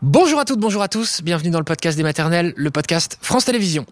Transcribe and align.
Bonjour 0.00 0.38
à 0.38 0.44
toutes, 0.44 0.60
bonjour 0.60 0.80
à 0.80 0.86
tous, 0.86 1.22
bienvenue 1.24 1.50
dans 1.50 1.58
le 1.58 1.64
podcast 1.64 1.96
des 1.96 2.04
maternelles, 2.04 2.52
le 2.56 2.70
podcast 2.70 3.18
France 3.20 3.46
Télévisions. 3.46 3.84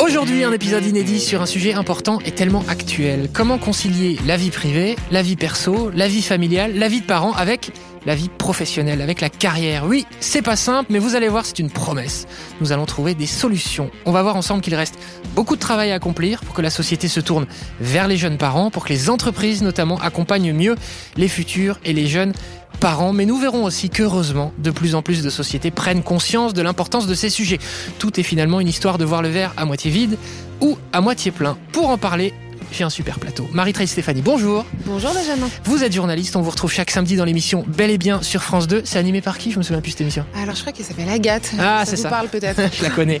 Aujourd'hui, 0.00 0.42
un 0.42 0.50
épisode 0.50 0.84
inédit 0.84 1.20
sur 1.20 1.40
un 1.40 1.46
sujet 1.46 1.74
important 1.74 2.18
et 2.24 2.32
tellement 2.32 2.64
actuel. 2.66 3.28
Comment 3.32 3.58
concilier 3.58 4.18
la 4.26 4.36
vie 4.36 4.50
privée, 4.50 4.96
la 5.12 5.22
vie 5.22 5.36
perso, 5.36 5.92
la 5.94 6.08
vie 6.08 6.22
familiale, 6.22 6.76
la 6.76 6.88
vie 6.88 7.02
de 7.02 7.06
parents 7.06 7.34
avec 7.34 7.70
la 8.04 8.14
vie 8.14 8.28
professionnelle, 8.28 9.00
avec 9.00 9.20
la 9.20 9.30
carrière. 9.30 9.86
Oui, 9.86 10.06
c'est 10.20 10.42
pas 10.42 10.56
simple, 10.56 10.92
mais 10.92 10.98
vous 10.98 11.14
allez 11.14 11.28
voir, 11.28 11.46
c'est 11.46 11.58
une 11.58 11.70
promesse. 11.70 12.26
Nous 12.60 12.72
allons 12.72 12.84
trouver 12.84 13.14
des 13.14 13.26
solutions. 13.26 13.90
On 14.04 14.12
va 14.12 14.22
voir 14.22 14.36
ensemble 14.36 14.60
qu'il 14.60 14.74
reste 14.74 14.98
beaucoup 15.34 15.54
de 15.54 15.60
travail 15.60 15.90
à 15.90 15.94
accomplir 15.94 16.40
pour 16.40 16.54
que 16.54 16.62
la 16.62 16.70
société 16.70 17.08
se 17.08 17.20
tourne 17.20 17.46
vers 17.80 18.08
les 18.08 18.16
jeunes 18.16 18.38
parents, 18.38 18.70
pour 18.70 18.84
que 18.84 18.92
les 18.92 19.08
entreprises 19.08 19.62
notamment 19.62 19.98
accompagnent 20.00 20.52
mieux 20.52 20.74
les 21.16 21.28
futurs 21.28 21.78
et 21.84 21.92
les 21.92 22.06
jeunes 22.06 22.32
parents, 22.74 23.12
mais 23.12 23.26
nous 23.26 23.38
verrons 23.38 23.64
aussi 23.64 23.90
qu'heureusement, 23.90 24.52
de 24.58 24.70
plus 24.70 24.94
en 24.94 25.02
plus 25.02 25.22
de 25.22 25.30
sociétés 25.30 25.70
prennent 25.70 26.02
conscience 26.02 26.54
de 26.54 26.62
l'importance 26.62 27.06
de 27.06 27.14
ces 27.14 27.30
sujets. 27.30 27.58
Tout 27.98 28.18
est 28.20 28.22
finalement 28.24 28.60
une 28.60 28.68
histoire 28.68 28.98
de 28.98 29.04
voir 29.04 29.22
le 29.22 29.28
verre 29.28 29.52
à 29.56 29.64
moitié 29.64 29.90
vide 29.90 30.18
ou 30.60 30.76
à 30.92 31.00
moitié 31.00 31.30
plein. 31.30 31.56
Pour 31.72 31.88
en 31.90 31.98
parler, 31.98 32.32
j'ai 32.72 32.82
un 32.84 32.90
super 32.90 33.18
plateau. 33.20 33.46
Marie-Trace 33.52 33.90
Stéphanie, 33.90 34.20
bonjour. 34.22 34.64
Bonjour 34.84 35.12
Benjamin. 35.14 35.48
Vous 35.64 35.84
êtes 35.84 35.92
journaliste, 35.92 36.34
on 36.34 36.42
vous 36.42 36.50
retrouve 36.50 36.72
chaque 36.72 36.90
samedi 36.90 37.14
dans 37.16 37.24
l'émission 37.24 37.64
Bel 37.68 37.90
et 37.90 37.98
Bien 37.98 38.20
sur 38.22 38.42
France 38.42 38.66
2. 38.66 38.82
C'est 38.84 38.98
animé 38.98 39.20
par 39.20 39.38
qui? 39.38 39.52
Je 39.52 39.58
me 39.58 39.62
souviens 39.62 39.80
plus 39.80 39.90
de 39.90 39.92
cette 39.92 40.00
émission. 40.00 40.24
Alors 40.42 40.54
je 40.56 40.60
crois 40.60 40.72
qu'elle 40.72 40.86
s'appelle 40.86 41.08
Agathe. 41.08 41.52
Ah, 41.58 41.80
ça 41.84 41.90
c'est 41.90 41.96
vous 41.96 42.02
ça. 42.02 42.08
parle 42.10 42.28
peut-être. 42.28 42.60
Je 42.76 42.82
la 42.82 42.90
connais. 42.90 43.20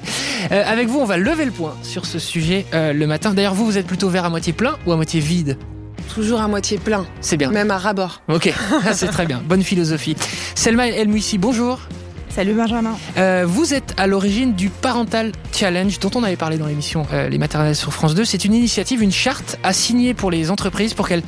Euh, 0.50 0.64
avec 0.66 0.88
vous, 0.88 0.98
on 0.98 1.04
va 1.04 1.16
lever 1.18 1.44
le 1.44 1.52
point 1.52 1.76
sur 1.82 2.04
ce 2.06 2.18
sujet 2.18 2.66
euh, 2.74 2.92
le 2.92 3.06
matin. 3.06 3.32
D'ailleurs, 3.32 3.54
vous, 3.54 3.64
vous 3.66 3.78
êtes 3.78 3.86
plutôt 3.86 4.08
verre 4.08 4.24
à 4.24 4.30
moitié 4.30 4.52
plein 4.52 4.76
ou 4.86 4.92
à 4.92 4.96
moitié 4.96 5.20
vide? 5.20 5.56
Toujours 6.12 6.40
à 6.40 6.48
moitié 6.48 6.78
plein, 6.78 7.06
C'est 7.20 7.36
bien. 7.36 7.50
même 7.50 7.70
à 7.70 7.78
rabord. 7.78 8.22
Ok, 8.28 8.52
c'est 8.92 9.08
très 9.08 9.26
bien. 9.26 9.42
Bonne 9.44 9.62
philosophie. 9.62 10.16
Selma 10.54 10.88
El 10.88 11.08
Moussi, 11.08 11.38
bonjour. 11.38 11.80
Salut 12.28 12.54
Benjamin. 12.54 12.96
Euh, 13.16 13.44
vous 13.46 13.74
êtes 13.74 13.94
à 13.96 14.06
l'origine 14.08 14.54
du 14.54 14.68
Parental 14.68 15.30
Challenge 15.52 15.98
dont 16.00 16.10
on 16.16 16.22
avait 16.24 16.36
parlé 16.36 16.56
dans 16.58 16.66
l'émission 16.66 17.06
euh, 17.12 17.28
Les 17.28 17.38
maternelles 17.38 17.76
sur 17.76 17.92
France 17.92 18.14
2. 18.14 18.24
C'est 18.24 18.44
une 18.44 18.54
initiative, 18.54 19.02
une 19.02 19.12
charte 19.12 19.56
à 19.62 19.72
signer 19.72 20.14
pour 20.14 20.30
les 20.32 20.50
entreprises 20.50 20.94
pour 20.94 21.06
qu'elles 21.08 21.22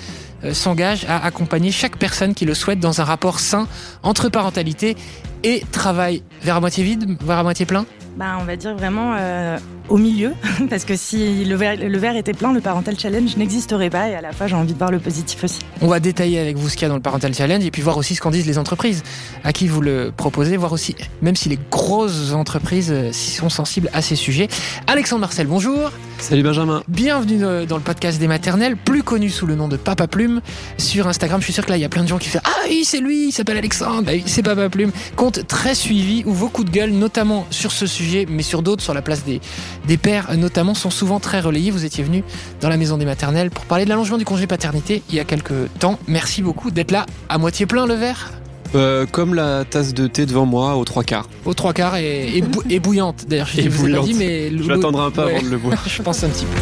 euh, 0.44 0.52
s'engagent 0.52 1.04
à 1.08 1.24
accompagner 1.24 1.70
chaque 1.70 1.96
personne 1.96 2.34
qui 2.34 2.44
le 2.44 2.54
souhaite 2.54 2.80
dans 2.80 3.00
un 3.00 3.04
rapport 3.04 3.38
sain 3.38 3.68
entre 4.02 4.28
parentalité 4.28 4.96
et 5.44 5.62
travail. 5.70 6.22
Vers 6.42 6.56
à 6.56 6.60
moitié 6.60 6.82
vide, 6.82 7.16
vers 7.24 7.38
à 7.38 7.42
moitié 7.44 7.66
plein? 7.66 7.86
Bah, 8.16 8.38
on 8.40 8.44
va 8.44 8.56
dire 8.56 8.74
vraiment 8.74 9.14
euh, 9.18 9.58
au 9.90 9.98
milieu, 9.98 10.32
parce 10.70 10.86
que 10.86 10.96
si 10.96 11.44
le 11.44 11.54
verre, 11.54 12.16
était 12.16 12.32
plein, 12.32 12.52
le 12.54 12.62
Parental 12.62 12.98
Challenge 12.98 13.36
n'existerait 13.36 13.90
pas, 13.90 14.08
et 14.08 14.14
à 14.14 14.22
la 14.22 14.32
fois 14.32 14.46
j'ai 14.46 14.54
envie 14.54 14.72
de 14.72 14.78
voir 14.78 14.90
le 14.90 14.98
positif 14.98 15.44
aussi. 15.44 15.60
On 15.82 15.86
va 15.86 16.00
détailler 16.00 16.38
avec 16.38 16.56
vous 16.56 16.70
ce 16.70 16.76
qu'il 16.76 16.82
y 16.82 16.84
a 16.86 16.88
dans 16.88 16.94
le 16.94 17.02
Parental 17.02 17.34
Challenge 17.34 17.62
et 17.62 17.70
puis 17.70 17.82
voir 17.82 17.98
aussi 17.98 18.14
ce 18.14 18.22
qu'en 18.22 18.30
disent 18.30 18.46
les 18.46 18.56
entreprises 18.56 19.02
à 19.44 19.52
qui 19.52 19.68
vous 19.68 19.82
le 19.82 20.12
proposez, 20.16 20.56
voir 20.56 20.72
aussi, 20.72 20.96
même 21.20 21.36
si 21.36 21.50
les 21.50 21.58
grosses 21.70 22.32
entreprises 22.32 22.90
euh, 22.90 23.12
sont 23.12 23.50
sensibles 23.50 23.90
à 23.92 24.00
ces 24.00 24.16
sujets. 24.16 24.48
Alexandre 24.86 25.20
Marcel, 25.20 25.46
bonjour. 25.46 25.92
Salut 26.18 26.42
Benjamin. 26.42 26.82
Bienvenue 26.88 27.44
euh, 27.44 27.66
dans 27.66 27.76
le 27.76 27.82
podcast 27.82 28.18
des 28.18 28.26
maternelles, 28.26 28.76
plus 28.76 29.02
connu 29.02 29.28
sous 29.30 29.46
le 29.46 29.54
nom 29.54 29.68
de 29.68 29.76
Papa 29.76 30.08
Plume 30.08 30.40
sur 30.76 31.06
Instagram. 31.06 31.40
Je 31.40 31.44
suis 31.44 31.52
sûr 31.52 31.64
que 31.64 31.70
là, 31.70 31.76
il 31.76 31.80
y 31.82 31.84
a 31.84 31.88
plein 31.88 32.02
de 32.02 32.08
gens 32.08 32.18
qui 32.18 32.28
font 32.28 32.40
Ah 32.44 32.50
oui, 32.68 32.84
c'est 32.84 32.98
lui, 33.00 33.28
il 33.28 33.32
s'appelle 33.32 33.58
Alexandre. 33.58 34.10
Oui, 34.10 34.24
c'est 34.26 34.42
Papa 34.42 34.68
Plume. 34.68 34.90
Compte 35.14 35.46
très 35.46 35.74
suivi 35.74 36.24
où 36.26 36.32
vos 36.32 36.48
coups 36.48 36.70
de 36.70 36.74
gueule, 36.74 36.90
notamment 36.90 37.46
sur 37.50 37.70
ce 37.70 37.86
sujet, 37.86 38.26
mais 38.28 38.42
sur 38.42 38.62
d'autres, 38.62 38.82
sur 38.82 38.94
la 38.94 39.02
place 39.02 39.24
des, 39.24 39.40
des 39.86 39.96
pères 39.98 40.36
notamment, 40.36 40.74
sont 40.74 40.90
souvent 40.90 41.20
très 41.20 41.40
relayés. 41.40 41.70
Vous 41.70 41.84
étiez 41.84 42.02
venu 42.02 42.24
dans 42.60 42.70
la 42.70 42.76
maison 42.76 42.96
des 42.96 43.04
maternelles 43.04 43.50
pour 43.50 43.64
parler 43.66 43.84
de 43.84 43.90
l'allongement 43.90 44.18
du 44.18 44.24
congé 44.24 44.46
paternité 44.46 45.02
il 45.10 45.14
y 45.14 45.20
a 45.20 45.24
quelques 45.24 45.70
temps. 45.78 45.98
Merci 46.08 46.42
beaucoup 46.42 46.70
d'être 46.70 46.90
là 46.90 47.06
à 47.28 47.38
moitié 47.38 47.66
plein 47.66 47.86
le 47.86 47.94
verre, 47.94 48.32
Euh, 48.74 49.06
comme 49.06 49.34
la 49.34 49.64
tasse 49.64 49.94
de 49.94 50.06
thé 50.06 50.26
devant 50.26 50.44
moi 50.46 50.76
aux 50.76 50.84
trois 50.84 51.04
quarts. 51.04 51.28
aux 51.44 51.54
trois 51.54 51.72
quarts 51.72 51.96
et, 51.96 52.36
et, 52.36 52.42
bou- 52.42 52.62
et 52.68 52.78
bouillante. 52.80 53.24
D'ailleurs, 53.28 53.46
je 53.46 53.68
bouillante. 53.68 54.04
dit, 54.06 54.14
mais 54.14 54.50
Je 54.50 54.62
vais 54.62 54.74
attendre 54.74 55.00
un 55.00 55.10
peu 55.10 55.24
Ouais. 55.24 55.36
avant 55.36 55.44
de 55.46 55.50
le 55.50 55.58
boire. 55.58 55.82
je 55.88 56.02
pense 56.02 56.22
un 56.24 56.28
petit 56.28 56.44
peu. 56.44 56.58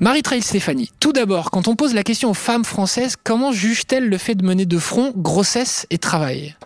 Marie-Trail 0.00 0.42
Stéphanie, 0.42 0.90
tout 1.00 1.12
d'abord, 1.12 1.50
quand 1.50 1.68
on 1.68 1.76
pose 1.76 1.94
la 1.94 2.02
question 2.02 2.30
aux 2.30 2.34
femmes 2.34 2.64
françaises, 2.64 3.14
comment 3.22 3.52
jugent-elles 3.52 4.08
le 4.08 4.18
fait 4.18 4.34
de 4.34 4.44
mener 4.44 4.66
de 4.66 4.78
front 4.78 5.12
grossesse 5.16 5.86
et 5.90 5.98
travail? 5.98 6.56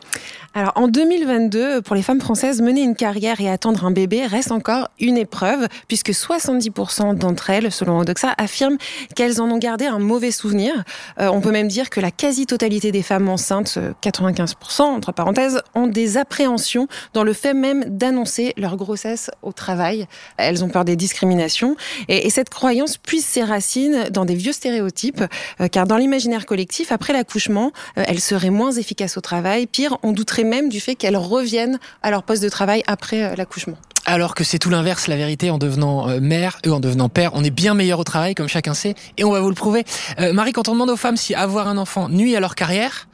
Alors 0.54 0.72
en 0.76 0.88
2022, 0.88 1.82
pour 1.82 1.94
les 1.94 2.02
femmes 2.02 2.20
françaises, 2.20 2.62
mener 2.62 2.82
une 2.82 2.96
carrière 2.96 3.40
et 3.40 3.50
attendre 3.50 3.84
un 3.84 3.90
bébé 3.90 4.26
reste 4.26 4.50
encore 4.50 4.88
une 4.98 5.18
épreuve, 5.18 5.68
puisque 5.88 6.10
70% 6.10 7.16
d'entre 7.16 7.50
elles, 7.50 7.70
selon 7.70 7.98
Odoxa, 7.98 8.34
affirment 8.38 8.78
qu'elles 9.14 9.40
en 9.40 9.50
ont 9.50 9.58
gardé 9.58 9.84
un 9.84 9.98
mauvais 9.98 10.30
souvenir. 10.30 10.72
Euh, 11.20 11.28
on 11.28 11.40
peut 11.40 11.50
même 11.50 11.68
dire 11.68 11.90
que 11.90 12.00
la 12.00 12.10
quasi-totalité 12.10 12.92
des 12.92 13.02
femmes 13.02 13.28
enceintes, 13.28 13.74
euh, 13.76 13.92
95% 14.02 14.82
entre 14.82 15.12
parenthèses, 15.12 15.60
ont 15.74 15.86
des 15.86 16.16
appréhensions 16.16 16.88
dans 17.12 17.24
le 17.24 17.34
fait 17.34 17.54
même 17.54 17.84
d'annoncer 17.84 18.54
leur 18.56 18.76
grossesse 18.76 19.30
au 19.42 19.52
travail. 19.52 20.06
Elles 20.38 20.64
ont 20.64 20.68
peur 20.68 20.84
des 20.84 20.96
discriminations. 20.96 21.76
Et, 22.08 22.26
et 22.26 22.30
cette 22.30 22.48
croyance 22.48 22.96
puise 22.96 23.24
ses 23.24 23.42
racines 23.42 24.08
dans 24.10 24.24
des 24.24 24.34
vieux 24.34 24.52
stéréotypes, 24.52 25.22
euh, 25.60 25.68
car 25.68 25.86
dans 25.86 25.98
l'imaginaire 25.98 26.46
collectif, 26.46 26.90
après 26.90 27.12
l'accouchement, 27.12 27.72
euh, 27.98 28.04
elles 28.06 28.20
seraient 28.20 28.50
moins 28.50 28.72
efficaces 28.72 29.16
au 29.18 29.20
travail. 29.20 29.66
Pire, 29.66 29.98
on 30.02 30.12
douterait 30.12 30.37
même 30.44 30.68
du 30.68 30.80
fait 30.80 30.94
qu'elles 30.94 31.16
reviennent 31.16 31.78
à 32.02 32.10
leur 32.10 32.22
poste 32.22 32.42
de 32.42 32.48
travail 32.48 32.82
après 32.86 33.22
euh, 33.22 33.34
l'accouchement. 33.36 33.76
Alors 34.06 34.34
que 34.34 34.42
c'est 34.42 34.58
tout 34.58 34.70
l'inverse, 34.70 35.06
la 35.06 35.16
vérité, 35.16 35.50
en 35.50 35.58
devenant 35.58 36.08
euh, 36.08 36.18
mère 36.18 36.58
et 36.64 36.70
en 36.70 36.80
devenant 36.80 37.10
père, 37.10 37.32
on 37.34 37.44
est 37.44 37.50
bien 37.50 37.74
meilleur 37.74 37.98
au 37.98 38.04
travail, 38.04 38.34
comme 38.34 38.48
chacun 38.48 38.72
sait, 38.72 38.94
et 39.18 39.24
on 39.24 39.30
va 39.30 39.40
vous 39.40 39.50
le 39.50 39.54
prouver. 39.54 39.84
Euh, 40.18 40.32
Marie, 40.32 40.52
quand 40.52 40.68
on 40.68 40.72
demande 40.72 40.90
aux 40.90 40.96
femmes 40.96 41.18
si 41.18 41.34
avoir 41.34 41.68
un 41.68 41.76
enfant 41.76 42.08
nuit 42.08 42.34
à 42.34 42.40
leur 42.40 42.54
carrière, 42.54 43.08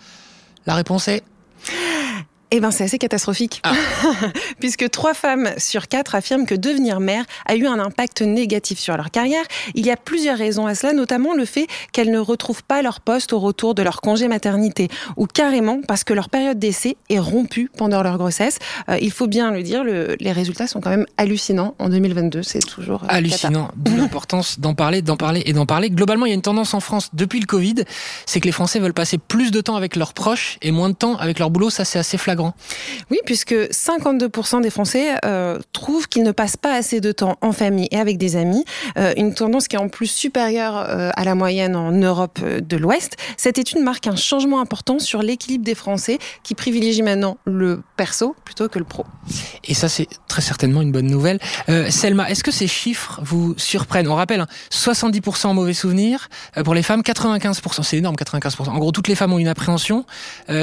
la 0.66 0.74
réponse 0.74 1.08
est 1.08 1.24
Eh 2.56 2.60
ben, 2.60 2.70
c'est 2.70 2.84
assez 2.84 2.98
catastrophique. 2.98 3.60
Ah. 3.64 3.72
Puisque 4.60 4.88
trois 4.90 5.12
femmes 5.12 5.50
sur 5.58 5.88
quatre 5.88 6.14
affirment 6.14 6.46
que 6.46 6.54
devenir 6.54 7.00
mère 7.00 7.24
a 7.46 7.56
eu 7.56 7.66
un 7.66 7.80
impact 7.80 8.22
négatif 8.22 8.78
sur 8.78 8.96
leur 8.96 9.10
carrière. 9.10 9.42
Il 9.74 9.84
y 9.84 9.90
a 9.90 9.96
plusieurs 9.96 10.38
raisons 10.38 10.64
à 10.68 10.76
cela, 10.76 10.92
notamment 10.92 11.34
le 11.34 11.46
fait 11.46 11.66
qu'elles 11.90 12.12
ne 12.12 12.18
retrouvent 12.20 12.62
pas 12.62 12.80
leur 12.80 13.00
poste 13.00 13.32
au 13.32 13.40
retour 13.40 13.74
de 13.74 13.82
leur 13.82 14.00
congé 14.00 14.28
maternité, 14.28 14.86
ou 15.16 15.26
carrément 15.26 15.80
parce 15.88 16.04
que 16.04 16.14
leur 16.14 16.28
période 16.28 16.56
d'essai 16.60 16.96
est 17.10 17.18
rompue 17.18 17.72
pendant 17.76 18.04
leur 18.04 18.18
grossesse. 18.18 18.60
Euh, 18.88 18.98
il 19.02 19.10
faut 19.10 19.26
bien 19.26 19.50
le 19.50 19.64
dire, 19.64 19.82
le- 19.82 20.14
les 20.20 20.30
résultats 20.30 20.68
sont 20.68 20.80
quand 20.80 20.90
même 20.90 21.06
hallucinants 21.18 21.74
en 21.80 21.88
2022. 21.88 22.44
C'est 22.44 22.60
toujours 22.60 23.02
euh, 23.02 23.06
hallucinant. 23.08 23.72
D'où 23.74 23.96
l'importance 23.96 24.60
d'en 24.60 24.74
parler, 24.74 25.02
d'en 25.02 25.16
parler 25.16 25.42
et 25.46 25.52
d'en 25.54 25.66
parler. 25.66 25.90
Globalement, 25.90 26.24
il 26.26 26.28
y 26.28 26.32
a 26.32 26.36
une 26.36 26.40
tendance 26.42 26.72
en 26.72 26.78
France 26.80 27.10
depuis 27.14 27.40
le 27.40 27.46
Covid, 27.46 27.82
c'est 28.26 28.38
que 28.38 28.46
les 28.46 28.52
Français 28.52 28.78
veulent 28.78 28.94
passer 28.94 29.18
plus 29.18 29.50
de 29.50 29.60
temps 29.60 29.74
avec 29.74 29.96
leurs 29.96 30.14
proches 30.14 30.56
et 30.62 30.70
moins 30.70 30.88
de 30.88 30.94
temps 30.94 31.16
avec 31.16 31.40
leur 31.40 31.50
boulot. 31.50 31.68
Ça, 31.68 31.84
c'est 31.84 31.98
assez 31.98 32.16
flagrant. 32.16 32.43
Oui, 33.10 33.18
puisque 33.24 33.54
52% 33.54 34.60
des 34.60 34.70
Français 34.70 35.14
euh, 35.24 35.58
trouvent 35.72 36.08
qu'ils 36.08 36.22
ne 36.24 36.32
passent 36.32 36.56
pas 36.56 36.74
assez 36.74 37.00
de 37.00 37.12
temps 37.12 37.36
en 37.40 37.52
famille 37.52 37.88
et 37.90 37.98
avec 37.98 38.18
des 38.18 38.36
amis, 38.36 38.64
Euh, 38.96 39.12
une 39.16 39.34
tendance 39.34 39.68
qui 39.68 39.76
est 39.76 39.78
en 39.78 39.88
plus 39.88 40.06
supérieure 40.06 40.76
euh, 40.76 41.10
à 41.16 41.24
la 41.24 41.34
moyenne 41.34 41.76
en 41.76 41.92
Europe 41.92 42.40
de 42.42 42.76
l'Ouest. 42.76 43.16
Cette 43.36 43.58
étude 43.58 43.80
marque 43.80 44.06
un 44.06 44.16
changement 44.16 44.60
important 44.60 44.98
sur 44.98 45.22
l'équilibre 45.22 45.64
des 45.64 45.74
Français 45.74 46.18
qui 46.42 46.54
privilégient 46.54 47.02
maintenant 47.02 47.36
le 47.44 47.82
perso 47.96 48.36
plutôt 48.44 48.68
que 48.68 48.78
le 48.78 48.84
pro. 48.84 49.04
Et 49.64 49.74
ça, 49.74 49.88
c'est 49.88 50.08
très 50.28 50.42
certainement 50.42 50.82
une 50.82 50.92
bonne 50.92 51.06
nouvelle. 51.06 51.38
Selma, 51.90 52.30
est-ce 52.30 52.44
que 52.44 52.50
ces 52.50 52.66
chiffres 52.66 53.20
vous 53.22 53.54
surprennent? 53.56 54.08
On 54.08 54.14
rappelle, 54.14 54.40
hein, 54.40 54.48
70% 54.70 55.46
en 55.46 55.54
mauvais 55.54 55.74
souvenir 55.74 56.28
euh, 56.56 56.62
pour 56.62 56.74
les 56.74 56.82
femmes, 56.82 57.00
95%, 57.00 57.82
c'est 57.82 57.98
énorme, 57.98 58.16
95%. 58.16 58.68
En 58.68 58.78
gros, 58.78 58.92
toutes 58.92 59.08
les 59.08 59.14
femmes 59.14 59.32
ont 59.32 59.38
une 59.38 59.48
appréhension 59.48 60.04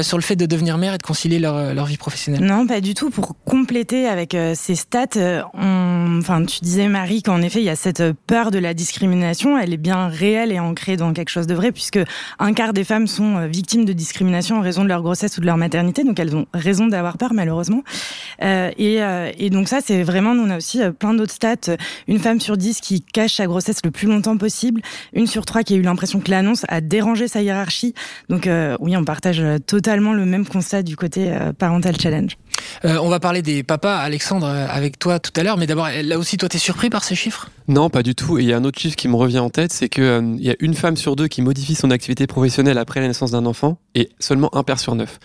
sur 0.01 0.17
le 0.17 0.23
fait 0.23 0.35
de 0.35 0.45
devenir 0.45 0.77
mère 0.77 0.93
et 0.93 0.97
de 0.97 1.03
concilier 1.03 1.39
leur, 1.39 1.55
leur 1.73 1.85
vie 1.85 1.97
professionnelle. 1.97 2.43
Non, 2.43 2.67
pas 2.67 2.81
du 2.81 2.93
tout. 2.93 3.09
Pour 3.09 3.35
compléter 3.43 4.07
avec 4.07 4.35
euh, 4.35 4.53
ces 4.55 4.75
stats, 4.75 5.17
euh, 5.17 5.41
on... 5.53 6.19
enfin, 6.19 6.43
tu 6.45 6.59
disais 6.61 6.87
Marie 6.87 7.21
qu'en 7.21 7.41
effet 7.41 7.59
il 7.59 7.65
y 7.65 7.69
a 7.69 7.75
cette 7.75 8.01
euh, 8.01 8.13
peur 8.27 8.51
de 8.51 8.59
la 8.59 8.73
discrimination. 8.73 9.57
Elle 9.57 9.73
est 9.73 9.77
bien 9.77 10.07
réelle 10.07 10.51
et 10.51 10.59
ancrée 10.59 10.97
dans 10.97 11.13
quelque 11.13 11.29
chose 11.29 11.47
de 11.47 11.53
vrai, 11.53 11.71
puisque 11.71 11.99
un 12.39 12.53
quart 12.53 12.73
des 12.73 12.83
femmes 12.83 13.07
sont 13.07 13.37
euh, 13.37 13.47
victimes 13.47 13.85
de 13.85 13.93
discrimination 13.93 14.57
en 14.57 14.61
raison 14.61 14.83
de 14.83 14.89
leur 14.89 15.01
grossesse 15.01 15.37
ou 15.37 15.41
de 15.41 15.45
leur 15.45 15.57
maternité, 15.57 16.03
donc 16.03 16.19
elles 16.19 16.35
ont 16.35 16.45
raison 16.53 16.87
d'avoir 16.87 17.17
peur 17.17 17.33
malheureusement. 17.33 17.83
Euh, 18.41 18.71
et, 18.77 19.01
euh, 19.01 19.31
donc 19.49 19.67
ça, 19.67 19.79
c'est 19.83 20.03
vraiment, 20.03 20.33
nous 20.33 20.43
on 20.43 20.49
a 20.49 20.57
aussi 20.57 20.81
euh, 20.81 20.91
plein 20.91 21.13
d'autres 21.13 21.33
stats. 21.33 21.75
Une 22.07 22.19
femme 22.19 22.39
sur 22.39 22.57
dix 22.57 22.79
qui 22.79 23.01
cache 23.01 23.35
sa 23.35 23.45
grossesse 23.47 23.79
le 23.83 23.91
plus 23.91 24.07
longtemps 24.07 24.37
possible, 24.37 24.81
une 25.13 25.27
sur 25.27 25.45
trois 25.45 25.63
qui 25.63 25.73
a 25.73 25.77
eu 25.77 25.81
l'impression 25.81 26.19
que 26.19 26.31
l'annonce 26.31 26.65
a 26.69 26.81
dérangé 26.81 27.27
sa 27.27 27.41
hiérarchie. 27.41 27.93
Donc 28.29 28.47
euh, 28.47 28.77
oui, 28.79 28.95
on 28.95 29.03
partage 29.03 29.39
euh, 29.39 29.57
totalement 29.59 30.13
le 30.13 30.25
même 30.25 30.45
constat 30.45 30.83
du 30.83 30.95
côté 30.95 31.31
euh, 31.31 31.50
parental 31.53 31.99
challenge. 31.99 32.37
Euh, 32.85 32.97
on 33.01 33.09
va 33.09 33.19
parler 33.19 33.41
des 33.41 33.63
papas, 33.63 33.97
Alexandre, 33.97 34.47
euh, 34.47 34.67
avec 34.69 34.99
toi 34.99 35.19
tout 35.19 35.31
à 35.35 35.43
l'heure, 35.43 35.57
mais 35.57 35.67
d'abord, 35.67 35.87
là 36.03 36.17
aussi, 36.17 36.37
toi, 36.37 36.49
t'es 36.49 36.57
surpris 36.57 36.89
par 36.89 37.03
ces 37.03 37.15
chiffres? 37.15 37.49
Non, 37.67 37.89
pas 37.89 38.03
du 38.03 38.15
tout. 38.15 38.37
Et 38.37 38.43
il 38.43 38.47
y 38.47 38.53
a 38.53 38.57
un 38.57 38.63
autre 38.63 38.79
chiffre 38.79 38.95
qui 38.95 39.07
me 39.07 39.15
revient 39.15 39.39
en 39.39 39.49
tête, 39.49 39.71
c'est 39.71 39.89
qu'il 39.89 40.35
il 40.37 40.45
y 40.45 40.49
a 40.49 40.55
une 40.59 40.73
femme 40.73 40.97
sur 40.97 41.15
deux 41.15 41.27
qui 41.27 41.41
modifie 41.41 41.75
son 41.75 41.91
activité 41.91 42.27
professionnelle 42.27 42.77
après 42.77 42.99
la 42.99 43.07
naissance 43.07 43.31
d'un 43.31 43.45
enfant 43.45 43.77
et 43.95 44.09
seulement 44.19 44.53
un 44.55 44.63
père 44.63 44.79
sur 44.79 44.95
neuf. 44.95 45.19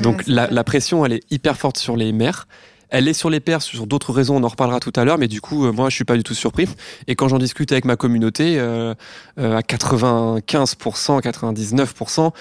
Donc 0.00 0.24
Ouais, 0.28 0.46
la, 0.50 0.64
pression, 0.64 1.04
elle 1.04 1.14
est 1.14 1.32
hyper 1.32 1.56
forte 1.56 1.76
sur 1.76 1.96
les 1.96 2.12
mères. 2.12 2.46
Elle 2.88 3.08
est 3.08 3.14
sur 3.14 3.30
les 3.30 3.40
pairs 3.40 3.62
sur 3.62 3.86
d'autres 3.86 4.12
raisons, 4.12 4.36
on 4.36 4.44
en 4.44 4.48
reparlera 4.48 4.78
tout 4.78 4.92
à 4.96 5.04
l'heure, 5.04 5.16
mais 5.16 5.26
du 5.26 5.40
coup, 5.40 5.72
moi, 5.72 5.88
je 5.88 5.94
suis 5.94 6.04
pas 6.04 6.16
du 6.16 6.22
tout 6.22 6.34
surpris. 6.34 6.68
Et 7.06 7.14
quand 7.16 7.26
j'en 7.26 7.38
discute 7.38 7.72
avec 7.72 7.86
ma 7.86 7.96
communauté, 7.96 8.60
à 8.60 8.94
95%, 9.38 11.22
99%, 11.22 12.32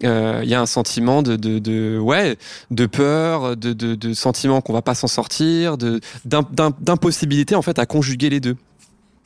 il 0.00 0.48
y 0.48 0.54
a 0.54 0.60
un 0.60 0.66
sentiment 0.66 1.22
de, 1.22 1.98
ouais 1.98 2.36
de 2.70 2.86
peur 2.86 3.56
de, 3.56 3.72
de, 3.72 3.94
de 3.94 4.14
sentiment 4.14 4.60
qu'on 4.60 4.72
va 4.72 4.82
pas 4.82 4.94
s'en 4.94 5.08
sortir 5.08 5.76
d'impossibilité 6.24 7.54
en 7.54 7.62
fait 7.62 7.78
à 7.78 7.86
conjuguer 7.86 8.30
les 8.30 8.40
deux 8.40 8.56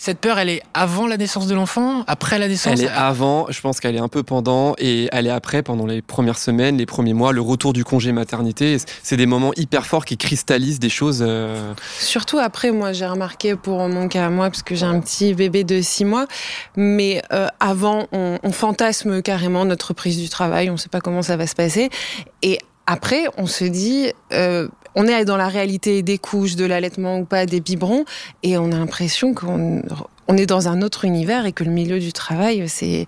cette 0.02 0.18
peur, 0.18 0.40
elle 0.40 0.48
est 0.48 0.64
avant 0.74 1.06
la 1.06 1.16
naissance 1.16 1.46
de 1.46 1.54
l'enfant, 1.54 2.02
après 2.08 2.40
la 2.40 2.48
naissance? 2.48 2.72
Elle 2.72 2.86
est 2.86 2.90
avant, 2.90 3.46
je 3.50 3.60
pense 3.60 3.78
qu'elle 3.78 3.94
est 3.94 4.00
un 4.00 4.08
peu 4.08 4.24
pendant, 4.24 4.74
et 4.78 5.08
elle 5.12 5.28
est 5.28 5.30
après, 5.30 5.62
pendant 5.62 5.86
les 5.86 6.02
premières 6.02 6.38
semaines, 6.38 6.76
les 6.76 6.86
premiers 6.86 7.14
mois, 7.14 7.30
le 7.30 7.40
retour 7.40 7.72
du 7.72 7.84
congé 7.84 8.10
maternité. 8.10 8.78
C'est 9.04 9.16
des 9.16 9.26
moments 9.26 9.52
hyper 9.54 9.86
forts 9.86 10.04
qui 10.04 10.16
cristallisent 10.18 10.80
des 10.80 10.88
choses. 10.88 11.22
Euh, 11.24 11.72
Surtout 12.00 12.40
après, 12.40 12.72
moi, 12.72 12.92
j'ai 12.92 13.06
remarqué 13.06 13.54
pour 13.54 13.78
mon 13.88 14.08
cas 14.08 14.26
à 14.26 14.30
moi, 14.30 14.50
parce 14.50 14.64
que 14.64 14.74
j'ai 14.74 14.86
un 14.86 14.98
petit 14.98 15.34
bébé 15.34 15.62
de 15.62 15.80
six 15.80 16.04
mois, 16.04 16.26
mais 16.74 17.22
euh, 17.32 17.46
avant, 17.60 18.08
on, 18.10 18.40
on, 18.42 18.50
fantasme 18.50 19.22
carrément 19.22 19.64
notre 19.64 19.94
prise 19.94 20.18
du 20.18 20.28
travail, 20.28 20.68
on 20.68 20.72
ne 20.72 20.78
sait 20.78 20.88
pas 20.88 21.00
comment 21.00 21.22
ça 21.22 21.36
va 21.36 21.46
se 21.46 21.54
passer. 21.54 21.90
Et 22.42 22.58
après, 22.88 23.26
on 23.38 23.46
se 23.46 23.62
dit, 23.62 24.12
euh, 24.32 24.66
on 24.94 25.06
est 25.06 25.24
dans 25.24 25.36
la 25.36 25.48
réalité 25.48 26.02
des 26.02 26.18
couches, 26.18 26.56
de 26.56 26.64
l'allaitement 26.64 27.18
ou 27.18 27.24
pas, 27.24 27.46
des 27.46 27.60
biberons, 27.60 28.04
et 28.42 28.56
on 28.58 28.72
a 28.72 28.78
l'impression 28.78 29.34
qu'on 29.34 29.82
on 30.28 30.36
est 30.36 30.46
dans 30.46 30.68
un 30.68 30.82
autre 30.82 31.04
univers 31.04 31.46
et 31.46 31.52
que 31.52 31.64
le 31.64 31.70
milieu 31.70 31.98
du 31.98 32.12
travail, 32.12 32.68
c'est 32.68 33.06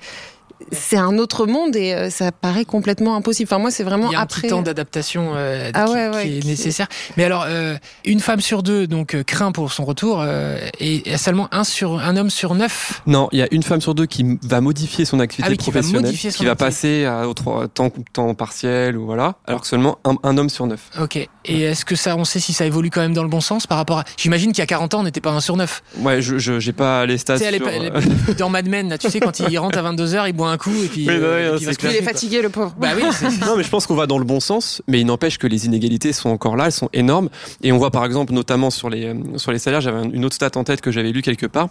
c'est 0.73 0.97
un 0.97 1.19
autre 1.19 1.47
monde 1.47 1.77
et 1.77 1.95
euh, 1.95 2.11
ça 2.11 2.33
paraît 2.33 2.65
complètement 2.65 3.17
impossible. 3.17 3.49
Enfin, 3.51 3.61
moi, 3.61 3.71
c'est 3.71 3.85
vraiment 3.85 4.11
Il 4.11 4.13
y 4.13 4.17
a 4.17 4.21
un 4.21 4.23
après. 4.23 4.43
petit 4.43 4.51
temps 4.51 4.63
d'adaptation 4.63 5.33
euh, 5.35 5.71
ah 5.75 5.87
qui, 6.23 6.29
qui, 6.29 6.39
est 6.39 6.45
nécessaire. 6.45 6.89
Mais 7.17 7.25
alors, 7.25 7.45
euh, 7.47 7.77
une 8.05 8.21
femme 8.21 8.41
sur 8.41 8.63
deux 8.63 8.87
donc 8.87 9.15
euh, 9.15 9.23
craint 9.23 9.53
pour 9.53 9.73
son 9.73 9.85
retour 9.85 10.21
euh, 10.21 10.59
et 10.79 11.03
il 11.07 11.09
y 11.09 11.15
a 11.15 11.19
seulement 11.19 11.49
un 11.53 11.65
sur 11.65 11.99
un 11.99 12.17
homme 12.17 12.31
sur 12.31 12.55
neuf. 12.55 13.03
Non, 13.07 13.29
il 13.33 13.39
y 13.39 13.43
a 13.43 13.49
une 13.51 13.63
femme 13.63 13.81
sur 13.81 13.95
deux 13.95 14.07
qui 14.07 14.39
va 14.43 14.61
modifier 14.61 15.05
son 15.05 15.21
activité 15.21 15.49
ah 15.49 15.51
oui, 15.51 15.57
professionnelle, 15.57 16.13
qui 16.15 16.27
va, 16.29 16.33
qui 16.33 16.45
va 16.45 16.57
passer 16.57 17.05
à, 17.05 17.29
au 17.29 17.35
temps, 17.35 17.91
temps 18.13 18.35
partiel 18.35 18.97
ou 18.97 19.07
voilà, 19.07 19.37
alors 19.47 19.61
que 19.61 19.67
seulement 19.67 19.99
un, 20.05 20.17
un 20.23 20.37
homme 20.39 20.51
sur 20.51 20.67
neuf. 20.67 20.91
Ok. 21.01 21.17
Et 21.47 21.63
est-ce 21.63 21.85
que 21.85 21.95
ça, 21.95 22.17
on 22.17 22.25
sait 22.25 22.41
si 22.41 22.53
ça 22.53 22.65
évolue 22.65 22.91
quand 22.91 23.03
même 23.03 23.13
dans 23.13 23.23
le 23.23 23.29
bon 23.29 23.41
sens 23.41 23.67
par 23.67 23.79
rapport 23.79 23.99
à. 23.99 24.05
J'imagine 24.17 24.53
qu'il 24.53 24.61
y 24.61 24.63
a 24.63 24.67
40 24.67 24.95
ans, 24.95 25.01
on 25.01 25.03
n'était 25.03 25.21
pas 25.21 25.31
un 25.31 25.41
sur 25.41 25.57
neuf. 25.57 25.83
Ouais, 25.99 26.23
je 26.23 26.39
j'ai 26.39 26.73
pas 26.73 27.05
les 27.07 27.19
stats. 27.19 27.39
Tu 27.39 27.45
sais, 27.45 27.59
sur... 27.59 28.35
dans 28.37 28.49
Mad 28.49 28.69
Men, 28.69 28.89
là, 28.89 28.99
tu 28.99 29.11
sais, 29.11 29.21
quand 29.21 29.41
il 29.41 29.59
rentre 29.59 29.79
à 29.79 29.83
22 29.83 30.15
h 30.15 30.29
il 30.29 30.33
boit 30.33 30.51
un 30.51 30.54
coup 30.57 30.75
et 30.85 30.89
puis. 30.89 31.07
Oui, 31.09 31.15
euh, 31.15 31.53
non, 31.53 31.57
et 31.57 31.75
puis 31.75 31.89
il, 31.89 31.97
est 31.97 32.03
fatigué, 32.03 32.43
le 32.43 32.49
pauvre. 32.49 32.75
Bah 32.79 32.89
oui. 32.97 33.03
non, 33.47 33.57
mais 33.57 33.63
je 33.63 33.71
pense 33.71 33.87
qu'on 33.87 33.95
va 33.95 34.07
dans 34.07 34.19
le 34.19 34.25
bon 34.25 34.41
sens, 34.41 34.83
mais 34.89 35.01
il 35.01 35.07
n'empêche 35.07 35.39
que 35.39 35.47
les 35.47 35.67
inégalités 35.67 36.13
sont 36.13 36.31
encore 36.31 36.57
là, 36.57 36.67
elles 36.67 36.73
sont 36.73 36.91
énormes. 36.93 37.29
Et 37.63 37.73
on 37.73 37.79
voit 37.79 37.91
par 37.91 38.05
exemple, 38.05 38.33
notamment 38.33 38.71
sur 38.71 38.91
les, 38.91 39.15
sur 39.37 39.53
les 39.53 39.59
salaires, 39.59 39.81
j'avais 39.81 40.03
une 40.05 40.25
autre 40.25 40.35
stat 40.35 40.51
en 40.57 40.65
tête 40.65 40.81
que 40.81 40.91
j'avais 40.91 41.13
lu 41.13 41.23
quelque 41.23 41.47
part 41.47 41.69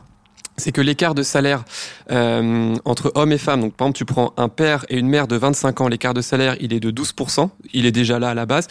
c'est 0.57 0.71
que 0.71 0.81
l'écart 0.81 1.15
de 1.15 1.23
salaire 1.23 1.63
euh, 2.11 2.75
entre 2.85 3.11
hommes 3.15 3.31
et 3.31 3.37
femmes, 3.37 3.61
donc 3.61 3.73
par 3.73 3.87
exemple 3.87 3.97
tu 3.97 4.05
prends 4.05 4.33
un 4.37 4.49
père 4.49 4.85
et 4.89 4.97
une 4.97 5.07
mère 5.07 5.27
de 5.27 5.35
25 5.35 5.81
ans, 5.81 5.87
l'écart 5.87 6.13
de 6.13 6.21
salaire 6.21 6.55
il 6.59 6.73
est 6.73 6.79
de 6.79 6.91
12%, 6.91 7.49
il 7.73 7.85
est 7.85 7.91
déjà 7.91 8.19
là 8.19 8.29
à 8.29 8.33
la 8.33 8.45
base. 8.45 8.67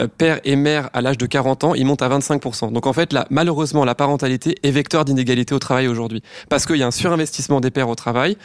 Euh, 0.00 0.08
père 0.08 0.40
et 0.44 0.56
mère 0.56 0.90
à 0.92 1.00
l'âge 1.00 1.18
de 1.18 1.26
40 1.26 1.64
ans, 1.64 1.74
il 1.74 1.86
monte 1.86 2.02
à 2.02 2.08
25%. 2.08 2.72
Donc 2.72 2.86
en 2.86 2.92
fait 2.92 3.12
là, 3.12 3.26
malheureusement 3.30 3.84
la 3.84 3.94
parentalité 3.94 4.56
est 4.62 4.70
vecteur 4.70 5.04
d'inégalité 5.04 5.54
au 5.54 5.58
travail 5.58 5.88
aujourd'hui. 5.88 6.22
Parce 6.48 6.66
qu'il 6.66 6.76
y 6.76 6.82
a 6.82 6.86
un 6.86 6.90
surinvestissement 6.90 7.60
des 7.60 7.70
pères 7.70 7.88
au 7.88 7.94
travail, 7.94 8.36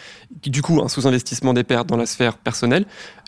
du 0.43 0.61
coup 0.61 0.81
un 0.83 0.87
sous-investissement 0.87 1.53
des 1.53 1.63
pères 1.63 1.85
dans 1.85 1.97
la 1.97 2.05
sphère 2.05 2.37
personnelle, 2.37 2.85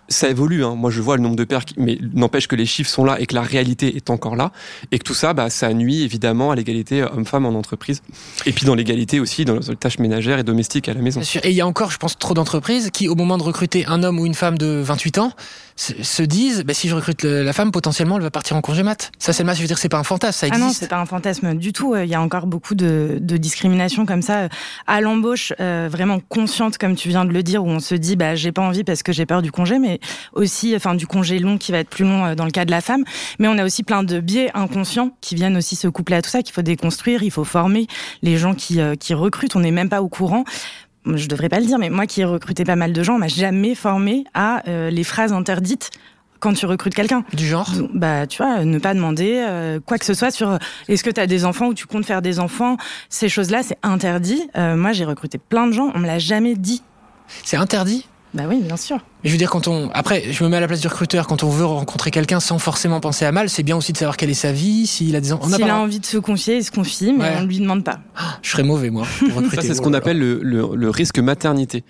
ça 0.09 0.29
évolue. 0.29 0.63
Hein. 0.63 0.75
Moi, 0.75 0.91
je 0.91 1.01
vois 1.01 1.17
le 1.17 1.23
nombre 1.23 1.35
de 1.35 1.43
pères, 1.43 1.65
qui... 1.65 1.75
mais 1.77 1.97
n'empêche 2.13 2.47
que 2.47 2.55
les 2.55 2.65
chiffres 2.65 2.89
sont 2.89 3.03
là 3.03 3.19
et 3.19 3.25
que 3.25 3.35
la 3.35 3.41
réalité 3.41 3.95
est 3.95 4.09
encore 4.09 4.35
là, 4.35 4.51
et 4.91 4.99
que 4.99 5.03
tout 5.03 5.13
ça, 5.13 5.33
bah, 5.33 5.49
ça 5.49 5.73
nuit 5.73 6.03
évidemment 6.03 6.51
à 6.51 6.55
l'égalité 6.55 7.03
homme-femme 7.03 7.45
en 7.45 7.57
entreprise, 7.57 8.01
et 8.45 8.51
puis 8.51 8.65
dans 8.65 8.75
l'égalité 8.75 9.19
aussi 9.19 9.45
dans 9.45 9.55
les 9.55 9.75
tâches 9.75 9.99
ménagères 9.99 10.39
et 10.39 10.43
domestiques 10.43 10.89
à 10.89 10.93
la 10.93 11.01
maison. 11.01 11.21
Et 11.43 11.49
il 11.49 11.55
y 11.55 11.61
a 11.61 11.67
encore, 11.67 11.91
je 11.91 11.97
pense, 11.97 12.17
trop 12.17 12.33
d'entreprises 12.33 12.89
qui, 12.91 13.07
au 13.07 13.15
moment 13.15 13.37
de 13.37 13.43
recruter 13.43 13.85
un 13.85 14.03
homme 14.03 14.19
ou 14.19 14.25
une 14.25 14.35
femme 14.35 14.57
de 14.57 14.81
28 14.83 15.17
ans, 15.19 15.31
se 15.77 16.23
disent, 16.23 16.63
bah, 16.63 16.73
si 16.73 16.89
je 16.89 16.95
recrute 16.95 17.23
la 17.23 17.53
femme, 17.53 17.71
potentiellement, 17.71 18.17
elle 18.17 18.23
va 18.23 18.31
partir 18.31 18.57
en 18.57 18.61
congé 18.61 18.81
mat. 18.81 19.11
Ça, 19.19 19.31
c'est 19.31 19.43
le 19.43 19.53
je 19.53 19.61
veux 19.61 19.67
dire, 19.67 19.77
c'est 19.77 19.89
pas 19.89 19.99
un 19.99 20.03
fantasme, 20.03 20.39
ça 20.39 20.47
existe. 20.47 20.63
Ah 20.63 20.67
non, 20.67 20.73
c'est 20.73 20.87
pas 20.87 20.99
un 20.99 21.05
fantasme 21.05 21.53
du 21.55 21.71
tout. 21.71 21.95
Il 21.95 22.09
y 22.09 22.15
a 22.15 22.21
encore 22.21 22.47
beaucoup 22.47 22.75
de, 22.75 23.17
de 23.21 23.37
discrimination 23.37 24.05
comme 24.05 24.21
ça 24.21 24.49
à 24.87 25.01
l'embauche, 25.01 25.53
euh, 25.59 25.87
vraiment 25.91 26.19
consciente, 26.19 26.77
comme 26.77 26.95
tu 26.95 27.09
viens 27.09 27.25
de 27.25 27.31
le 27.31 27.43
dire, 27.43 27.63
où 27.63 27.67
on 27.67 27.79
se 27.79 27.95
dit, 27.95 28.15
bah, 28.15 28.35
j'ai 28.35 28.51
pas 28.51 28.61
envie 28.61 28.83
parce 28.83 29.03
que 29.03 29.11
j'ai 29.11 29.25
peur 29.25 29.41
du 29.41 29.51
congé, 29.51 29.79
mais 29.79 29.96
aussi, 30.33 30.75
enfin, 30.75 30.95
du 30.95 31.07
congé 31.07 31.39
long 31.39 31.57
qui 31.57 31.71
va 31.71 31.79
être 31.79 31.89
plus 31.89 32.05
long 32.05 32.25
euh, 32.25 32.35
dans 32.35 32.45
le 32.45 32.51
cas 32.51 32.65
de 32.65 32.71
la 32.71 32.81
femme. 32.81 33.03
Mais 33.39 33.47
on 33.47 33.57
a 33.57 33.65
aussi 33.65 33.83
plein 33.83 34.03
de 34.03 34.19
biais 34.19 34.51
inconscients 34.53 35.11
qui 35.21 35.35
viennent 35.35 35.57
aussi 35.57 35.75
se 35.75 35.87
coupler 35.87 36.17
à 36.17 36.21
tout 36.21 36.29
ça, 36.29 36.41
qu'il 36.41 36.53
faut 36.53 36.61
déconstruire, 36.61 37.23
il 37.23 37.31
faut 37.31 37.43
former 37.43 37.87
les 38.21 38.37
gens 38.37 38.53
qui, 38.53 38.81
euh, 38.81 38.95
qui 38.95 39.13
recrutent. 39.13 39.55
On 39.55 39.61
n'est 39.61 39.71
même 39.71 39.89
pas 39.89 40.01
au 40.01 40.09
courant 40.09 40.43
je 41.15 41.29
devrais 41.29 41.47
pas 41.47 41.61
le 41.61 41.65
dire, 41.65 41.79
mais 41.79 41.89
moi 41.89 42.05
qui 42.05 42.19
ai 42.19 42.25
recruté 42.25 42.65
pas 42.65 42.75
mal 42.75 42.91
de 42.91 43.01
gens, 43.01 43.15
on 43.15 43.19
m'a 43.19 43.29
jamais 43.29 43.75
formé 43.75 44.25
à 44.33 44.67
euh, 44.67 44.89
les 44.89 45.05
phrases 45.05 45.31
interdites 45.31 45.89
quand 46.41 46.51
tu 46.51 46.65
recrutes 46.65 46.93
quelqu'un. 46.93 47.23
Du 47.31 47.47
genre? 47.47 47.71
Bah, 47.93 48.27
tu 48.27 48.43
vois, 48.43 48.65
ne 48.65 48.77
pas 48.77 48.93
demander 48.93 49.41
euh, 49.47 49.79
quoi 49.79 49.99
que 49.99 50.03
ce 50.03 50.13
soit 50.13 50.31
sur 50.31 50.59
est-ce 50.89 51.05
que 51.05 51.09
tu 51.09 51.21
as 51.21 51.25
des 51.25 51.45
enfants 51.45 51.67
ou 51.67 51.73
tu 51.73 51.85
comptes 51.85 52.05
faire 52.05 52.21
des 52.21 52.41
enfants? 52.41 52.75
Ces 53.07 53.29
choses-là, 53.29 53.63
c'est 53.63 53.77
interdit. 53.83 54.49
Moi, 54.55 54.91
j'ai 54.91 55.05
recruté 55.05 55.37
plein 55.37 55.67
de 55.67 55.71
gens, 55.71 55.93
on 55.95 55.99
me 55.99 56.07
l'a 56.07 56.19
jamais 56.19 56.55
dit. 56.55 56.83
C'est 57.45 57.55
interdit? 57.55 58.05
Bah 58.33 58.43
oui, 58.47 58.61
bien 58.61 58.77
sûr. 58.77 58.97
Mais 59.23 59.29
je 59.29 59.33
veux 59.33 59.37
dire, 59.37 59.49
quand 59.49 59.67
on. 59.67 59.89
Après, 59.93 60.31
je 60.31 60.43
me 60.43 60.49
mets 60.49 60.57
à 60.57 60.59
la 60.59 60.67
place 60.67 60.81
du 60.81 60.87
recruteur, 60.87 61.27
quand 61.27 61.43
on 61.43 61.49
veut 61.49 61.65
rencontrer 61.65 62.11
quelqu'un 62.11 62.39
sans 62.39 62.59
forcément 62.59 62.99
penser 62.99 63.25
à 63.25 63.31
mal, 63.31 63.49
c'est 63.49 63.63
bien 63.63 63.77
aussi 63.77 63.93
de 63.93 63.97
savoir 63.97 64.17
quelle 64.17 64.29
est 64.29 64.35
sa 64.35 64.51
vie, 64.51 64.85
s'il 64.85 65.15
a 65.15 65.21
des 65.21 65.31
enfants. 65.31 65.47
S'il 65.47 65.69
a, 65.69 65.75
a 65.75 65.79
envie 65.79 65.99
de 65.99 66.05
se 66.05 66.17
confier, 66.17 66.57
il 66.57 66.63
se 66.63 66.71
confie, 66.71 67.13
mais 67.13 67.23
ouais. 67.23 67.35
on 67.37 67.41
ne 67.41 67.47
lui 67.47 67.59
demande 67.59 67.83
pas. 67.83 67.99
Ah, 68.15 68.37
je 68.41 68.49
serais 68.49 68.63
mauvais, 68.63 68.89
moi. 68.89 69.05
Ça, 69.53 69.61
c'est 69.61 69.73
ce 69.73 69.81
qu'on 69.81 69.93
appelle 69.93 70.19
le, 70.19 70.41
le, 70.43 70.75
le, 70.75 70.89
risque 70.89 71.19
maternité. 71.19 71.83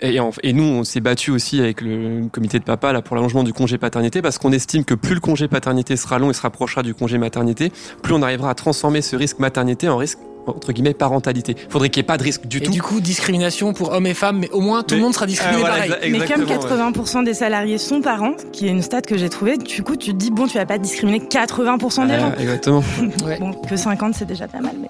Et, 0.00 0.18
et, 0.42 0.52
nous, 0.52 0.62
on 0.62 0.84
s'est 0.84 1.00
battu 1.00 1.30
aussi 1.30 1.58
avec 1.60 1.80
le 1.80 2.28
comité 2.28 2.58
de 2.58 2.64
papa 2.64 2.92
là, 2.92 3.02
pour 3.02 3.16
l'allongement 3.16 3.44
du 3.44 3.54
congé 3.54 3.78
paternité 3.78 4.20
parce 4.20 4.36
qu'on 4.38 4.52
estime 4.52 4.84
que 4.84 4.94
plus 4.94 5.14
le 5.14 5.20
congé 5.20 5.48
paternité 5.48 5.96
sera 5.96 6.18
long 6.18 6.30
et 6.30 6.34
se 6.34 6.42
rapprochera 6.42 6.82
du 6.82 6.94
congé 6.94 7.16
maternité, 7.16 7.72
plus 8.02 8.12
on 8.12 8.22
arrivera 8.22 8.50
à 8.50 8.54
transformer 8.54 9.00
ce 9.00 9.16
risque 9.16 9.38
maternité 9.38 9.88
en 9.88 9.96
risque 9.96 10.18
entre 10.46 10.72
guillemets 10.72 10.94
parentalité. 10.94 11.56
Il 11.58 11.70
faudrait 11.70 11.90
qu'il 11.90 12.00
n'y 12.00 12.04
ait 12.04 12.06
pas 12.06 12.18
de 12.18 12.22
risque 12.22 12.46
du 12.46 12.58
et 12.58 12.60
tout. 12.60 12.72
du 12.72 12.82
coup, 12.82 13.00
discrimination 13.00 13.72
pour 13.72 13.92
hommes 13.92 14.06
et 14.06 14.14
femmes, 14.14 14.38
mais 14.38 14.50
au 14.50 14.60
moins 14.60 14.82
tout 14.82 14.94
mais, 14.94 14.98
le 14.98 15.04
monde 15.04 15.14
sera 15.14 15.26
discriminé 15.26 15.62
euh, 15.62 15.66
voilà, 15.66 15.86
pareil. 15.86 16.12
Mais 16.12 16.26
comme 16.26 16.44
80% 16.44 17.24
des 17.24 17.34
salariés 17.34 17.78
sont 17.78 18.00
parents, 18.00 18.34
qui 18.52 18.66
est 18.66 18.70
une 18.70 18.82
stat 18.82 19.02
que 19.02 19.16
j'ai 19.16 19.28
trouvée, 19.28 19.58
du 19.58 19.82
coup 19.82 19.96
tu 19.96 20.12
te 20.12 20.16
dis 20.16 20.30
bon 20.30 20.46
tu 20.46 20.58
vas 20.58 20.66
pas 20.66 20.78
discriminer 20.78 21.20
80% 21.20 22.06
des 22.06 22.12
euh, 22.12 22.20
gens. 22.20 22.32
Exactement. 22.38 22.82
ouais. 23.24 23.38
Bon 23.38 23.52
que 23.52 23.76
50 23.76 24.14
c'est 24.14 24.26
déjà 24.26 24.48
pas 24.48 24.60
mal 24.60 24.74
mais. 24.80 24.88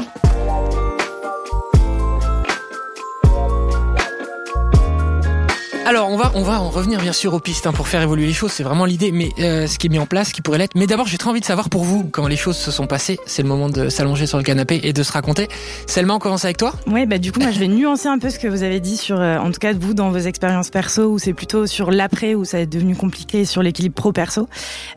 Alors 5.89 6.11
on 6.11 6.17
va 6.17 6.33
on 6.35 6.43
va 6.43 6.61
en 6.61 6.69
revenir 6.69 7.01
bien 7.01 7.13
sûr 7.13 7.33
aux 7.33 7.39
pistes 7.39 7.65
hein, 7.69 7.73
pour 7.73 7.87
faire 7.87 8.03
évoluer 8.03 8.27
les 8.27 8.33
choses, 8.33 8.51
c'est 8.51 8.65
vraiment 8.65 8.87
l'idée, 8.87 9.13
mais 9.13 9.29
euh, 9.39 9.69
ce 9.69 9.79
qui 9.79 9.87
est 9.87 9.91
mis 9.91 10.01
en 10.01 10.07
place, 10.07 10.33
qui 10.33 10.43
pourrait 10.43 10.59
l'être. 10.59 10.75
Mais 10.75 10.89
d'abord 10.89 11.07
j'ai 11.07 11.17
très 11.17 11.31
envie 11.31 11.39
de 11.39 11.45
savoir 11.45 11.71
pour 11.71 11.85
vous 11.85 12.03
comment 12.03 12.27
les 12.27 12.37
choses 12.37 12.57
se 12.57 12.73
sont 12.73 12.89
passées. 12.89 13.21
C'est 13.25 13.43
le 13.43 13.49
moment 13.49 13.69
de 13.69 13.89
s'allonger 13.89 14.27
sur 14.27 14.37
le 14.37 14.43
canapé 14.43 14.81
et 14.83 14.93
de 14.93 15.03
se 15.05 15.13
raconter. 15.13 15.47
Selma, 15.87 16.15
on 16.15 16.19
commence 16.19 16.45
avec 16.45 16.57
toi. 16.57 16.73
Oui, 16.89 17.07
bah 17.07 17.19
du 17.19 17.31
coup 17.31 17.39
moi 17.39 17.53
je 17.53 17.61
vais 17.61 17.69
nuancer 17.69 18.09
un 18.09 18.19
peu 18.19 18.31
ce 18.31 18.41
que 18.41 18.49
vous 18.49 18.65
avez 18.65 18.81
dit 18.81 18.97
sur, 18.97 19.21
euh, 19.21 19.39
en 19.39 19.53
tout 19.53 19.61
cas 19.61 19.75
vous 19.75 19.95
dans 19.95 20.11
vos 20.11 20.19
expériences 20.19 20.71
perso, 20.71 21.05
où 21.05 21.21
c'est 21.21 21.35
plutôt 21.35 21.69
sur 21.69 21.93
l'après 21.93 22.35
où 22.35 22.45
ça 22.45 22.59
est 22.59 22.67
devenu 22.67 22.97
compliqué, 22.97 23.45
sur 23.45 23.63
l'équilibre 23.63 23.95
pro 23.95 24.11
perso, 24.11 24.49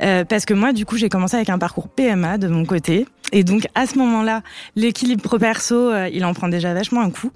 euh, 0.02 0.26
parce 0.26 0.46
que 0.46 0.56
moi 0.56 0.74
du 0.74 0.88
coup 0.88 0.98
j'ai 0.98 1.10
commencé 1.10 1.36
avec 1.36 1.52
un 1.52 1.60
parcours 1.60 1.88
PMA 1.88 2.40
de 2.40 2.48
mon 2.48 2.66
côté, 2.66 3.06
et 3.32 3.44
donc 3.44 3.68
à 3.76 3.86
ce 3.86 3.98
moment-là 3.98 4.42
l'équilibre 4.76 5.22
pro 5.22 5.38
perso 5.38 5.92
il 6.12 6.24
en 6.26 6.34
prend 6.34 6.50
déjà 6.50 6.74
vachement 6.74 7.02
un 7.02 7.12
coup. 7.12 7.32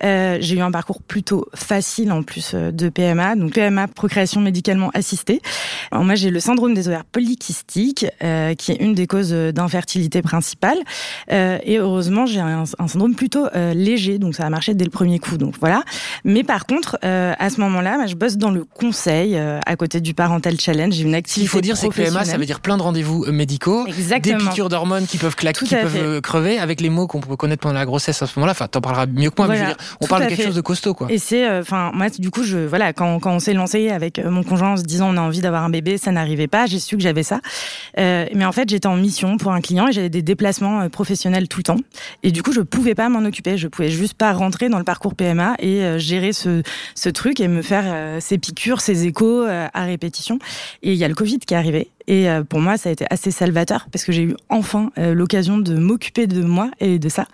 j'ai 0.00 0.54
eu 0.54 0.60
un 0.60 0.70
parcours 0.70 1.02
plutôt 1.02 1.46
facile 1.54 2.12
en 2.12 2.22
plus 2.22 2.54
de 2.54 2.88
PMA, 2.88 3.36
donc 3.36 3.52
PMA, 3.52 3.88
procréation 3.88 4.40
médicalement 4.40 4.90
assistée. 4.94 5.40
Alors 5.90 6.04
moi, 6.04 6.14
j'ai 6.14 6.30
le 6.30 6.40
syndrome 6.40 6.74
des 6.74 6.88
ovaires 6.88 7.04
polykystiques, 7.04 8.06
euh, 8.22 8.54
qui 8.54 8.72
est 8.72 8.76
une 8.76 8.94
des 8.94 9.06
causes 9.06 9.32
d'infertilité 9.32 10.22
principale. 10.22 10.78
Euh, 11.32 11.58
et 11.62 11.78
heureusement, 11.78 12.26
j'ai 12.26 12.40
un, 12.40 12.64
un, 12.78 12.88
syndrome 12.88 13.14
plutôt 13.14 13.46
euh, 13.54 13.74
léger, 13.74 14.18
donc 14.18 14.34
ça 14.34 14.44
a 14.44 14.50
marché 14.50 14.74
dès 14.74 14.84
le 14.84 14.90
premier 14.90 15.18
coup. 15.18 15.36
Donc 15.36 15.54
voilà. 15.60 15.82
Mais 16.24 16.44
par 16.44 16.66
contre, 16.66 16.98
euh, 17.04 17.34
à 17.38 17.50
ce 17.50 17.60
moment-là, 17.60 17.96
moi, 17.96 18.06
je 18.06 18.14
bosse 18.14 18.36
dans 18.36 18.50
le 18.50 18.64
conseil 18.64 19.36
euh, 19.36 19.60
à 19.66 19.76
côté 19.76 20.00
du 20.00 20.14
Parental 20.14 20.58
Challenge. 20.58 20.92
J'ai 20.92 21.02
une 21.02 21.14
activité. 21.14 21.46
Il 21.46 21.48
faut 21.48 21.60
dire, 21.60 21.76
c'est 21.76 21.88
que 21.88 21.94
PMA, 21.94 22.24
ça 22.24 22.36
veut 22.36 22.46
dire 22.46 22.60
plein 22.60 22.76
de 22.76 22.82
rendez-vous 22.82 23.26
médicaux, 23.30 23.86
Exactement. 23.86 24.38
des 24.38 24.44
piqûres 24.44 24.68
d'hormones 24.68 25.06
qui 25.06 25.18
peuvent 25.18 25.35
claquer, 25.36 25.66
qui 25.66 25.74
peuvent 25.74 25.88
fait. 25.88 26.22
crever, 26.22 26.58
avec 26.58 26.80
les 26.80 26.90
mots 26.90 27.06
qu'on 27.06 27.20
peut 27.20 27.36
connaître 27.36 27.62
pendant 27.62 27.74
la 27.74 27.86
grossesse 27.86 28.22
à 28.22 28.26
ce 28.26 28.38
moment-là. 28.38 28.52
Enfin, 28.52 28.68
t'en 28.68 28.80
parleras 28.80 29.06
mieux 29.06 29.30
que 29.30 29.34
moi, 29.38 29.46
voilà, 29.46 29.52
mais 29.52 29.66
je 29.66 29.70
veux 29.70 29.76
dire, 29.76 29.96
on 30.00 30.06
parle 30.06 30.22
de 30.24 30.28
quelque 30.28 30.38
fait. 30.38 30.46
chose 30.46 30.54
de 30.56 30.60
costaud, 30.60 30.94
quoi. 30.94 31.06
Et 31.10 31.18
c'est, 31.18 31.48
enfin, 31.58 31.90
moi, 31.94 32.08
du 32.10 32.30
coup, 32.30 32.42
je 32.42 32.58
voilà, 32.58 32.92
quand, 32.92 33.18
quand 33.20 33.32
on 33.32 33.38
s'est 33.38 33.54
lancé 33.54 33.90
avec 33.90 34.18
mon 34.24 34.42
conjoint 34.42 34.72
en 34.72 34.76
se 34.76 34.82
disant 34.82 35.08
on 35.12 35.16
a 35.16 35.20
envie 35.20 35.40
d'avoir 35.40 35.62
un 35.62 35.70
bébé, 35.70 35.98
ça 35.98 36.12
n'arrivait 36.12 36.48
pas. 36.48 36.66
J'ai 36.66 36.80
su 36.80 36.96
que 36.96 37.02
j'avais 37.02 37.22
ça. 37.22 37.40
Euh, 37.98 38.26
mais 38.34 38.44
en 38.44 38.52
fait, 38.52 38.68
j'étais 38.68 38.86
en 38.86 38.96
mission 38.96 39.36
pour 39.36 39.52
un 39.52 39.60
client 39.60 39.88
et 39.88 39.92
j'avais 39.92 40.08
des 40.08 40.22
déplacements 40.22 40.80
euh, 40.82 40.88
professionnels 40.88 41.48
tout 41.48 41.58
le 41.58 41.64
temps. 41.64 41.78
Et 42.22 42.32
du 42.32 42.42
coup, 42.42 42.52
je 42.52 42.60
pouvais 42.60 42.94
pas 42.94 43.08
m'en 43.08 43.24
occuper. 43.24 43.58
Je 43.58 43.68
pouvais 43.68 43.90
juste 43.90 44.14
pas 44.14 44.32
rentrer 44.32 44.68
dans 44.68 44.78
le 44.78 44.84
parcours 44.84 45.14
PMA 45.14 45.54
et 45.58 45.82
euh, 45.82 45.98
gérer 45.98 46.32
ce, 46.32 46.62
ce 46.94 47.08
truc 47.08 47.40
et 47.40 47.48
me 47.48 47.62
faire 47.62 47.84
euh, 47.86 48.18
ces 48.20 48.38
piqûres, 48.38 48.80
ces 48.80 49.06
échos 49.06 49.42
euh, 49.42 49.68
à 49.72 49.84
répétition. 49.84 50.38
Et 50.82 50.92
il 50.92 50.98
y 50.98 51.04
a 51.04 51.08
le 51.08 51.14
Covid 51.14 51.38
qui 51.38 51.54
est 51.54 51.56
arrivé. 51.56 51.90
Et 52.08 52.28
pour 52.48 52.60
moi, 52.60 52.76
ça 52.76 52.88
a 52.88 52.92
été 52.92 53.04
assez 53.10 53.30
salvateur 53.30 53.88
parce 53.90 54.04
que 54.04 54.12
j'ai 54.12 54.22
eu 54.22 54.36
enfin 54.48 54.90
l'occasion 54.96 55.58
de 55.58 55.74
m'occuper 55.74 56.26
de 56.26 56.42
moi 56.42 56.70
et 56.80 56.98
de 56.98 57.08
ça. 57.08 57.26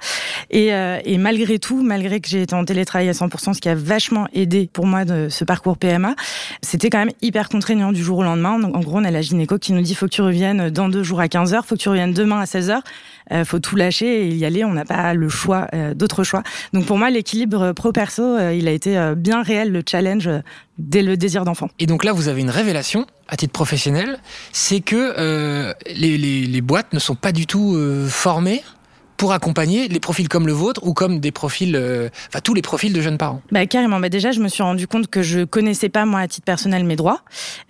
Et, 0.50 0.69
et 0.69 1.19
malgré 1.19 1.59
tout, 1.59 1.83
malgré 1.83 2.21
que 2.21 2.29
j'ai 2.29 2.43
été 2.43 2.55
en 2.55 2.64
télétravail 2.64 3.09
à 3.09 3.12
100%, 3.12 3.55
ce 3.55 3.61
qui 3.61 3.69
a 3.69 3.75
vachement 3.75 4.29
aidé 4.33 4.69
pour 4.73 4.87
moi 4.87 5.05
de 5.05 5.29
ce 5.29 5.45
parcours 5.45 5.76
PMA, 5.76 6.14
c'était 6.62 6.91
quand 6.91 6.99
même 6.99 7.12
hyper 7.21 7.49
contraignant 7.49 7.93
du 7.93 8.02
jour 8.02 8.19
au 8.19 8.23
lendemain. 8.23 8.59
Donc, 8.59 8.76
en 8.76 8.81
gros, 8.81 8.99
on 8.99 9.05
a 9.05 9.11
la 9.11 9.23
gynéco 9.23 9.59
qui 9.59 9.73
nous 9.73 9.83
dit 9.83 9.95
faut 9.95 10.07
que 10.07 10.12
tu 10.12 10.23
reviennes 10.23 10.71
dans 10.71 10.88
deux 10.88 11.02
jours 11.02 11.21
à 11.21 11.26
15h, 11.26 11.64
faut 11.64 11.75
que 11.75 11.81
tu 11.81 11.88
reviennes 11.88 12.12
demain 12.12 12.41
à 12.41 12.45
16h. 12.45 12.81
Euh, 13.33 13.45
faut 13.45 13.59
tout 13.59 13.76
lâcher 13.76 14.26
et 14.26 14.35
y 14.35 14.45
aller. 14.45 14.64
On 14.64 14.73
n'a 14.73 14.85
pas 14.85 15.14
le 15.14 15.29
choix, 15.29 15.69
euh, 15.75 15.95
d'autres 15.95 16.25
choix. 16.25 16.43
Donc 16.73 16.87
pour 16.87 16.99
moi, 16.99 17.11
l'équilibre 17.11 17.73
pro-perso, 17.73 18.23
euh, 18.23 18.55
il 18.55 18.69
a 18.69 18.73
été 18.73 18.99
euh, 18.99 19.14
bien 19.14 19.43
réel, 19.43 19.73
le 19.73 19.83
challenge 19.88 20.29
dès 20.83 21.03
le 21.03 21.17
désir 21.17 21.45
d'enfant. 21.45 21.69
Et 21.79 21.87
donc 21.87 22.05
là, 22.05 22.12
vous 22.12 22.29
avez 22.29 22.41
une 22.41 22.51
révélation 22.51 23.07
à 23.29 23.37
titre 23.37 23.53
professionnel, 23.53 24.19
c'est 24.53 24.81
que 24.81 25.75
les, 25.87 26.19
les, 26.19 26.47
les, 26.47 26.61
boîtes 26.61 26.93
ne 26.93 26.99
sont 26.99 27.15
pas 27.15 27.33
du 27.33 27.47
tout 27.47 27.79
formées 28.09 28.62
pour 29.23 29.33
accompagner 29.33 29.87
les 29.87 30.00
profils 30.00 30.29
comme 30.29 30.49
le 30.49 30.52
vôtre 30.52 30.81
ou 30.85 30.95
comme 30.95 31.21
des 31.21 31.31
profils, 31.31 31.76
euh, 31.76 32.09
enfin 32.26 32.41
tous 32.43 32.55
les 32.55 32.61
profils 32.61 32.93
de 32.93 33.00
jeunes 33.00 33.19
parents 33.19 33.41
bah, 33.52 33.67
Carrément. 33.67 34.00
Bah, 34.00 34.09
déjà, 34.09 34.33
je 34.33 34.41
me 34.41 34.49
suis 34.49 34.64
rendu 34.64 34.88
compte 34.88 35.07
que 35.07 35.23
je 35.23 35.45
connaissais 35.45 35.88
pas, 35.88 36.05
moi, 36.07 36.19
à 36.19 36.26
titre 36.26 36.45
personnel, 36.45 36.83
mes 36.83 36.97
droits. 36.97 37.21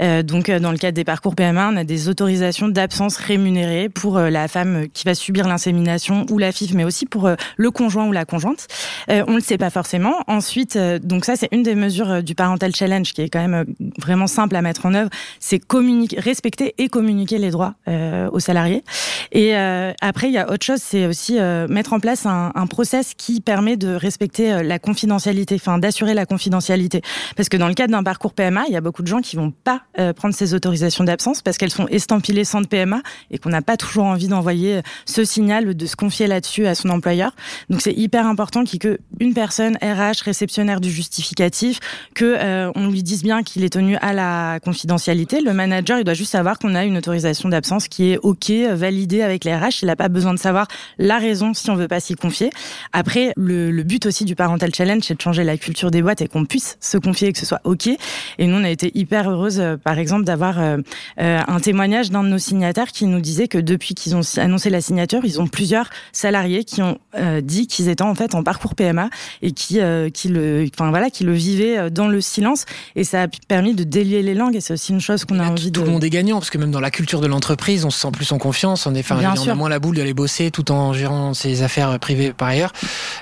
Euh, 0.01 0.23
donc, 0.23 0.49
euh, 0.49 0.61
dans 0.61 0.73
le 0.73 0.79
cadre 0.79 0.95
des 0.95 1.05
parcours 1.05 1.35
PMA, 1.35 1.69
on 1.71 1.77
a 1.77 1.85
des 1.85 2.09
autorisations 2.09 2.69
d'absence 2.69 3.19
rémunérées 3.19 3.91
pour 3.91 4.17
euh, 4.17 4.31
la 4.31 4.49
femme 4.49 4.87
qui 4.95 5.05
va 5.05 5.15
subir 5.15 5.47
l'insémination 5.47 6.25
ou 6.31 6.39
la 6.39 6.53
FIF, 6.53 6.73
mais 6.73 6.85
aussi 6.85 7.05
pour 7.05 7.27
euh, 7.27 7.35
le 7.59 7.71
conjoint 7.71 8.07
ou 8.07 8.13
la 8.13 8.25
conjointe. 8.25 8.67
on 9.11 9.35
le 9.35 9.43
sait 9.43 9.59
pas 9.59 9.69
forcément. 9.69 10.15
Ensuite, 10.29 10.79
donc 10.79 11.27
ça, 11.27 11.37
c'est 11.37 11.49
une 11.53 11.63
des 11.63 11.75
mesures 11.75 12.23
du 12.23 12.35
Parental 12.35 12.75
Challenge 12.75 13.13
qui 13.13 13.21
est 13.21 13.29
quand 13.29 13.47
même 13.47 13.67
vraiment 13.99 14.27
simple 14.27 14.57
à 14.57 14.63
mettre 14.63 14.87
en 14.87 14.95
œuvre. 14.95 15.11
C'est 15.39 15.59
communiquer, 15.59 16.19
respecter 16.19 16.75
et 16.79 16.89
communiquer 16.89 17.37
les 17.37 17.51
droits 17.51 17.75
aux 17.87 18.41
salariés. 18.41 18.85
Et 19.33 19.55
après, 19.55 20.29
il 20.29 20.33
y 20.33 20.39
a 20.39 20.51
autre 20.51 20.65
chose, 20.65 20.81
c'est 20.81 21.07
aussi 21.07 21.39
euh, 21.43 21.67
mettre 21.69 21.93
en 21.93 22.01
place 22.01 22.25
un, 22.25 22.53
un, 22.55 22.67
process 22.67 23.15
qui 23.17 23.41
permet 23.41 23.77
de 23.77 23.95
respecter 23.95 24.53
euh, 24.53 24.63
la 24.63 24.79
confidentialité, 24.79 25.57
enfin 25.57 25.79
d'assurer 25.79 26.15
la 26.15 26.25
confidentialité. 26.25 27.03
Parce 27.37 27.49
que 27.49 27.57
dans 27.57 27.69
le 27.69 27.75
cadre 27.75 27.93
d'un 27.93 28.03
parcours 28.03 28.33
PMA, 28.33 28.65
il 28.69 28.73
y 28.73 28.77
a 28.77 28.81
beaucoup 28.81 29.03
de 29.03 29.09
gens 29.09 29.21
qui 29.21 29.37
vont 29.37 29.51
pas 29.51 29.83
euh, 29.99 30.13
prendre 30.13 30.35
ces 30.35 30.55
autorisations 30.55 31.05
d'absence 31.05 31.43
parce 31.43 31.59
qu'elles 31.59 31.73
sont 31.73 31.89
estampillées 31.89 32.45
centre 32.45 32.69
PMA 32.69 33.03
et 33.31 33.39
qu'on 33.39 33.51
n'a 33.51 33.63
pas 33.63 33.77
toujours 33.77 34.05
envie 34.05 34.29
d'envoyer 34.29 34.81
ce 35.05 35.25
signal 35.25 35.75
de 35.75 35.87
se 35.87 35.97
confier 35.97 36.27
là-dessus 36.27 36.67
à 36.67 36.75
son 36.75 36.89
employeur. 36.91 37.33
Donc 37.69 37.81
c'est 37.81 37.93
hyper 37.93 38.27
important 38.27 38.65
qu'une 38.65 39.35
personne 39.35 39.77
RH 39.83 40.23
réceptionnaire 40.25 40.81
du 40.81 40.91
justificatif, 40.91 41.81
que 42.15 42.73
on 42.77 42.89
lui 42.89 43.03
dise 43.03 43.23
bien 43.23 43.43
qu'il 43.43 43.65
est 43.65 43.73
tenu 43.73 43.97
à 43.97 44.13
la 44.13 44.61
confidentialité. 44.61 45.41
Le 45.41 45.53
manager, 45.53 45.99
il 45.99 46.05
doit 46.05 46.15
juste 46.15 46.33
savoir 46.33 46.59
qu'on 46.59 46.75
a 46.75 46.85
une 46.85 46.97
autorisation 46.97 47.49
d'absence 47.49 47.89
qui 47.89 48.13
est 48.13 48.19
ok, 48.19 48.51
validée 48.73 49.23
avec 49.23 49.45
les 49.45 49.55
RH. 49.55 49.83
Il 49.83 49.87
n'a 49.87 49.97
pas 49.97 50.09
besoin 50.09 50.35
de 50.35 50.39
savoir 50.39 50.69
la 50.99 51.19
raison 51.19 51.32
raison 51.33 51.55
si 51.55 51.71
on 51.71 51.77
veut 51.77 51.89
pas 51.89 52.01
s'y 52.01 52.15
confier. 52.15 52.51
Après, 52.93 53.33
le, 53.37 53.71
le, 53.71 53.83
but 53.85 54.05
aussi 54.05 54.27
du 54.27 54.35
Parental 54.35 54.75
Challenge, 54.75 55.03
c'est 55.03 55.15
de 55.15 55.21
changer 55.21 55.45
la 55.45 55.57
culture 55.57 55.91
des 55.91 56.03
boîtes 56.03 56.21
et 56.21 56.29
qu'on 56.29 56.45
puisse 56.45 56.77
se 56.81 56.99
confier 56.99 57.29
et 57.29 57.33
que 57.33 57.39
ce 57.39 57.47
soit 57.47 57.63
OK. 57.65 57.87
Et 57.87 58.47
nous, 58.47 58.57
on 58.57 58.65
a 58.65 58.69
été 58.69 58.93
hyper 58.95 59.31
heureuse, 59.31 59.61
euh, 59.61 59.77
par 59.79 59.99
exemple, 59.99 60.25
d'avoir 60.25 60.61
euh, 60.61 60.77
euh, 61.21 61.41
un 61.47 61.61
témoignage 61.61 62.11
d'un 62.11 62.23
de 62.23 62.29
nos 62.29 62.39
signataires 62.39 62.93
qui 62.93 63.07
nous 63.07 63.21
disait 63.21 63.49
que 63.49 63.57
depuis 63.57 63.95
qu'ils 63.95 64.15
ont 64.15 64.21
annoncé 64.37 64.69
la 64.69 64.83
signature, 64.83 65.21
ils 65.25 65.41
ont 65.41 65.47
plusieurs 65.47 65.89
salariés 66.13 66.65
qui 66.65 66.83
ont 66.83 66.99
dit 67.43 67.67
qu'ils 67.67 67.89
étaient 67.89 68.03
en 68.03 68.15
fait 68.15 68.35
en 68.35 68.43
parcours 68.43 68.75
PMA 68.75 69.09
et 69.43 69.53
qui, 69.53 69.81
qui 70.15 70.29
le, 70.29 70.67
enfin 70.75 70.91
voilà, 70.91 71.11
qui 71.11 71.25
le 71.25 71.33
vivaient 71.33 71.91
dans 71.91 72.09
le 72.09 72.21
silence. 72.21 72.65
Et 72.97 73.05
ça 73.05 73.23
a 73.23 73.29
permis 73.49 73.75
de 73.75 73.85
délier 73.85 74.23
les 74.23 74.35
langues. 74.35 74.57
Et 74.57 74.61
c'est 74.61 74.75
aussi 74.75 74.93
une 74.93 75.01
chose 75.01 75.25
qu'on 75.25 75.39
a 75.39 75.47
envie 75.47 75.71
tout 75.71 75.71
de. 75.71 75.81
Tout 75.81 75.87
le 75.87 75.93
monde 75.93 76.05
est 76.05 76.11
gagnant 76.11 76.39
parce 76.39 76.51
que 76.51 76.59
même 76.59 76.71
dans 76.71 76.81
la 76.81 76.91
culture 76.91 77.21
de 77.21 77.27
l'entreprise, 77.27 77.85
on 77.85 77.91
se 77.91 78.01
sent 78.01 78.11
plus 78.13 78.33
en 78.33 78.39
confiance. 78.39 78.87
On 78.87 78.95
est, 78.95 79.01
enfin, 79.01 79.19
on 79.21 79.49
a 79.49 79.55
moins 79.55 79.69
la 79.69 79.79
boule 79.79 79.97
d'aller 79.97 80.15
bosser 80.15 80.51
tout 80.51 80.71
en 80.73 80.93
gérant 80.93 81.12
ses 81.35 81.63
affaires 81.63 81.99
privées 81.99 82.33
par 82.33 82.49
ailleurs, 82.49 82.73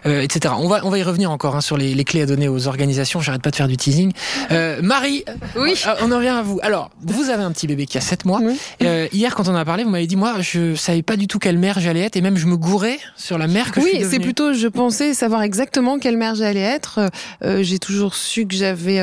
euh, 0.06 0.22
etc. 0.22 0.54
On 0.58 0.68
va, 0.68 0.80
on 0.84 0.90
va 0.90 0.98
y 0.98 1.02
revenir 1.02 1.30
encore 1.30 1.56
hein, 1.56 1.60
sur 1.60 1.76
les, 1.76 1.94
les, 1.94 2.04
clés 2.04 2.22
à 2.22 2.26
donner 2.26 2.48
aux 2.48 2.66
organisations. 2.66 3.20
J'arrête 3.20 3.42
pas 3.42 3.50
de 3.50 3.56
faire 3.56 3.68
du 3.68 3.76
teasing. 3.76 4.12
Euh, 4.50 4.80
Marie, 4.82 5.24
oui. 5.56 5.74
Euh, 5.86 5.94
on 6.02 6.12
en 6.12 6.16
revient 6.16 6.28
à 6.28 6.42
vous. 6.42 6.58
Alors, 6.62 6.90
vous 7.02 7.30
avez 7.30 7.42
un 7.42 7.52
petit 7.52 7.66
bébé 7.66 7.86
qui 7.86 7.98
a 7.98 8.00
7 8.00 8.24
mois. 8.24 8.40
Oui. 8.42 8.58
Euh, 8.82 9.08
hier, 9.12 9.34
quand 9.34 9.48
on 9.48 9.52
en 9.52 9.56
a 9.56 9.64
parlé, 9.64 9.84
vous 9.84 9.90
m'avez 9.90 10.06
dit, 10.06 10.16
moi, 10.16 10.36
je 10.40 10.74
savais 10.74 11.02
pas 11.02 11.16
du 11.16 11.26
tout 11.26 11.38
quelle 11.38 11.58
mère 11.58 11.80
j'allais 11.80 12.00
être 12.00 12.16
et 12.16 12.20
même 12.20 12.36
je 12.36 12.46
me 12.46 12.56
gourais 12.56 12.98
sur 13.16 13.38
la 13.38 13.46
mère 13.46 13.72
que 13.72 13.80
oui, 13.80 13.86
je 13.86 13.96
suis 13.96 14.04
Oui, 14.04 14.10
c'est 14.10 14.20
plutôt, 14.20 14.52
je 14.52 14.68
pensais 14.68 15.14
savoir 15.14 15.42
exactement 15.42 15.98
quelle 15.98 16.16
mère 16.16 16.34
j'allais 16.34 16.60
être. 16.60 17.00
J'ai 17.42 17.78
toujours 17.78 18.14
su 18.14 18.46
que 18.46 18.54
j'avais 18.54 19.00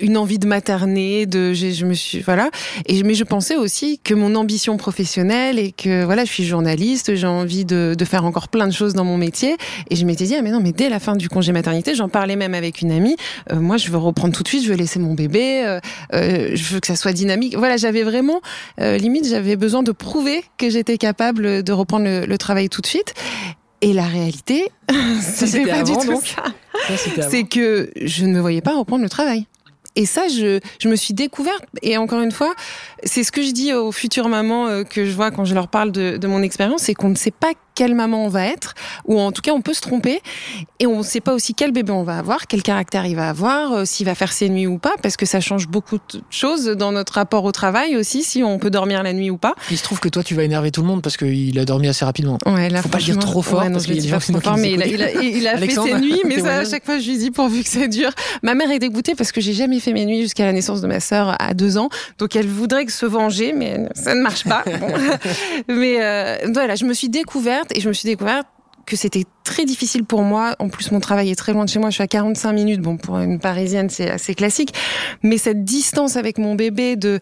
une 0.00 0.16
envie 0.16 0.38
de 0.38 0.46
materner, 0.46 1.26
de 1.26 1.52
je 1.52 1.84
me 1.84 1.94
suis 1.94 2.20
voilà. 2.20 2.50
Et 2.86 3.02
mais 3.02 3.14
je 3.14 3.24
pensais 3.24 3.56
aussi 3.56 4.00
que 4.02 4.14
mon 4.14 4.34
ambition 4.34 4.76
professionnelle 4.76 5.58
et 5.58 5.72
que 5.72 6.04
voilà, 6.04 6.24
je 6.24 6.30
suis 6.30 6.44
journaliste, 6.44 7.14
j'ai 7.14 7.26
envie 7.26 7.64
de, 7.64 7.94
de, 7.96 8.04
faire 8.04 8.24
encore 8.24 8.48
plein 8.48 8.66
de 8.66 8.72
choses 8.72 8.94
dans 8.94 9.04
mon 9.04 9.16
métier. 9.16 9.56
Et 9.90 9.96
je 9.96 10.04
m'étais 10.04 10.24
dit 10.24 10.34
ah 10.34 10.42
mais 10.42 10.50
non 10.50 10.60
mais 10.60 10.72
dès 10.72 10.88
la 10.88 11.00
fin 11.00 11.16
du 11.16 11.28
congé 11.28 11.52
maternité, 11.52 11.94
j'en 11.94 12.08
parlais 12.08 12.36
même 12.36 12.54
avec 12.54 12.80
une 12.80 12.92
amie. 12.92 13.16
Euh, 13.52 13.60
moi 13.60 13.76
je 13.76 13.90
veux 13.90 13.98
reprendre 13.98 14.34
tout 14.34 14.42
de 14.42 14.48
suite, 14.48 14.64
je 14.64 14.68
veux 14.68 14.76
laisser 14.76 14.98
mon 14.98 15.14
bébé, 15.14 15.64
euh, 15.64 15.80
euh, 16.14 16.50
je 16.54 16.74
veux 16.74 16.80
que 16.80 16.86
ça 16.86 16.96
soit 16.96 17.12
dynamique. 17.12 17.56
Voilà, 17.56 17.76
j'avais 17.76 18.02
vraiment 18.02 18.40
euh, 18.80 18.96
limite 18.96 19.28
j'avais 19.28 19.56
besoin 19.56 19.82
de 19.82 19.92
prouver 19.92 20.44
que 20.58 20.68
j'étais 20.70 20.98
capable 20.98 21.62
de 21.62 21.72
reprendre 21.72 22.04
le, 22.04 22.26
le 22.26 22.38
travail 22.38 22.68
tout 22.68 22.80
de 22.80 22.86
suite. 22.86 23.14
Et 23.80 23.92
la 23.92 24.04
réalité, 24.04 24.70
c'était 25.20 25.66
pas 25.66 25.80
avant, 25.80 25.84
du 25.84 26.06
tout 26.06 26.12
donc. 26.12 26.24
ça. 26.24 27.28
C'est 27.28 27.44
que 27.44 27.90
je 28.00 28.24
ne 28.24 28.32
me 28.32 28.40
voyais 28.40 28.62
pas 28.62 28.76
reprendre 28.76 29.02
le 29.02 29.10
travail. 29.10 29.46
Et 29.96 30.06
ça, 30.06 30.28
je, 30.28 30.60
je 30.80 30.88
me 30.88 30.96
suis 30.96 31.14
découverte. 31.14 31.64
Et 31.82 31.96
encore 31.96 32.20
une 32.20 32.32
fois, 32.32 32.54
c'est 33.04 33.22
ce 33.22 33.32
que 33.32 33.42
je 33.42 33.52
dis 33.52 33.72
aux 33.72 33.92
futures 33.92 34.28
mamans 34.28 34.66
euh, 34.66 34.84
que 34.84 35.04
je 35.04 35.12
vois 35.12 35.30
quand 35.30 35.44
je 35.44 35.54
leur 35.54 35.68
parle 35.68 35.92
de, 35.92 36.16
de 36.16 36.26
mon 36.26 36.42
expérience, 36.42 36.82
c'est 36.82 36.94
qu'on 36.94 37.10
ne 37.10 37.14
sait 37.14 37.30
pas 37.30 37.52
quelle 37.74 37.94
maman 37.94 38.24
on 38.24 38.28
va 38.28 38.46
être, 38.46 38.74
ou 39.06 39.18
en 39.18 39.32
tout 39.32 39.42
cas 39.42 39.52
on 39.52 39.60
peut 39.60 39.74
se 39.74 39.80
tromper, 39.80 40.20
et 40.78 40.86
on 40.86 40.98
ne 40.98 41.02
sait 41.02 41.20
pas 41.20 41.34
aussi 41.34 41.54
quel 41.54 41.72
bébé 41.72 41.92
on 41.92 42.04
va 42.04 42.18
avoir, 42.18 42.46
quel 42.46 42.62
caractère 42.62 43.06
il 43.06 43.16
va 43.16 43.28
avoir, 43.28 43.72
euh, 43.72 43.84
s'il 43.84 44.06
va 44.06 44.14
faire 44.14 44.32
ses 44.32 44.48
nuits 44.48 44.66
ou 44.66 44.78
pas, 44.78 44.94
parce 45.02 45.16
que 45.16 45.26
ça 45.26 45.40
change 45.40 45.68
beaucoup 45.68 45.96
de 45.96 46.20
choses 46.30 46.66
dans 46.66 46.92
notre 46.92 47.14
rapport 47.14 47.44
au 47.44 47.52
travail 47.52 47.96
aussi, 47.96 48.22
si 48.22 48.42
on 48.42 48.58
peut 48.58 48.70
dormir 48.70 49.02
la 49.02 49.12
nuit 49.12 49.30
ou 49.30 49.38
pas. 49.38 49.54
Il 49.70 49.78
se 49.78 49.82
trouve 49.82 50.00
que 50.00 50.08
toi 50.08 50.22
tu 50.22 50.34
vas 50.34 50.44
énerver 50.44 50.70
tout 50.70 50.82
le 50.82 50.86
monde 50.86 51.02
parce 51.02 51.16
qu'il 51.16 51.58
a 51.58 51.64
dormi 51.64 51.88
assez 51.88 52.04
rapidement. 52.04 52.38
Ouais, 52.46 52.68
là, 52.70 52.82
Faut 52.82 52.88
pas 52.88 52.98
le 52.98 53.04
dire 53.04 53.18
trop 53.18 53.42
fort 53.42 53.60
ouais, 53.60 53.68
non, 53.68 53.74
parce 53.74 53.84
je 53.84 53.88
le 53.88 53.94
qu'il 53.94 54.04
y 54.04 54.06
dis 54.06 54.12
a 54.12 54.18
pas 54.18 54.26
des 54.26 54.32
gens 54.32 54.38
trop 54.40 54.50
fort, 54.50 54.58
mais 54.58 54.72
il 54.72 54.82
a, 54.82 54.86
il 54.86 55.02
a, 55.02 55.22
il 55.22 55.48
a 55.48 55.58
fait 55.58 55.70
ses 55.70 55.94
nuits, 55.94 56.22
mais 56.24 56.40
ça, 56.40 56.58
à 56.58 56.64
chaque 56.64 56.84
fois 56.84 56.98
je 56.98 57.10
lui 57.10 57.18
dis 57.18 57.30
pourvu 57.30 57.62
que 57.62 57.68
ça 57.68 57.86
dure. 57.86 58.10
Ma 58.42 58.54
mère 58.54 58.70
est 58.70 58.78
dégoûtée 58.78 59.14
parce 59.14 59.32
que 59.32 59.40
j'ai 59.40 59.52
jamais 59.52 59.80
fait 59.80 59.92
mes 59.92 60.04
nuits 60.06 60.22
jusqu'à 60.22 60.44
la 60.44 60.52
naissance 60.52 60.80
de 60.80 60.86
ma 60.86 61.00
sœur 61.00 61.36
à 61.40 61.54
deux 61.54 61.76
ans, 61.78 61.88
donc 62.18 62.36
elle 62.36 62.46
voudrait 62.46 62.84
que 62.86 62.92
se 62.92 63.06
venger, 63.06 63.52
mais 63.52 63.80
ça 63.94 64.14
ne 64.14 64.20
marche 64.20 64.44
pas. 64.44 64.62
Bon. 64.80 64.88
mais 65.68 65.98
euh, 66.00 66.36
voilà, 66.52 66.74
je 66.74 66.84
me 66.84 66.94
suis 66.94 67.08
découverte 67.08 67.63
et 67.72 67.80
je 67.80 67.88
me 67.88 67.92
suis 67.92 68.08
découverte 68.08 68.46
que 68.86 68.96
c'était 68.96 69.24
très 69.44 69.64
difficile 69.64 70.04
pour 70.04 70.22
moi. 70.22 70.56
En 70.58 70.68
plus, 70.68 70.92
mon 70.92 71.00
travail 71.00 71.30
est 71.30 71.34
très 71.34 71.52
loin 71.52 71.64
de 71.64 71.70
chez 71.70 71.78
moi. 71.78 71.90
Je 71.90 71.94
suis 71.94 72.02
à 72.02 72.06
45 72.06 72.52
minutes. 72.52 72.80
Bon, 72.80 72.96
pour 72.96 73.18
une 73.18 73.38
parisienne, 73.38 73.88
c'est 73.88 74.10
assez 74.10 74.34
classique. 74.34 74.74
Mais 75.22 75.38
cette 75.38 75.64
distance 75.64 76.16
avec 76.16 76.38
mon 76.38 76.54
bébé, 76.54 76.96
de, 76.96 77.20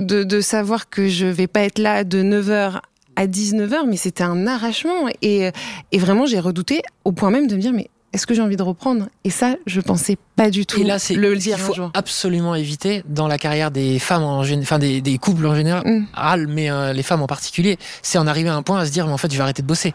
de, 0.00 0.40
savoir 0.40 0.88
que 0.88 1.08
je 1.08 1.26
vais 1.26 1.46
pas 1.46 1.62
être 1.62 1.78
là 1.78 2.04
de 2.04 2.22
9h 2.22 2.80
à 3.16 3.26
19h, 3.26 3.86
mais 3.88 3.96
c'était 3.96 4.24
un 4.24 4.46
arrachement. 4.46 5.08
Et, 5.22 5.50
et 5.92 5.98
vraiment, 5.98 6.26
j'ai 6.26 6.40
redouté 6.40 6.82
au 7.04 7.12
point 7.12 7.30
même 7.30 7.46
de 7.46 7.56
me 7.56 7.60
dire, 7.60 7.72
mais 7.72 7.88
est-ce 8.14 8.28
que 8.28 8.34
j'ai 8.34 8.42
envie 8.42 8.56
de 8.56 8.62
reprendre? 8.62 9.08
Et 9.24 9.30
ça, 9.30 9.56
je 9.66 9.80
pensais 9.80 10.16
pas 10.36 10.48
du 10.48 10.66
tout 10.66 10.80
et 10.80 10.84
là, 10.84 11.00
c'est 11.00 11.14
le 11.14 11.36
dire 11.36 11.56
Il 11.58 11.64
faut 11.64 11.90
absolument 11.94 12.54
éviter 12.54 13.02
dans 13.08 13.26
la 13.26 13.38
carrière 13.38 13.72
des 13.72 13.98
femmes 13.98 14.22
en 14.22 14.44
général, 14.44 14.62
enfin 14.62 14.78
des, 14.78 15.00
des, 15.00 15.18
couples 15.18 15.44
en 15.44 15.56
général, 15.56 15.84
mm. 15.84 16.46
mais 16.48 16.70
euh, 16.70 16.92
les 16.92 17.02
femmes 17.02 17.22
en 17.22 17.26
particulier, 17.26 17.76
c'est 18.02 18.16
en 18.16 18.28
arriver 18.28 18.48
à 18.50 18.54
un 18.54 18.62
point 18.62 18.78
à 18.78 18.86
se 18.86 18.92
dire, 18.92 19.06
mais 19.08 19.12
en 19.12 19.18
fait, 19.18 19.32
je 19.32 19.36
vais 19.36 19.42
arrêter 19.42 19.62
de 19.62 19.66
bosser. 19.66 19.94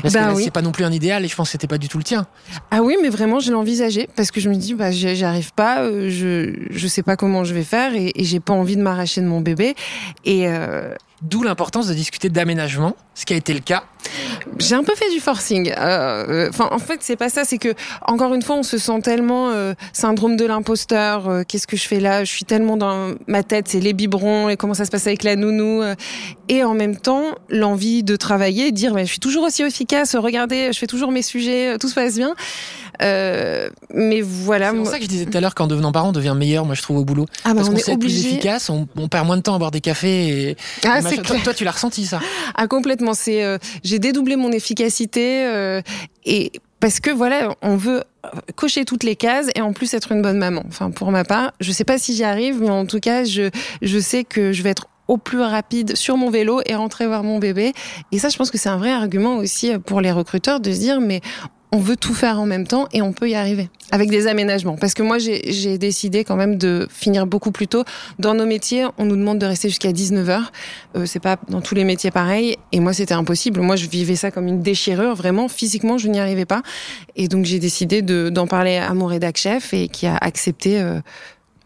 Parce 0.00 0.14
bah 0.14 0.28
que 0.28 0.36
oui. 0.36 0.44
c'est 0.44 0.50
pas 0.50 0.62
non 0.62 0.72
plus 0.72 0.84
un 0.84 0.90
idéal 0.90 1.24
et 1.24 1.28
je 1.28 1.36
pense 1.36 1.48
que 1.48 1.52
c'était 1.52 1.66
pas 1.68 1.78
du 1.78 1.88
tout 1.88 1.98
le 1.98 2.04
tien. 2.04 2.26
Ah 2.70 2.82
oui, 2.82 2.96
mais 3.00 3.10
vraiment, 3.10 3.38
je 3.38 3.50
l'ai 3.50 3.56
envisagé 3.56 4.08
parce 4.16 4.30
que 4.30 4.40
je 4.40 4.48
me 4.48 4.56
dis, 4.56 4.74
bah, 4.74 4.90
j'y 4.90 5.24
arrive 5.24 5.52
pas, 5.52 5.82
euh, 5.82 6.08
je, 6.10 6.66
je 6.70 6.86
sais 6.88 7.02
pas 7.02 7.16
comment 7.16 7.44
je 7.44 7.54
vais 7.54 7.62
faire 7.62 7.94
et, 7.94 8.10
et 8.14 8.24
j'ai 8.24 8.40
pas 8.40 8.54
envie 8.54 8.76
de 8.76 8.82
m'arracher 8.82 9.20
de 9.20 9.26
mon 9.26 9.40
bébé. 9.40 9.76
Et 10.24 10.48
euh... 10.48 10.94
d'où 11.22 11.42
l'importance 11.42 11.86
de 11.88 11.94
discuter 11.94 12.28
d'aménagement, 12.28 12.96
ce 13.14 13.24
qui 13.24 13.32
a 13.34 13.36
été 13.36 13.54
le 13.54 13.60
cas. 13.60 13.84
J'ai 14.58 14.74
un 14.74 14.82
peu 14.82 14.94
fait 14.96 15.10
du 15.12 15.20
forcing. 15.20 15.72
Euh, 15.78 16.48
enfin, 16.48 16.68
en 16.72 16.78
fait, 16.78 16.98
c'est 17.00 17.16
pas 17.16 17.28
ça. 17.28 17.44
C'est 17.44 17.58
que 17.58 17.74
encore 18.06 18.34
une 18.34 18.42
fois, 18.42 18.56
on 18.56 18.62
se 18.62 18.76
sent 18.76 19.00
tellement 19.02 19.50
euh, 19.50 19.74
syndrome 19.92 20.36
de 20.36 20.44
l'imposteur. 20.44 21.28
Euh, 21.28 21.42
Qu'est-ce 21.46 21.66
que 21.66 21.76
je 21.76 21.86
fais 21.86 22.00
là? 22.00 22.24
Je 22.24 22.30
suis 22.30 22.44
tellement 22.44 22.76
dans 22.76 23.14
ma 23.28 23.42
tête. 23.44 23.68
C'est 23.68 23.80
les 23.80 23.92
biberons 23.92 24.48
et 24.48 24.56
comment 24.56 24.74
ça 24.74 24.84
se 24.84 24.90
passe 24.90 25.06
avec 25.06 25.22
la 25.22 25.36
nounou. 25.36 25.82
euh, 25.82 25.94
et 26.48 26.64
en 26.64 26.74
même 26.74 26.96
temps, 26.96 27.22
l'envie 27.48 28.02
de 28.02 28.16
travailler, 28.16 28.72
de 28.72 28.76
dire, 28.76 28.92
mais 28.92 29.04
je 29.04 29.10
suis 29.10 29.20
toujours 29.20 29.44
aussi 29.44 29.62
efficace. 29.62 30.16
Regardez, 30.16 30.70
je 30.72 30.78
fais 30.78 30.86
toujours 30.88 31.12
mes 31.12 31.22
sujets, 31.22 31.78
tout 31.78 31.88
se 31.88 31.94
passe 31.94 32.16
bien. 32.16 32.34
Euh, 33.00 33.70
mais 33.94 34.20
voilà. 34.20 34.70
C'est 34.70 34.76
pour 34.76 34.86
ça 34.86 34.98
que 34.98 35.04
je 35.04 35.08
disais 35.08 35.24
tout 35.26 35.36
à 35.36 35.40
l'heure 35.40 35.54
qu'en 35.54 35.66
devenant 35.66 35.92
parent, 35.92 36.10
on 36.10 36.12
devient 36.12 36.34
meilleur, 36.36 36.64
moi 36.66 36.74
je 36.74 36.82
trouve, 36.82 36.98
au 36.98 37.04
boulot. 37.04 37.26
Ah 37.44 37.48
bah 37.50 37.56
Parce 37.56 37.68
on 37.68 37.72
qu'on 37.72 37.92
est 37.92 37.96
plus 37.96 38.26
efficace, 38.26 38.68
on, 38.70 38.86
on, 38.96 39.08
perd 39.08 39.26
moins 39.26 39.36
de 39.36 39.42
temps 39.42 39.54
à 39.54 39.58
boire 39.58 39.70
des 39.70 39.80
cafés. 39.80 40.50
Et, 40.50 40.56
Ah, 40.84 40.98
et 40.98 41.11
clair. 41.18 41.42
toi, 41.42 41.54
tu 41.54 41.64
l'as 41.64 41.72
ressenti 41.72 42.06
ça. 42.06 42.20
Ah 42.54 42.66
complètement. 42.66 43.14
C'est 43.14 43.44
euh, 43.44 43.58
j'ai 43.82 43.98
dédoublé 43.98 44.36
mon 44.36 44.52
efficacité 44.52 45.46
euh, 45.46 45.80
et 46.24 46.52
parce 46.80 47.00
que 47.00 47.10
voilà, 47.10 47.54
on 47.62 47.76
veut 47.76 48.02
cocher 48.56 48.84
toutes 48.84 49.04
les 49.04 49.16
cases 49.16 49.48
et 49.54 49.60
en 49.60 49.72
plus 49.72 49.94
être 49.94 50.12
une 50.12 50.22
bonne 50.22 50.38
maman. 50.38 50.62
Enfin 50.68 50.90
pour 50.90 51.10
ma 51.10 51.24
part, 51.24 51.52
je 51.60 51.72
sais 51.72 51.84
pas 51.84 51.98
si 51.98 52.14
j'y 52.14 52.24
arrive, 52.24 52.60
mais 52.60 52.70
en 52.70 52.86
tout 52.86 53.00
cas, 53.00 53.24
je 53.24 53.50
je 53.80 53.98
sais 53.98 54.24
que 54.24 54.52
je 54.52 54.62
vais 54.62 54.70
être 54.70 54.88
au 55.08 55.16
plus 55.16 55.40
rapide 55.40 55.96
sur 55.96 56.16
mon 56.16 56.30
vélo 56.30 56.60
et 56.66 56.74
rentrer 56.74 57.06
voir 57.06 57.22
mon 57.24 57.38
bébé. 57.38 57.72
Et 58.12 58.18
ça, 58.18 58.28
je 58.28 58.36
pense 58.36 58.50
que 58.50 58.58
c'est 58.58 58.68
un 58.68 58.78
vrai 58.78 58.92
argument 58.92 59.36
aussi 59.36 59.72
pour 59.78 60.00
les 60.00 60.12
recruteurs 60.12 60.60
de 60.60 60.72
se 60.72 60.78
dire, 60.78 61.00
mais 61.00 61.20
on 61.72 61.78
veut 61.78 61.96
tout 61.96 62.14
faire 62.14 62.38
en 62.38 62.44
même 62.44 62.66
temps 62.66 62.86
et 62.92 63.00
on 63.00 63.14
peut 63.14 63.30
y 63.30 63.34
arriver 63.34 63.70
avec 63.90 64.10
des 64.10 64.26
aménagements. 64.26 64.76
Parce 64.76 64.92
que 64.94 65.02
moi, 65.02 65.18
j'ai 65.18 65.78
décidé 65.78 66.22
quand 66.22 66.36
même 66.36 66.56
de 66.56 66.86
finir 66.90 67.26
beaucoup 67.26 67.50
plus 67.50 67.66
tôt. 67.66 67.84
Dans 68.18 68.34
nos 68.34 68.46
métiers, 68.46 68.86
on 68.98 69.06
nous 69.06 69.16
demande 69.16 69.38
de 69.38 69.46
rester 69.46 69.68
jusqu'à 69.68 69.92
19h. 69.92 70.44
Euh, 70.96 71.06
c'est 71.06 71.20
pas 71.20 71.36
dans 71.48 71.60
tous 71.60 71.74
les 71.74 71.84
métiers 71.84 72.10
pareil. 72.10 72.56
Et 72.72 72.80
moi, 72.80 72.92
c'était 72.92 73.14
impossible. 73.14 73.60
Moi, 73.60 73.76
je 73.76 73.86
vivais 73.86 74.16
ça 74.16 74.30
comme 74.30 74.46
une 74.46 74.62
déchirure. 74.62 75.14
Vraiment, 75.14 75.48
physiquement, 75.48 75.98
je 75.98 76.08
n'y 76.08 76.20
arrivais 76.20 76.44
pas. 76.44 76.62
Et 77.16 77.28
donc, 77.28 77.44
j'ai 77.46 77.58
décidé 77.58 78.02
d'en 78.02 78.46
parler 78.46 78.76
à 78.76 78.92
mon 78.94 79.06
rédac 79.06 79.36
chef 79.36 79.74
et 79.74 79.88
qui 79.88 80.06
a 80.06 80.16
accepté 80.16 80.80
euh, 80.80 81.00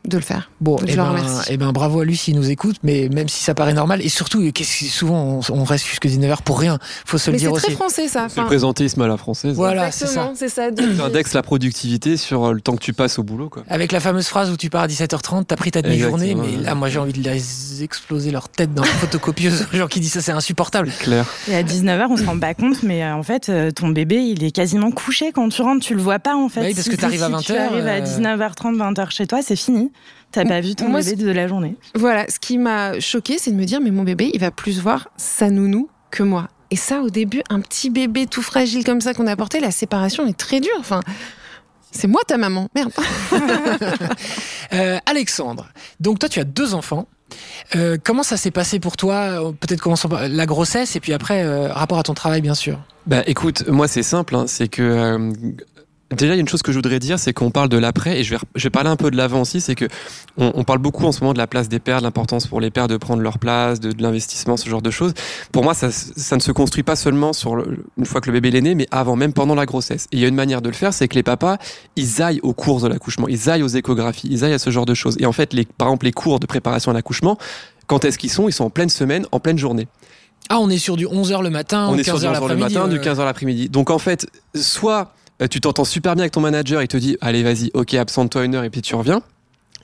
de 0.07 0.17
le 0.17 0.23
faire. 0.23 0.51
Bon, 0.61 0.77
et 0.79 0.93
eh 0.93 0.97
ben, 0.97 1.17
eh 1.49 1.57
ben, 1.57 1.73
bravo 1.73 2.01
à 2.01 2.05
lui 2.05 2.17
s'il 2.17 2.37
nous 2.37 2.51
écoute, 2.51 2.77
mais 2.83 3.09
même 3.13 3.29
si 3.29 3.43
ça 3.43 3.55
paraît 3.55 3.75
normal, 3.75 4.01
et 4.03 4.09
surtout, 4.09 4.43
souvent 4.63 5.41
on, 5.51 5.65
reste 5.65 5.87
jusqu'à 5.87 6.09
19h 6.09 6.43
pour 6.45 6.61
rien, 6.61 6.79
faut 7.05 7.19
se 7.19 7.31
le 7.31 7.37
dire 7.37 7.53
aussi. 7.53 7.63
C'est 7.63 7.73
très 7.73 7.77
français 7.77 8.09
ça. 8.09 8.29
C'est 8.29 8.41
le 8.41 8.47
présentéisme 8.47 9.03
à 9.03 9.09
la 9.09 9.17
française. 9.17 9.57
Voilà, 9.57 9.91
c'est 9.91 10.07
ça. 10.07 10.33
C'est 10.35 10.49
ça. 10.49 10.69
indexe 11.05 11.35
la 11.35 11.43
productivité 11.43 12.17
sur 12.17 12.45
euh, 12.45 12.53
le 12.53 12.61
temps 12.61 12.77
que 12.77 12.83
tu 12.83 12.93
passes 12.93 13.19
au 13.19 13.23
boulot. 13.23 13.49
Quoi. 13.49 13.65
Avec 13.69 13.93
la 13.93 14.01
fameuse 14.01 14.27
phrase 14.27 14.51
où 14.51 14.57
tu 14.57 14.71
pars 14.71 14.83
à 14.83 14.87
17h30, 14.87 15.45
t'as 15.45 15.57
pris 15.57 15.71
ta 15.71 15.83
demi-journée, 15.83 16.35
mais 16.35 16.57
là, 16.63 16.75
moi 16.75 16.89
j'ai 16.89 16.99
envie 16.99 17.13
de 17.13 17.23
les 17.23 17.83
exploser 17.83 18.31
leur 18.31 18.49
tête 18.49 18.75
dans 18.75 18.83
la 18.83 18.89
photocopieuse. 18.89 19.67
gens 19.73 19.89
qui 19.89 20.01
disent 20.01 20.13
ça, 20.13 20.23
c'est 20.23 20.33
insupportable. 20.33 20.91
Clair. 21.01 21.27
Et 21.49 21.55
à 21.55 21.63
19h, 21.63 22.07
on 22.11 22.17
se 22.17 22.25
rend 22.25 22.39
pas 22.39 22.55
compte, 22.55 22.83
mais 22.83 23.05
euh, 23.05 23.15
en 23.15 23.23
fait, 23.23 23.49
euh, 23.49 23.71
ton 23.71 23.89
bébé, 23.89 24.17
il 24.17 24.45
est 24.45 24.51
quasiment 24.51 24.91
couché 24.91 25.33
quand 25.33 25.49
tu 25.49 25.63
rentres, 25.63 25.85
tu 25.85 25.95
le 25.95 26.03
vois 26.03 26.19
pas 26.19 26.37
en 26.37 26.49
fait. 26.49 26.61
Oui, 26.61 26.75
parce 26.75 26.89
que 26.89 26.97
t'arrives 26.97 27.23
à 27.23 27.31
20h. 27.31 27.43
Tu 27.45 27.57
arrives 27.57 27.87
à 27.87 28.01
19h30, 28.01 28.77
20h 28.77 29.11
chez 29.11 29.27
toi, 29.27 29.41
c'est 29.43 29.57
fini. 29.57 29.91
T'as 30.33 30.45
pas 30.45 30.61
vu 30.61 30.75
ton 30.75 30.93
bébé 30.93 31.17
de 31.17 31.31
la 31.31 31.49
journée. 31.49 31.77
Voilà, 31.95 32.27
ce 32.29 32.39
qui 32.39 32.59
m'a 32.59 33.01
choqué, 33.01 33.39
c'est 33.39 33.51
de 33.51 33.57
me 33.57 33.65
dire, 33.65 33.81
mais 33.81 33.91
mon 33.91 34.03
bébé, 34.03 34.31
il 34.35 34.41
va 34.41 34.51
plus 34.51 34.81
voir 34.81 35.09
sa 35.17 35.51
nounou 35.51 35.89
que 36.11 36.23
moi. 36.23 36.49
Et 36.71 36.77
ça, 36.77 37.01
au 37.01 37.11
début, 37.11 37.43
un 37.49 37.61
petit 37.61 37.91
bébé 37.91 38.27
tout 38.27 38.43
fragile 38.43 38.85
comme 38.85 39.01
ça 39.01 39.15
qu'on 39.15 39.27
a 39.27 39.37
porté, 39.37 39.61
la 39.61 39.71
séparation 39.71 40.27
est 40.27 40.37
très 40.37 40.61
dure. 40.61 40.77
Enfin, 40.79 41.01
c'est 41.93 42.09
moi 42.09 42.21
ta 42.27 42.37
maman, 42.37 42.69
merde. 42.75 42.93
Euh, 44.73 44.99
Alexandre, 45.07 45.69
donc 46.01 46.19
toi, 46.19 46.29
tu 46.29 46.41
as 46.41 46.45
deux 46.45 46.75
enfants. 46.75 47.07
Euh, 47.77 47.97
comment 48.03 48.25
ça 48.25 48.37
s'est 48.37 48.51
passé 48.51 48.81
pour 48.81 48.97
toi? 48.97 49.55
Peut-être 49.61 49.81
commençons 49.81 50.09
par 50.09 50.29
la 50.29 50.45
grossesse 50.45 50.97
et 50.97 51.01
puis 51.01 51.13
après, 51.13 51.45
euh, 51.45 51.73
rapport 51.73 51.99
à 52.01 52.03
ton 52.03 52.15
travail, 52.15 52.41
bien 52.41 52.55
sûr. 52.55 52.81
Bah 53.07 53.23
écoute, 53.27 53.69
moi 53.69 53.87
c'est 53.87 54.03
simple, 54.03 54.35
hein, 54.35 54.47
c'est 54.49 54.67
que 54.67 55.33
Déjà, 56.13 56.35
il 56.35 56.37
y 56.37 56.39
a 56.39 56.41
une 56.41 56.49
chose 56.49 56.63
que 56.63 56.71
je 56.71 56.79
voudrais 56.79 57.01
dire, 57.01 57.19
c'est 57.19 57.33
qu'on 57.33 57.51
parle 57.51 57.69
de 57.69 57.77
l'après, 57.77 58.21
et 58.21 58.23
je 58.23 58.37
vais, 58.37 58.41
je 58.55 58.63
vais 58.63 58.71
parler 58.71 58.91
un 58.91 58.95
peu 58.97 59.11
de 59.11 59.17
l'avant 59.17 59.41
aussi, 59.41 59.61
c'est 59.61 59.75
que 59.75 59.87
on, 60.39 60.53
on, 60.55 60.63
parle 60.63 60.79
beaucoup 60.79 61.05
en 61.05 61.11
ce 61.11 61.21
moment 61.21 61.33
de 61.33 61.39
la 61.39 61.49
place 61.49 61.69
des 61.69 61.81
pères, 61.81 61.99
de 61.99 62.05
l'importance 62.05 62.47
pour 62.47 62.61
les 62.61 62.71
pères 62.71 62.87
de 62.87 62.97
prendre 62.97 63.23
leur 63.23 63.41
place, 63.41 63.81
de, 63.81 63.91
de 63.91 64.01
l'investissement, 64.01 64.57
ce 64.57 64.69
genre 64.69 64.83
de 64.83 64.93
choses. 64.93 65.15
Pour 65.51 65.65
moi, 65.65 65.75
ça, 65.75 65.91
ça 65.91 66.37
ne 66.37 66.41
se 66.41 66.53
construit 66.53 66.85
pas 66.85 66.95
seulement 66.95 67.33
sur 67.33 67.57
le, 67.57 67.85
une 67.99 68.07
fois 68.07 68.21
que 68.21 68.31
le 68.31 68.39
bébé 68.39 68.57
est 68.57 68.61
né, 68.61 68.77
mais 68.77 68.87
avant, 68.93 69.17
même 69.17 69.33
pendant 69.33 69.57
la 69.57 69.67
grossesse. 69.67 70.05
Et 70.13 70.19
il 70.19 70.21
y 70.21 70.25
a 70.25 70.29
une 70.29 70.37
manière 70.37 70.63
de 70.63 70.69
le 70.69 70.77
faire, 70.77 70.95
c'est 70.95 71.09
que 71.09 71.17
les 71.17 71.25
papas, 71.25 71.59
ils 71.97 72.23
aillent 72.23 72.41
aux 72.45 72.55
cours 72.55 72.81
de 72.81 72.87
l'accouchement, 72.87 73.27
ils 73.27 73.51
aillent 73.51 73.65
aux 73.65 73.69
échographies, 73.69 74.29
ils 74.31 74.45
aillent 74.45 74.55
à 74.55 74.61
ce 74.61 74.71
genre 74.71 74.87
de 74.87 74.95
choses. 74.95 75.17
Et 75.19 75.27
en 75.27 75.33
fait, 75.33 75.55
les, 75.55 75.65
par 75.65 75.89
exemple, 75.89 76.07
les 76.07 76.13
cours 76.13 76.39
de 76.39 76.47
préparation 76.47 76.93
à 76.93 76.95
l'accouchement, 76.95 77.37
quand 77.89 78.05
est-ce 78.05 78.19
qu'ils 78.19 78.31
sont? 78.31 78.49
Ils 78.49 78.53
sont 78.53 78.65
en 78.65 78.71
pleine 78.71 78.91
semaine, 78.91 79.27
en 79.33 79.41
pleine 79.41 79.59
journée. 79.59 79.89
Ah, 80.49 80.61
on 80.61 80.71
est 80.71 80.79
sur 80.79 80.97
du 80.97 81.07
11h 81.07 81.43
le 81.43 81.51
matin, 81.51 81.89
on 81.91 81.99
est 81.99 82.05
sur 82.05 82.21
du 82.21 82.27
11h 82.27 82.49
le 82.49 82.57
matin, 82.57 82.87
du 82.87 83.01
15h 83.01 83.25
l'après-midi. 83.25 83.69
Donc 83.69 83.91
en 83.91 83.99
fait, 83.99 84.29
soit 84.55 85.13
tu 85.51 85.61
t'entends 85.61 85.85
super 85.85 86.15
bien 86.15 86.23
avec 86.23 86.33
ton 86.33 86.41
manager, 86.41 86.83
il 86.83 86.89
te 86.89 86.97
dit 86.97 87.17
allez 87.21 87.43
vas-y, 87.43 87.71
ok, 87.75 87.95
absente-toi 87.95 88.45
une 88.45 88.55
heure 88.55 88.65
et 88.65 88.71
puis 88.71 88.83
tu 88.83 88.95
reviens 88.95 89.23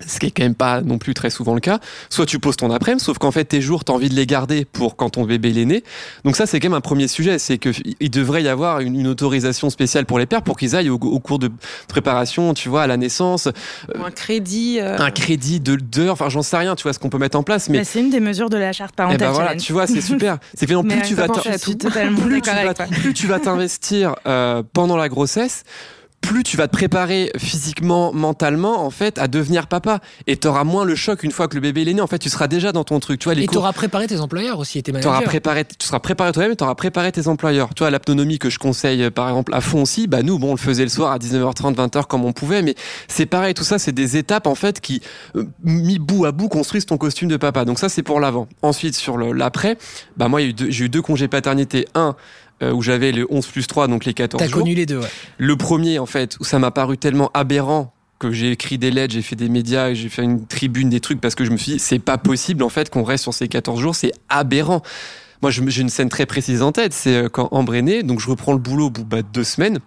ce 0.07 0.19
qui 0.19 0.27
est 0.27 0.31
quand 0.31 0.43
même 0.43 0.55
pas 0.55 0.81
non 0.81 0.99
plus 0.99 1.15
très 1.15 1.31
souvent 1.31 1.55
le 1.55 1.61
cas. 1.61 1.79
Soit 2.11 2.27
tu 2.27 2.39
poses 2.39 2.57
ton 2.57 2.71
après-midi, 2.71 3.05
sauf 3.05 3.19
qu'en 3.19 3.31
fait 3.31 3.45
tes 3.45 3.61
jours, 3.61 3.85
t'as 3.85 3.93
envie 3.93 4.09
de 4.09 4.15
les 4.15 4.27
garder 4.27 4.65
pour 4.65 4.97
quand 4.97 5.11
ton 5.11 5.25
bébé 5.25 5.53
est 5.61 5.65
né. 5.65 5.85
Donc 6.25 6.37
ça, 6.37 6.47
c'est 6.47 6.61
quand 6.61 6.69
même 6.69 6.77
un 6.77 6.81
premier 6.81 7.09
sujet, 7.09 7.39
c'est 7.39 7.59
qu'il 7.59 8.11
devrait 8.11 8.43
y 8.43 8.49
avoir 8.49 8.81
une, 8.81 9.03
autorisation 9.03 9.69
spéciale 9.69 10.07
pour 10.07 10.19
les 10.19 10.27
pères 10.27 10.43
pour 10.43 10.57
qu'ils 10.57 10.77
aillent 10.77 10.89
au, 10.89 10.99
cours 10.99 11.39
de 11.39 11.51
préparation, 11.89 12.55
tu 12.55 12.69
vois, 12.69 12.83
à 12.83 12.87
la 12.87 12.97
naissance. 12.97 13.49
un 13.95 14.11
crédit. 14.11 14.79
Euh, 14.81 14.97
un 14.99 15.11
crédit 15.11 15.61
de 15.61 15.75
d'heures, 15.75 16.13
enfin 16.13 16.29
j'en 16.29 16.43
sais 16.43 16.57
rien, 16.57 16.77
tu 16.77 16.85
vois, 16.85 16.93
ce 16.93 16.99
qu'on 16.99 17.11
peut 17.11 17.19
mettre 17.19 17.37
en 17.37 17.43
place. 17.43 17.69
Mais 17.69 17.79
bah, 17.79 17.85
c'est 17.85 18.01
une 18.01 18.11
des 18.11 18.21
mesures 18.21 18.49
de 18.49 18.57
la 18.57 18.73
charte 18.73 18.95
parentale. 18.95 19.21
Et 19.21 19.25
eh 19.25 19.27
ben 19.27 19.33
voilà, 19.33 19.57
tu 19.57 19.73
vois, 19.73 19.87
c'est 19.87 20.01
super. 20.01 20.39
C'est 20.55 20.67
que 20.67 20.83
plus, 20.83 21.03
tu 21.03 21.15
vas 21.15 21.29
plus 23.03 23.13
tu 23.13 23.27
vas 23.27 23.41
t'investir 23.41 24.15
euh, 24.27 24.63
pendant 24.73 24.97
la 24.97 25.09
grossesse 25.09 25.65
plus 26.23 26.43
tu 26.45 26.57
vas 26.57 26.69
te 26.69 26.73
préparer 26.73 27.31
physiquement, 27.37 28.13
mentalement, 28.15 28.85
en 28.87 28.91
fait, 28.91 29.19
à 29.19 29.29
devenir 29.29 29.67
papa. 29.67 30.01
Et 30.27 30.37
tu 30.39 30.49
auras 30.49 30.65
moins 30.65 30.85
le 30.85 30.95
choc 30.95 31.23
une 31.25 31.33
fois 31.33 31.49
que 31.49 31.55
le 31.55 31.61
bébé 31.61 31.83
est 31.83 31.93
né. 31.93 32.01
En 32.01 32.07
fait, 32.07 32.19
tu 32.19 32.31
seras 32.31 32.49
déjà 32.49 32.73
dans 32.73 32.85
ton 32.85 32.99
truc. 33.01 33.21
Tu 33.21 33.25
vois, 33.25 33.35
les 33.35 33.43
et 33.43 33.47
tu 33.47 33.59
auras 33.59 33.73
préparé 33.73 34.07
tes 34.07 34.21
employeurs 34.21 34.59
aussi 34.59 34.79
et 34.79 34.83
tes 34.83 34.93
managers. 34.93 35.09
Auras 35.09 35.23
préparé, 35.23 35.65
tu 35.65 35.87
seras 35.87 35.99
préparé 35.99 36.33
toi-même 36.33 36.53
et 36.53 36.57
tu 36.57 36.65
auras 36.65 36.75
préparé 36.75 37.13
tes 37.13 37.29
employeurs. 37.29 37.75
Tu 37.75 37.81
vois, 37.81 37.91
l'autonomie 37.91 38.39
que 38.39 38.49
je 38.49 38.59
conseille, 38.59 39.11
par 39.11 39.29
exemple, 39.29 39.53
à 39.53 39.61
fond 39.61 39.83
aussi, 39.83 40.07
bah 40.07 40.23
nous, 40.23 40.39
bon, 40.39 40.49
on 40.49 40.55
le 40.55 40.59
faisait 40.59 40.85
le 40.85 40.89
soir 40.89 41.13
à 41.13 41.19
19h30, 41.19 41.75
20h 41.75 42.07
comme 42.07 42.25
on 42.25 42.33
pouvait, 42.33 42.63
mais 42.63 42.77
c'est 43.09 43.27
pareil. 43.27 43.53
Tout 43.53 43.65
ça, 43.65 43.79
c'est 43.79 43.93
des 43.93 44.17
étapes, 44.17 44.47
en 44.47 44.55
fait, 44.55 44.81
qui, 44.81 45.03
euh, 45.37 45.45
mis 45.65 45.99
bout 45.99 46.25
à 46.25 46.33
bout, 46.33 46.49
construisent 46.49 46.87
ton 46.87 46.99
costume 46.99 47.29
de 47.29 47.37
papa. 47.37 47.65
Donc 47.65 47.79
ça, 47.79 47.89
c'est 47.89 48.03
pour 48.03 48.21
l'avant. 48.21 48.49
Ensuite, 48.63 48.95
sur 48.95 49.19
l'après, 49.19 49.77
bah 50.17 50.29
moi, 50.29 50.41
j'ai 50.41 50.85
eu 50.85 50.89
deux 50.89 51.03
congés 51.03 51.29
paternité. 51.29 51.87
Un, 51.95 52.15
euh, 52.63 52.73
où 52.73 52.83
j'avais 52.83 53.13
le 53.13 53.27
11 53.29 53.47
plus 53.47 53.67
3, 53.67 53.89
donc 53.89 54.05
les 54.05 54.15
14 54.15 54.43
T'as 54.43 54.49
connu 54.49 54.75
les 54.75 54.87
deux, 54.87 54.99
ouais. 54.99 55.09
Le 55.39 55.57
premier, 55.57 55.99
en 55.99 56.07
fait, 56.07 56.37
où 56.41 56.45
ça 56.45 56.59
m'a 56.59 56.71
paru 56.71 56.97
tellement 56.97 57.31
aberrant 57.35 57.93
que 58.19 58.31
j'ai 58.31 58.53
écrit 58.53 58.79
des 58.79 58.91
lettres, 58.91 59.15
j'ai 59.15 59.23
fait 59.23 59.35
des 59.35 59.49
médias, 59.49 59.95
j'ai 59.95 60.09
fait 60.09 60.23
une 60.23 60.47
tribune, 60.47 60.89
des 60.89 61.01
trucs, 61.01 61.21
parce 61.21 61.35
que 61.35 61.45
je 61.45 61.51
me 61.51 61.57
suis 61.57 61.73
dit, 61.73 61.79
c'est 61.81 61.99
pas 61.99 62.19
possible, 62.19 62.63
en 62.63 62.69
fait, 62.69 62.89
qu'on 62.89 63.03
reste 63.03 63.25
sur 63.25 63.35
ces 63.35 63.49
14 63.49 63.81
jours, 63.81 63.95
c'est 63.97 64.13
aberrant. 64.29 64.83
Moi, 65.43 65.51
j'ai 65.51 65.83
une 65.83 65.89
scène 65.89 66.09
très 66.09 66.25
précise 66.25 66.63
en 66.63 66.71
tête, 66.71 66.93
c'est 66.93 67.17
euh, 67.17 67.29
quand 67.29 67.49
Ambre 67.51 67.75
est 67.75 67.83
né, 67.83 68.03
donc 68.05 68.21
je 68.21 68.31
reprends 68.31 68.53
le 68.53 68.59
boulot 68.59 68.87
au 68.87 68.91
bout 68.91 69.05
bah, 69.05 69.23
de 69.23 69.29
deux 69.33 69.45
semaines. 69.45 69.81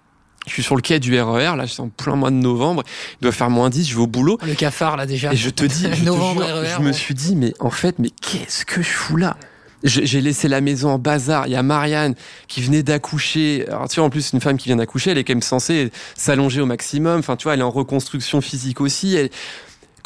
Je 0.47 0.51
suis 0.51 0.63
sur 0.63 0.75
le 0.75 0.81
quai 0.81 0.99
du 0.99 1.19
RER, 1.19 1.55
là, 1.55 1.65
je 1.65 1.71
suis 1.71 1.81
en 1.81 1.87
plein 1.87 2.15
mois 2.15 2.29
de 2.29 2.35
novembre, 2.35 2.83
il 3.19 3.23
doit 3.23 3.31
faire 3.31 3.49
moins 3.49 3.69
10, 3.69 3.87
je 3.87 3.95
vais 3.95 4.01
au 4.01 4.07
boulot. 4.07 4.37
Le 4.45 4.53
cafard, 4.53 4.97
là, 4.97 5.05
déjà. 5.05 5.31
Et 5.31 5.37
je 5.37 5.49
te 5.49 5.63
dis, 5.63 5.87
je, 5.93 6.03
novembre, 6.05 6.43
e 6.43 6.65
je 6.77 6.81
me 6.81 6.91
suis 6.91 7.15
dit, 7.15 7.37
mais 7.37 7.53
en 7.59 7.71
fait, 7.71 7.99
mais 7.99 8.09
qu'est-ce 8.09 8.65
que 8.65 8.81
je 8.81 8.89
fous 8.89 9.15
là? 9.15 9.37
J'ai 9.85 10.21
laissé 10.21 10.47
la 10.47 10.61
maison 10.61 10.89
en 10.89 10.99
bazar. 10.99 11.47
Il 11.47 11.53
y 11.53 11.55
a 11.55 11.63
Marianne 11.63 12.15
qui 12.47 12.61
venait 12.61 12.83
d'accoucher. 12.83 13.65
Alors, 13.67 13.87
tu 13.87 13.99
vois, 13.99 14.05
en 14.05 14.09
plus, 14.09 14.33
une 14.33 14.41
femme 14.41 14.57
qui 14.57 14.69
vient 14.69 14.75
d'accoucher, 14.75 15.11
elle 15.11 15.17
est 15.17 15.23
quand 15.23 15.33
même 15.33 15.41
censée 15.41 15.91
s'allonger 16.15 16.61
au 16.61 16.65
maximum. 16.65 17.19
Enfin, 17.19 17.35
tu 17.35 17.43
vois, 17.43 17.53
elle 17.53 17.59
est 17.59 17.63
en 17.63 17.71
reconstruction 17.71 18.41
physique 18.41 18.81
aussi. 18.81 19.17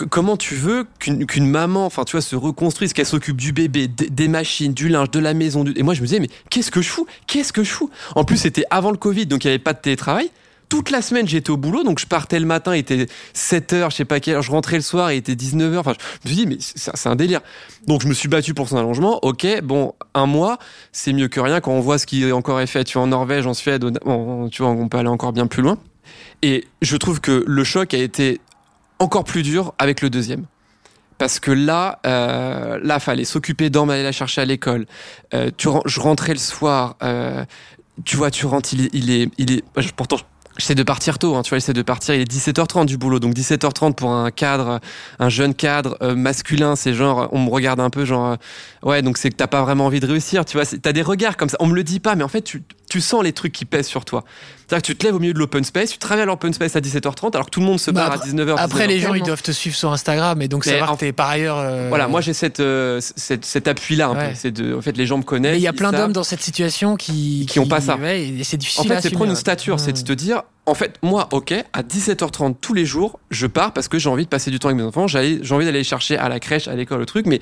comment 0.09 0.37
tu 0.37 0.55
veux 0.55 0.85
qu'une 0.99 1.47
maman, 1.47 1.85
enfin, 1.85 2.03
tu 2.03 2.11
vois, 2.11 2.21
se 2.21 2.35
reconstruise, 2.35 2.93
qu'elle 2.93 3.05
s'occupe 3.05 3.37
du 3.37 3.53
bébé, 3.53 3.87
des 3.87 4.27
machines, 4.27 4.73
du 4.73 4.89
linge, 4.89 5.11
de 5.11 5.19
la 5.19 5.33
maison. 5.33 5.65
Et 5.75 5.83
moi, 5.83 5.93
je 5.93 6.01
me 6.01 6.05
disais, 6.05 6.19
mais 6.19 6.29
qu'est-ce 6.49 6.71
que 6.71 6.81
je 6.81 6.89
fous? 6.89 7.07
Qu'est-ce 7.27 7.53
que 7.53 7.63
je 7.63 7.71
fous? 7.71 7.89
En 8.15 8.23
plus, 8.23 8.37
c'était 8.37 8.65
avant 8.69 8.91
le 8.91 8.97
Covid, 8.97 9.25
donc 9.25 9.43
il 9.43 9.47
n'y 9.47 9.53
avait 9.53 9.63
pas 9.63 9.73
de 9.73 9.79
télétravail 9.79 10.29
toute 10.69 10.91
la 10.91 11.01
semaine, 11.01 11.27
j'étais 11.27 11.49
au 11.49 11.57
boulot, 11.57 11.83
donc 11.83 11.99
je 11.99 12.05
partais 12.05 12.39
le 12.39 12.45
matin, 12.45 12.75
il 12.75 12.79
était 12.79 13.07
7 13.33 13.73
heures, 13.73 13.89
je 13.89 13.97
sais 13.97 14.05
pas 14.05 14.19
quelle 14.19 14.35
heure, 14.35 14.41
je 14.41 14.51
rentrais 14.51 14.75
le 14.75 14.83
soir, 14.83 15.11
il 15.11 15.17
était 15.17 15.35
19 15.35 15.73
heures. 15.73 15.79
Enfin, 15.79 15.93
je 16.23 16.29
me 16.29 16.35
suis 16.35 16.45
dit, 16.45 16.47
mais 16.47 16.57
c'est 16.59 17.09
un 17.09 17.15
délire. 17.15 17.41
Donc, 17.87 18.03
je 18.03 18.07
me 18.07 18.13
suis 18.13 18.29
battu 18.29 18.53
pour 18.53 18.69
son 18.69 18.77
allongement. 18.77 19.19
Ok, 19.23 19.47
bon, 19.63 19.93
un 20.13 20.27
mois, 20.27 20.59
c'est 20.91 21.11
mieux 21.11 21.27
que 21.27 21.39
rien 21.39 21.59
quand 21.59 21.71
on 21.71 21.79
voit 21.79 21.97
ce 21.97 22.05
qui 22.05 22.23
est 22.23 22.31
encore 22.31 22.61
est 22.61 22.67
fait. 22.67 22.83
Tu 22.83 22.93
vois, 22.93 23.03
en 23.03 23.07
Norvège, 23.07 23.47
en 23.47 23.53
Suède, 23.53 23.83
tu 24.51 24.61
vois, 24.61 24.71
on 24.71 24.87
peut 24.87 24.97
aller 24.97 25.09
encore 25.09 25.33
bien 25.33 25.47
plus 25.47 25.63
loin. 25.63 25.77
Et 26.41 26.67
je 26.81 26.95
trouve 26.97 27.19
que 27.19 27.43
le 27.45 27.63
choc 27.63 27.93
a 27.93 27.97
été 27.97 28.39
encore 28.99 29.23
plus 29.23 29.43
dur 29.43 29.73
avec 29.79 30.01
le 30.01 30.09
deuxième 30.09 30.45
parce 31.19 31.39
que 31.39 31.51
là, 31.51 31.99
euh, 32.07 32.79
là, 32.81 32.99
fallait 32.99 33.25
s'occuper 33.25 33.69
d'Orme, 33.69 33.91
aller 33.91 34.03
la 34.03 34.13
chercher 34.13 34.41
à 34.41 34.45
l'école. 34.45 34.87
Euh, 35.33 35.51
tu, 35.55 35.67
je 35.85 35.99
rentrais 35.99 36.31
le 36.31 36.39
soir. 36.39 36.95
Euh, 37.03 37.43
tu 38.05 38.15
vois, 38.15 38.31
tu 38.31 38.45
rentres, 38.45 38.73
il 38.73 38.85
est, 38.85 38.89
il 38.93 39.11
est, 39.11 39.29
il 39.37 39.51
est. 39.51 39.63
Pourtant, 39.91 40.17
J'essaie 40.59 40.75
de 40.75 40.83
partir 40.83 41.17
tôt, 41.19 41.35
hein, 41.35 41.41
tu 41.41 41.51
vois, 41.51 41.57
j'essaie 41.57 41.71
de 41.71 41.81
partir, 41.81 42.15
il 42.15 42.21
est 42.21 42.29
17h30 42.29 42.85
du 42.85 42.97
boulot, 42.97 43.19
donc 43.19 43.33
17h30 43.33 43.93
pour 43.93 44.11
un 44.11 44.29
cadre, 44.29 44.81
un 45.17 45.29
jeune 45.29 45.53
cadre 45.53 45.97
euh, 46.01 46.15
masculin, 46.15 46.75
c'est 46.75 46.93
genre, 46.93 47.29
on 47.31 47.39
me 47.39 47.49
regarde 47.49 47.79
un 47.79 47.89
peu 47.89 48.03
genre, 48.03 48.33
euh, 48.33 48.35
ouais, 48.89 49.01
donc 49.01 49.17
c'est 49.17 49.29
que 49.29 49.37
t'as 49.37 49.47
pas 49.47 49.61
vraiment 49.61 49.85
envie 49.85 50.01
de 50.01 50.05
réussir, 50.05 50.43
tu 50.43 50.57
vois, 50.57 50.65
t'as 50.65 50.91
des 50.91 51.01
regards 51.01 51.37
comme 51.37 51.47
ça, 51.47 51.55
on 51.61 51.67
me 51.67 51.75
le 51.75 51.85
dit 51.85 52.01
pas, 52.01 52.15
mais 52.15 52.25
en 52.25 52.27
fait, 52.27 52.41
tu, 52.41 52.61
tu 52.89 53.01
sens 53.01 53.23
les 53.23 53.33
trucs 53.33 53.51
qui 53.51 53.65
pèsent 53.65 53.87
sur 53.87 54.05
toi. 54.05 54.23
C'est-à-dire 54.67 54.81
que 54.81 54.87
tu 54.87 54.95
te 54.95 55.05
lèves 55.05 55.15
au 55.15 55.19
milieu 55.19 55.33
de 55.33 55.39
l'open 55.39 55.63
space, 55.63 55.91
tu 55.91 55.97
travailles 55.97 56.23
à 56.23 56.25
l'open 56.25 56.53
space 56.53 56.75
à 56.75 56.79
17h30, 56.79 57.33
alors 57.33 57.45
que 57.45 57.51
tout 57.51 57.59
le 57.59 57.65
monde 57.65 57.79
se 57.79 57.89
barre 57.89 58.09
bah, 58.09 58.21
à 58.23 58.27
19h. 58.27 58.55
Après, 58.57 58.87
les 58.87 58.99
gens, 58.99 59.13
ils 59.13 59.23
doivent 59.23 59.41
te 59.41 59.51
suivre 59.51 59.75
sur 59.75 59.91
Instagram, 59.91 60.41
et 60.41 60.47
donc 60.47 60.65
ça 60.65 60.77
va 60.77 60.95
que 60.95 61.11
par 61.11 61.29
ailleurs. 61.29 61.57
Euh, 61.57 61.87
voilà, 61.89 62.07
moi 62.07 62.21
j'ai 62.21 62.33
cette, 62.33 62.61
cet 63.09 63.67
appui-là. 63.67 64.33
C'est 64.35 64.51
de, 64.51 64.75
en 64.75 64.81
fait, 64.81 64.97
les 64.97 65.05
gens 65.05 65.17
me 65.17 65.23
connaissent. 65.23 65.57
Il 65.57 65.61
y 65.61 65.67
a 65.67 65.73
plein 65.73 65.91
d'hommes 65.91 66.13
dans 66.13 66.23
cette 66.23 66.41
situation 66.41 66.95
qui, 66.95 67.45
qui, 67.49 67.59
ont 67.59 67.67
pas 67.67 67.81
ça. 67.81 67.97
et 68.13 68.43
c'est 68.43 68.57
difficile. 68.57 68.91
En 68.91 68.95
fait, 68.95 69.01
c'est 69.01 69.11
prendre 69.11 69.29
une 69.29 69.35
stature, 69.35 69.79
c'est 69.79 69.93
de 69.93 70.01
te 70.01 70.13
dire, 70.13 70.43
en 70.65 70.75
fait, 70.75 70.97
moi, 71.01 71.27
ok, 71.31 71.53
à 71.73 71.81
17h30 71.81 72.55
tous 72.61 72.73
les 72.73 72.85
jours, 72.85 73.19
je 73.31 73.47
pars 73.47 73.73
parce 73.73 73.87
que 73.87 73.97
j'ai 73.97 74.09
envie 74.09 74.25
de 74.25 74.29
passer 74.29 74.51
du 74.51 74.59
temps 74.59 74.69
avec 74.69 74.79
mes 74.79 74.85
enfants, 74.85 75.07
j'ai 75.07 75.39
envie 75.51 75.65
d'aller 75.65 75.79
les 75.79 75.83
chercher 75.83 76.17
à 76.17 76.29
la 76.29 76.39
crèche, 76.39 76.67
à 76.67 76.75
l'école, 76.75 76.99
le 76.99 77.05
truc, 77.05 77.25
mais 77.25 77.39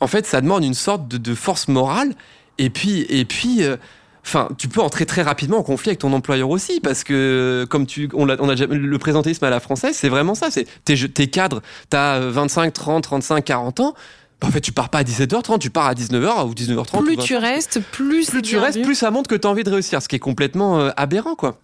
en 0.00 0.06
fait, 0.06 0.26
ça 0.26 0.40
demande 0.40 0.64
une 0.64 0.74
sorte 0.74 1.06
de, 1.08 1.34
force 1.34 1.68
morale. 1.68 2.14
Et 2.58 2.70
puis, 2.70 3.06
et 3.08 3.24
puis, 3.24 3.62
euh, 3.62 3.76
enfin, 4.24 4.48
tu 4.58 4.68
peux 4.68 4.80
entrer 4.80 5.06
très 5.06 5.22
rapidement 5.22 5.58
en 5.58 5.62
conflit 5.62 5.90
avec 5.90 6.00
ton 6.00 6.12
employeur 6.12 6.50
aussi, 6.50 6.80
parce 6.80 7.04
que 7.04 7.66
comme 7.68 7.86
tu, 7.86 8.08
on 8.14 8.28
a, 8.28 8.36
on 8.40 8.48
a 8.48 8.54
le 8.54 8.98
présentéisme 8.98 9.44
à 9.44 9.50
la 9.50 9.60
française, 9.60 9.96
c'est 9.96 10.08
vraiment 10.08 10.34
ça. 10.34 10.50
C'est 10.50 10.66
t'es, 10.84 10.96
t'es 10.96 11.26
cadre, 11.28 11.62
t'as 11.88 12.18
25, 12.20 12.72
30, 12.72 13.02
35, 13.04 13.44
40 13.44 13.80
ans 13.80 13.94
bah, 14.40 14.48
en 14.48 14.50
fait, 14.50 14.60
tu 14.60 14.72
pars 14.72 14.88
pas 14.88 14.98
à 14.98 15.02
17h30, 15.02 15.58
tu 15.58 15.70
pars 15.70 15.86
à 15.86 15.94
19h 15.94 16.48
ou 16.48 16.54
19h30. 16.54 17.04
Plus 17.04 17.16
tu 17.18 17.36
restes, 17.36 17.80
plus, 17.92 18.30
plus 18.30 18.42
tu 18.42 18.56
restes, 18.56 18.80
plus 18.82 18.94
ça 18.94 19.10
montre 19.10 19.28
que 19.28 19.34
tu 19.34 19.46
as 19.46 19.50
envie 19.50 19.64
de 19.64 19.70
réussir, 19.70 20.00
ce 20.00 20.08
qui 20.08 20.16
est 20.16 20.20
complètement 20.20 20.80
euh, 20.80 20.90
aberrant, 20.96 21.34
quoi. 21.34 21.58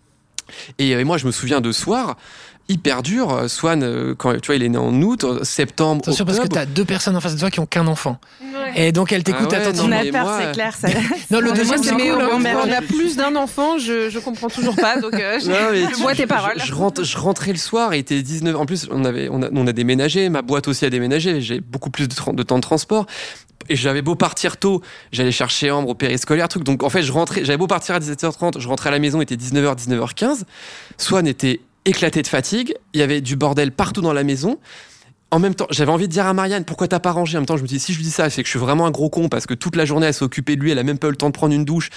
Et, 0.78 0.90
et, 0.90 1.04
moi, 1.04 1.16
je 1.16 1.26
me 1.26 1.32
souviens 1.32 1.60
de 1.60 1.72
soir, 1.72 2.16
hyper 2.68 3.02
dur. 3.02 3.48
Swan, 3.48 3.82
euh, 3.82 4.14
quand 4.16 4.32
tu 4.40 4.46
vois, 4.46 4.56
il 4.56 4.62
est 4.62 4.68
né 4.68 4.78
en 4.78 4.92
août, 5.02 5.24
septembre. 5.44 6.02
Attention, 6.04 6.24
parce 6.24 6.40
que 6.40 6.46
tu 6.48 6.58
as 6.58 6.66
deux 6.66 6.84
personnes 6.84 7.16
en 7.16 7.20
face 7.20 7.34
de 7.34 7.40
toi 7.40 7.50
qui 7.50 7.60
ont 7.60 7.66
qu'un 7.66 7.86
enfant. 7.86 8.18
Et 8.74 8.90
donc 8.92 9.12
elle 9.12 9.22
t'écoute 9.22 9.46
Ah 9.52 9.56
ouais, 9.58 9.62
attentivement. 9.66 9.96
On 9.96 10.08
a 10.08 10.10
peur, 10.12 10.24
moi- 10.24 10.38
c'est 10.42 10.52
clair. 10.52 10.74
Ça... 10.74 10.88
Non, 11.30 11.40
le 11.40 11.52
deuxième, 11.52 11.82
c'est 11.82 11.92
cool. 11.92 12.00
on, 12.32 12.44
hein. 12.44 12.56
on 12.66 12.72
a 12.72 12.82
plus 12.82 13.16
d'un 13.16 13.36
enfant, 13.36 13.78
je, 13.78 14.10
je 14.10 14.18
comprends 14.18 14.48
toujours 14.48 14.74
pas, 14.76 15.00
donc 15.00 15.14
euh, 15.14 15.38
je, 15.40 15.48
Non, 15.50 15.56
je 15.90 15.94
tu- 15.94 16.02
bois 16.02 16.14
tes 16.14 16.22
je- 16.22 16.28
paroles. 16.28 16.60
Je, 16.64 16.72
rentre- 16.74 17.04
je 17.04 17.16
rentrais 17.16 17.52
le 17.52 17.58
soir, 17.58 17.94
il 17.94 17.98
était 17.98 18.20
19. 18.22 18.56
En 18.56 18.66
plus, 18.66 18.88
on, 18.90 19.04
avait, 19.04 19.28
on, 19.30 19.42
a, 19.42 19.48
on 19.52 19.66
a 19.66 19.72
déménagé, 19.72 20.28
ma 20.28 20.42
boîte 20.42 20.68
aussi 20.68 20.84
a 20.84 20.90
déménagé, 20.90 21.40
j'ai 21.40 21.60
beaucoup 21.60 21.90
plus 21.90 22.08
de 22.08 22.42
temps 22.42 22.56
de 22.56 22.60
transport. 22.62 23.06
Et 23.68 23.74
j'avais 23.74 24.02
beau 24.02 24.14
partir 24.14 24.58
tôt, 24.58 24.80
j'allais 25.10 25.32
chercher 25.32 25.72
Ambre 25.72 25.88
au 25.88 25.94
périscolaire, 25.94 26.46
truc. 26.48 26.62
Donc 26.62 26.82
en 26.84 26.90
fait, 26.90 27.02
je 27.02 27.10
rentrais, 27.10 27.44
j'avais 27.44 27.56
beau 27.56 27.66
partir 27.66 27.96
à 27.96 27.98
17h30, 27.98 28.60
je 28.60 28.68
rentrais 28.68 28.90
à 28.90 28.92
la 28.92 29.00
maison, 29.00 29.18
il 29.20 29.22
était 29.24 29.34
19h, 29.36 29.76
19h15. 29.76 30.42
Swan 30.98 31.26
était 31.26 31.60
éclaté 31.86 32.20
de 32.20 32.26
fatigue, 32.26 32.74
il 32.92 33.00
y 33.00 33.02
avait 33.02 33.20
du 33.20 33.36
bordel 33.36 33.72
partout 33.72 34.02
dans 34.02 34.12
la 34.12 34.24
maison. 34.24 34.58
En 35.30 35.38
même 35.38 35.54
temps, 35.54 35.66
j'avais 35.70 35.90
envie 35.90 36.06
de 36.06 36.12
dire 36.12 36.26
à 36.26 36.34
Marianne, 36.34 36.64
pourquoi 36.64 36.86
t'as 36.86 37.00
pas 37.00 37.12
rangé? 37.12 37.36
En 37.36 37.40
même 37.40 37.46
temps, 37.46 37.56
je 37.56 37.62
me 37.62 37.68
dis, 37.68 37.80
si 37.80 37.92
je 37.92 37.98
lui 37.98 38.04
dis 38.04 38.10
ça, 38.10 38.30
c'est 38.30 38.42
que 38.42 38.46
je 38.46 38.50
suis 38.50 38.58
vraiment 38.58 38.86
un 38.86 38.90
gros 38.90 39.10
con 39.10 39.28
parce 39.28 39.46
que 39.46 39.54
toute 39.54 39.74
la 39.76 39.84
journée, 39.84 40.06
elle 40.06 40.14
s'est 40.14 40.24
occupée 40.24 40.56
de 40.56 40.60
lui, 40.60 40.70
elle 40.70 40.78
a 40.78 40.84
même 40.84 40.98
pas 40.98 41.08
eu 41.08 41.10
le 41.10 41.16
temps 41.16 41.28
de 41.28 41.34
prendre 41.34 41.54
une 41.54 41.64
douche. 41.64 41.90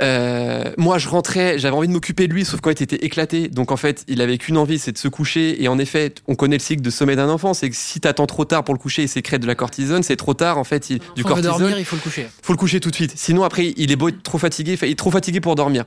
Euh, 0.00 0.72
moi, 0.78 0.98
je 0.98 1.08
rentrais, 1.08 1.58
j'avais 1.58 1.76
envie 1.76 1.88
de 1.88 1.92
m'occuper 1.92 2.26
de 2.26 2.32
lui, 2.32 2.44
sauf 2.44 2.60
qu'en 2.60 2.70
fait, 2.70 2.80
il 2.80 2.84
était 2.84 3.04
éclaté. 3.04 3.48
Donc, 3.48 3.70
en 3.70 3.76
fait, 3.76 4.04
il 4.08 4.20
avait 4.22 4.38
qu'une 4.38 4.56
envie, 4.56 4.78
c'est 4.78 4.92
de 4.92 4.98
se 4.98 5.08
coucher. 5.08 5.62
Et 5.62 5.68
en 5.68 5.78
effet, 5.78 6.14
on 6.26 6.34
connaît 6.34 6.56
le 6.56 6.62
cycle 6.62 6.82
de 6.82 6.90
sommeil 6.90 7.16
d'un 7.16 7.28
enfant. 7.28 7.54
C'est 7.54 7.68
que 7.68 7.76
si 7.76 8.00
t'attends 8.00 8.26
trop 8.26 8.44
tard 8.44 8.64
pour 8.64 8.74
le 8.74 8.78
coucher, 8.78 9.02
il 9.02 9.08
sécrète 9.08 9.42
de 9.42 9.46
la 9.46 9.54
cortisone. 9.54 10.02
C'est 10.02 10.16
trop 10.16 10.34
tard, 10.34 10.58
en 10.58 10.64
fait, 10.64 10.90
il, 10.90 11.00
du 11.14 11.24
cortisone. 11.24 11.58
dormir, 11.58 11.78
il 11.78 11.84
faut 11.84 11.96
le 11.96 12.02
coucher. 12.02 12.26
Faut 12.42 12.52
le 12.52 12.58
coucher 12.58 12.80
tout 12.80 12.90
de 12.90 12.94
suite. 12.94 13.12
Sinon, 13.16 13.44
après, 13.44 13.72
il 13.76 13.92
est 13.92 13.96
beau 13.96 14.08
être 14.08 14.22
trop 14.22 14.38
fatigué. 14.38 14.78
Il 14.80 14.88
est 14.88 14.98
trop 14.98 15.10
fatigué 15.10 15.40
pour 15.40 15.54
dormir. 15.54 15.84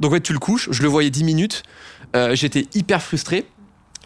Donc, 0.00 0.22
tu 0.22 0.32
le 0.32 0.38
couches. 0.38 0.68
Je 0.70 0.82
le 0.82 0.88
voyais 0.88 1.10
10 1.10 1.24
minutes. 1.24 1.62
Euh, 2.16 2.34
J'étais 2.34 2.66
hyper 2.74 3.02
frustré. 3.02 3.44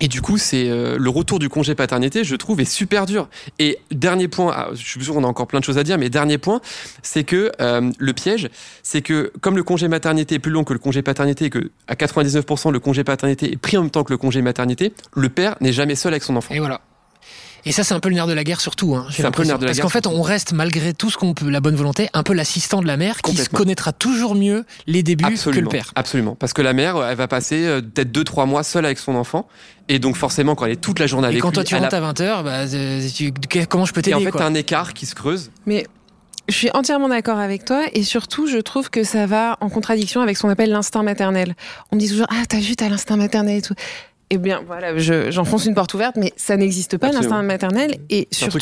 Et 0.01 0.09
du 0.09 0.21
coup, 0.21 0.37
c'est 0.37 0.69
euh, 0.69 0.97
le 0.99 1.11
retour 1.11 1.39
du 1.39 1.49
congé 1.49 1.77
paternité, 1.77 2.25
je 2.25 2.35
trouve, 2.35 2.61
est 2.61 2.65
super 2.65 3.07
dur. 3.07 3.29
Et 3.61 3.79
dernier 3.93 4.27
point, 4.27 4.53
ah, 4.53 4.69
je 4.73 4.85
suis 4.85 5.05
sûr 5.05 5.15
qu'on 5.15 5.23
a 5.23 5.29
encore 5.29 5.47
plein 5.47 5.61
de 5.61 5.65
choses 5.65 5.79
à 5.79 5.85
dire, 5.85 5.97
mais 5.97 6.11
dernier 6.11 6.39
point, 6.39 6.61
c'est 7.03 7.23
que 7.23 7.53
euh, 7.61 7.89
le 7.99 8.13
piège, 8.13 8.51
c'est 8.83 9.01
que 9.01 9.33
comme 9.41 9.55
le 9.55 9.63
congé 9.63 9.87
maternité 9.87 10.37
est 10.37 10.39
plus 10.41 10.51
long 10.51 10.65
que 10.65 10.73
le 10.73 10.81
congé 10.81 11.03
paternité, 11.03 11.45
et 11.45 11.51
que 11.51 11.71
à 11.87 11.95
99% 11.95 12.73
le 12.73 12.81
congé 12.81 13.05
paternité 13.05 13.53
est 13.53 13.57
pris 13.57 13.77
en 13.77 13.83
même 13.83 13.91
temps 13.91 14.03
que 14.03 14.13
le 14.13 14.17
congé 14.17 14.43
maternité, 14.43 14.93
le 15.15 15.29
père 15.29 15.55
n'est 15.61 15.73
jamais 15.73 15.95
seul 15.95 16.13
avec 16.15 16.25
son 16.25 16.35
enfant. 16.35 16.53
Et 16.53 16.59
voilà. 16.59 16.81
Et 17.64 17.72
ça, 17.72 17.85
c'est 17.85 17.94
un 17.94 18.01
peu 18.01 18.09
le 18.09 18.14
nerf 18.16 18.27
de 18.27 18.33
la 18.33 18.42
guerre, 18.44 18.61
surtout. 18.61 18.94
Hein, 18.96 19.07
C'est 19.11 19.25
un 19.25 19.31
peu 19.31 19.42
le 19.42 19.48
nerf 19.48 19.59
de 19.59 19.64
la 19.64 19.68
Parce 19.70 19.81
qu'en 19.81 19.88
fait, 19.88 20.07
on 20.07 20.20
reste, 20.22 20.53
malgré 20.53 20.92
tout 20.94 21.11
ce 21.11 21.16
qu'on 21.16 21.33
peut, 21.35 21.48
la 21.48 21.61
bonne 21.61 21.77
volonté, 21.77 22.09
un 22.12 22.22
peu 22.22 22.33
l'assistant 22.33 22.81
de 22.81 22.87
la 22.87 22.96
mère 22.96 23.22
qui 23.22 23.37
se 23.37 23.48
connaîtra 23.48 23.92
toujours 23.92 24.35
mieux 24.35 24.64
les 24.87 25.03
débuts 25.03 25.25
Absolument, 25.27 25.70
que 25.70 25.77
le 25.77 25.81
père. 25.81 25.92
absolument. 25.94 26.35
Parce 26.35 26.53
que 26.53 26.62
la 26.62 26.72
mère, 26.72 26.96
elle 27.05 27.16
va 27.16 27.29
passer 27.29 27.64
euh, 27.66 27.81
peut-être 27.81 28.11
2-3 28.12 28.46
mois 28.46 28.62
seule 28.64 28.85
avec 28.85 28.98
son 28.98 29.14
enfant. 29.14 29.46
Et 29.88 29.98
donc, 29.98 30.16
forcément, 30.16 30.55
quand 30.55 30.66
elle 30.66 30.72
est 30.72 30.77
toute 30.81 30.98
la 30.98 31.07
journée 31.07 31.27
Et 31.27 31.31
avec 31.31 31.40
quand 31.42 31.48
lui, 31.51 31.55
toi 31.55 31.64
tu 31.64 31.75
elle 31.75 31.81
a- 31.85 31.88
rentres 31.88 31.96
à 31.96 32.01
20h, 32.01 32.42
bah, 32.44 32.51
euh, 32.75 33.09
tu- 33.14 33.33
comment 33.68 33.85
je 33.85 33.92
peux 33.92 34.01
Et 34.07 34.12
en 34.14 34.18
t'aider 34.18 34.31
fait, 34.33 34.38
t'as 34.38 34.46
un 34.46 34.55
écart 34.55 34.92
qui 34.94 35.07
se 35.07 35.14
creuse. 35.14 35.51
Mais 35.66 35.87
je 36.48 36.55
suis 36.55 36.70
entièrement 36.75 37.09
d'accord 37.09 37.38
avec 37.38 37.64
toi 37.64 37.83
et 37.92 38.03
surtout, 38.03 38.48
je 38.48 38.59
trouve 38.59 38.90
que 38.90 39.05
ça 39.05 39.27
va 39.27 39.57
en 39.61 39.68
contradiction 39.70 40.20
avec 40.20 40.37
ce 40.37 40.42
qu'on 40.42 40.48
appelle 40.48 40.70
l'instinct 40.70 41.05
maternel. 41.05 41.55
On 41.92 41.96
me 41.96 42.01
dit 42.01 42.09
toujours 42.09 42.27
Ah, 42.31 42.42
t'as 42.48 42.59
vu, 42.59 42.75
t'as 42.75 42.88
l'instinct 42.88 43.16
maternel 43.16 43.59
et 43.59 43.62
tout. 43.62 43.75
Eh 44.35 44.38
bien, 44.38 44.62
voilà, 44.66 44.97
je- 44.97 45.31
j'enfonce 45.31 45.66
une 45.66 45.75
porte 45.75 45.92
ouverte, 45.92 46.16
mais 46.16 46.33
ça 46.37 46.57
n'existe 46.57 46.97
pas, 46.97 47.09
l'instinct 47.12 47.42
maternel. 47.42 47.99
Et 48.09 48.29
surtout, 48.31 48.57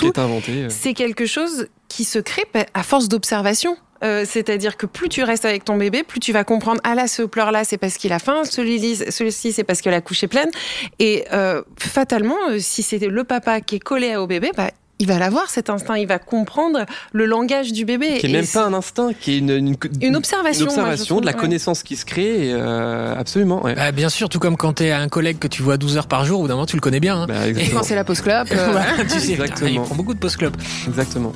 euh. 0.64 0.68
c'est 0.68 0.94
quelque 0.94 1.26
chose 1.26 1.68
qui 1.88 2.02
se 2.02 2.18
crée 2.18 2.44
à 2.74 2.82
force 2.82 3.08
d'observation. 3.08 3.76
Euh, 4.02 4.24
C'est-à-dire 4.26 4.76
que 4.76 4.86
plus 4.86 5.08
tu 5.08 5.22
restes 5.22 5.44
avec 5.44 5.64
ton 5.64 5.76
bébé, 5.76 6.02
plus 6.02 6.18
tu 6.18 6.32
vas 6.32 6.42
comprendre 6.42 6.80
ah 6.82 6.94
là 6.96 7.06
ce 7.06 7.22
pleur 7.22 7.52
là 7.52 7.64
c'est 7.64 7.76
parce 7.78 7.98
qu'il 7.98 8.12
a 8.12 8.18
faim, 8.18 8.42
celui-ci 8.44 9.52
c'est 9.52 9.62
parce 9.62 9.80
que 9.82 9.90
la 9.90 10.00
couche 10.00 10.24
est 10.24 10.28
pleine 10.28 10.50
et 10.98 11.24
euh, 11.34 11.62
fatalement 11.78 12.36
euh, 12.48 12.58
si 12.58 12.82
c'était 12.82 13.08
le 13.08 13.24
papa 13.24 13.60
qui 13.60 13.76
est 13.76 13.80
collé 13.80 14.16
au 14.16 14.26
bébé, 14.26 14.52
bah 14.56 14.70
il 15.00 15.06
va 15.06 15.18
l'avoir 15.18 15.48
cet 15.48 15.70
instinct, 15.70 15.96
il 15.96 16.06
va 16.06 16.18
comprendre 16.18 16.84
le 17.12 17.24
langage 17.24 17.72
du 17.72 17.86
bébé. 17.86 18.18
Qui 18.18 18.26
est 18.26 18.28
Et 18.28 18.32
même 18.32 18.46
pas 18.46 18.66
un 18.66 18.74
instinct, 18.74 19.12
qui 19.18 19.32
est 19.32 19.38
une, 19.38 19.48
une, 19.50 19.76
une 20.02 20.14
observation. 20.14 20.66
une 20.66 20.68
observation, 20.70 21.20
de 21.20 21.26
la 21.26 21.32
ouais. 21.32 21.38
connaissance 21.38 21.82
qui 21.82 21.96
se 21.96 22.04
crée. 22.04 22.48
et, 22.48 22.52
euh, 22.52 23.14
absolument. 23.16 23.64
Ouais. 23.64 23.74
Bah, 23.74 23.92
Bien 23.92 24.10
sûr, 24.10 24.28
tout 24.28 24.38
comme 24.38 24.58
quand 24.58 24.74
t'es 24.74 24.90
un 24.90 25.08
collègue 25.08 25.38
que 25.38 25.48
tu 25.48 25.62
vois 25.62 25.78
12 25.78 25.96
heures 25.96 26.06
par 26.06 26.26
jour, 26.26 26.40
au 26.40 26.42
bout 26.42 26.48
d'un 26.48 26.54
moment 26.54 26.66
tu 26.66 26.76
le 26.76 26.82
connais 26.82 27.00
bien. 27.00 27.22
hein. 27.22 27.26
Bah, 27.26 27.46
Et 27.46 27.50
exactement. 27.50 27.80
quand 27.80 27.86
c'est 27.86 27.94
la 27.94 28.04
pause 28.04 28.20
clope, 28.20 28.48
euh, 28.52 28.82
tu 29.10 29.18
sais, 29.18 29.32
Exactement. 29.32 29.70
il 29.70 29.80
prend 29.80 29.94
beaucoup 29.94 30.12
de 30.14 30.18
post-club. 30.20 30.54
exactement. 30.86 31.32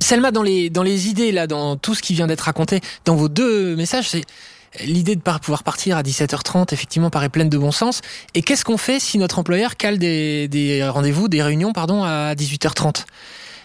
Selma, 0.00 0.30
dans 0.32 0.42
les, 0.42 0.68
dans 0.68 0.82
les 0.82 1.08
idées, 1.08 1.32
là, 1.32 1.46
dans 1.46 1.76
tout 1.76 1.94
ce 1.94 2.02
qui 2.02 2.12
vient 2.14 2.26
d'être 2.26 2.42
raconté, 2.42 2.80
dans 3.04 3.14
vos 3.14 3.28
deux 3.28 3.76
messages, 3.76 4.10
c'est 4.10 4.22
l'idée 4.80 5.16
de 5.16 5.20
pouvoir 5.20 5.62
partir 5.62 5.96
à 5.96 6.02
17h30, 6.02 6.72
effectivement, 6.72 7.10
paraît 7.10 7.28
pleine 7.28 7.48
de 7.48 7.58
bon 7.58 7.72
sens. 7.72 8.00
Et 8.34 8.42
qu'est-ce 8.42 8.64
qu'on 8.64 8.78
fait 8.78 9.00
si 9.00 9.18
notre 9.18 9.38
employeur 9.38 9.76
cale 9.76 9.98
des, 9.98 10.86
rendez-vous, 10.88 11.28
des 11.28 11.42
réunions, 11.42 11.72
pardon, 11.72 12.04
à 12.04 12.34
18h30 12.34 13.04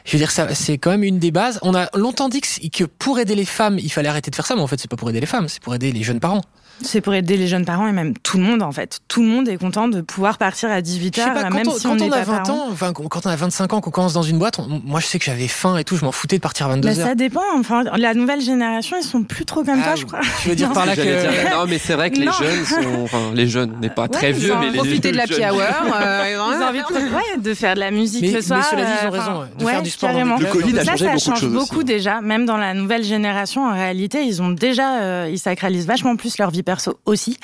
je 0.05 0.13
veux 0.13 0.19
dire, 0.19 0.31
c'est 0.31 0.77
quand 0.77 0.91
même 0.91 1.03
une 1.03 1.19
des 1.19 1.31
bases. 1.31 1.59
On 1.63 1.75
a 1.75 1.89
longtemps 1.93 2.29
dit 2.29 2.39
que, 2.39 2.67
que 2.69 2.85
pour 2.85 3.19
aider 3.19 3.35
les 3.35 3.43
femmes, 3.43 3.77
il 3.77 3.91
fallait 3.91 4.07
arrêter 4.07 4.31
de 4.31 4.35
faire 4.37 4.45
ça, 4.45 4.55
mais 4.55 4.61
en 4.61 4.67
fait, 4.67 4.79
c'est 4.79 4.89
pas 4.89 4.95
pour 4.95 5.09
aider 5.09 5.19
les 5.19 5.25
femmes, 5.25 5.49
c'est 5.49 5.61
pour 5.61 5.75
aider 5.75 5.91
les 5.91 6.01
jeunes 6.01 6.21
parents. 6.21 6.43
C'est 6.81 7.01
pour 7.01 7.13
aider 7.13 7.37
les 7.37 7.47
jeunes 7.47 7.65
parents 7.65 7.87
et 7.87 7.91
même 7.91 8.13
tout 8.23 8.37
le 8.37 8.43
monde 8.43 8.61
en 8.61 8.71
fait. 8.71 8.99
Tout 9.07 9.21
le 9.21 9.27
monde 9.27 9.47
est 9.49 9.57
content 9.57 9.87
de 9.87 10.01
pouvoir 10.01 10.37
partir 10.37 10.69
à 10.71 10.81
18h, 10.81 11.15
Je 11.15 11.21
sais 11.21 11.31
pas, 11.33 11.43
quand 11.43 11.49
même 11.49 11.67
on, 11.67 11.71
si 11.71 11.83
quand 11.87 11.99
on 12.01 12.07
a 12.11 12.15
pas 12.17 12.23
20 12.23 12.37
parent. 12.43 12.53
ans, 12.53 12.67
enfin, 12.71 12.93
quand 12.93 13.25
on 13.25 13.29
a 13.29 13.35
25 13.35 13.73
ans, 13.73 13.81
qu'on 13.81 13.89
commence 13.91 14.13
dans 14.13 14.21
une 14.21 14.37
boîte, 14.37 14.59
on- 14.59 14.81
moi, 14.85 14.99
je 14.99 15.07
sais 15.07 15.17
que 15.19 15.25
j'avais 15.25 15.47
faim 15.47 15.77
et 15.77 15.83
tout, 15.83 15.97
je 15.97 16.05
m'en 16.05 16.11
foutais 16.11 16.37
de 16.37 16.41
partir 16.41 16.67
à 16.67 16.69
22 16.69 16.87
Bah, 16.89 16.99
heures. 16.99 17.07
ça 17.07 17.15
dépend. 17.15 17.41
Enfin, 17.57 17.83
la 17.97 18.13
nouvelle 18.13 18.41
génération, 18.41 18.95
ils 19.01 19.05
sont 19.05 19.23
plus 19.23 19.45
trop 19.45 19.63
comme 19.63 19.79
Ah, 19.81 19.85
toi, 19.87 19.95
je 19.95 20.05
crois. 20.05 20.19
Tu 20.43 20.49
veux 20.49 20.55
dire 20.55 20.67
Non, 20.69 20.73
par 20.75 20.85
là 20.85 20.95
que. 20.95 21.01
Dire, 21.01 21.31
non, 21.57 21.65
mais 21.67 21.77
c'est 21.79 21.93
vrai 21.95 22.11
que 22.11 22.19
les 22.19 22.25
jeunes 22.25 22.65
sont. 22.65 23.01
Enfin, 23.03 23.21
les 23.33 23.47
jeunes, 23.47 23.73
n'est 23.81 23.89
pas 23.89 24.07
très 24.07 24.31
vieux, 24.31 24.53
ils 24.53 24.59
mais 24.59 24.67
ont 24.67 24.71
les 24.71 24.77
profiter 24.77 25.11
de 25.11 25.17
la 25.17 25.23
hour. 25.53 25.59
euh, 25.61 26.31
Ils 26.31 26.37
ont 26.37 26.67
envie 26.67 26.79
de, 26.79 27.15
ouais, 27.15 27.37
de 27.41 27.53
faire 27.53 27.73
de 27.75 27.79
la 27.79 27.91
musique 27.91 28.21
Mais- 28.21 28.31
le 28.31 28.41
soir. 28.41 28.59
mais 28.59 28.65
cela 28.77 28.85
dit, 28.85 28.91
ils 29.01 29.07
ont 29.07 29.13
euh, 29.13 29.17
raison, 29.19 29.39
ouais, 29.41 29.45
de 29.59 29.65
faire 29.65 29.81
du 29.83 29.89
sport 29.89 30.09
carrément. 30.11 30.37
Le 30.37 30.45
Covid 30.45 30.77
a 30.79 30.85
ça, 30.85 30.91
changé 30.95 31.05
ça 31.05 31.11
beaucoup 31.11 31.17
de 31.17 31.19
change 31.25 31.39
choses 31.39 31.53
beaucoup 31.53 31.75
aussi. 31.77 31.85
déjà. 31.85 32.21
Même 32.21 32.45
dans 32.45 32.57
la 32.57 32.73
nouvelle 32.73 33.03
génération, 33.03 33.65
en 33.65 33.73
réalité, 33.73 34.23
ils 34.23 34.41
ont 34.41 34.49
déjà, 34.49 34.99
euh, 35.01 35.29
ils 35.31 35.39
sacralisent 35.39 35.87
vachement 35.87 36.15
plus 36.15 36.37
leur 36.37 36.51
vie 36.51 36.63
perso 36.67 36.99
aussi. 37.05 37.39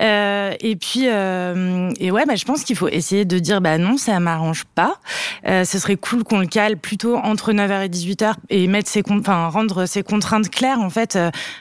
Euh, 0.00 0.54
et 0.60 0.76
puis, 0.76 1.02
euh, 1.04 1.92
et 2.00 2.10
ouais, 2.10 2.24
bah, 2.26 2.36
je 2.36 2.46
pense 2.46 2.64
qu'il 2.64 2.74
faut 2.74 2.88
essayer 2.88 3.26
de 3.26 3.38
dire, 3.38 3.60
bah 3.60 3.76
non, 3.76 3.98
ça 3.98 4.18
m'arrange 4.18 4.64
pas. 4.64 4.94
Euh, 5.46 5.66
ce 5.66 5.78
serait 5.78 5.96
cool 5.96 6.24
qu'on 6.24 6.38
le 6.38 6.46
cale 6.46 6.78
plutôt 6.78 7.16
entre 7.16 7.52
9h 7.52 7.84
et 7.84 7.88
18h 7.90 8.32
et 8.48 8.66
mettre 8.68 8.88
ses, 8.88 9.02
enfin, 9.10 9.48
rendre 9.48 9.84
ses 9.84 10.02
contraintes 10.02 10.48
claires. 10.48 10.80
En 10.80 10.88
fait, 10.88 11.18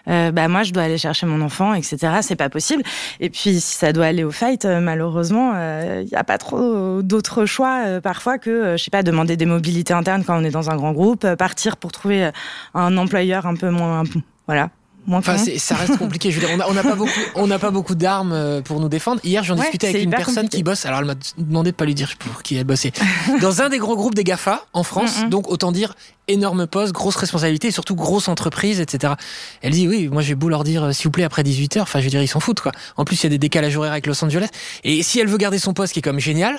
bah 0.08 0.48
moi, 0.48 0.64
je 0.64 0.72
dois 0.72 0.84
aller 0.84 0.98
chercher 0.98 1.26
mon 1.26 1.42
enfant, 1.42 1.74
etc. 1.74 2.20
C'est 2.22 2.38
pas 2.38 2.50
possible. 2.50 2.84
Et 3.20 3.30
puis, 3.30 3.60
si 3.60 3.76
ça 3.76 3.92
doit 3.92 4.06
aller 4.06 4.24
au 4.24 4.32
fight, 4.32 4.66
malheureusement, 4.66 5.52
il 6.00 6.06
n'y 6.06 6.16
a 6.16 6.24
pas 6.24 6.38
trop 6.38 7.02
d'autres 7.02 7.46
choix 7.46 8.00
parfois 8.02 8.38
que, 8.38 8.78
je 8.78 8.84
sais 8.84 8.92
pas, 8.92 9.04
demander 9.04 9.36
des 9.36 9.46
mobilités 9.46 9.94
internes 9.94 10.24
quand 10.24 10.40
on 10.40 10.46
est 10.46 10.52
dans 10.52 10.70
un 10.70 10.78
grand 10.78 10.94
groupe, 10.94 11.28
partir 11.36 11.76
pour 11.76 11.92
trouver 11.92 12.32
un 12.74 12.98
employeur 12.98 13.46
un 13.46 13.56
peu 13.56 13.70
moins, 13.70 14.04
voilà, 14.48 14.70
moins 15.06 15.20
Enfin, 15.20 15.38
ça 15.38 15.76
reste 15.76 15.98
compliqué. 15.98 16.32
Je 16.32 16.40
veux 16.40 16.46
dire, 16.48 16.66
on 16.68 16.74
n'a 16.74 16.84
pas 16.84 16.96
beaucoup, 16.96 17.12
on 17.36 17.48
n'a 17.48 17.60
pas 17.60 17.72
beaucoup 17.72 17.96
d'armes 17.96 18.32
euh, 18.34 18.62
pour 18.62 18.80
nous 18.80 18.90
défendre. 18.90 19.20
Hier, 19.24 19.44
j'en 19.44 19.56
Ouais, 19.56 19.62
discutais 19.64 19.90
avec 19.90 20.04
une 20.04 20.10
personne 20.12 20.36
compliqué. 20.36 20.58
qui 20.58 20.64
bosse. 20.64 20.86
Alors, 20.86 21.00
elle 21.00 21.06
m'a 21.06 21.16
demandé 21.38 21.72
de 21.72 21.76
pas 21.76 21.86
lui 21.86 21.96
dire 21.96 22.14
pour 22.20 22.44
qui 22.44 22.56
elle 22.56 22.64
bossait. 22.66 22.92
Dans 23.42 23.62
un 23.62 23.70
des 23.70 23.78
gros 23.78 23.96
groupes 23.96 24.16
des 24.16 24.24
Gafa 24.24 24.66
en 24.74 24.84
France. 24.84 25.26
Donc, 25.30 25.50
autant 25.50 25.72
dire 25.72 25.96
énorme 26.28 26.68
poste, 26.68 26.94
grosse 26.94 27.16
responsabilité 27.16 27.68
et 27.68 27.72
surtout 27.72 27.96
grosse 27.96 28.28
entreprise, 28.28 28.80
etc. 28.80 29.14
Elle 29.62 29.72
dit 29.74 29.88
oui, 29.88 30.08
moi 30.08 30.22
j'ai 30.22 30.36
beau 30.36 30.50
leur 30.50 30.64
dire 30.64 30.84
euh, 30.86 30.92
s'il 30.94 31.06
vous 31.06 31.12
plaît 31.12 31.24
après 31.24 31.44
18 31.44 31.78
h 31.78 31.82
Enfin, 31.82 32.00
je 32.00 32.06
veux 32.06 32.10
dire, 32.10 32.22
ils 32.22 32.28
s'en 32.28 32.40
foutent 32.40 32.62
quoi. 32.62 32.72
En 32.98 33.04
plus, 33.06 33.22
il 33.22 33.24
y 33.24 33.28
a 33.28 33.30
des 33.30 33.38
décalages 33.38 33.76
horaires 33.76 33.92
avec 33.92 34.08
Los 34.08 34.24
Angeles. 34.24 34.48
Et 34.84 35.04
si 35.04 35.20
elle 35.20 35.28
veut 35.28 35.38
garder 35.38 35.60
son 35.60 35.74
poste, 35.74 35.94
qui 35.94 36.00
est 36.00 36.04
comme 36.04 36.20
génial, 36.20 36.58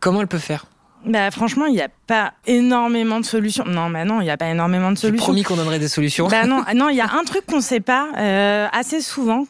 comment 0.00 0.20
elle 0.20 0.28
peut 0.28 0.38
faire? 0.38 0.66
Bah, 1.04 1.30
franchement, 1.30 1.66
il 1.66 1.74
n'y 1.74 1.80
a 1.80 1.88
pas 2.06 2.32
énormément 2.46 3.20
de 3.20 3.24
solutions. 3.24 3.64
Non, 3.64 3.90
bah 3.90 4.04
non, 4.04 4.20
il 4.20 4.24
n'y 4.24 4.30
a 4.30 4.36
pas 4.36 4.48
énormément 4.48 4.90
de 4.90 4.96
J'ai 4.96 5.02
solutions. 5.02 5.24
promis 5.24 5.42
qu'on 5.44 5.54
donnerait 5.56 5.78
des 5.78 5.88
solutions. 5.88 6.26
Bah 6.28 6.46
non, 6.46 6.64
non, 6.74 6.88
il 6.88 6.96
y 6.96 7.00
a 7.00 7.10
un 7.12 7.22
truc 7.24 7.46
qu'on 7.46 7.60
sait 7.60 7.80
pas 7.80 8.08
euh, 8.16 8.66
assez 8.72 9.00
souvent. 9.00 9.46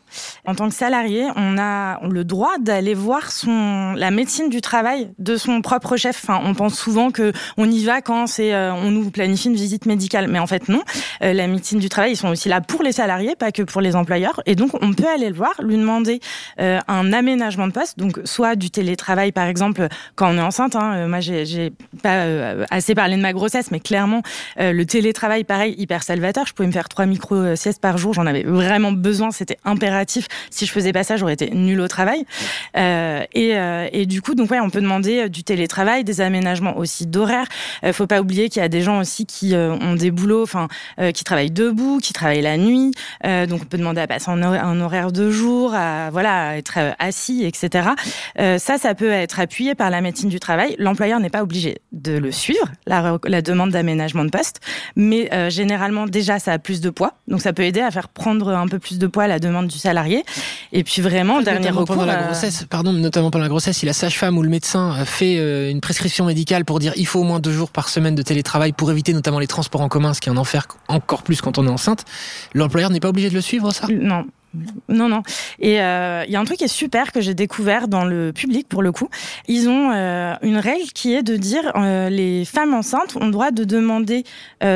En 0.47 0.55
tant 0.55 0.69
que 0.69 0.75
salarié, 0.75 1.25
on 1.37 1.57
a 1.59 1.99
le 2.07 2.25
droit 2.25 2.59
d'aller 2.61 2.95
voir 2.95 3.31
son 3.31 3.95
la 3.97 4.11
médecine 4.11 4.49
du 4.51 4.61
travail 4.61 5.11
de 5.19 5.37
son 5.37 5.63
propre 5.63 5.97
chef. 5.97 6.21
Enfin, 6.25 6.41
on 6.45 6.55
pense 6.55 6.75
souvent 6.75 7.11
que 7.11 7.33
on 7.57 7.71
y 7.71 7.85
va 7.85 8.01
quand 8.03 8.27
c'est 8.27 8.55
euh, 8.55 8.73
on 8.75 8.91
nous 8.91 9.11
planifie 9.11 9.49
une 9.49 9.55
visite 9.55 9.87
médicale, 9.87 10.29
mais 10.29 10.39
en 10.39 10.47
fait 10.47 10.69
non. 10.69 10.83
Euh, 11.23 11.33
la 11.33 11.47
médecine 11.47 11.79
du 11.79 11.89
travail, 11.89 12.13
ils 12.13 12.17
sont 12.17 12.29
aussi 12.29 12.49
là 12.49 12.61
pour 12.61 12.83
les 12.83 12.93
salariés, 12.93 13.35
pas 13.37 13.53
que 13.53 13.63
pour 13.63 13.81
les 13.81 13.97
employeurs. 13.97 14.41
Et 14.47 14.55
donc, 14.57 14.73
on 14.83 14.93
peut 14.93 15.09
aller 15.09 15.29
le 15.29 15.35
voir, 15.37 15.53
lui 15.61 15.77
demander 15.77 16.21
euh, 16.61 16.81
un 16.89 17.13
aménagement 17.13 17.67
de 17.67 17.73
poste, 17.73 17.99
donc 17.99 18.21
soit 18.25 18.57
du 18.57 18.71
télétravail 18.71 19.33
par 19.33 19.47
exemple 19.47 19.89
quand 20.17 20.29
on 20.35 20.39
est 20.39 20.43
enceinte. 20.43 20.77
Hein, 20.77 20.93
Euh, 20.97 21.09
moi, 21.09 21.21
j'ai 21.21 21.36
j'ai 21.45 21.73
pas 22.03 22.25
euh, 22.25 22.65
assez 22.71 22.95
parlé 22.95 23.17
de 23.17 23.23
ma 23.23 23.33
grossesse, 23.33 23.71
mais 23.71 23.81
clairement, 23.81 24.23
euh, 24.61 24.73
le 24.73 24.87
télétravail, 24.87 25.45
pareil, 25.45 25.75
hyper 25.79 26.03
salvateur. 26.03 26.47
Je 26.47 26.53
pouvais 26.53 26.67
me 26.67 26.73
faire 26.73 26.89
trois 26.89 27.07
micro-siestes 27.07 27.81
par 27.81 27.99
jour. 27.99 28.15
J'en 28.15 28.27
avais 28.27 28.43
vraiment 28.43 28.93
besoin. 28.93 29.31
C'était 29.31 29.59
impératif. 29.65 30.27
Si 30.51 30.67
je 30.67 30.73
faisais 30.73 30.93
pas 30.93 31.05
ça, 31.05 31.17
j'aurais 31.17 31.35
été 31.35 31.51
nulle 31.51 31.81
au 31.81 31.89
travail. 31.89 32.25
Euh, 32.77 33.25
et, 33.35 33.55
et, 33.93 34.07
du 34.07 34.23
coup, 34.23 34.35
donc 34.35 34.51
ouais, 34.51 34.61
on 34.61 34.71
peut 34.71 34.81
demander 34.81 35.29
du 35.29 35.45
télétravail, 35.45 36.05
des 36.05 36.21
aménagements 36.21 36.77
aussi 36.77 37.07
d'horaire. 37.07 37.47
faut 37.93 38.07
pas 38.07 38.21
oublier 38.21 38.49
qu'il 38.49 38.63
y 38.63 38.65
a 38.65 38.69
des 38.69 38.83
gens 38.83 39.01
aussi 39.01 39.27
qui 39.27 39.55
ont 39.55 39.95
des 39.95 40.11
boulots, 40.11 40.43
enfin, 40.43 40.69
qui 41.13 41.25
travaillent 41.25 41.51
debout, 41.51 41.99
qui 42.03 42.13
travaillent 42.13 42.43
la 42.43 42.57
nuit. 42.57 42.93
donc, 43.25 43.63
on 43.63 43.67
peut 43.67 43.79
demander 43.79 44.01
à 44.01 44.07
passer 44.07 44.31
un 44.31 44.81
horaire 44.81 45.13
de 45.13 45.31
jour, 45.31 45.75
à 45.75 46.11
voilà, 46.11 46.57
être 46.57 46.79
assis, 46.99 47.45
etc. 47.45 47.91
ça, 48.37 48.79
ça 48.79 48.95
peut 48.95 49.11
être 49.11 49.41
appuyé 49.41 49.75
par 49.75 49.91
la 49.91 50.01
médecine 50.01 50.29
du 50.29 50.41
travail. 50.41 50.77
L'employeur 50.79 51.21
n'est 51.27 51.31
pas 51.31 51.43
obligé 51.43 51.79
de 51.93 52.13
le 52.13 52.31
suivre, 52.31 52.67
la, 52.87 53.19
la 53.27 53.43
demande 53.43 53.71
d'aménagement 53.71 54.25
de 54.25 54.31
poste, 54.31 54.61
mais 54.95 55.29
euh, 55.33 55.51
généralement 55.51 56.07
déjà 56.07 56.39
ça 56.39 56.53
a 56.53 56.59
plus 56.59 56.81
de 56.81 56.91
poids, 56.91 57.15
donc 57.29 57.43
ça 57.43 57.53
peut 57.53 57.65
aider 57.65 57.81
à 57.81 57.91
faire 57.91 58.09
prendre 58.09 58.51
un 58.51 58.69
peu 58.69 58.79
plus 58.79 58.99
de 58.99 59.07
poids 59.07 59.25
à 59.25 59.27
la 59.27 59.39
demande 59.39 59.67
du 59.67 59.79
salarié. 59.79 60.25
Et 60.73 60.85
puis 60.85 61.03
vraiment, 61.03 61.43
dernier 61.43 61.71
recours. 61.71 61.87
Pendant 61.87 62.07
la 62.07 62.23
grossesse, 62.25 62.67
pardon, 62.69 62.93
notamment 62.93 63.31
pendant 63.31 63.43
la 63.43 63.49
grossesse, 63.49 63.79
si 63.79 63.87
la 63.87 63.93
sage-femme 63.93 64.39
ou 64.39 64.43
le 64.43 64.49
médecin 64.49 65.05
fait 65.05 65.39
euh, 65.39 65.71
une 65.71 65.81
prescription 65.81 66.27
médicale 66.27 66.65
pour 66.65 66.79
dire 66.79 66.93
il 66.97 67.07
faut 67.07 67.21
au 67.21 67.25
moins 67.25 67.41
deux 67.41 67.53
jours 67.53 67.71
par 67.71 67.89
semaine 67.89 68.15
de 68.15 68.23
télétravail 68.23 68.73
pour 68.73 68.91
éviter 68.91 69.13
notamment 69.13 69.39
les 69.39 69.47
transports 69.47 69.81
en 69.81 69.89
commun, 69.89 70.15
ce 70.15 70.21
qui 70.21 70.29
est 70.29 70.33
un 70.33 70.37
enfer 70.37 70.67
encore 70.89 71.23
plus 71.23 71.41
quand 71.41 71.59
on 71.59 71.67
est 71.67 71.71
enceinte, 71.71 72.05
l'employeur 72.55 72.91
n'est 72.91 73.01
pas 73.01 73.09
obligé 73.09 73.29
de 73.29 73.35
le 73.35 73.41
suivre, 73.41 73.73
ça? 73.73 73.87
Non, 73.91 74.27
non, 74.89 75.09
non. 75.09 75.23
Et 75.59 75.81
euh, 75.81 76.25
il 76.27 76.33
y 76.33 76.37
a 76.37 76.41
un 76.41 76.45
truc 76.45 76.59
qui 76.59 76.65
est 76.65 76.69
super 76.69 77.13
que 77.13 77.21
j'ai 77.21 77.35
découvert 77.35 77.89
dans 77.89 78.05
le 78.05 78.33
public 78.33 78.69
pour 78.69 78.83
le 78.83 78.93
coup. 78.93 79.09
Ils 79.49 79.69
ont 79.69 79.91
euh, 79.93 80.35
une 80.43 80.57
règle 80.57 80.89
qui 80.95 81.15
est 81.15 81.23
de 81.23 81.37
dire 81.37 81.73
euh, 81.77 82.09
les 82.09 82.45
femmes 82.45 82.75
enceintes 82.75 83.17
ont 83.17 83.27
le 83.27 83.33
droit 83.33 83.51
de 83.51 83.65
demander 83.65 84.25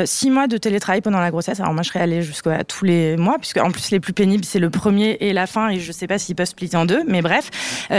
six 0.05 0.29
mois 0.29 0.47
de 0.47 0.57
télétravail 0.57 1.01
pendant 1.01 1.19
la 1.19 1.31
grossesse. 1.31 1.59
Alors 1.59 1.73
moi, 1.73 1.83
je 1.83 1.89
serais 1.89 1.99
allée 1.99 2.21
jusqu'à 2.21 2.63
tous 2.63 2.85
les 2.85 3.17
mois, 3.17 3.37
puisque 3.39 3.57
en 3.57 3.71
plus 3.71 3.91
les 3.91 3.99
plus 3.99 4.13
pénibles 4.13 4.45
c'est 4.45 4.59
le 4.59 4.69
premier 4.69 5.17
et 5.19 5.33
la 5.33 5.47
fin, 5.47 5.69
et 5.69 5.79
je 5.79 5.91
sais 5.91 6.07
pas 6.07 6.17
s'ils 6.17 6.35
peuvent 6.35 6.45
splitter 6.45 6.77
en 6.77 6.85
deux, 6.85 7.03
mais 7.07 7.21
bref, 7.21 7.49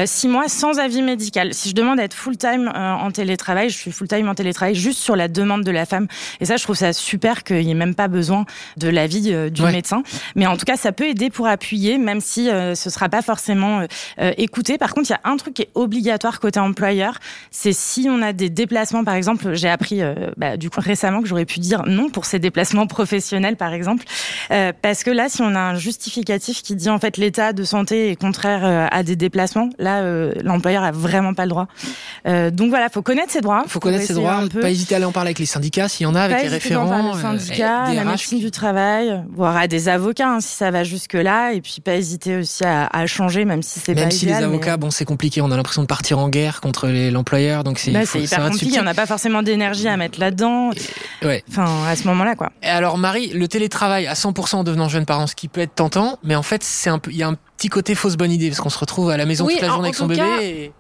six 0.05 0.29
mois 0.29 0.49
sans 0.49 0.79
avis 0.79 1.03
médical. 1.03 1.53
Si 1.55 1.71
je 1.71 1.75
demande 1.75 2.01
à 2.01 2.05
être 2.05 2.15
full 2.15 2.37
time 2.37 2.71
en 2.75 3.11
télétravail, 3.11 3.69
je 3.69 3.77
suis 3.77 3.93
full 3.93 4.09
time 4.09 4.29
en 4.29 4.35
télétravail 4.35 4.75
juste 4.75 4.99
sur 4.99 5.17
la 5.17 5.29
demande 5.29 5.65
de 5.65 5.71
la 5.71 5.87
femme. 5.87 6.07
Et 6.41 6.45
ça, 6.45 6.57
je 6.57 6.63
trouve 6.63 6.77
ça 6.77 6.93
super 6.93 7.43
qu'il 7.43 7.65
n'y 7.65 7.73
ait 7.73 7.75
même 7.75 7.95
pas 7.95 8.09
besoin 8.09 8.47
de 8.77 8.89
l'avis 8.89 9.51
du 9.51 9.63
médecin. 9.63 10.03
Mais 10.37 10.47
en 10.47 10.57
tout 10.57 10.65
cas, 10.65 10.77
ça 10.77 10.93
peut 10.93 11.07
aider 11.07 11.31
pour 11.31 11.47
appuyer 11.47 11.72
même 11.99 12.21
si 12.21 12.51
euh, 12.51 12.75
ce 12.75 12.91
sera 12.91 13.09
pas 13.09 13.23
forcément 13.23 13.81
euh, 13.81 13.87
euh, 14.21 14.33
écouté. 14.37 14.79
Par 14.79 14.95
contre, 14.95 15.11
il 15.11 15.13
y 15.13 15.17
a 15.17 15.21
un 15.25 15.37
truc 15.37 15.55
qui 15.55 15.63
est 15.63 15.71
obligatoire 15.75 16.41
côté 16.41 16.61
employeur, 16.61 17.19
c'est 17.51 17.73
si 17.73 18.09
on 18.11 18.23
a 18.23 18.33
des 18.33 18.51
déplacements, 18.51 19.05
par 19.05 19.15
exemple, 19.15 19.55
j'ai 19.55 19.69
appris 19.69 20.01
bah, 20.37 20.57
du 20.57 20.71
coup 20.71 20.81
récemment 20.81 21.23
que 21.23 21.29
j'aurais 21.29 21.45
pu 21.45 21.61
dire 21.61 21.83
non 21.87 22.11
pour 22.11 22.25
ces 22.25 22.39
déplacements 22.39 22.87
professionnels, 22.87 23.57
par 23.57 23.73
exemple, 23.73 24.05
parce 24.83 25.05
que 25.05 25.11
là, 25.11 25.29
si 25.29 25.43
on 25.43 25.55
a 25.55 25.61
un 25.61 25.75
justificatif 25.77 26.63
qui 26.63 26.75
dit 26.75 26.91
en 26.91 26.99
fait 26.99 27.17
l'état 27.17 27.53
de 27.53 27.65
santé 27.65 28.11
est 28.11 28.17
contraire 28.17 28.89
à 28.91 29.03
des 29.03 29.17
déplacements, 29.17 29.71
là, 29.79 30.03
l'employeur 30.43 30.83
a 30.83 30.93
vraiment 30.93 31.35
pas 31.35 31.45
le 31.45 31.51
droit. 31.51 31.69
donc 32.25 32.71
voilà, 32.71 32.89
faut 32.89 33.03
connaître 33.03 33.33
ses 33.33 33.41
droits. 33.41 33.65
Faut 33.67 33.81
connaître 33.81 34.05
ses 34.05 34.15
droits. 34.15 34.43
Pas 34.61 34.71
hésiter 34.71 34.95
à 34.95 34.97
aller 34.97 35.07
en 35.07 35.13
parler 35.13 35.29
avec 35.29 35.39
les 35.39 35.47
syndicats 35.47 35.89
s'il 35.89 36.05
y 36.05 36.07
en 36.07 36.15
a, 36.15 36.23
avec 36.23 36.43
les 36.43 36.49
référents. 36.49 37.15
Les 37.15 37.21
syndicats, 37.21 37.93
la 37.93 38.05
médecine 38.05 38.41
du 38.41 38.51
travail, 38.51 39.23
voire 39.31 39.57
à 39.57 39.67
des 39.67 39.89
avocats 39.89 40.29
hein, 40.29 40.41
si 40.41 40.55
ça 40.55 40.71
va 40.71 40.85
jusque 40.85 41.15
là. 41.15 41.52
Et 41.53 41.61
puis 41.61 41.81
pas 41.85 41.95
hésiter 41.95 42.37
aussi 42.37 42.65
à, 42.65 43.07
changer, 43.07 43.45
même 43.45 43.63
si 43.63 43.81
c'est 43.81 43.95
pas 43.95 44.03
Même 44.03 44.11
si 44.11 44.27
les 44.27 44.35
avocats, 44.35 44.77
bon, 44.77 44.91
c'est 44.91 45.05
compliqué, 45.05 45.41
on 45.41 45.51
a 45.51 45.57
l'impression 45.57 45.83
de 45.83 45.87
partir 45.87 46.19
en 46.19 46.29
guerre 46.29 46.61
contre 46.61 46.89
l'employeur, 46.89 47.65
donc 47.65 47.79
c'est 47.79 47.91
bah, 47.91 48.03
hyper 48.03 48.51
compliqué. 48.51 48.81
On 48.81 48.85
n'a 48.85 48.95
pas 48.95 49.07
forcément 49.07 49.43
d'énergie 49.43 49.89
à 49.89 49.97
mettre 49.97 50.21
là-dedans. 50.21 50.71
Ouais. 51.23 51.43
Enfin, 51.51 51.87
à 51.87 51.97
ce 51.97 52.07
moment-là, 52.09 52.35
quoi. 52.37 52.51
Et 52.63 52.69
alors, 52.69 52.99
Marie, 52.99 53.29
le 53.29 53.49
télétravail 53.49 54.07
à 54.07 54.15
100% 54.15 54.57
en 54.57 54.65
devenant 54.65 54.89
jeune 54.89 55.07
parent, 55.07 55.27
ce 55.27 55.35
qui 55.35 55.49
peut 55.49 55.61
être 55.61 55.75
tentant, 55.75 56.19
mais 56.23 56.35
en 56.35 56.43
fait, 56.43 56.63
c'est 56.63 56.91
un 56.91 56.99
peu, 56.99 57.11
il 57.11 57.17
y 57.17 57.23
a 57.23 57.29
un 57.29 57.37
petit 57.57 57.69
côté 57.69 57.95
fausse 57.95 58.17
bonne 58.17 58.33
idée 58.33 58.49
parce 58.49 58.61
qu'on 58.61 58.71
se 58.71 58.79
retrouve 58.79 59.11
à 59.11 59.17
la 59.17 59.27
maison 59.27 59.47
toute 59.47 59.61
la 59.61 59.69
journée 59.69 59.89
avec 59.89 59.95
son 59.95 60.07
bébé. 60.07 60.73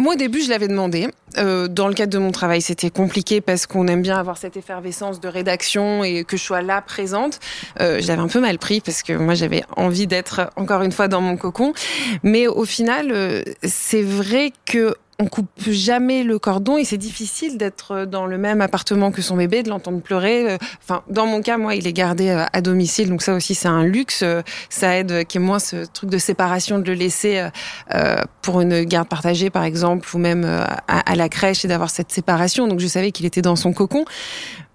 Moi, 0.00 0.14
au 0.14 0.16
début, 0.16 0.40
je 0.40 0.48
l'avais 0.48 0.66
demandé. 0.66 1.08
Euh, 1.36 1.68
dans 1.68 1.86
le 1.86 1.92
cadre 1.92 2.10
de 2.10 2.18
mon 2.18 2.32
travail, 2.32 2.62
c'était 2.62 2.88
compliqué 2.88 3.42
parce 3.42 3.66
qu'on 3.66 3.86
aime 3.86 4.00
bien 4.00 4.18
avoir 4.18 4.38
cette 4.38 4.56
effervescence 4.56 5.20
de 5.20 5.28
rédaction 5.28 6.02
et 6.02 6.24
que 6.24 6.38
je 6.38 6.42
sois 6.42 6.62
là 6.62 6.80
présente. 6.80 7.38
Euh, 7.82 8.00
je 8.00 8.08
l'avais 8.08 8.22
un 8.22 8.28
peu 8.28 8.40
mal 8.40 8.58
pris 8.58 8.80
parce 8.80 9.02
que 9.02 9.12
moi, 9.12 9.34
j'avais 9.34 9.62
envie 9.76 10.06
d'être 10.06 10.50
encore 10.56 10.80
une 10.80 10.90
fois 10.90 11.06
dans 11.06 11.20
mon 11.20 11.36
cocon. 11.36 11.74
Mais 12.22 12.46
au 12.46 12.64
final, 12.64 13.10
euh, 13.12 13.42
c'est 13.62 14.00
vrai 14.00 14.54
que 14.64 14.94
on 15.20 15.26
coupe 15.26 15.48
jamais 15.68 16.22
le 16.22 16.38
cordon 16.38 16.78
et 16.78 16.84
c'est 16.84 16.96
difficile 16.96 17.58
d'être 17.58 18.06
dans 18.06 18.26
le 18.26 18.38
même 18.38 18.62
appartement 18.62 19.12
que 19.12 19.20
son 19.20 19.36
bébé, 19.36 19.62
de 19.62 19.68
l'entendre 19.68 20.00
pleurer. 20.00 20.56
Enfin, 20.82 21.02
dans 21.10 21.26
mon 21.26 21.42
cas, 21.42 21.58
moi, 21.58 21.74
il 21.74 21.86
est 21.86 21.92
gardé 21.92 22.30
euh, 22.30 22.44
à 22.52 22.60
domicile, 22.62 23.10
donc 23.10 23.20
ça 23.20 23.34
aussi 23.34 23.54
c'est 23.54 23.68
un 23.68 23.84
luxe. 23.84 24.24
Ça 24.70 24.96
aide 24.96 25.26
qu'il 25.26 25.42
y 25.42 25.44
moins 25.44 25.58
ce 25.58 25.84
truc 25.84 26.08
de 26.08 26.18
séparation, 26.18 26.78
de 26.78 26.84
le 26.86 26.94
laisser 26.94 27.48
euh, 27.94 28.16
pour 28.42 28.60
une 28.60 28.84
garde 28.84 29.08
partagée, 29.08 29.50
par 29.50 29.64
exemple, 29.64 30.08
ou 30.14 30.18
même 30.18 30.44
euh, 30.44 30.64
à, 30.88 31.14
la 31.16 31.28
crèche 31.28 31.64
et 31.64 31.68
d'avoir 31.68 31.90
cette 31.90 32.10
séparation. 32.12 32.66
Donc 32.66 32.80
je 32.80 32.86
savais 32.86 33.12
qu'il 33.12 33.26
était 33.26 33.42
dans 33.42 33.56
son 33.56 33.72
cocon. 33.72 34.04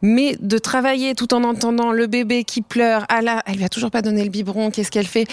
Mais 0.06 0.38
de 0.40 0.58
travailler 0.60 1.16
tout 1.16 1.34
en 1.34 1.44
entendant 1.44 1.92
le 1.92 2.06
bébé 2.06 2.44
qui 2.44 2.62
pleure, 2.62 3.06
ah 3.10 3.22
là, 3.22 3.42
elle 3.48 3.56
lui 3.56 3.64
a 3.64 3.70
toujours 3.70 3.90
pas 3.90 4.02
donné 4.04 4.24
le 4.24 4.30
biberon, 4.30 4.70
qu'est-ce 4.70 4.92
qu'elle 4.92 5.08
fait 5.08 5.26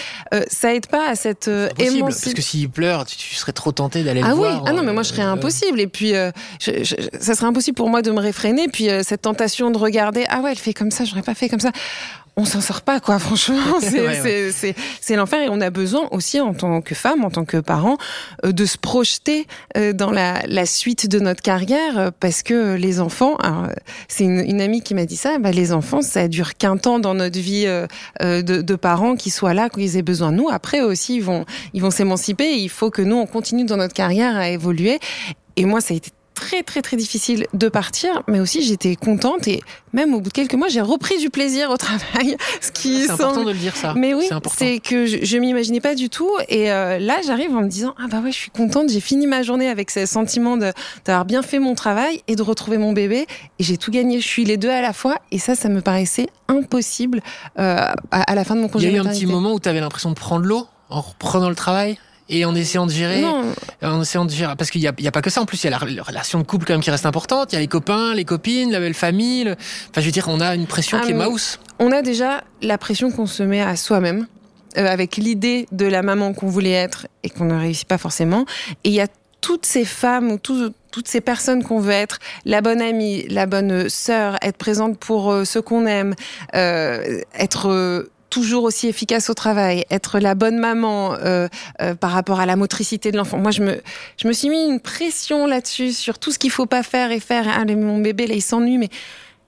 Ça 0.47 0.73
aide 0.73 0.87
pas 0.87 1.09
à 1.09 1.15
cette 1.15 1.49
émotion. 1.77 2.05
Parce 2.05 2.33
que 2.33 2.41
s'il 2.41 2.69
pleure, 2.69 3.05
tu, 3.05 3.35
serais 3.35 3.51
trop 3.51 3.71
tenté 3.71 4.03
d'aller 4.03 4.21
ah 4.23 4.29
le 4.29 4.35
oui. 4.35 4.47
Ah 4.65 4.73
non, 4.73 4.83
mais 4.83 4.93
moi 4.93 5.03
je 5.03 5.09
serais 5.09 5.21
impossible. 5.21 5.79
Et 5.79 5.87
puis, 5.87 6.13
ça 6.59 7.35
serait 7.35 7.45
impossible 7.45 7.75
pour 7.75 7.89
moi 7.89 8.01
de 8.01 8.11
me 8.11 8.19
réfréner. 8.19 8.67
Puis 8.67 8.87
cette 9.03 9.21
tentation 9.21 9.69
de 9.69 9.77
regarder, 9.77 10.25
ah 10.29 10.41
ouais, 10.41 10.51
elle 10.51 10.57
fait 10.57 10.73
comme 10.73 10.91
ça, 10.91 11.05
j'aurais 11.05 11.21
pas 11.21 11.35
fait 11.35 11.49
comme 11.49 11.59
ça 11.59 11.71
on 12.35 12.45
s'en 12.45 12.61
sort 12.61 12.81
pas, 12.81 12.99
quoi. 12.99 13.19
Franchement, 13.19 13.79
c'est 13.81 15.15
l'enfer 15.15 15.43
et 15.43 15.49
on 15.49 15.61
a 15.61 15.69
besoin 15.69 16.07
aussi, 16.11 16.41
en 16.41 16.53
tant 16.53 16.81
que 16.81 16.95
femme, 16.95 17.23
en 17.23 17.29
tant 17.29 17.45
que 17.45 17.57
parent, 17.57 17.97
euh, 18.43 18.51
de 18.51 18.65
se 18.65 18.77
projeter 18.77 19.45
euh, 19.77 19.93
dans 19.93 20.09
la, 20.09 20.41
la 20.47 20.65
suite 20.65 21.07
de 21.07 21.19
notre 21.19 21.41
carrière 21.41 21.97
euh, 21.97 22.11
parce 22.19 22.41
que 22.41 22.75
les 22.75 22.99
enfants, 22.99 23.37
c'est 24.07 24.23
une, 24.23 24.39
une, 24.39 24.61
amie 24.61 24.81
qui 24.81 24.95
m'a 24.95 25.05
dit 25.05 25.15
ça, 25.15 25.37
bah, 25.37 25.51
les 25.51 25.73
enfants, 25.73 26.01
ça 26.01 26.27
dure 26.27 26.55
qu'un 26.55 26.77
temps 26.77 26.99
dans 26.99 27.13
notre 27.13 27.39
vie 27.39 27.65
de, 28.21 28.41
de, 28.41 28.75
parents 28.75 29.15
qui 29.15 29.29
soient 29.29 29.53
là 29.53 29.69
quand 29.69 29.81
ils 29.81 29.97
aient 29.97 30.01
besoin 30.01 30.31
de 30.31 30.37
nous. 30.37 30.49
Après 30.49 30.81
aussi, 30.81 31.15
ils 31.17 31.23
vont, 31.23 31.45
ils 31.73 31.81
vont 31.81 31.91
s'émanciper. 31.91 32.57
Il 32.57 32.69
faut 32.69 32.89
que 32.89 33.01
nous, 33.01 33.15
on 33.15 33.25
continue 33.25 33.65
dans 33.65 33.77
notre 33.77 33.93
carrière 33.93 34.35
à 34.35 34.49
évoluer. 34.49 34.99
Et 35.55 35.65
moi, 35.65 35.81
ça 35.81 35.93
a 35.93 35.97
été 35.97 36.11
très 36.33 36.63
très 36.63 36.81
très 36.81 36.97
difficile 36.97 37.47
de 37.53 37.69
partir, 37.69 38.23
mais 38.27 38.39
aussi 38.39 38.61
j'étais 38.63 38.95
contente 38.95 39.47
et 39.47 39.61
même 39.93 40.13
au 40.13 40.19
bout 40.19 40.29
de 40.29 40.33
quelques 40.33 40.55
mois, 40.55 40.67
j'ai 40.67 40.81
repris 40.81 41.17
du 41.19 41.29
plaisir 41.29 41.69
au 41.69 41.77
travail. 41.83 42.35
Ce 42.61 42.71
qui 42.71 43.03
c'est 43.03 43.11
important 43.11 43.43
de 43.43 43.51
le 43.51 43.57
dire 43.57 43.75
ça. 43.75 43.93
Mais 43.95 44.13
oui, 44.13 44.27
c'est 44.55 44.79
que 44.79 45.05
je, 45.05 45.17
je 45.21 45.37
m'imaginais 45.37 45.81
pas 45.81 45.95
du 45.95 46.09
tout. 46.09 46.31
Et 46.49 46.71
euh, 46.71 46.99
là, 46.99 47.17
j'arrive 47.25 47.55
en 47.55 47.61
me 47.61 47.67
disant 47.67 47.93
ah 47.99 48.07
bah 48.09 48.19
ouais, 48.19 48.31
je 48.31 48.37
suis 48.37 48.51
contente, 48.51 48.89
j'ai 48.89 48.99
fini 48.99 49.27
ma 49.27 49.43
journée 49.43 49.69
avec 49.69 49.91
ce 49.91 50.05
sentiment 50.05 50.57
d'avoir 50.57 51.25
bien 51.25 51.41
fait 51.41 51.59
mon 51.59 51.75
travail 51.75 52.21
et 52.27 52.35
de 52.35 52.41
retrouver 52.41 52.77
mon 52.77 52.93
bébé. 52.93 53.27
Et 53.59 53.63
j'ai 53.63 53.77
tout 53.77 53.91
gagné. 53.91 54.19
Je 54.19 54.27
suis 54.27 54.45
les 54.45 54.57
deux 54.57 54.71
à 54.71 54.81
la 54.81 54.93
fois. 54.93 55.17
Et 55.31 55.39
ça, 55.39 55.55
ça 55.55 55.69
me 55.69 55.81
paraissait 55.81 56.27
impossible 56.47 57.21
euh, 57.59 57.91
à, 58.11 58.35
la 58.35 58.43
fin 58.43 58.55
de 58.55 58.61
mon 58.61 58.67
congé. 58.67 58.87
Il 58.87 58.93
y 58.93 58.95
a 58.95 58.97
eu 58.97 59.05
un 59.05 59.09
petit 59.09 59.25
moment 59.25 59.53
où 59.53 59.59
tu 59.59 59.69
avais 59.69 59.79
l'impression 59.79 60.09
de 60.09 60.15
prendre 60.15 60.45
l'eau 60.45 60.67
en 60.89 61.01
reprenant 61.01 61.49
le 61.49 61.55
travail? 61.55 61.97
Et 62.29 62.45
en 62.45 62.55
essayant 62.55 62.85
de 62.85 62.91
gérer, 62.91 63.23
en 63.81 64.01
essayant 64.01 64.25
de 64.25 64.31
gérer, 64.31 64.55
parce 64.55 64.71
qu'il 64.71 64.81
n'y 64.81 64.87
a, 64.87 64.93
a, 65.05 65.11
pas 65.11 65.21
que 65.21 65.29
ça. 65.29 65.41
En 65.41 65.45
plus, 65.45 65.63
il 65.63 65.69
y 65.69 65.73
a 65.73 65.77
la, 65.77 66.03
relation 66.03 66.39
de 66.39 66.43
couple 66.43 66.65
quand 66.65 66.73
même 66.73 66.81
qui 66.81 66.91
reste 66.91 67.05
importante. 67.05 67.51
Il 67.51 67.55
y 67.55 67.57
a 67.57 67.61
les 67.61 67.67
copains, 67.67 68.13
les 68.13 68.25
copines, 68.25 68.71
la 68.71 68.79
belle 68.79 68.93
famille. 68.93 69.49
Enfin, 69.89 70.01
je 70.01 70.05
veux 70.05 70.11
dire, 70.11 70.27
on 70.29 70.39
a 70.39 70.55
une 70.55 70.67
pression 70.67 70.99
qui 71.01 71.11
est 71.11 71.21
ah, 71.21 71.29
mouse. 71.29 71.59
On 71.79 71.91
a 71.91 72.01
déjà 72.01 72.43
la 72.61 72.77
pression 72.77 73.11
qu'on 73.11 73.25
se 73.25 73.43
met 73.43 73.61
à 73.61 73.75
soi-même, 73.75 74.27
euh, 74.77 74.87
avec 74.87 75.17
l'idée 75.17 75.67
de 75.71 75.85
la 75.85 76.01
maman 76.01 76.33
qu'on 76.33 76.47
voulait 76.47 76.71
être 76.71 77.07
et 77.23 77.29
qu'on 77.29 77.45
ne 77.45 77.59
réussit 77.59 77.87
pas 77.87 77.97
forcément. 77.97 78.45
Et 78.83 78.89
il 78.89 78.95
y 78.95 79.01
a 79.01 79.07
toutes 79.41 79.65
ces 79.65 79.83
femmes 79.83 80.31
ou 80.31 80.37
toutes 80.37 81.07
ces 81.07 81.19
personnes 81.19 81.63
qu'on 81.63 81.79
veut 81.79 81.91
être, 81.91 82.19
la 82.45 82.61
bonne 82.61 82.81
amie, 82.81 83.27
la 83.27 83.45
bonne 83.45 83.89
sœur, 83.89 84.37
être 84.41 84.57
présente 84.57 84.97
pour 84.97 85.31
euh, 85.31 85.43
ce 85.43 85.59
qu'on 85.59 85.85
aime, 85.85 86.15
euh, 86.55 87.19
être 87.37 88.07
toujours 88.33 88.63
aussi 88.63 88.87
efficace 88.87 89.29
au 89.29 89.35
travail, 89.35 89.85
être 89.91 90.17
la 90.17 90.33
bonne 90.33 90.57
maman 90.57 91.13
euh, 91.13 91.47
euh, 91.81 91.93
par 91.93 92.09
rapport 92.09 92.39
à 92.39 92.47
la 92.47 92.55
motricité 92.55 93.11
de 93.11 93.17
l'enfant. 93.17 93.37
Moi, 93.37 93.51
je 93.51 93.61
me, 93.61 93.79
je 94.17 94.27
me 94.27 94.33
suis 94.33 94.49
mis 94.49 94.65
une 94.65 94.79
pression 94.79 95.45
là-dessus 95.45 95.91
sur 95.91 96.17
tout 96.17 96.31
ce 96.31 96.39
qu'il 96.39 96.49
faut 96.49 96.65
pas 96.65 96.81
faire 96.81 97.11
et 97.11 97.19
faire. 97.19 97.45
Ah, 97.47 97.63
mon 97.75 97.99
bébé 97.99 98.25
là, 98.25 98.33
il 98.33 98.41
s'ennuie, 98.41 98.79
mais 98.79 98.89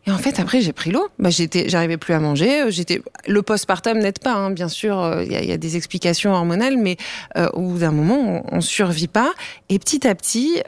et 0.08 0.12
en 0.12 0.20
fait, 0.20 0.40
après, 0.40 0.62
j'ai 0.62 0.72
pris 0.72 0.92
l'eau. 0.92 1.08
Bah, 1.18 1.32
j'étais, 1.32 1.68
j'arrivais 1.68 1.98
plus 1.98 2.14
à 2.14 2.20
manger. 2.20 2.66
J'étais, 2.70 3.02
le 3.26 3.42
postpartum 3.42 3.98
n'aide 3.98 4.20
pas, 4.20 4.34
hein, 4.34 4.52
bien 4.52 4.68
sûr. 4.68 5.00
Euh, 5.00 5.24
il 5.24 5.32
y, 5.32 5.48
y, 5.48 5.52
a 5.52 5.58
des 5.58 5.78
explications 5.78 6.32
hormonales, 6.32 6.78
mais 6.78 6.98
euh, 7.38 7.50
au 7.54 7.62
bout 7.62 7.80
d'un 7.80 7.92
moment, 7.92 8.44
on, 8.52 8.58
on 8.58 8.62
survit 8.62 9.08
pas. 9.08 9.34
Et 9.70 9.80
petit 9.80 10.08
à 10.08 10.14
petit, 10.14 10.62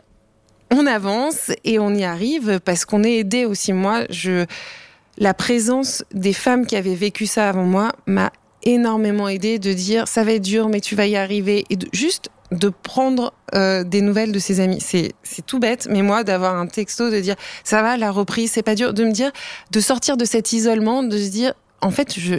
on 0.71 0.87
avance 0.87 1.51
et 1.63 1.77
on 1.77 1.93
y 1.93 2.03
arrive 2.03 2.59
parce 2.65 2.83
qu'on 2.83 3.03
est 3.03 3.17
aidé 3.17 3.45
aussi. 3.45 3.73
Moi, 3.73 4.05
je 4.09 4.47
la 5.17 5.33
présence 5.33 6.03
des 6.13 6.33
femmes 6.33 6.65
qui 6.65 6.75
avaient 6.75 6.95
vécu 6.95 7.25
ça 7.25 7.49
avant 7.49 7.63
moi 7.63 7.91
m'a 8.05 8.31
énormément 8.63 9.27
aidé 9.27 9.59
de 9.59 9.73
dire 9.73 10.07
ça 10.07 10.23
va 10.23 10.33
être 10.33 10.43
dur 10.43 10.69
mais 10.69 10.81
tu 10.81 10.95
vas 10.95 11.07
y 11.07 11.15
arriver 11.15 11.65
et 11.69 11.77
juste 11.93 12.29
de 12.51 12.69
prendre 12.69 13.33
euh, 13.55 13.83
des 13.83 14.01
nouvelles 14.01 14.31
de 14.31 14.39
ses 14.39 14.59
amis. 14.59 14.79
C'est 14.79 15.13
c'est 15.23 15.45
tout 15.45 15.59
bête, 15.59 15.87
mais 15.89 16.01
moi 16.01 16.23
d'avoir 16.23 16.55
un 16.55 16.67
texto 16.67 17.09
de 17.09 17.19
dire 17.19 17.35
ça 17.63 17.81
va 17.81 17.97
la 17.97 18.11
reprise, 18.11 18.51
c'est 18.51 18.63
pas 18.63 18.75
dur, 18.75 18.93
de 18.93 19.03
me 19.03 19.11
dire 19.11 19.31
de 19.71 19.79
sortir 19.79 20.17
de 20.17 20.25
cet 20.25 20.53
isolement, 20.53 21.03
de 21.03 21.17
se 21.17 21.29
dire 21.29 21.53
en 21.81 21.91
fait 21.91 22.17
je 22.17 22.35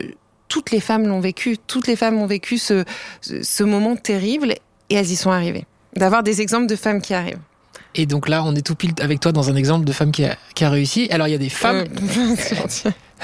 toutes 0.48 0.70
les 0.70 0.80
femmes 0.80 1.06
l'ont 1.06 1.20
vécu, 1.20 1.58
toutes 1.58 1.86
les 1.86 1.96
femmes 1.96 2.18
ont 2.18 2.26
vécu 2.26 2.58
ce 2.58 2.84
ce 3.20 3.64
moment 3.64 3.96
terrible 3.96 4.54
et 4.90 4.94
elles 4.94 5.10
y 5.10 5.16
sont 5.16 5.30
arrivées. 5.30 5.66
D'avoir 5.94 6.22
des 6.22 6.40
exemples 6.40 6.66
de 6.66 6.76
femmes 6.76 7.02
qui 7.02 7.12
arrivent. 7.12 7.40
Et 7.94 8.06
donc 8.06 8.28
là, 8.28 8.42
on 8.44 8.54
est 8.54 8.62
tout 8.62 8.74
pile 8.74 8.92
avec 9.00 9.18
toi 9.20 9.32
dans 9.32 9.50
un 9.50 9.56
exemple 9.56 9.84
de 9.84 9.92
femme 9.92 10.12
qui 10.12 10.24
a, 10.24 10.36
qui 10.54 10.64
a 10.64 10.70
réussi. 10.70 11.08
Alors, 11.10 11.26
il 11.26 11.32
y 11.32 11.34
a 11.34 11.38
des 11.38 11.48
femmes. 11.48 11.84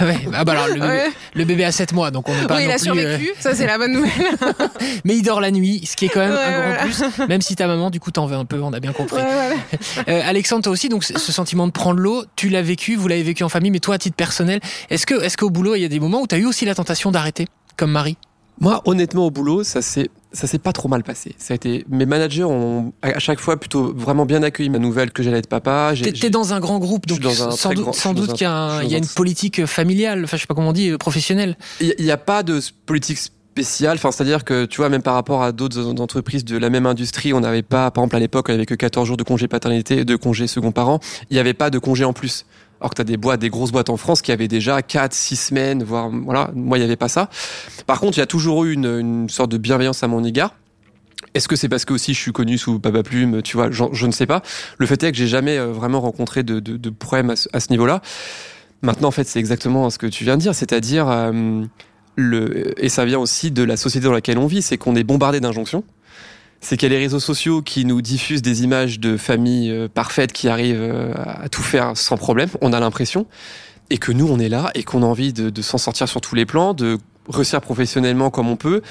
Euh, 0.00 0.07
Ouais, 0.07 0.18
ah 0.33 0.44
bah 0.44 0.53
alors, 0.55 0.66
le, 0.66 0.74
bébé, 0.74 0.87
Ouais. 0.88 1.05
le 1.35 1.44
bébé 1.44 1.64
a 1.64 1.70
7 1.70 1.92
mois, 1.92 2.11
donc 2.11 2.29
on 2.29 2.35
n'est 2.35 2.48
pas 2.48 2.57
oui, 2.57 2.62
il 2.64 2.66
non 2.68 2.74
a 2.74 2.79
plus. 2.79 2.88
euh, 2.88 2.94
survécu, 3.16 3.31
ça 3.38 3.55
c'est 3.55 3.64
la 3.64 3.79
bonne 3.79 3.92
nouvelle. 3.92 4.11
mais 5.05 5.14
il 5.16 5.22
dort 5.22 5.40
la 5.40 5.53
nuit, 5.53 5.87
ce 5.87 5.94
qui 5.94 6.07
est 6.07 6.09
quand 6.09 6.18
même 6.18 6.33
Ouais, 6.33 6.37
un 6.42 6.50
voilà. 6.66 6.87
grand 6.88 7.11
plus. 7.11 7.29
Même 7.29 7.40
si 7.40 7.55
ta 7.55 7.68
maman, 7.68 7.90
du 7.90 8.00
coup, 8.00 8.11
t'en 8.11 8.27
veux 8.27 8.35
un 8.35 8.44
peu, 8.44 8.61
on 8.61 8.72
a 8.72 8.81
bien 8.81 8.92
compris. 8.92 9.18
Ouais, 9.18 9.22
voilà. 9.22 9.55
Euh, 10.09 10.20
Alexandre, 10.24 10.64
toi 10.64 10.72
aussi, 10.72 10.88
donc 10.88 11.05
ce 11.05 11.16
ce 11.16 11.31
sentiment 11.31 11.68
de 11.68 11.72
prendre 11.72 12.00
l'eau, 12.00 12.24
tu 12.35 12.48
l'as 12.48 12.61
vécu, 12.62 12.96
vous 12.96 13.07
l'avez 13.07 13.22
vécu 13.22 13.44
en 13.44 13.48
famille, 13.48 13.70
mais 13.70 13.79
toi, 13.79 13.94
à 13.94 13.98
titre 13.98 14.16
personnel, 14.16 14.59
est-ce 14.90 15.07
que, 15.07 15.14
est-ce 15.22 15.37
qu'au 15.37 15.50
boulot, 15.50 15.77
il 15.77 15.83
y 15.83 15.85
a 15.85 15.88
des 15.88 16.00
moments 16.00 16.22
où 16.22 16.27
tu 16.27 16.35
as 16.35 16.38
eu 16.38 16.44
aussi 16.44 16.64
la 16.64 16.74
tentation 16.74 17.12
d'arrêter, 17.12 17.46
comme 17.77 17.92
Marie? 17.92 18.16
Moi, 18.61 18.83
honnêtement, 18.87 19.27
au 19.27 19.31
boulot, 19.31 19.62
ça 19.62 19.81
s'est 19.81 20.11
ça 20.35 20.47
s'est 20.47 20.59
pas 20.59 20.73
trop 20.73 20.88
mal 20.88 21.03
passé. 21.03 21.35
Ça 21.38 21.55
a 21.55 21.57
été 21.57 21.87
mes 21.88 22.05
managers 22.07 22.44
ont 22.44 22.92
à 23.03 23.18
chaque 23.18 23.40
fois 23.40 23.57
plutôt 23.59 23.94
vraiment 23.97 24.27
bien 24.27 24.42
accueilli 24.42 24.68
ma 24.68 24.79
nouvelle 24.79 25.11
que 25.12 25.23
j'allais 25.23 25.38
être 25.38 25.49
papa. 25.49 25.92
T'es 26.20 26.29
dans 26.31 26.53
un 26.53 26.61
grand 26.61 26.79
groupe, 26.79 27.07
donc 27.07 27.20
dans 27.20 27.49
un 27.49 27.51
sans 27.53 27.70
doute, 27.73 27.85
grand- 27.85 27.92
sans 27.94 28.12
qu'il 28.35 28.42
y 28.42 28.44
a, 28.44 28.53
un- 28.53 28.83
y 28.83 28.94
une 28.97 29.05
un- 29.05 29.14
politique 29.16 29.64
familiale, 29.64 30.25
enfin 30.25 30.37
je 30.37 30.42
sais 30.42 30.47
pas 30.47 30.55
comment 30.55 30.68
on 30.68 30.73
dit, 30.73 30.90
euh, 30.90 30.99
professionnelle. 30.99 31.57
Il 31.81 31.94
n'y 32.01 32.11
a 32.11 32.16
pas 32.18 32.42
de 32.42 32.61
politique 32.85 33.18
spéciale, 33.18 33.94
enfin, 33.97 34.11
c'est-à-dire 34.11 34.44
que, 34.44 34.64
tu 34.64 34.79
vois, 34.79 34.88
même 34.88 35.03
par 35.03 35.14
rapport 35.14 35.42
à 35.44 35.53
d'autres 35.53 35.87
entreprises 36.01 36.44
de 36.44 36.57
la 36.59 36.70
même 36.70 36.87
industrie, 36.87 37.33
on 37.33 37.38
n'avait 37.40 37.62
pas, 37.62 37.90
par 37.92 38.03
exemple, 38.03 38.16
à 38.16 38.18
l'époque, 38.18 38.47
on 38.49 38.53
avait 38.55 38.66
que 38.66 38.75
14 38.75 39.07
jours 39.07 39.16
de 39.16 39.23
congé 39.23 39.47
paternité, 39.47 40.05
de 40.05 40.16
congé 40.16 40.49
second 40.49 40.73
parent, 40.73 40.99
il 41.31 41.35
n'y 41.35 41.38
avait 41.40 41.55
pas 41.55 41.70
de 41.70 41.79
congé 41.79 42.05
en 42.05 42.12
plus. 42.12 42.47
Alors 42.85 42.90
que 42.90 42.97
tu 42.97 43.01
as 43.01 43.05
des 43.05 43.16
boîtes, 43.16 43.40
des 43.40 43.49
grosses 43.49 43.73
boîtes 43.73 43.88
en 43.88 43.97
France 43.97 44.20
qui 44.20 44.31
avaient 44.31 44.47
déjà 44.47 44.83
4, 44.83 45.14
6 45.14 45.37
semaines, 45.37 45.83
voire, 45.83 46.11
voilà, 46.11 46.51
moi, 46.55 46.77
il 46.77 46.83
n'y 46.83 46.85
avait 46.85 46.97
pas 46.97 47.09
ça. 47.09 47.31
Par 47.87 47.99
contre, 47.99 48.18
il 48.18 48.20
y 48.20 48.23
a 48.23 48.27
toujours 48.27 48.64
eu 48.64 48.75
une, 48.75 49.27
sorte 49.31 49.51
de 49.51 49.57
bienveillance 49.57 50.03
à 50.03 50.07
mon 50.07 50.23
égard. 50.23 50.55
Est-ce 51.33 51.49
que 51.49 51.57
c'est 51.57 51.70
parce 51.70 51.87
que 51.87 51.94
aussi 51.94 52.12
je 52.12 52.20
suis 52.20 52.33
connu 52.33 52.59
sous 52.59 52.79
Papa 52.79 53.03
Plume, 53.03 53.40
tu 53.40 53.57
vois, 53.57 53.70
je, 53.70 54.07
ne 54.07 54.12
sais 54.12 54.27
pas. 54.27 54.42
Le 54.77 54.85
fait 54.85 55.03
est 55.03 55.12
que 55.12 55.16
j'ai 55.16 55.27
jamais 55.27 55.57
euh, 55.57 55.73
vraiment 55.73 56.03
rencontré 56.03 56.42
de, 56.42 56.90
problème 56.90 57.31
à 57.31 57.37
ce, 57.37 57.49
à 57.55 57.61
ce 57.61 57.70
niveau-là. 57.70 58.03
Maintenant, 58.83 59.09
en 59.09 59.12
fait, 59.12 59.25
c'est 59.25 59.38
exactement 59.38 59.88
ce 59.88 59.97
que 59.97 60.07
tu 60.07 60.25
viens 60.25 60.37
de 60.37 60.42
dire, 60.42 60.55
c'est-à-dire 60.55 61.09
euh, 61.09 61.64
le 62.16 62.85
et 62.85 62.90
ça 62.90 63.07
vient 63.07 63.18
aussi 63.18 63.51
de 63.51 63.62
la 63.62 63.79
société 63.79 64.05
dans 64.05 64.12
laquelle 64.12 64.37
on 64.37 64.47
vit, 64.47 64.61
c'est 64.61 64.77
qu'on 64.77 64.94
est 64.94 65.05
bombardé 65.05 65.40
d'injonctions. 65.40 65.85
C'est 66.61 66.77
qu'il 66.77 66.90
y 66.90 66.93
a 66.93 66.97
les 66.97 67.03
réseaux 67.03 67.21
sociaux 67.21 67.61
qui 67.61 67.85
nous 67.85 68.01
diffusent 68.01 68.43
des 68.43 68.64
images 68.64 68.99
de 68.99 69.17
familles 69.17 69.71
euh, 69.71 69.88
parfaites 69.88 70.33
qui 70.33 70.49
arrivent 70.49 70.81
euh, 70.81 71.12
à 71.14 71.49
tout 71.49 71.62
faire 71.62 71.97
sans 71.97 72.17
problème. 72.17 72.49
On 72.62 72.73
a 72.73 72.81
l'impression 72.81 73.27
et 73.90 73.99
que 73.99 74.12
nous, 74.12 74.29
on 74.29 74.38
est 74.38 74.49
là 74.49 74.71
et 74.75 74.83
qu'on 74.83 75.03
a 75.03 75.07
envie 75.07 75.33
de, 75.33 75.62
s'en 75.62 75.79
sortir 75.79 76.09
sur 76.09 76.21
tous 76.21 76.35
les 76.35 76.47
plans, 76.47 76.75
de 76.75 76.99
réussir 77.29 77.61
professionnellement 77.61 78.31
comme 78.31 78.49
on 78.49 78.57
peut, 78.57 78.83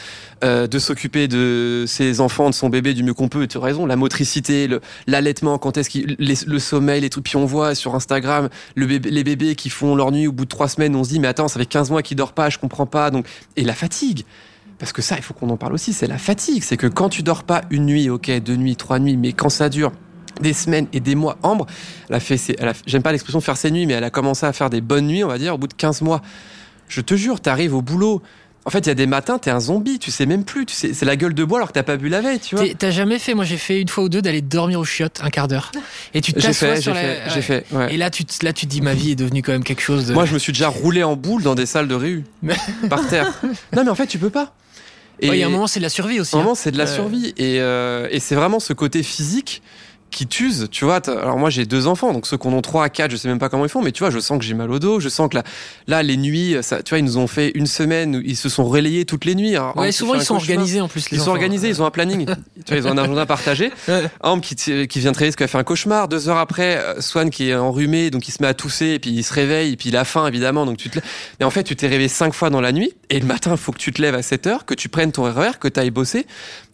euh, 0.44 0.68
de 0.68 0.80
s'occuper 0.80 1.28
de 1.28 1.86
ses 1.88 2.20
enfants, 2.20 2.50
de 2.50 2.56
son 2.56 2.70
bébé 2.70 2.94
du 2.94 3.04
mieux 3.04 3.14
qu'on 3.14 3.28
peut. 3.28 3.48
Tu 3.48 3.58
as 3.58 3.62
raison, 3.62 3.86
la 3.86 3.96
motricité, 3.96 4.70
l'allaitement, 5.08 5.58
quand 5.58 5.78
est-ce 5.78 5.90
qu'il, 5.90 6.16
le 6.20 6.60
sommeil, 6.60 7.02
les 7.02 7.10
trucs. 7.10 7.26
Puis 7.26 7.38
on 7.38 7.46
voit 7.46 7.76
sur 7.76 7.96
Instagram 7.96 8.50
les 8.76 9.24
bébés 9.24 9.56
qui 9.56 9.70
font 9.70 9.96
leur 9.96 10.12
nuit 10.12 10.28
au 10.28 10.32
bout 10.32 10.46
de 10.46 10.50
trois 10.50 10.68
semaines. 10.68 10.96
On 10.96 11.04
se 11.04 11.10
dit 11.10 11.20
mais 11.20 11.28
attends, 11.28 11.48
ça 11.48 11.60
fait 11.60 11.66
15 11.66 11.92
mois 11.92 12.02
qu'il 12.02 12.18
dort 12.18 12.34
pas, 12.34 12.50
je 12.50 12.58
comprends 12.58 12.86
pas. 12.86 13.12
Donc 13.12 13.26
et 13.56 13.64
la 13.64 13.74
fatigue. 13.74 14.26
Parce 14.84 14.92
que 14.92 15.02
ça, 15.02 15.16
il 15.16 15.24
faut 15.24 15.34
qu'on 15.34 15.50
en 15.50 15.56
parle 15.56 15.72
aussi. 15.72 15.94
C'est 15.94 16.08
la 16.08 16.18
fatigue. 16.18 16.62
C'est 16.62 16.76
que 16.76 16.88
quand 16.88 17.08
tu 17.08 17.24
dors 17.24 17.44
pas 17.46 17.62
une 17.70 17.86
nuit, 17.86 18.10
ok, 18.10 18.30
deux 18.42 18.58
nuits, 18.58 18.76
trois 18.76 19.00
nuits, 19.00 19.16
mais 19.16 19.32
quand 19.32 19.48
ça 19.48 19.70
dure 19.70 19.94
des 20.42 20.52
semaines 20.52 20.88
et 20.92 21.00
des 21.00 21.16
mois, 21.16 21.38
Ambre, 21.42 21.68
elle 22.10 22.16
a 22.16 22.20
fait, 22.20 22.38
j'aime 22.86 23.02
pas 23.02 23.14
l'expression 23.14 23.40
faire 23.40 23.56
ses 23.56 23.72
nuits, 23.72 23.86
mais 23.86 23.94
elle 23.94 24.04
a 24.04 24.10
commencé 24.10 24.46
à 24.46 24.52
faire 24.52 24.70
des 24.70 24.82
bonnes 24.82 25.08
nuits, 25.08 25.24
on 25.24 25.30
va 25.30 25.38
dire, 25.38 25.56
au 25.56 25.58
bout 25.58 25.68
de 25.68 25.74
15 25.74 26.02
mois. 26.02 26.22
Je 26.90 27.00
te 27.00 27.16
jure, 27.16 27.40
t'arrives 27.40 27.74
au 27.74 27.82
boulot. 27.82 28.22
En 28.66 28.70
fait, 28.70 28.80
il 28.80 28.88
y 28.88 28.92
a 28.92 28.96
des 28.96 29.08
matins, 29.08 29.38
t'es 29.40 29.52
un 29.52 29.60
zombie, 29.60 30.00
tu 30.00 30.10
sais 30.10 30.26
même 30.26 30.46
plus. 30.46 30.66
Tu 30.66 30.74
sais, 30.74 30.94
c'est 30.94 31.06
la 31.06 31.18
gueule 31.18 31.34
de 31.34 31.44
bois 31.44 31.60
alors 31.60 31.68
que 31.68 31.74
t'as 31.74 31.84
pas 31.84 31.98
bu 31.98 32.08
la 32.08 32.22
veille, 32.22 32.40
tu 32.40 32.56
vois. 32.56 32.66
T'as 32.78 32.92
jamais 32.92 33.20
fait, 33.20 33.34
moi 33.34 33.44
j'ai 33.44 33.58
fait 33.58 33.82
une 33.82 33.90
fois 33.90 34.06
ou 34.06 34.10
deux 34.10 34.22
d'aller 34.22 34.42
dormir 34.42 34.80
au 34.80 34.86
chiottes 34.86 35.20
un 35.22 35.30
quart 35.30 35.50
d'heure. 35.50 35.70
Et 36.14 36.22
tu 36.22 36.32
t'assois 36.32 36.78
sur 36.78 36.94
la. 36.94 37.02
fait, 37.02 37.22
j'ai 37.28 37.36
ouais. 37.36 37.42
fait. 37.42 37.66
ouais. 37.72 37.94
Et 37.94 37.98
là 37.98 38.10
tu, 38.10 38.24
te- 38.24 38.46
là, 38.46 38.54
tu 38.54 38.66
te 38.66 38.72
dis, 38.72 38.80
ma 38.80 38.94
vie 38.94 39.12
est 39.12 39.16
devenue 39.16 39.42
quand 39.42 39.52
même 39.52 39.66
quelque 39.66 39.82
chose 39.82 40.08
de. 40.08 40.14
Moi, 40.14 40.26
je 40.26 40.34
me 40.34 40.40
suis 40.40 40.54
déjà 40.54 40.70
roulé 40.70 41.04
en 41.04 41.18
boule 41.18 41.44
dans 41.44 41.56
des 41.56 41.66
salles 41.66 41.90
de 41.90 41.96
réu, 41.96 42.24
par 42.90 43.06
terre. 43.08 43.34
Non, 43.76 43.84
mais 43.84 43.90
en 43.90 43.96
fait, 43.96 44.08
tu 44.08 44.18
peux 44.18 44.30
pas. 44.30 44.54
Ouais, 45.22 45.30
Il 45.30 45.36
y 45.38 45.44
a 45.44 45.48
un 45.48 45.50
moment, 45.50 45.68
c'est 45.68 45.80
de 45.80 45.84
la 45.84 45.90
survie 45.90 46.20
aussi. 46.20 46.36
Un 46.36 46.40
hein. 46.40 46.44
moment, 46.44 46.56
c'est 46.56 46.72
de 46.72 46.78
la 46.78 46.88
survie. 46.88 47.34
Et, 47.38 47.60
euh, 47.60 48.08
et 48.12 48.20
c'est 48.20 48.36
vraiment 48.36 48.60
ce 48.60 48.74
côté 48.74 49.04
physique 49.04 49.62
qui 50.14 50.28
t'use, 50.28 50.68
tu 50.72 50.86
vois. 50.86 51.02
Alors 51.10 51.38
moi, 51.38 51.50
j'ai 51.50 51.66
deux 51.66 51.88
enfants, 51.88 52.14
donc 52.14 52.26
ceux 52.28 52.38
qui 52.38 52.48
en 52.48 52.54
ont 52.54 52.62
trois 52.62 52.86
à 52.86 52.90
quatre, 52.90 53.12
je 53.12 53.18
sais 53.18 53.28
même 53.28 53.40
pas 53.40 53.50
comment 53.50 53.66
ils 53.66 53.70
font, 53.70 53.82
mais 53.82 53.92
tu 53.92 54.00
vois, 54.00 54.10
je 54.12 54.20
sens 54.20 54.38
que 54.38 54.46
j'ai 54.46 54.54
mal 54.54 54.72
au 54.72 54.80
dos, 54.80 55.00
je 55.00 55.10
sens 55.10 55.30
que 55.30 55.36
là, 55.36 55.44
là 55.88 56.04
les 56.04 56.18
nuits, 56.18 56.56
ça, 56.62 56.82
tu 56.84 56.90
vois, 56.92 57.00
ils 57.00 57.06
nous 57.06 57.18
ont 57.18 57.28
fait 57.28 57.52
une 57.56 57.66
semaine 57.68 58.16
où 58.18 58.22
ils 58.24 58.36
se 58.38 58.48
sont 58.50 58.64
relayés 58.66 59.06
toutes 59.06 59.26
les 59.26 59.36
nuits. 59.36 59.56
Alors, 59.56 59.76
Ouais, 59.78 59.92
souvent 59.92 60.14
ils 60.16 60.22
sont 60.24 60.36
cauchemar. 60.36 60.56
organisés 60.58 60.82
en 60.82 60.88
plus. 60.88 61.10
les 61.10 61.18
Ils 61.18 61.22
sont 61.22 61.32
organisés, 61.32 61.68
ils 61.70 61.82
ont 61.82 61.86
un 61.86 61.92
planning. 61.92 62.26
tu 62.26 62.34
vois, 62.68 62.78
ils 62.78 62.88
ont 62.88 62.92
un 62.92 62.98
agenda 62.98 63.26
partagé. 63.26 63.72
Ambre 64.22 64.42
qui, 64.44 64.56
qui 64.56 65.00
vient 65.00 65.12
travailler 65.12 65.32
parce 65.32 65.36
qu'elle 65.36 65.46
a 65.46 65.48
fait 65.48 65.58
un 65.58 65.64
cauchemar. 65.64 66.08
Deux 66.08 66.30
heures 66.30 66.38
après, 66.38 66.78
euh, 66.78 67.02
Swan 67.02 67.30
qui 67.30 67.50
est 67.50 67.56
enrhumé, 67.56 68.10
donc 68.12 68.28
il 68.28 68.32
se 68.32 68.42
met 68.42 68.48
à 68.48 68.54
tousser, 68.54 68.88
et 68.88 69.00
puis 69.00 69.10
il 69.12 69.24
se 69.24 69.34
réveille, 69.34 69.74
et 69.74 69.76
puis 69.76 69.90
il 69.90 69.98
a 69.98 70.06
faim 70.06 70.28
évidemment, 70.28 70.66
donc 70.66 70.78
tu 70.78 70.90
te. 70.90 71.00
Et 71.40 71.44
en 71.44 71.50
fait, 71.50 71.64
tu 71.64 71.76
t'es 71.76 71.88
réveillé 71.88 72.08
cinq 72.10 72.34
fois 72.34 72.50
dans 72.50 72.62
la 72.62 72.72
nuit, 72.72 72.94
et 73.10 73.20
le 73.20 73.26
matin, 73.26 73.52
il 73.52 73.58
faut 73.58 73.72
que 73.72 73.78
tu 73.80 73.92
te 73.92 74.02
lèves 74.02 74.16
à 74.16 74.22
7 74.22 74.48
heures, 74.48 74.66
que 74.66 74.74
tu 74.74 74.90
prennes 74.90 75.12
ton 75.12 75.24
RER, 75.24 75.60
que 75.60 75.68
tu 75.68 75.80
ailles 75.80 75.92
bosser, 75.92 76.26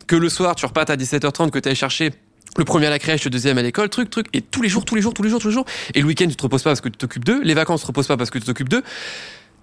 que 0.07 0.15
le 0.15 0.29
soir, 0.29 0.55
tu 0.55 0.65
repartes 0.65 0.89
à 0.89 0.95
17h30, 0.95 1.49
que 1.51 1.59
tu 1.59 1.69
ailles 1.69 1.75
chercher 1.75 2.11
le 2.57 2.65
premier 2.65 2.87
à 2.87 2.89
la 2.89 2.99
crèche, 2.99 3.23
le 3.23 3.29
deuxième 3.29 3.57
à 3.57 3.61
l'école, 3.61 3.89
truc, 3.89 4.09
truc, 4.09 4.27
et 4.33 4.41
tous 4.41 4.61
les 4.61 4.69
jours, 4.69 4.85
tous 4.85 4.95
les 4.95 5.01
jours, 5.01 5.13
tous 5.13 5.23
les 5.23 5.29
jours, 5.29 5.39
tous 5.39 5.49
les 5.49 5.53
jours. 5.53 5.65
Et 5.93 6.01
le 6.01 6.07
week-end, 6.07 6.27
tu 6.27 6.35
te 6.35 6.43
reposes 6.43 6.63
pas 6.63 6.71
parce 6.71 6.81
que 6.81 6.89
tu 6.89 6.97
t'occupes 6.97 7.25
d'eux, 7.25 7.41
les 7.43 7.53
vacances, 7.53 7.81
tu 7.81 7.83
te 7.85 7.87
reposes 7.87 8.07
pas 8.07 8.17
parce 8.17 8.29
que 8.29 8.39
tu 8.39 8.45
t'occupes 8.45 8.69
d'eux. 8.69 8.83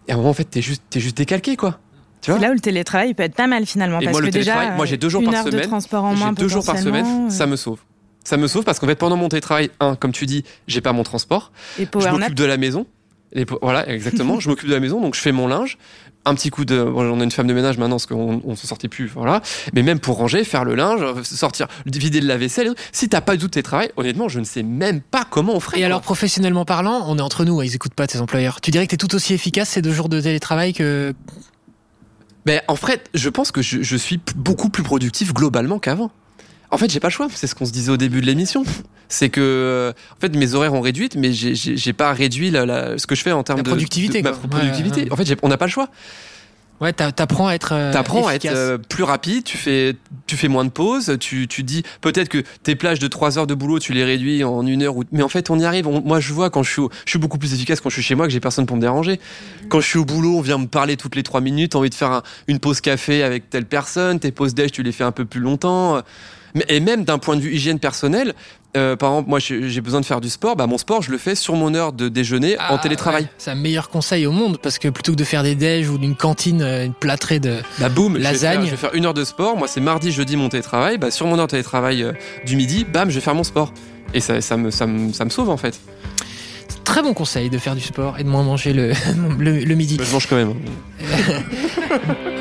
Et 0.09 0.12
à 0.12 0.14
un 0.14 0.18
moment, 0.18 0.31
en 0.31 0.35
fait, 0.35 0.44
t'es 0.44 0.62
juste, 0.62 0.83
t'es 0.88 1.01
juste 1.01 1.16
décalqué, 1.16 1.57
quoi. 1.57 1.79
Tu 2.20 2.31
vois 2.31 2.38
C'est 2.38 2.46
là 2.46 2.51
où 2.51 2.55
le 2.55 2.61
télétravail 2.61 3.14
peut 3.14 3.22
être 3.22 3.35
pas 3.35 3.46
mal 3.46 3.66
finalement. 3.66 4.01
Et 4.01 4.05
parce 4.05 4.14
moi, 4.14 4.20
le 4.20 4.29
que 4.29 4.33
déjà, 4.33 4.70
moi, 4.72 4.87
j'ai 4.87 4.96
deux 4.96 5.09
jours 5.09 5.22
une 5.22 5.31
par 5.31 5.40
heure 5.40 5.46
semaine. 5.46 5.61
de 5.61 5.66
transport 5.66 6.05
en 6.05 6.14
moins 6.14 6.29
J'ai 6.29 6.42
deux 6.42 6.49
jours 6.49 6.64
par 6.64 6.79
semaine, 6.79 7.31
ça 7.31 7.46
me 7.46 7.57
sauve. 7.57 7.81
Ça 8.25 8.37
me 8.37 8.49
sauve 8.49 8.64
parce 8.64 8.81
qu'en 8.81 8.88
fait, 8.88 8.96
pendant 8.96 9.16
mon 9.16 9.29
télétravail, 9.29 9.70
un, 9.79 9.94
comme 9.94 10.11
tu 10.11 10.27
dis, 10.27 10.42
j'ai 10.66 10.81
pas 10.81 10.92
mon 10.92 11.05
transport. 11.05 11.53
Et 11.79 11.87
je 11.92 12.09
m'occupe 12.09 12.35
de 12.35 12.44
la 12.44 12.57
maison. 12.57 12.87
Et 13.33 13.44
voilà, 13.62 13.88
exactement. 13.88 14.40
je 14.40 14.49
m'occupe 14.49 14.68
de 14.68 14.75
la 14.75 14.81
maison, 14.81 15.01
donc 15.01 15.14
je 15.14 15.20
fais 15.20 15.33
mon 15.33 15.46
linge. 15.46 15.79
Un 16.27 16.35
petit 16.35 16.51
coup 16.51 16.65
de. 16.65 16.83
bon, 16.83 17.11
on 17.11 17.21
a 17.21 17.25
une 17.25 17.31
femme 17.31 17.47
de 17.47 17.55
ménage 17.55 17.79
maintenant 17.79 17.97
parce 17.97 18.07
qu'on 18.07 18.43
on 18.45 18.57
se 18.57 18.67
sortait 18.67 18.89
plus. 18.89 19.07
Voilà. 19.07 19.41
Mais 19.73 19.83
même 19.83 20.01
pour 20.01 20.17
ranger, 20.17 20.45
faire 20.45 20.65
le 20.65 20.75
linge, 20.75 21.01
sortir, 21.23 21.69
vider 21.87 22.21
de 22.21 22.27
la 22.27 22.37
vaisselle. 22.37 22.75
Si 22.93 23.09
t'as 23.09 23.21
pas 23.21 23.37
du 23.37 23.43
tout 23.43 23.49
tes 23.49 23.62
travail, 23.62 23.91
honnêtement, 23.97 24.29
je 24.29 24.41
ne 24.41 24.45
sais 24.45 24.62
même 24.62 25.01
pas 25.01 25.25
comment 25.25 25.55
on 25.55 25.61
ferait. 25.61 25.79
Et 25.79 25.81
quoi. 25.81 25.87
alors 25.87 26.03
professionnellement 26.03 26.65
parlant, 26.65 27.05
on 27.07 27.17
est 27.17 27.23
entre 27.23 27.45
nous, 27.45 27.61
hein, 27.61 27.65
ils 27.65 27.75
écoutent 27.75 27.95
pas 27.95 28.07
tes 28.07 28.21
employeurs. 28.21 28.61
Tu 28.61 28.71
dirais 28.71 28.87
que 28.87 28.91
t'es 28.91 28.97
tout 28.97 29.15
aussi 29.15 29.35
efficace 29.35 29.71
ces 29.71 29.83
deux 29.83 29.93
jours 29.93 30.09
de 30.09 30.21
télétravail 30.21 30.73
que. 30.73 31.15
Ben, 32.45 32.61
en 32.69 32.77
fait, 32.77 33.09
je 33.15 33.29
pense 33.29 33.51
que 33.53 33.62
je, 33.62 33.83
je 33.83 33.97
suis 33.97 34.21
beaucoup 34.37 34.69
plus 34.69 34.83
productif 34.83 35.33
globalement 35.33 35.79
qu'avant. 35.79 36.11
En 36.71 36.79
fait, 36.79 36.91
j'ai 36.91 37.01
pas 37.01 37.09
le 37.09 37.13
choix. 37.13 37.29
C'est 37.35 37.47
ce 37.47 37.55
qu'on 37.55 37.65
se 37.67 37.73
disait 37.73 37.91
au 37.93 37.97
début 37.97 38.21
de 38.21 38.27
l'émission. 38.27 38.65
C'est 39.09 39.29
que, 39.31 39.41
euh, 39.41 39.93
en 40.17 40.21
fait, 40.21 40.35
mes 40.37 40.55
horaires 40.55 40.75
ont 40.75 40.81
réduit, 40.81 41.09
mais 41.17 41.33
j'ai- 41.33 41.93
pas 41.93 42.13
réduit 42.13 42.51
la, 42.51 42.67
la- 42.67 42.99
ce 42.99 43.07
que 43.07 43.15
je 43.15 43.23
fais 43.23 43.33
en 43.33 43.43
termes 43.45 43.59
La 43.59 43.63
de 43.63 43.69
productivité, 43.69 44.21
de 44.21 44.29
ma 44.29 44.33
productivité. 44.35 45.01
Ouais, 45.03 45.07
ouais. 45.07 45.13
En 45.13 45.17
fait, 45.17 45.37
on 45.43 45.49
n'a 45.49 45.57
pas 45.57 45.67
le 45.67 45.71
choix. 45.71 45.89
Ouais, 46.79 46.93
t'a- 46.93 47.11
t'apprends 47.13 47.47
à 47.49 47.55
être. 47.55 47.73
euh, 47.73 47.91
T'apprends 47.91 48.27
à 48.27 48.35
être 48.35 48.45
euh, 48.55 48.77
plus 48.77 49.03
rapide. 49.05 49.45
Tu 49.45 49.57
fais, 49.57 49.97
tu 50.27 50.37
fais 50.37 50.49
moins 50.49 50.65
de 50.65 50.69
pauses. 50.71 51.17
Tu, 51.21 51.49
tu 51.49 51.63
dis 51.63 51.83
peut-être 52.03 52.29
que 52.29 52.43
tes 52.65 52.75
plages 52.77 52.99
de 52.99 53.07
3 53.09 53.39
heures 53.39 53.47
de 53.47 53.55
boulot, 53.55 53.79
tu 53.79 53.95
les 53.95 54.05
réduis 54.05 54.45
en 54.45 54.67
une 54.67 54.83
heure. 54.83 54.95
Ou... 54.97 55.05
Mais 55.11 55.23
en 55.23 55.29
fait, 55.31 55.49
on 55.49 55.59
y 55.59 55.65
arrive. 55.65 55.87
On- 55.87 56.03
moi, 56.03 56.21
je 56.21 56.35
vois 56.35 56.51
quand 56.51 56.63
je 56.63 56.71
suis, 56.71 56.83
au- 56.83 56.91
je 57.07 57.11
suis 57.11 57.19
beaucoup 57.19 57.39
plus 57.39 57.55
efficace 57.55 57.81
quand 57.81 57.89
je 57.89 57.95
suis 57.95 58.03
chez 58.03 58.15
moi 58.15 58.27
que 58.27 58.33
j'ai 58.33 58.41
personne 58.41 58.67
pour 58.67 58.77
me 58.77 58.83
déranger. 58.83 59.21
Quand 59.71 59.81
je 59.81 59.87
suis 59.87 59.99
au 59.99 60.05
boulot, 60.05 60.37
on 60.37 60.43
vient 60.43 60.59
me 60.59 60.67
parler 60.67 60.99
toutes 60.99 61.15
les 61.17 61.23
3 61.23 61.41
minutes. 61.41 61.73
T'as 61.73 61.79
envie 61.79 61.89
de 61.89 61.95
faire 61.95 62.11
un- 62.11 62.23
une 62.47 62.59
pause 62.59 62.83
café 62.83 63.23
avec 63.23 63.49
telle 63.49 63.65
personne. 63.65 64.21
Tes 64.21 64.31
pauses 64.31 64.53
déj, 64.55 64.71
tu 64.73 64.83
les 64.83 64.93
fais 64.93 65.05
un 65.05 65.13
peu 65.13 65.25
plus 65.25 65.41
longtemps. 65.41 66.03
Et 66.69 66.81
même 66.81 67.05
d'un 67.05 67.19
point 67.19 67.37
de 67.37 67.40
vue 67.40 67.55
hygiène 67.55 67.79
personnelle, 67.79 68.35
euh, 68.77 68.95
par 68.97 69.11
exemple, 69.11 69.29
moi 69.31 69.38
j'ai 69.38 69.81
besoin 69.81 70.01
de 70.01 70.05
faire 70.07 70.21
du 70.21 70.29
sport, 70.31 70.55
bah 70.57 70.66
mon 70.66 70.79
sport 70.79 71.03
je 71.03 71.11
le 71.11 71.19
fais 71.19 71.35
sur 71.35 71.55
mon 71.55 71.75
heure 71.75 71.92
de 71.92 72.09
déjeuner 72.09 72.59
en 72.59 72.75
Ah, 72.77 72.79
télétravail. 72.79 73.23
ouais, 73.25 73.29
C'est 73.38 73.51
un 73.51 73.55
meilleur 73.57 73.88
conseil 73.88 74.27
au 74.27 74.33
monde 74.33 74.59
parce 74.62 74.79
que 74.79 74.88
plutôt 74.88 75.12
que 75.12 75.16
de 75.16 75.25
faire 75.25 75.42
des 75.42 75.55
déj 75.55 75.88
ou 75.88 75.99
d'une 75.99 76.14
cantine, 76.16 76.62
euh, 76.62 76.85
une 76.85 76.92
plâtrée 76.95 77.40
de. 77.40 77.57
Bah 77.79 77.88
boum, 77.88 78.14
je 78.14 78.19
vais, 78.19 78.25
Lasagne. 78.25 78.57
faire, 78.59 78.66
je 78.66 78.71
vais 78.73 78.77
faire 78.77 78.95
une 78.95 79.07
heure 79.07 79.14
de 79.14 79.25
sport. 79.25 79.57
Moi 79.57 79.66
c'est 79.69 79.81
mardi, 79.81 80.12
jeudi 80.12 80.37
mon 80.37 80.49
télétravail. 80.49 80.99
Bah 80.99 81.11
sur 81.11 81.27
mon 81.27 81.38
heure 81.38 81.47
de 81.47 81.51
télétravail 81.53 82.03
euh, 82.03 82.12
du 82.45 82.57
midi, 82.57 82.85
bam, 82.85 83.09
je 83.11 83.14
vais 83.16 83.21
faire 83.21 83.35
mon 83.35 83.45
sport. 83.45 83.73
Et 84.14 84.21
ça, 84.21 84.40
ça, 84.40 84.57
me, 84.57 84.71
ça, 84.71 84.87
me, 84.87 85.12
ça 85.12 85.25
me 85.25 85.31
sauve 85.31 85.51
en 85.51 85.57
fait. 85.57 85.81
Très 86.85 87.03
bon 87.03 87.14
conseil 87.14 87.51
de 87.51 87.59
faire 87.59 87.74
du 87.74 87.81
sport 87.81 88.16
et 88.18 88.24
de 88.24 88.28
moins 88.28 88.45
manger 88.45 88.72
le, 88.72 88.93
le, 89.39 89.59
le 89.64 89.74
midi. 89.74 89.97
Bah, 89.97 90.05
je 90.07 90.12
mange 90.12 90.26
quand 90.28 90.37
même. 90.37 90.55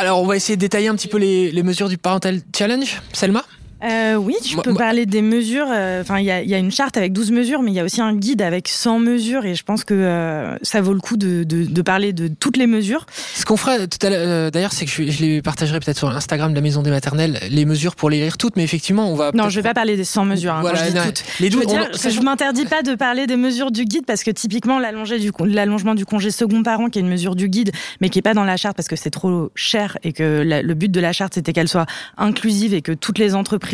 Alors, 0.00 0.22
on 0.22 0.24
va 0.24 0.34
essayer 0.34 0.56
de 0.56 0.60
détailler 0.62 0.88
un 0.88 0.94
petit 0.94 1.08
peu 1.08 1.18
les, 1.18 1.62
mesures 1.62 1.90
du 1.90 1.98
Parental 1.98 2.40
Challenge. 2.56 3.02
Selma? 3.12 3.44
Euh, 3.84 4.14
Oui, 4.16 4.34
je 4.44 4.56
peux 4.56 4.74
parler 4.74 5.06
des 5.06 5.22
mesures. 5.22 5.68
Euh, 5.70 6.02
enfin, 6.02 6.18
il 6.18 6.24
y, 6.24 6.48
y, 6.48 6.54
a 6.54 6.58
une 6.58 6.70
charte 6.70 6.96
avec 6.96 7.12
12 7.12 7.30
mesures, 7.30 7.62
mais 7.62 7.70
il 7.70 7.74
y 7.74 7.80
a 7.80 7.84
aussi 7.84 8.00
un 8.00 8.14
guide 8.14 8.42
avec 8.42 8.68
100 8.68 8.98
mesures, 8.98 9.44
et 9.44 9.54
je 9.54 9.62
pense 9.62 9.84
que 9.84 9.94
euh, 9.94 10.56
ça 10.62 10.80
vaut 10.80 10.92
le 10.92 11.00
coup 11.00 11.16
de, 11.16 11.44
de, 11.44 11.64
de, 11.64 11.82
parler 11.82 12.12
de 12.12 12.28
toutes 12.28 12.56
les 12.56 12.66
mesures. 12.66 13.06
Ce 13.34 13.44
qu'on 13.44 13.56
fera 13.56 13.86
tout 13.86 14.06
à 14.06 14.10
l'heure, 14.10 14.50
d'ailleurs, 14.50 14.72
c'est 14.72 14.84
que 14.84 14.90
je, 14.90 15.10
je, 15.10 15.20
les 15.22 15.42
partagerai 15.42 15.80
peut-être 15.80 15.98
sur 15.98 16.10
l'Instagram 16.10 16.50
de 16.50 16.56
la 16.56 16.62
Maison 16.62 16.82
des 16.82 16.90
Maternelles, 16.90 17.38
les 17.50 17.64
mesures 17.64 17.96
pour 17.96 18.10
les 18.10 18.20
lire 18.20 18.38
toutes, 18.38 18.56
mais 18.56 18.64
effectivement, 18.64 19.10
on 19.10 19.14
va. 19.14 19.30
Non, 19.34 19.48
je 19.48 19.56
vais 19.56 19.68
pas 19.68 19.74
parler 19.74 19.96
des 19.96 20.04
100 20.04 20.24
mesures. 20.24 20.54
Hein, 20.54 20.60
voilà, 20.60 20.88
je, 20.88 20.94
non, 20.94 21.04
toutes. 21.06 21.24
Les 21.40 21.50
12, 21.50 21.62
je, 21.62 22.08
on... 22.08 22.10
je 22.10 22.20
m'interdis 22.20 22.66
pas 22.66 22.82
de 22.82 22.94
parler 22.94 23.26
des 23.26 23.36
mesures 23.36 23.70
du 23.70 23.84
guide 23.84 24.06
parce 24.06 24.24
que 24.24 24.30
typiquement 24.30 24.78
l'allongement 24.78 25.94
du, 25.94 26.00
du 26.00 26.06
congé 26.06 26.30
second 26.30 26.62
parent, 26.62 26.88
qui 26.88 26.98
est 26.98 27.02
une 27.02 27.08
mesure 27.08 27.34
du 27.34 27.48
guide, 27.48 27.72
mais 28.00 28.08
qui 28.08 28.18
est 28.18 28.22
pas 28.22 28.34
dans 28.34 28.44
la 28.44 28.56
charte 28.56 28.76
parce 28.76 28.88
que 28.88 28.96
c'est 28.96 29.10
trop 29.10 29.50
cher 29.54 29.98
et 30.02 30.12
que 30.12 30.42
la, 30.44 30.62
le 30.62 30.74
but 30.74 30.90
de 30.90 31.00
la 31.00 31.12
charte 31.12 31.34
c'était 31.34 31.52
qu'elle 31.52 31.68
soit 31.68 31.86
inclusive 32.16 32.74
et 32.74 32.82
que 32.82 32.92
toutes 32.92 33.18
les 33.18 33.34
entreprises, 33.34 33.69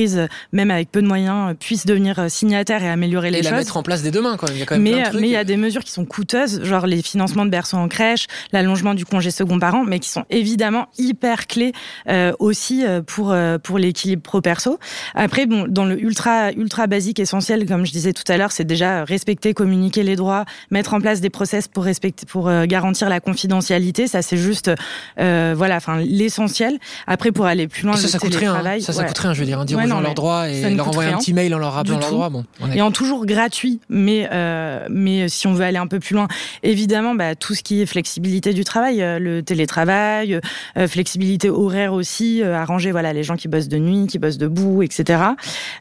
même 0.53 0.71
avec 0.71 0.91
peu 0.91 1.03
de 1.03 1.07
moyens, 1.07 1.55
puissent 1.59 1.87
devenir 1.87 2.31
signataires 2.31 2.83
et 2.83 2.89
améliorer 2.89 3.31
les 3.31 3.43
choses. 3.43 3.53
Et 3.53 3.57
mettre 3.57 3.77
en 3.77 3.83
place 3.83 4.03
dès 4.03 4.11
demain, 4.11 4.37
quand 4.37 4.47
même. 4.49 4.57
Il 4.57 4.61
y 4.61 4.63
a 4.63 4.67
quand 4.67 4.75
même 4.77 4.83
mais, 4.83 4.93
plein 4.93 5.01
de 5.01 5.09
trucs. 5.09 5.21
mais 5.21 5.29
il 5.29 5.33
y 5.33 5.37
a 5.37 5.45
des 5.45 5.57
mesures 5.57 5.85
qui 5.85 5.93
sont 5.93 6.05
coûteuses, 6.05 6.63
genre 6.65 6.87
les 6.87 7.03
financements 7.03 7.45
de 7.45 7.51
berceaux 7.51 7.77
en 7.77 7.89
crèche, 7.89 8.27
l'allongement 8.53 8.95
du 8.95 9.05
congé 9.05 9.31
second 9.31 9.59
parent, 9.59 9.85
mais 9.85 9.99
qui 9.99 10.09
sont 10.09 10.25
évidemment 10.31 10.87
hyper 10.99 11.47
clés 11.47 11.73
euh, 12.09 12.33
aussi 12.39 12.85
pour 13.07 13.33
euh, 13.33 13.59
pour 13.59 13.79
l'équilibre 13.79 14.23
pro 14.23 14.41
perso. 14.41 14.79
Après, 15.15 15.47
bon, 15.47 15.67
dans 15.69 15.85
le 15.85 16.01
ultra 16.01 16.53
ultra 16.53 16.87
basique 16.87 17.19
essentiel, 17.19 17.67
comme 17.67 17.87
je 17.87 17.93
disais 17.93 18.13
tout 18.13 18.31
à 18.31 18.37
l'heure, 18.37 18.53
c'est 18.53 18.65
déjà 18.65 19.05
respecter, 19.05 19.55
communiquer 19.55 20.03
les 20.03 20.17
droits, 20.17 20.45
mettre 20.71 20.95
en 20.95 21.01
place 21.01 21.21
des 21.21 21.31
process 21.31 21.69
pour 21.69 21.85
respecter, 21.85 22.27
pour 22.27 22.49
euh, 22.49 22.67
garantir 22.67 23.09
la 23.09 23.21
confidentialité. 23.21 24.07
Ça, 24.07 24.23
c'est 24.23 24.37
juste, 24.37 24.71
euh, 25.19 25.55
voilà, 25.57 25.77
enfin 25.77 26.01
l'essentiel. 26.01 26.79
Après, 27.07 27.33
pour 27.33 27.47
aller 27.47 27.69
plus 27.69 27.85
loin, 27.85 27.95
et 27.95 27.97
ça, 27.97 28.03
le 28.05 28.09
ça 28.09 28.19
coûte 28.19 28.35
rien. 28.35 28.53
télétravail, 28.53 28.83
Ça, 28.83 28.93
ça 28.93 29.01
ouais. 29.01 29.07
coûte 29.07 29.19
rien. 29.19 29.35
Je 29.35 29.41
veux 29.41 29.47
dire, 29.47 29.61
hein, 29.61 29.65
dire 29.65 29.79
Ouais, 29.87 29.91
non, 29.91 29.97
gens 29.97 30.01
mais 30.01 30.07
leurs 30.09 30.15
droits 30.15 30.49
et 30.49 30.75
leur 30.75 30.89
envoyer 30.89 31.13
un 31.13 31.19
petit 31.19 31.33
mail 31.33 31.55
en 31.55 31.59
leur 31.59 31.73
rappelant. 31.73 31.99
Bon, 32.31 32.45
on 32.61 32.71
est- 32.71 32.77
et 32.79 32.83
en 32.83 32.91
toujours 32.91 33.27
gratuit. 33.27 33.81
Mais 33.89 34.29
euh, 34.33 34.87
mais 34.91 35.29
si 35.29 35.47
on 35.47 35.55
veut 35.55 35.65
aller 35.65 35.79
un 35.79 35.87
peu 35.87 35.99
plus 36.01 36.15
loin, 36.15 36.29
évidemment, 36.63 37.15
bah, 37.15 37.35
tout 37.35 37.55
ce 37.55 37.63
qui 37.63 37.81
est 37.83 37.87
flexibilité 37.87 38.53
du 38.53 38.65
travail, 38.65 39.03
euh, 39.03 39.19
le 39.19 39.43
télétravail, 39.43 40.39
euh, 40.77 40.89
flexibilité 40.89 41.51
horaire 41.51 41.93
aussi, 41.93 42.43
euh, 42.43 42.55
arranger 42.57 42.91
voilà 42.93 43.13
les 43.13 43.23
gens 43.23 43.37
qui 43.37 43.49
bossent 43.49 43.69
de 43.69 43.79
nuit, 43.79 44.07
qui 44.07 44.19
bossent 44.19 44.39
debout, 44.39 44.83
etc. 44.83 45.21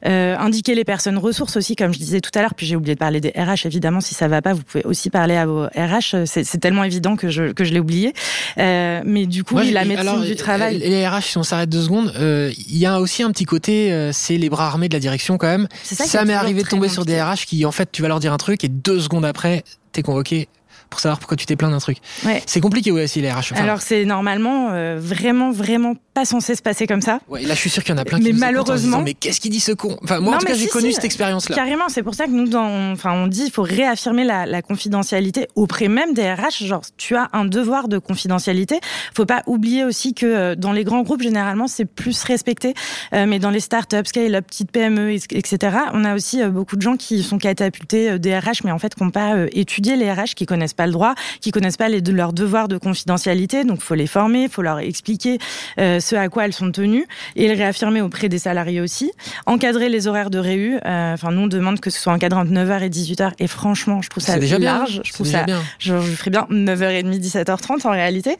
Indiquer 0.03 0.75
les 0.75 0.83
personnes 0.83 1.17
ressources 1.17 1.57
aussi, 1.57 1.75
comme 1.75 1.93
je 1.93 1.99
disais 1.99 2.21
tout 2.21 2.31
à 2.35 2.41
l'heure. 2.41 2.53
Puis 2.55 2.65
j'ai 2.65 2.75
oublié 2.75 2.93
de 2.95 2.99
parler 2.99 3.21
des 3.21 3.29
RH 3.35 3.65
évidemment. 3.65 4.01
Si 4.01 4.13
ça 4.13 4.27
va 4.27 4.41
pas, 4.41 4.53
vous 4.53 4.63
pouvez 4.63 4.83
aussi 4.85 5.09
parler 5.09 5.35
à 5.35 5.45
vos 5.45 5.65
RH. 5.65 6.25
C'est 6.25 6.59
tellement 6.59 6.83
évident 6.83 7.15
que 7.15 7.29
je 7.29 7.51
que 7.51 7.63
je 7.63 7.73
l'ai 7.73 7.79
oublié. 7.79 8.13
Mais 8.57 9.25
du 9.25 9.43
coup, 9.43 9.55
Moi, 9.55 9.63
la 9.65 9.85
médecine 9.85 10.07
alors, 10.07 10.21
du 10.21 10.35
travail. 10.35 10.77
Les 10.79 11.07
RH, 11.07 11.21
si 11.23 11.37
on 11.37 11.43
s'arrête 11.43 11.69
deux 11.69 11.81
secondes, 11.81 12.13
il 12.19 12.77
y 12.77 12.85
a 12.85 12.99
aussi 12.99 13.23
un 13.23 13.31
petit 13.31 13.45
côté, 13.45 13.89
euh, 13.95 14.11
c'est 14.13 14.37
les 14.37 14.49
bras 14.49 14.67
armés 14.67 14.89
de 14.89 14.93
la 14.93 14.99
direction 14.99 15.37
quand 15.37 15.47
même. 15.47 15.67
Ça 15.83 16.05
Ça 16.05 16.21
est 16.21 16.25
m'est 16.25 16.33
arrivé 16.33 16.63
de 16.63 16.67
tomber 16.67 16.89
sur 16.89 17.05
des 17.05 17.21
RH 17.21 17.45
qui, 17.47 17.65
en 17.65 17.71
fait, 17.71 17.91
tu 17.91 18.01
vas 18.01 18.07
leur 18.07 18.19
dire 18.19 18.33
un 18.33 18.37
truc 18.37 18.63
et 18.63 18.67
deux 18.67 18.99
secondes 18.99 19.25
après, 19.25 19.63
t'es 19.91 20.01
convoqué 20.03 20.47
pour 20.89 20.99
savoir 20.99 21.19
pourquoi 21.19 21.37
tu 21.37 21.45
t'es 21.45 21.55
plaint 21.55 21.71
d'un 21.71 21.79
truc. 21.79 21.97
Ouais. 22.25 22.41
C'est 22.45 22.61
compliqué, 22.61 22.91
ouais, 22.91 23.03
aussi 23.03 23.21
les 23.21 23.31
RH. 23.31 23.51
Enfin, 23.53 23.63
Alors 23.63 23.81
c'est 23.81 24.05
normalement 24.05 24.69
euh, 24.71 24.97
vraiment 24.99 25.51
vraiment 25.51 25.93
pas 26.13 26.23
censé 26.25 26.55
se 26.55 26.61
passer 26.61 26.87
comme 26.87 27.01
ça. 27.01 27.19
ouais, 27.27 27.41
là, 27.43 27.53
je 27.55 27.59
suis 27.59 27.69
sûr 27.69 27.83
qu'il 27.83 27.93
y 27.93 27.97
en 27.97 28.01
a 28.01 28.05
plein 28.05 28.17
qui 28.19 28.23
Mais 28.23 28.29
nous 28.31 28.35
en 28.35 28.39
disant, 28.39 28.45
malheureusement- 28.47 29.01
mais 29.01 29.13
qu'est-ce 29.13 29.41
qu'il 29.41 29.51
dit 29.51 29.59
ce 29.59 29.73
con? 29.73 29.97
Enfin, 30.03 30.19
moi, 30.21 30.29
en 30.29 30.33
Non, 30.33 30.39
tout 30.39 30.45
cas, 30.45 30.53
j'ai 30.53 30.63
si, 30.65 30.69
connu 30.69 30.87
si, 30.89 30.93
cette 30.95 31.03
expérience-là. 31.05 31.55
Carrément, 31.55 31.89
c'est 31.89 32.03
pour 32.03 32.15
ça 32.15 32.25
que 32.25 32.31
nous, 32.31 32.47
dans, 32.47 32.91
enfin, 32.93 33.11
on 33.11 33.27
dit, 33.27 33.43
il 33.47 33.51
faut 33.51 33.63
réaffirmer 33.63 34.23
la, 34.23 34.45
la 34.45 34.61
confidentialité 34.61 35.47
auprès 35.55 35.89
même 35.89 36.13
des 36.13 36.31
RH. 36.31 36.63
Genre, 36.65 36.83
tu 36.97 37.15
as 37.17 37.29
un 37.33 37.43
devoir 37.45 37.89
de 37.89 37.97
confidentialité. 37.97 38.79
Faut 39.13 39.25
pas 39.25 39.43
oublier 39.45 39.83
aussi 39.83 40.13
que 40.13 40.25
euh, 40.25 40.55
dans 40.55 40.71
les 40.71 40.83
grands 40.85 41.01
groupes, 41.01 41.21
généralement, 41.21 41.67
c'est 41.67 41.85
plus 41.85 42.23
respecté. 42.23 42.73
Euh, 43.13 43.25
mais 43.27 43.39
dans 43.39 43.49
les 43.49 43.59
startups, 43.59 44.05
scale-up, 44.05 44.45
petites 44.47 44.71
PME, 44.71 45.11
et- 45.11 45.21
etc., 45.31 45.77
on 45.93 46.05
a 46.05 46.15
aussi 46.15 46.41
beaucoup 46.45 46.77
de 46.77 46.81
gens 46.81 46.95
qui 46.95 47.23
sont 47.23 47.37
catapultés 47.39 48.19
des 48.19 48.37
RH, 48.39 48.61
mais 48.63 48.71
en 48.71 48.79
fait, 48.79 48.95
qui 48.95 49.03
n'ont 49.03 49.09
pas 49.11 49.33
étudié 49.51 49.97
les 49.97 50.09
RH, 50.11 50.33
qui 50.35 50.45
connaissent 50.45 50.73
pas 50.75 50.85
le 50.87 50.91
droit, 50.93 51.15
qui 51.41 51.51
connaissent 51.51 51.77
pas 51.77 51.89
les, 51.89 52.01
leurs 52.01 52.33
devoirs 52.33 52.67
de 52.67 52.77
confidentialité. 52.77 53.63
Donc, 53.63 53.81
faut 53.81 53.95
les 53.95 54.07
former, 54.07 54.47
faut 54.49 54.61
leur 54.61 54.79
expliquer 54.79 55.39
euh, 55.79 55.99
ce 55.99 56.15
à 56.15 56.29
quoi 56.29 56.45
elles 56.45 56.53
sont 56.53 56.71
tenues 56.71 57.05
et 57.35 57.47
le 57.47 57.53
réaffirmer 57.55 58.01
auprès 58.01 58.29
des 58.29 58.39
salariés 58.39 58.81
aussi. 58.81 59.11
Encadrer 59.45 59.89
les 59.89 60.07
horaires 60.07 60.29
de 60.29 60.39
réu. 60.39 60.79
euh, 60.85 61.13
Enfin, 61.13 61.31
nous, 61.31 61.41
on 61.41 61.47
demande 61.47 61.79
que 61.79 61.89
ce 61.89 61.99
soit 61.99 62.13
encadré 62.13 62.39
entre 62.39 62.51
9h 62.51 62.81
et 62.83 62.89
18h. 62.89 63.31
Et 63.39 63.47
franchement, 63.47 64.01
je 64.01 64.09
trouve 64.09 64.23
ça 64.23 64.37
déjà 64.37 64.57
bien. 64.59 64.73
large. 64.79 65.01
Je 65.03 65.07
C'est 65.09 65.13
trouve 65.13 65.27
ça. 65.27 65.43
bien. 65.43 65.61
Je, 65.79 65.99
je 66.01 66.11
ferais 66.15 66.31
bien 66.31 66.47
9h30, 66.51 67.19
17h30 67.19 67.87
en 67.87 67.91
réalité. 67.91 68.37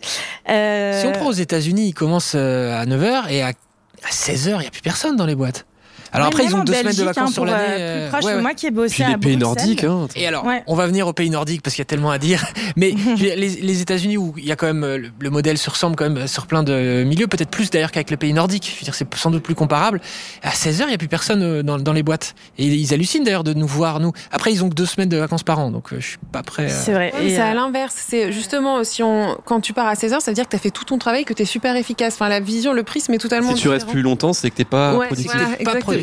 Euh, 0.50 1.02
Si 1.02 1.08
on 1.08 1.12
prend 1.12 1.28
aux 1.28 1.32
États-Unis, 1.32 1.88
ils 1.90 1.94
commencent 1.94 2.36
à 2.36 2.86
9h 2.86 3.30
et 3.30 3.42
à, 3.44 3.48
à 3.48 4.10
16h, 4.12 4.50
il 4.56 4.60
n'y 4.60 4.68
a 4.68 4.72
plus 4.72 4.82
personne 4.82 5.16
dans 5.16 5.26
les 5.26 5.36
boîtes. 5.36 5.66
Alors 6.16 6.28
après, 6.28 6.46
ils 6.46 6.56
ont 6.56 6.64
deux 6.64 6.74
semaines 6.74 6.96
de 6.96 7.04
vacances 7.04 7.30
hein, 7.30 7.34
sur 7.34 7.46
l'année. 7.46 7.64
euh, 7.70 7.78
euh, 7.80 8.02
plus 8.10 8.12
proche, 8.12 8.26
ouais, 8.26 8.36
ouais. 8.36 8.42
moi 8.42 8.54
qui 8.54 8.68
ai 8.68 8.72
bossé 8.72 8.94
Puis 8.96 9.04
à 9.04 9.10
les 9.10 9.18
pays 9.18 9.38
nordiques, 9.38 9.84
hein. 9.84 10.08
Et 10.16 10.28
alors, 10.28 10.46
on 10.68 10.76
va 10.76 10.88
venir 10.88 11.08
aux 11.08 11.14
pays 11.14 11.30
nordiques 11.30 11.62
parce 11.62 11.76
qu'il 11.76 11.82
y 11.82 11.84
a 11.84 11.86
tellement 11.86 12.12
à 12.12 12.18
dire. 12.18 12.44
Mais 12.76 12.94
les, 13.18 13.36
les 13.36 13.82
États-Unis 13.82 14.18
où 14.18 14.34
il 14.38 14.46
y 14.46 14.52
a 14.52 14.56
quand 14.56 14.68
même 14.68 14.84
euh, 14.84 14.98
le, 14.98 15.10
le 15.20 15.30
modèle 15.30 15.58
se 15.58 15.70
ressemble 15.70 15.96
quand 15.96 16.10
même 16.10 16.28
sur 16.28 16.48
plein 16.48 16.64
de 16.64 17.04
milieux, 17.06 17.28
peut-être 17.28 17.50
plus 17.50 17.70
d'ailleurs 17.70 17.92
qu'avec 17.92 18.10
les 18.10 18.18
pays 18.18 18.34
nordiques. 18.34 18.72
Je 18.74 18.80
veux 18.80 18.84
dire, 18.86 18.96
c'est 18.96 19.14
sans 19.16 19.32
doute 19.32 19.44
plus 19.44 19.56
comparable. 19.56 20.02
À 20.44 20.52
16 20.52 20.82
h 20.82 20.84
il 20.88 20.92
y 20.92 20.94
a 20.94 20.98
plus 20.98 21.08
personne 21.08 21.42
euh, 21.44 21.64
dans, 21.64 21.78
dans 21.78 21.94
les 21.94 22.04
boîtes. 22.04 22.36
Et 22.58 22.66
ils 22.66 22.94
hallucinent 22.94 23.24
d'ailleurs 23.24 23.44
de 23.44 23.54
nous 23.54 23.68
voir 23.68 24.00
nous. 24.00 24.12
Après, 24.32 24.52
ils 24.52 24.64
ont 24.64 24.70
que 24.70 24.76
deux 24.76 24.86
semaines 24.86 25.10
de 25.10 25.18
vacances 25.18 25.44
par 25.44 25.60
an, 25.60 25.72
donc 25.72 25.92
euh, 25.94 25.98
je 26.00 26.08
suis 26.08 26.18
pas 26.32 26.44
prêt. 26.44 26.66
à- 26.66 26.70
C'est 26.70 26.94
vrai. 26.94 27.14
Et, 27.22 27.30
c'est 27.32 27.40
euh, 27.42 27.52
à 27.52 27.54
l'inverse. 27.54 27.96
C'est 28.08 28.32
justement, 28.32 28.84
si 28.84 29.04
on, 29.04 29.38
quand 29.46 29.60
tu 29.62 29.74
pars 29.74 29.88
à 29.88 29.94
16h, 29.96 30.20
ça 30.22 30.32
veut 30.32 30.36
dire 30.36 30.46
que 30.46 30.50
tu 30.52 30.56
as 30.56 30.60
fait 30.60 30.72
tout 30.72 30.86
ton 30.86 30.98
travail, 30.98 31.26
que 31.26 31.34
tu 31.34 31.42
es 31.44 31.46
super 31.46 31.76
efficace. 31.76 32.14
Enfin, 32.16 32.30
la 32.30 32.40
vision, 32.40 32.74
le 32.74 32.84
prisme 32.84 33.14
est 33.14 33.18
totalement 33.18 33.56
Si 33.56 33.62
tu 33.62 33.70
restes 33.70 33.88
plus 33.88 34.02
longtemps, 34.02 34.34
c'est 34.34 34.50
que 34.50 34.56
t'es 34.56 34.66
pas 34.66 34.94
productif. 35.08 35.32
voilà, 35.34 35.48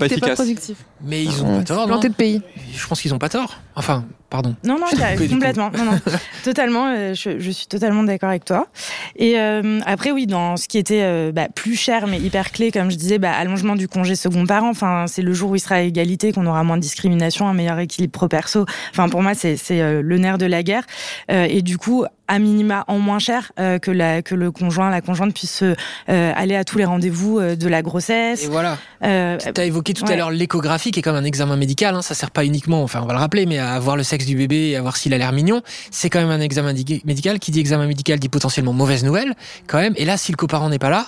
Pas 0.09 0.35
productif. 0.35 0.79
Pas. 0.79 0.85
Mais 1.05 1.25
ils 1.25 1.43
ont 1.43 1.59
pas 1.59 1.65
tort, 1.65 1.81
non 1.83 1.87
Planté 1.87 2.09
de 2.09 2.15
pays. 2.15 2.43
Je 2.75 2.87
pense 2.87 3.01
qu'ils 3.01 3.15
ont 3.15 3.19
pas 3.19 3.29
tort. 3.29 3.59
Enfin, 3.77 4.05
pardon. 4.33 4.57
Non, 4.65 4.79
non, 4.79 4.87
complètement. 5.29 5.71
Non, 5.77 5.85
non. 5.85 6.01
totalement. 6.45 6.87
euh, 6.89 7.15
je, 7.15 7.39
je 7.39 7.51
suis 7.51 7.67
totalement 7.67 8.03
d'accord 8.03 8.31
avec 8.31 8.47
toi. 8.47 8.67
Et 9.15 9.39
euh, 9.39 9.81
après, 9.85 10.11
oui, 10.11 10.27
dans 10.27 10.57
ce 10.57 10.69
qui 10.69 10.79
était 10.79 11.03
euh, 11.03 11.33
bah, 11.33 11.49
plus 11.55 11.77
cher 11.77 12.07
mais 12.07 12.19
hyper 12.19 12.51
clé, 12.51 12.73
comme 12.73 12.91
je 12.91 12.97
disais, 12.97 13.19
bah, 13.19 13.33
allongement 13.33 13.77
du 13.77 13.89
congé 13.89 14.17
second 14.17 14.47
parent. 14.47 14.71
Enfin, 14.71 15.05
c'est 15.07 15.21
le 15.21 15.35
jour 15.35 15.51
où 15.51 15.57
il 15.57 15.61
sera 15.61 15.77
à 15.77 15.81
égalité 15.83 16.33
qu'on 16.33 16.47
aura 16.47 16.65
moins 16.65 16.79
de 16.79 16.83
discrimination, 16.83 17.47
un 17.47 17.53
meilleur 17.53 17.79
équilibre 17.79 18.13
pro 18.13 18.27
perso. 18.27 18.65
Enfin, 18.91 19.11
pour 19.11 19.23
moi, 19.23 19.35
c'est 19.35 19.57
le 19.71 20.19
nerf 20.19 20.39
de 20.39 20.47
la 20.47 20.63
guerre. 20.63 20.85
Et 21.29 21.61
du 21.61 21.77
coup, 21.77 22.07
à 22.33 22.39
minima 22.39 22.85
en 22.89 22.99
moins 22.99 23.19
cher 23.19 23.53
euh, 23.61 23.79
que 23.79 23.91
la 23.91 24.23
que 24.23 24.35
le 24.35 24.51
conjoint, 24.51 24.89
la 24.91 25.03
conjointe 25.03 25.35
puisse 25.35 25.63
euh, 25.63 25.75
aller 26.07 26.57
à 26.57 26.65
tous 26.65 26.79
les 26.79 26.87
rendez-vous 26.87 27.39
euh, 27.39 27.57
de 27.57 27.69
la 27.69 27.83
grossesse. 27.83 28.45
Et 28.45 28.49
voilà. 28.49 28.79
Tu 29.03 29.07
as 29.07 29.65
évoqué 29.65 29.93
tout 29.93 30.07
à 30.09 30.17
l'heure 30.17 30.31
l'échographie 30.31 30.93
qui 30.93 31.01
est 31.01 31.03
comme 31.03 31.17
un 31.17 31.25
examen 31.25 31.57
médical. 31.57 31.95
Hein. 31.95 32.03
Ça 32.03 32.15
sert 32.15 32.31
pas 32.31 32.45
uniquement, 32.45 32.83
enfin 32.83 33.01
on 33.03 33.07
va 33.07 33.13
le 33.13 33.19
rappeler, 33.19 33.45
mais 33.45 33.59
à 33.59 33.79
voir 33.79 33.97
le 33.97 34.03
sexe 34.03 34.22
du 34.27 34.37
bébé 34.37 34.71
et 34.71 34.77
à 34.77 34.83
voir 34.83 34.97
s'il 34.97 35.13
a 35.15 35.19
l'air 35.19 35.33
mignon. 35.33 35.63
C'est 35.91 36.11
quand 36.11 36.21
même 36.21 36.31
un 36.31 36.41
examen 36.41 36.73
di- 36.73 37.03
médical. 37.05 37.39
Qui 37.39 37.51
dit 37.51 37.61
examen 37.61 37.87
médical 37.87 38.19
dit 38.19 38.29
potentiellement 38.29 38.73
mauvaise 38.73 39.05
nouvelle 39.05 39.35
quand 39.67 39.79
même. 39.79 39.95
Et 39.97 40.05
là, 40.05 40.17
si 40.17 40.33
le 40.33 40.37
coparent 40.37 40.69
n'est 40.69 40.79
pas 40.79 40.91
là, 40.91 41.07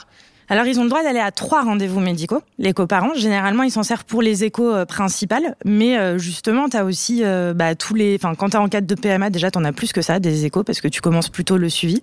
Alors, 0.48 0.66
ils 0.66 0.78
ont 0.78 0.82
le 0.84 0.88
droit 0.88 1.02
d'aller 1.02 1.20
à 1.20 1.30
trois 1.30 1.62
rendez-vous 1.62 2.00
médicaux, 2.00 2.42
les 2.58 2.72
coparents. 2.72 3.14
Généralement, 3.14 3.62
ils 3.62 3.70
s'en 3.70 3.82
servent 3.82 4.04
pour 4.04 4.22
les 4.22 4.44
échos 4.44 4.72
euh, 4.72 4.84
principales. 4.84 5.56
Mais 5.64 5.98
euh, 5.98 6.18
justement, 6.18 6.68
tu 6.68 6.76
as 6.76 6.84
aussi 6.84 7.22
euh, 7.24 7.54
bah, 7.54 7.74
tous 7.74 7.94
les. 7.94 8.16
Enfin, 8.16 8.34
quand 8.34 8.50
tu 8.50 8.56
en 8.56 8.68
cadre 8.68 8.86
de 8.86 8.94
PMA, 8.94 9.30
déjà, 9.30 9.50
tu 9.50 9.58
en 9.58 9.64
as 9.64 9.72
plus 9.72 9.92
que 9.92 10.02
ça, 10.02 10.18
des 10.20 10.44
échos, 10.44 10.62
parce 10.64 10.80
que 10.80 10.88
tu 10.88 11.00
commences 11.00 11.28
plutôt 11.28 11.56
le 11.56 11.68
suivi. 11.68 12.00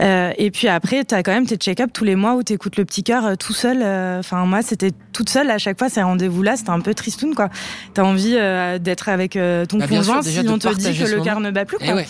Euh, 0.00 0.32
et 0.38 0.50
puis 0.50 0.68
après, 0.68 1.04
tu 1.04 1.14
as 1.14 1.22
quand 1.22 1.32
même 1.32 1.46
tes 1.46 1.56
check-up 1.56 1.90
tous 1.92 2.04
les 2.04 2.16
mois 2.16 2.34
où 2.34 2.42
tu 2.42 2.52
écoutes 2.52 2.76
le 2.76 2.84
petit 2.84 3.02
cœur 3.04 3.24
euh, 3.26 3.34
tout 3.36 3.52
seul. 3.52 3.78
Enfin, 4.18 4.44
moi, 4.46 4.62
c'était 4.62 4.90
toute 5.12 5.28
seule 5.28 5.50
à 5.50 5.58
chaque 5.58 5.78
fois, 5.78 5.88
ces 5.88 6.02
rendez-vous-là. 6.02 6.56
C'était 6.56 6.70
un 6.70 6.80
peu 6.80 6.94
tristoun, 6.94 7.34
quoi. 7.34 7.48
Tu 7.94 8.00
as 8.00 8.04
envie 8.04 8.36
d'être 8.80 9.08
avec 9.08 9.32
ton 9.32 9.78
Bah, 9.78 9.86
conjoint 9.88 10.22
sûr, 10.22 10.42
si 10.42 10.48
on 10.48 10.58
te 10.58 10.74
dit 10.74 10.96
que 10.98 11.04
le 11.04 11.22
cœur 11.22 11.40
ne 11.40 11.50
bat 11.50 11.64
plus, 11.64 11.78
eh 11.80 11.86
quoi. 11.86 11.94
ouais. 11.94 12.06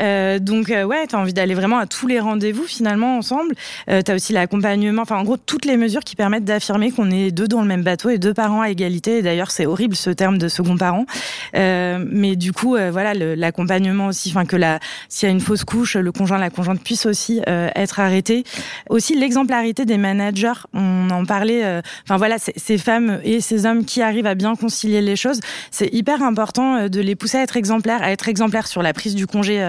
Euh, 0.00 0.38
donc 0.38 0.68
ouais, 0.68 1.06
t'as 1.08 1.18
envie 1.18 1.32
d'aller 1.32 1.54
vraiment 1.54 1.78
à 1.78 1.86
tous 1.86 2.06
les 2.06 2.20
rendez-vous 2.20 2.64
finalement 2.64 3.16
ensemble. 3.16 3.54
Euh, 3.88 4.02
t'as 4.02 4.14
aussi 4.14 4.32
l'accompagnement, 4.32 5.02
enfin 5.02 5.16
en 5.16 5.23
gros 5.24 5.36
toutes 5.36 5.64
les 5.64 5.76
mesures 5.76 6.02
qui 6.04 6.14
permettent 6.16 6.44
d'affirmer 6.44 6.90
qu'on 6.92 7.10
est 7.10 7.30
deux 7.30 7.48
dans 7.48 7.60
le 7.60 7.66
même 7.66 7.82
bateau 7.82 8.10
et 8.10 8.18
deux 8.18 8.34
parents 8.34 8.60
à 8.60 8.70
égalité. 8.70 9.18
Et 9.18 9.22
d'ailleurs 9.22 9.50
c'est 9.50 9.66
horrible 9.66 9.96
ce 9.96 10.10
terme 10.10 10.38
de 10.38 10.48
second 10.48 10.76
parent, 10.76 11.06
Euh, 11.56 12.04
mais 12.10 12.36
du 12.36 12.52
coup 12.52 12.76
euh, 12.76 12.90
voilà 12.90 13.14
l'accompagnement 13.14 14.08
aussi, 14.08 14.30
enfin 14.30 14.44
que 14.44 14.56
la 14.56 14.78
s'il 15.08 15.28
y 15.28 15.30
a 15.30 15.34
une 15.34 15.40
fausse 15.40 15.64
couche, 15.64 15.96
le 15.96 16.12
conjoint 16.12 16.38
la 16.38 16.50
conjointe 16.50 16.80
puisse 16.82 17.06
aussi 17.06 17.40
euh, 17.48 17.68
être 17.74 18.00
arrêté. 18.00 18.44
Aussi 18.90 19.14
l'exemplarité 19.16 19.84
des 19.84 19.98
managers, 19.98 20.60
on 20.72 21.08
en 21.10 21.24
parlait. 21.24 21.62
Enfin 22.04 22.16
voilà 22.16 22.36
ces- 22.38 22.78
femmes 22.78 23.20
et 23.24 23.40
ces 23.40 23.66
hommes 23.66 23.84
qui 23.84 24.02
arrivent 24.02 24.26
à 24.26 24.34
bien 24.34 24.56
concilier 24.56 25.00
les 25.00 25.16
choses, 25.16 25.40
c'est 25.70 25.92
hyper 25.94 26.22
important 26.22 26.88
de 26.88 27.00
les 27.00 27.14
pousser 27.14 27.38
à 27.38 27.42
être 27.42 27.56
exemplaires, 27.56 28.02
à 28.02 28.10
être 28.10 28.28
exemplaires 28.28 28.66
sur 28.66 28.82
la 28.82 28.92
prise 28.92 29.14
du 29.14 29.26
congé 29.26 29.62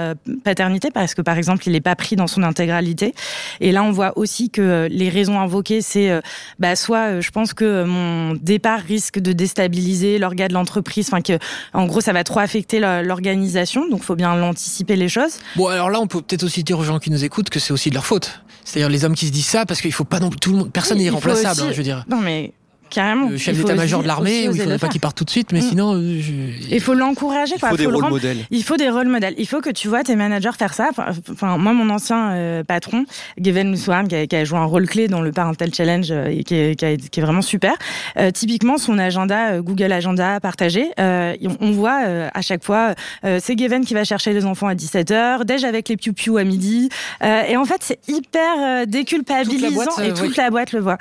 paternité, 0.43 0.89
parce 0.91 1.13
que 1.13 1.21
par 1.21 1.37
exemple, 1.37 1.63
il 1.67 1.71
n'est 1.73 1.81
pas 1.81 1.95
pris 1.95 2.15
dans 2.15 2.27
son 2.27 2.43
intégralité. 2.43 3.13
Et 3.61 3.71
là, 3.71 3.83
on 3.83 3.91
voit 3.91 4.17
aussi 4.17 4.49
que 4.49 4.87
les 4.89 5.09
raisons 5.09 5.39
c'est 5.81 6.09
euh, 6.09 6.21
bah, 6.59 6.75
soit 6.75 7.07
euh, 7.09 7.21
je 7.21 7.31
pense 7.31 7.53
que 7.53 7.83
mon 7.83 8.33
départ 8.35 8.79
risque 8.79 9.19
de 9.19 9.33
déstabiliser 9.33 10.17
l'organe 10.19 10.49
de 10.49 10.53
l'entreprise, 10.53 11.07
enfin 11.09 11.21
que 11.21 11.37
en 11.73 11.85
gros, 11.85 12.01
ça 12.01 12.13
va 12.13 12.23
trop 12.23 12.39
affecter 12.39 12.79
l'organisation, 12.79 13.87
donc 13.89 14.03
faut 14.03 14.15
bien 14.15 14.35
l'anticiper 14.35 14.95
les 14.95 15.09
choses. 15.09 15.39
Bon, 15.55 15.67
alors 15.67 15.89
là, 15.89 15.99
on 15.99 16.07
peut 16.07 16.21
peut-être 16.21 16.43
aussi 16.43 16.63
dire 16.63 16.79
aux 16.79 16.83
gens 16.83 16.99
qui 16.99 17.11
nous 17.11 17.23
écoutent 17.23 17.49
que 17.49 17.59
c'est 17.59 17.73
aussi 17.73 17.89
de 17.89 17.95
leur 17.95 18.05
faute. 18.05 18.41
C'est-à-dire 18.63 18.89
les 18.89 19.05
hommes 19.05 19.15
qui 19.15 19.27
se 19.27 19.31
disent 19.31 19.45
ça 19.45 19.65
parce 19.65 19.81
qu'il 19.81 19.91
faut 19.91 20.03
pas 20.05 20.19
non 20.19 20.29
plus 20.29 20.39
tout 20.39 20.51
le 20.51 20.57
monde, 20.57 20.71
personne 20.71 20.97
Oui, 20.97 21.03
n'est 21.03 21.09
faut 21.11 21.17
irremplaçable, 21.17 21.51
aussi- 21.61 21.61
hein, 21.69 21.71
je 21.71 21.77
veux 21.77 21.83
dire. 21.83 22.03
Non 22.09 22.17
mais 22.19 22.53
carrément. 22.89 23.29
le 23.29 23.37
chef 23.37 23.57
d'état-major 23.57 24.01
de 24.03 24.07
l'armée, 24.07 24.47
où 24.49 24.53
il 24.55 24.61
faudrait 24.61 24.77
pas 24.77 24.87
qu'il 24.87 25.01
parte 25.01 25.17
tout 25.17 25.23
de 25.25 25.29
suite, 25.29 25.51
mais 25.51 25.59
Mm. 25.59 25.69
sinon. 25.69 25.93
euh, 25.95 26.19
je- 26.21 26.73
Il 26.75 26.81
faut 26.81 26.93
l'encourager. 26.93 27.53
Il 27.55 27.59
quoi. 27.59 27.69
faut 27.69 27.77
des 27.77 27.83
le 27.83 27.89
rôles 27.89 28.03
rendre- 28.03 28.15
modèles. 28.15 28.37
Il 28.51 28.63
faut 28.63 28.77
des 28.77 28.89
rôles 28.89 29.07
modèles. 29.07 29.35
Il 29.37 29.47
faut 29.47 29.61
que 29.61 29.69
tu 29.69 29.87
vois 29.87 30.03
tes 30.03 30.15
managers 30.15 30.51
faire 30.57 30.73
ça. 30.73 30.87
Enfin, 30.91 31.05
Enfin, 31.31 31.57
moi, 31.57 31.73
mon 31.73 31.89
ancien 31.89 32.31
euh, 32.31 32.63
patron, 32.63 33.05
Gavin 33.39 33.65
Muswaran, 33.65 34.05
qui, 34.05 34.15
a- 34.15 34.27
qui 34.27 34.35
a 34.35 34.43
joué 34.45 34.57
un 34.59 34.65
rôle 34.65 34.87
clé 34.87 35.07
dans 35.07 35.21
le 35.21 35.31
Parental 35.31 35.73
Challenge 35.73 36.07
euh, 36.11 36.27
et 36.27 36.43
qui 36.43 36.55
est, 36.55 36.75
qui 36.75 36.85
a- 36.85 36.95
qui 36.97 37.19
est 37.19 37.23
vraiment 37.23 37.41
super. 37.41 37.73
euh, 38.17 38.31
typiquement, 38.31 38.77
son 38.77 38.97
agenda, 38.97 39.51
euh, 39.53 39.61
Google 39.61 39.91
Agenda 39.91 40.39
partagé, 40.39 40.85
euh, 40.99 41.33
on- 41.43 41.67
on 41.67 41.71
voit 41.71 42.01
euh, 42.05 42.29
à 42.33 42.41
chaque 42.41 42.63
fois, 42.63 42.93
euh, 43.25 43.39
c'est 43.41 43.55
Gavin 43.55 43.81
qui 43.81 43.93
va 43.93 44.03
chercher 44.03 44.33
les 44.33 44.45
enfants 44.45 44.67
à 44.67 44.75
17h, 44.75 45.43
déj 45.45 45.63
avec 45.63 45.89
les 45.89 45.97
piou-piou 45.97 46.37
à 46.37 46.43
midi. 46.43 46.89
Euh, 47.23 47.43
et 47.47 47.57
en 47.57 47.65
fait, 47.65 47.77
c'est 47.81 47.99
hyper 48.07 48.41
euh, 48.59 48.85
déculpabilisant 48.85 49.67
Toute 49.67 49.77
la 49.77 49.85
boîte, 49.85 49.99
et 50.05 50.09
toute 50.13 50.29
oui. 50.29 50.33
la 50.37 50.49
boîte 50.49 50.71
le 50.71 50.79
voit. 50.79 50.97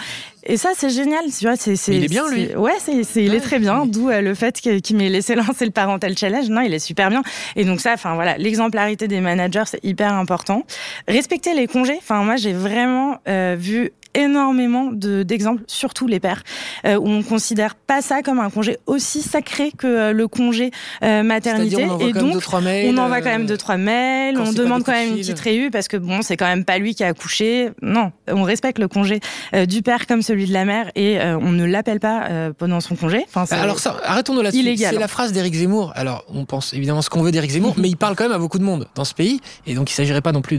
Et 0.46 0.56
ça, 0.56 0.70
c'est 0.76 0.90
génial. 0.90 1.24
Tu 1.36 1.46
vois, 1.46 1.56
c'est, 1.56 1.76
c'est, 1.76 1.94
il 1.96 2.04
est 2.04 2.08
bien, 2.08 2.28
lui. 2.30 2.48
c'est- 2.50 2.56
Ouais, 2.56 2.72
c'est, 2.78 3.02
c'est, 3.04 3.24
il 3.24 3.30
Ouais. 3.30 3.36
est 3.36 3.40
très 3.40 3.58
bien. 3.58 3.86
D'où 3.86 4.10
euh, 4.10 4.20
le 4.20 4.34
fait 4.34 4.60
que- 4.60 4.78
qu'il 4.78 4.96
m'ait 4.96 5.08
laissé 5.08 5.34
lancer 5.34 5.64
le 5.64 5.70
Parental 5.70 6.16
Challenge. 6.16 6.48
Non, 6.48 6.60
il 6.60 6.74
est 6.74 6.78
super 6.78 7.08
bien. 7.10 7.22
Et 7.56 7.64
donc 7.64 7.80
ça, 7.80 7.92
enfin 7.94 8.14
voilà, 8.14 8.36
l'exemplarité 8.36 9.08
des 9.08 9.20
managers, 9.20 9.64
c'est 9.66 9.82
hyper 9.84 10.12
important. 10.12 10.64
Respecter 11.08 11.54
les 11.54 11.66
congés. 11.66 11.96
Enfin, 11.98 12.22
moi, 12.24 12.36
j'ai 12.36 12.52
vraiment 12.52 13.18
euh, 13.28 13.56
vu 13.58 13.90
énormément 14.14 14.90
de, 14.92 15.22
d'exemples, 15.22 15.62
surtout 15.66 16.06
les 16.06 16.20
pères, 16.20 16.42
euh, 16.86 16.96
où 16.96 17.08
on 17.08 17.22
considère 17.22 17.74
pas 17.74 18.02
ça 18.02 18.22
comme 18.22 18.38
un 18.40 18.50
congé 18.50 18.78
aussi 18.86 19.22
sacré 19.22 19.72
que 19.76 19.86
euh, 19.86 20.12
le 20.12 20.28
congé 20.28 20.70
euh, 21.02 21.22
maternité. 21.22 21.84
On 21.84 21.98
Et 21.98 22.12
quand 22.12 22.22
même 22.22 22.32
donc, 22.32 22.62
mails. 22.62 22.94
on 22.94 22.98
envoie 22.98 23.20
quand 23.20 23.30
même 23.30 23.46
deux 23.46 23.56
trois 23.56 23.76
mails, 23.76 24.38
on 24.38 24.52
demande 24.52 24.84
quand 24.84 24.92
même 24.92 25.10
une 25.10 25.18
petite 25.18 25.40
réu 25.40 25.70
parce 25.70 25.88
que 25.88 25.96
bon, 25.96 26.22
c'est 26.22 26.36
quand 26.36 26.46
même 26.46 26.64
pas 26.64 26.78
lui 26.78 26.94
qui 26.94 27.04
a 27.04 27.08
accouché. 27.08 27.70
Non, 27.82 28.12
on 28.28 28.42
respecte 28.42 28.78
le 28.78 28.88
congé 28.88 29.20
du 29.68 29.82
père 29.82 30.06
comme 30.06 30.22
celui 30.22 30.46
de 30.46 30.52
la 30.52 30.64
mère 30.64 30.90
et 30.94 31.18
on 31.20 31.52
ne 31.52 31.64
l'appelle 31.64 32.00
pas 32.00 32.28
pendant 32.56 32.80
son 32.80 32.96
congé. 32.96 33.24
Enfin, 33.34 33.44
Alors 33.56 33.78
ça, 33.78 33.96
arrêtons-nous 34.04 34.42
là-dessus. 34.42 34.76
C'est 34.76 34.98
la 34.98 35.08
phrase 35.08 35.32
d'Éric 35.32 35.54
Zemmour. 35.54 35.92
Alors, 35.94 36.24
on 36.32 36.44
pense 36.44 36.72
évidemment 36.74 37.02
ce 37.02 37.10
qu'on 37.10 37.22
veut 37.22 37.32
d'Éric 37.32 37.52
Zemmour, 37.52 37.74
mais 37.78 37.88
il 37.88 37.96
parle 37.96 38.16
quand 38.16 38.24
même 38.24 38.32
à 38.32 38.38
beaucoup 38.38 38.58
de 38.58 38.64
monde 38.64 38.86
dans 38.94 39.04
ce 39.04 39.14
pays, 39.14 39.40
et 39.66 39.74
donc 39.74 39.90
il 39.90 39.94
s'agirait 39.94 40.20
pas 40.20 40.32
non 40.32 40.42
plus 40.42 40.58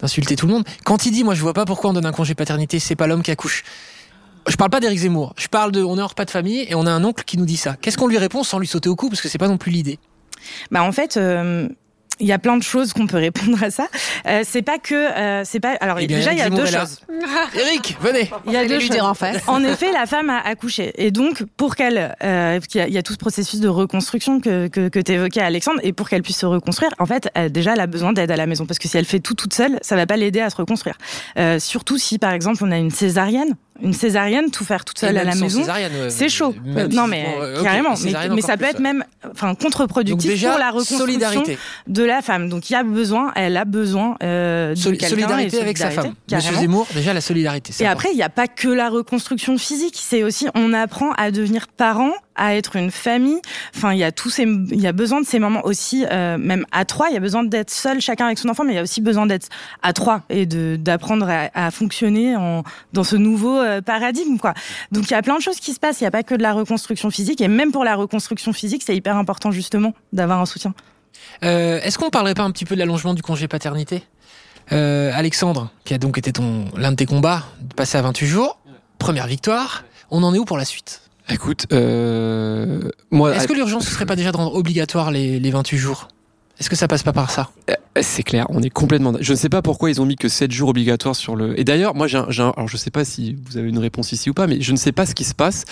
d'insulter 0.00 0.36
tout 0.36 0.46
le 0.46 0.52
monde. 0.52 0.64
Quand 0.84 1.06
il 1.06 1.12
dit, 1.12 1.24
moi 1.24 1.34
je 1.34 1.42
vois 1.42 1.54
pas 1.54 1.64
pourquoi 1.64 1.90
on 1.90 1.92
donne 1.92 2.06
un 2.06 2.12
congé 2.12 2.34
paternité, 2.34 2.78
c'est 2.90 2.96
pas 2.96 3.06
l'homme 3.06 3.22
qui 3.22 3.30
accouche. 3.30 3.62
Je 4.48 4.56
parle 4.56 4.70
pas 4.70 4.80
d'Éric 4.80 4.98
Zemmour. 4.98 5.32
Je 5.38 5.46
parle 5.46 5.70
de, 5.70 5.80
on 5.84 5.96
est 5.96 6.02
en 6.02 6.08
repas 6.08 6.24
de 6.24 6.30
famille 6.30 6.66
et 6.68 6.74
on 6.74 6.86
a 6.86 6.90
un 6.90 7.04
oncle 7.04 7.22
qui 7.22 7.38
nous 7.38 7.44
dit 7.44 7.56
ça. 7.56 7.76
Qu'est-ce 7.80 7.96
qu'on 7.96 8.08
lui 8.08 8.18
répond 8.18 8.42
sans 8.42 8.58
lui 8.58 8.66
sauter 8.66 8.88
au 8.88 8.96
cou 8.96 9.08
parce 9.08 9.20
que 9.20 9.28
c'est 9.28 9.38
pas 9.38 9.46
non 9.46 9.58
plus 9.58 9.70
l'idée? 9.70 10.00
bah 10.72 10.82
en 10.82 10.90
fait. 10.90 11.16
euh, 11.16 11.68
il 12.20 12.26
y 12.26 12.32
a 12.32 12.38
plein 12.38 12.56
de 12.56 12.62
choses 12.62 12.92
qu'on 12.92 13.06
peut 13.06 13.16
répondre 13.16 13.62
à 13.62 13.70
ça. 13.70 13.88
Euh, 14.26 14.42
c'est 14.44 14.62
pas 14.62 14.78
que, 14.78 14.94
euh, 14.94 15.42
c'est 15.44 15.60
pas. 15.60 15.76
Alors 15.80 15.98
Eh 16.00 16.06
bien, 16.06 16.18
déjà, 16.18 16.32
il 16.32 16.38
y 16.38 16.42
a 16.42 16.50
deux 16.50 16.66
choses. 16.66 17.00
Eric, 17.54 17.96
venez. 18.00 18.30
Il 18.46 18.52
y 18.52 18.56
a 18.56 18.66
deux 18.66 18.74
lui 18.74 18.80
choses. 18.82 18.90
dire 18.90 19.04
en 19.06 19.14
face. 19.14 19.42
En 19.46 19.62
effet, 19.64 19.92
la 19.92 20.06
femme 20.06 20.30
a 20.30 20.38
accouché. 20.38 20.92
Et 20.96 21.10
donc, 21.10 21.44
pour 21.56 21.76
qu'elle, 21.76 22.14
euh, 22.22 22.60
il 22.74 22.92
y 22.92 22.98
a 22.98 23.02
tout 23.02 23.12
ce 23.12 23.18
processus 23.18 23.60
de 23.60 23.68
reconstruction 23.68 24.40
que, 24.40 24.68
que, 24.68 24.88
que 24.88 24.98
tu 24.98 25.12
évoquais, 25.12 25.40
Alexandre, 25.40 25.80
et 25.82 25.92
pour 25.92 26.08
qu'elle 26.08 26.22
puisse 26.22 26.38
se 26.38 26.46
reconstruire, 26.46 26.90
en 26.98 27.06
fait, 27.06 27.30
elle, 27.34 27.50
déjà, 27.50 27.72
elle 27.72 27.80
a 27.80 27.86
besoin 27.86 28.12
d'aide 28.12 28.30
à 28.30 28.36
la 28.36 28.46
maison. 28.46 28.66
Parce 28.66 28.78
que 28.78 28.88
si 28.88 28.96
elle 28.96 29.04
fait 29.04 29.20
tout 29.20 29.34
toute 29.34 29.54
seule, 29.54 29.78
ça 29.82 29.96
va 29.96 30.06
pas 30.06 30.16
l'aider 30.16 30.40
à 30.40 30.50
se 30.50 30.56
reconstruire. 30.56 30.96
Euh, 31.38 31.58
surtout 31.58 31.98
si, 31.98 32.18
par 32.18 32.32
exemple, 32.32 32.62
on 32.62 32.70
a 32.70 32.78
une 32.78 32.90
césarienne. 32.90 33.54
Une 33.82 33.92
césarienne, 33.92 34.50
tout 34.50 34.64
faire 34.64 34.84
toute 34.84 34.98
seule 34.98 35.16
à 35.16 35.24
la 35.24 35.34
maison. 35.34 35.62
ouais, 35.62 36.10
C'est 36.10 36.28
chaud. 36.28 36.54
même 36.64 36.92
non, 36.92 37.06
mais 37.06 37.24
bon, 37.56 37.62
carrément. 37.62 37.94
Mais, 38.02 38.40
ça 38.42 38.52
peut 38.56 38.58
plus, 38.64 38.70
être 38.70 38.76
ouais. 38.76 38.82
même 38.82 39.04
enfin, 39.32 39.54
contre-productif 39.54 40.40
pour 40.42 40.58
la 40.58 40.70
reconstruction 40.70 40.98
solidarité. 41.06 41.58
de 41.86 42.02
la 42.02 42.22
femme. 42.22 42.48
Donc 42.48 42.70
il 42.70 42.74
y 42.74 42.76
a 42.76 42.82
besoin, 42.82 43.32
elle 43.34 43.56
a 43.56 43.64
besoin 43.64 44.16
euh, 44.22 44.70
de 44.70 44.74
solidarité 44.78 45.56
et 45.56 45.60
avec 45.60 45.78
sa 45.78 45.90
femme. 45.90 46.14
Monsieur. 46.30 46.54
Zemmour, 46.56 46.86
déjà 46.94 47.14
la 47.14 47.20
solidarité. 47.20 47.72
c'est 47.72 47.84
Et 47.84 47.86
important. 47.86 48.00
après, 48.00 48.12
il 48.14 48.16
n'y 48.16 48.22
a 48.22 48.28
pas 48.28 48.48
que 48.48 48.68
la 48.68 48.88
reconstruction 48.88 49.56
physique, 49.58 49.98
c'est 50.00 50.22
aussi 50.22 50.46
on 50.54 50.72
apprend 50.72 51.12
à 51.12 51.30
devenir 51.30 51.68
parent, 51.68 52.12
à 52.40 52.56
être 52.56 52.74
une 52.74 52.90
famille. 52.90 53.40
Enfin, 53.76 53.92
il 53.92 53.98
y 53.98 54.04
a 54.04 54.10
tous 54.10 54.30
ces, 54.30 54.44
il 54.44 54.80
y 54.80 54.86
a 54.86 54.92
besoin 54.92 55.20
de 55.20 55.26
ces 55.26 55.38
moments 55.38 55.64
aussi, 55.64 56.06
euh, 56.10 56.38
même 56.38 56.64
à 56.72 56.86
trois. 56.86 57.08
Il 57.10 57.14
y 57.14 57.16
a 57.18 57.20
besoin 57.20 57.44
d'être 57.44 57.70
seul 57.70 58.00
chacun 58.00 58.26
avec 58.26 58.38
son 58.38 58.48
enfant, 58.48 58.64
mais 58.64 58.72
il 58.72 58.76
y 58.76 58.78
a 58.78 58.82
aussi 58.82 59.02
besoin 59.02 59.26
d'être 59.26 59.48
à 59.82 59.92
trois 59.92 60.22
et 60.30 60.46
de 60.46 60.76
d'apprendre 60.80 61.28
à, 61.28 61.70
fonctionner 61.70 62.34
en, 62.36 62.64
dans 62.94 63.04
ce 63.04 63.16
nouveau 63.16 63.58
euh, 63.58 63.82
paradigme, 63.82 64.38
quoi. 64.38 64.54
Donc 64.90 65.04
il 65.04 65.10
y 65.10 65.16
a 65.16 65.22
plein 65.22 65.36
de 65.36 65.42
choses 65.42 65.60
qui 65.60 65.74
se 65.74 65.78
passent. 65.78 66.00
Il 66.00 66.04
n'y 66.04 66.08
a 66.08 66.10
pas 66.10 66.22
que 66.22 66.34
de 66.34 66.42
la 66.42 66.54
reconstruction 66.54 67.10
physique, 67.10 67.42
et 67.42 67.48
même 67.48 67.72
pour 67.72 67.84
la 67.84 67.94
reconstruction 67.94 68.54
physique, 68.54 68.82
c'est 68.84 68.96
hyper 68.96 69.16
important 69.16 69.50
justement 69.50 69.92
d'avoir 70.14 70.40
un 70.40 70.46
soutien. 70.46 70.74
Euh, 71.44 71.78
Est-ce 71.82 71.98
qu'on 71.98 72.08
parlerait 72.08 72.34
pas 72.34 72.42
un 72.42 72.50
petit 72.50 72.64
peu 72.64 72.74
de 72.74 72.80
l'allongement 72.80 73.12
du 73.12 73.22
congé 73.22 73.46
paternité? 73.46 74.02
Alexandre, 74.72 75.72
qui 75.84 75.94
a 75.94 75.98
donc 75.98 76.16
été 76.16 76.32
l'un 76.76 76.92
de 76.92 76.96
tes 76.96 77.04
combats, 77.04 77.42
de 77.60 77.74
passer 77.74 77.98
à 77.98 78.02
28 78.02 78.26
jours, 78.28 78.60
première 78.98 79.26
victoire. 79.26 79.82
On 80.12 80.22
en 80.22 80.32
est 80.32 80.38
où 80.38 80.44
pour 80.44 80.58
la 80.58 80.64
suite? 80.64 81.09
Écoute, 81.32 81.66
euh, 81.72 82.80
moi, 83.10 83.34
Est-ce 83.34 83.46
que 83.48 83.52
l'urgence 83.54 83.84
ce 83.86 83.92
serait 83.92 84.06
pas 84.06 84.16
déjà 84.16 84.32
de 84.32 84.36
rendre 84.36 84.54
obligatoire 84.54 85.10
les, 85.10 85.38
les 85.40 85.50
28 85.50 85.78
jours? 85.78 86.08
Est-ce 86.58 86.68
que 86.68 86.76
ça 86.76 86.88
passe 86.88 87.02
pas 87.02 87.12
par 87.12 87.30
ça? 87.30 87.50
Euh, 87.70 87.74
C'est 88.02 88.22
clair, 88.22 88.46
on 88.50 88.62
est 88.62 88.68
complètement. 88.70 89.14
Je 89.20 89.32
ne 89.32 89.36
sais 89.36 89.48
pas 89.48 89.62
pourquoi 89.62 89.90
ils 89.90 90.00
ont 90.00 90.06
mis 90.06 90.16
que 90.16 90.28
7 90.28 90.50
jours 90.52 90.68
obligatoires 90.70 91.16
sur 91.16 91.34
le. 91.36 91.58
Et 91.58 91.64
d'ailleurs, 91.64 91.94
moi, 91.94 92.06
j'ai 92.06 92.18
un, 92.18 92.26
un- 92.28 92.50
alors 92.56 92.68
je 92.68 92.76
sais 92.76 92.90
pas 92.90 93.04
si 93.04 93.36
vous 93.46 93.56
avez 93.56 93.68
une 93.68 93.78
réponse 93.78 94.12
ici 94.12 94.28
ou 94.30 94.34
pas, 94.34 94.46
mais 94.46 94.60
je 94.60 94.72
ne 94.72 94.76
sais 94.76 94.92
pas 94.92 95.06
ce 95.06 95.14
qui 95.14 95.24
se 95.24 95.34
passe 95.34 95.64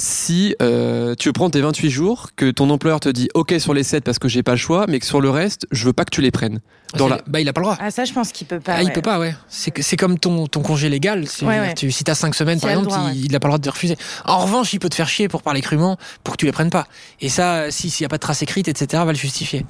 si 0.00 0.54
euh, 0.62 1.14
tu 1.18 1.32
prendre 1.32 1.50
tes 1.50 1.60
28 1.60 1.90
jours, 1.90 2.28
que 2.36 2.50
ton 2.52 2.70
employeur 2.70 3.00
te 3.00 3.08
dit 3.08 3.28
OK 3.34 3.52
sur 3.58 3.74
les 3.74 3.82
7 3.82 4.04
parce 4.04 4.18
que 4.20 4.28
j'ai 4.28 4.44
pas 4.44 4.52
le 4.52 4.56
choix, 4.56 4.86
mais 4.88 5.00
que 5.00 5.04
sur 5.06 5.20
le 5.20 5.28
reste, 5.28 5.66
je 5.72 5.84
veux 5.84 5.92
pas 5.92 6.04
que 6.04 6.10
tu 6.14 6.20
les 6.22 6.30
prennes. 6.30 6.60
Dans 6.94 7.04
C'est- 7.08 7.10
la- 7.16 7.20
Bah 7.26 7.40
il 7.40 7.48
a 7.48 7.52
pas 7.52 7.60
le 7.60 7.64
droit. 7.66 7.76
Ah 7.80 7.90
ça, 7.90 8.04
je 8.04 8.12
pense 8.12 8.30
qu'il 8.32 8.46
peut 8.46 8.60
pas. 8.60 8.74
Ah, 8.76 8.82
il 8.82 8.92
peut 8.92 9.02
pas, 9.02 9.18
ouais. 9.18 9.34
C'est 9.48 9.72
que- 9.72 9.82
c'est 9.82 9.96
comme 9.96 10.18
ton, 10.18 10.46
ton 10.46 10.62
congé 10.62 10.88
légal. 10.88 11.26
Si, 11.26 11.44
Ouais, 11.44 11.58
ouais. 11.60 11.74
tu, 11.74 11.90
si 11.90 12.04
t'as 12.04 12.14
5 12.14 12.34
semaines, 12.34 12.60
par 12.60 12.70
exemple, 12.70 12.86
droit, 12.88 13.10
il, 13.12 13.26
il 13.26 13.34
a 13.36 13.40
pas 13.40 13.48
le 13.48 13.50
droit 13.50 13.58
de 13.58 13.64
te 13.64 13.68
refuser. 13.70 13.96
En 14.24 14.38
revanche, 14.38 14.72
il 14.72 14.78
peut 14.78 14.88
te 14.88 14.94
faire 14.94 15.08
chier 15.08 15.28
pour 15.28 15.42
parler 15.42 15.60
crûment, 15.60 15.98
pour 16.24 16.34
que 16.34 16.38
tu 16.38 16.46
les 16.46 16.52
prennes 16.52 16.70
pas. 16.70 16.86
Et 17.20 17.28
ça, 17.28 17.70
si 17.70 17.90
s'il 17.90 18.04
y 18.04 18.06
a 18.06 18.08
pas 18.08 18.16
de 18.16 18.22
trace 18.22 18.40
écrite, 18.42 18.68
etc., 18.68 19.02
va 19.04 19.12
le 19.12 19.18
justifier. 19.18 19.66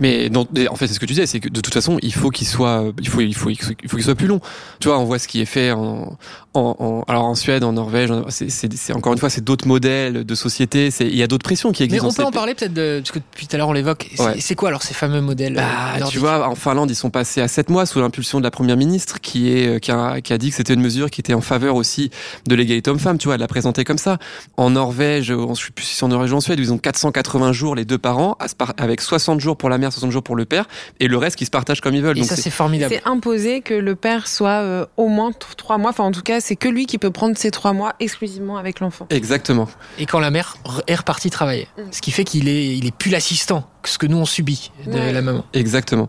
Mais 0.00 0.30
en 0.36 0.76
fait, 0.76 0.86
c'est 0.86 0.94
ce 0.94 1.00
que 1.00 1.06
tu 1.06 1.12
disais, 1.14 1.26
c'est 1.26 1.40
que 1.40 1.48
de 1.48 1.60
toute 1.60 1.72
façon, 1.74 1.98
il 2.02 2.12
faut 2.12 2.30
qu'il 2.30 2.46
soit, 2.46 2.84
il 3.00 3.08
faut, 3.08 3.20
il 3.20 3.34
faut, 3.34 3.50
il 3.50 3.56
faut 3.58 3.96
qu'il 3.96 4.02
soit 4.04 4.14
plus 4.14 4.26
long. 4.26 4.40
Tu 4.80 4.88
vois, 4.88 4.98
on 4.98 5.04
voit 5.04 5.18
ce 5.18 5.26
qui 5.28 5.40
est 5.40 5.44
fait 5.46 5.72
en, 5.72 6.16
en, 6.54 6.76
en- 6.78 7.04
alors 7.08 7.24
en 7.24 7.34
Suède, 7.34 7.64
en 7.64 7.72
Norvège. 7.72 8.10
C'est, 8.28 8.92
encore 8.92 9.12
une 9.12 9.18
fois, 9.18 9.30
c'est 9.30 9.42
d'autres 9.44 9.66
modèles 9.66 10.24
de 10.24 10.34
société. 10.34 10.90
Il 11.00 11.16
y 11.16 11.22
a 11.22 11.26
d'autres 11.26 11.44
pressions 11.44 11.72
qui 11.72 11.82
Mais 11.82 11.86
existent. 11.96 12.06
on 12.06 12.10
dans 12.10 12.14
peut 12.16 12.24
en 12.24 12.30
parler 12.30 12.54
peut-être 12.54 12.74
de, 12.74 13.00
parce 13.02 13.12
que 13.12 13.18
depuis 13.18 13.46
tout 13.46 13.56
à 13.56 13.58
l'heure 13.58 13.68
on 13.68 13.72
l'évoque. 13.72 14.08
C'est 14.14 14.22
Ouais. 14.50 14.54
quoi 14.56 14.68
alors 14.68 14.82
ces 14.82 14.94
fameux 14.94 15.20
modèles 15.20 15.54
Bah, 15.54 15.62
euh, 15.62 15.94
tu 15.94 16.00
nordiques? 16.00 16.18
vois, 16.20 16.48
en 16.48 16.54
Finlande, 16.54 16.90
ils 16.90 16.94
sont 16.94 17.10
passés 17.10 17.40
à 17.40 17.48
7 17.48 17.70
mois 17.70 17.86
sous 17.86 18.00
l'impulsion 18.00 18.38
de 18.38 18.44
la 18.44 18.50
première 18.50 18.76
ministre 18.76 19.20
qui, 19.20 19.50
est, 19.52 19.66
euh, 19.68 19.78
qui, 19.78 19.90
a, 19.90 20.20
qui 20.20 20.32
a 20.32 20.38
dit 20.38 20.50
que 20.50 20.56
c'était 20.56 20.74
une 20.74 20.82
mesure 20.82 21.10
qui 21.10 21.20
était 21.20 21.34
en 21.34 21.40
faveur 21.40 21.76
aussi 21.76 22.10
de 22.46 22.54
l'égalité 22.54 22.90
homme-femme. 22.90 23.18
Tu 23.18 23.26
vois, 23.26 23.34
elle 23.34 23.40
l'a 23.40 23.48
présenté 23.48 23.84
comme 23.84 23.98
ça. 23.98 24.18
En 24.56 24.70
Norvège, 24.70 25.30
euh, 25.30 25.46
je 25.54 25.64
sais 25.66 25.70
plus 25.74 25.84
si 25.84 26.04
en 26.04 26.08
Norvège 26.08 26.32
ou 26.32 26.36
en 26.36 26.40
Suède, 26.40 26.58
ils 26.58 26.72
ont 26.72 26.78
480 26.78 27.52
jours 27.52 27.74
les 27.74 27.84
deux 27.84 27.98
parents, 27.98 28.36
avec 28.76 29.00
60 29.00 29.40
jours 29.40 29.56
pour 29.56 29.68
la 29.68 29.77
mère, 29.78 29.92
60 29.92 30.10
jours 30.10 30.22
pour 30.22 30.36
le 30.36 30.44
père, 30.44 30.66
et 31.00 31.08
le 31.08 31.16
reste 31.16 31.36
qui 31.36 31.44
se 31.44 31.50
partagent 31.50 31.80
comme 31.80 31.94
ils 31.94 32.02
veulent. 32.02 32.16
Et 32.18 32.20
Donc 32.20 32.28
ça 32.30 32.36
c'est- 32.36 32.50
formidable. 32.50 32.94
C'est 32.94 33.08
imposé 33.08 33.60
que 33.60 33.74
le 33.74 33.94
père 33.94 34.26
soit 34.26 34.60
euh, 34.62 34.86
au 34.96 35.08
moins 35.08 35.30
trois 35.56 35.78
mois. 35.78 35.90
Enfin, 35.90 36.04
en 36.04 36.12
tout 36.12 36.22
cas, 36.22 36.40
c'est 36.40 36.56
que 36.56 36.68
lui 36.68 36.86
qui 36.86 36.98
peut 36.98 37.10
prendre 37.10 37.36
ces 37.36 37.50
trois 37.50 37.72
mois 37.72 37.94
exclusivement 38.00 38.56
avec 38.58 38.80
l'enfant. 38.80 39.06
Exactement. 39.10 39.68
Et 39.98 40.06
quand 40.06 40.18
la 40.20 40.30
mère 40.30 40.56
re- 40.64 40.82
est 40.86 40.94
repartie 40.94 41.30
travailler, 41.30 41.68
Mm. 41.78 41.82
ce 41.92 42.00
qui 42.00 42.10
fait 42.10 42.24
qu'il 42.24 42.48
est, 42.48 42.76
il 42.76 42.86
est 42.86 42.94
plus 42.94 43.10
l'assistant 43.10 43.68
ce 43.88 43.98
que 43.98 44.06
nous 44.06 44.16
on 44.18 44.26
subit 44.26 44.70
de 44.86 44.92
Ouais. 44.92 45.12
la 45.12 45.22
maman. 45.22 45.44
Exactement. 45.54 46.08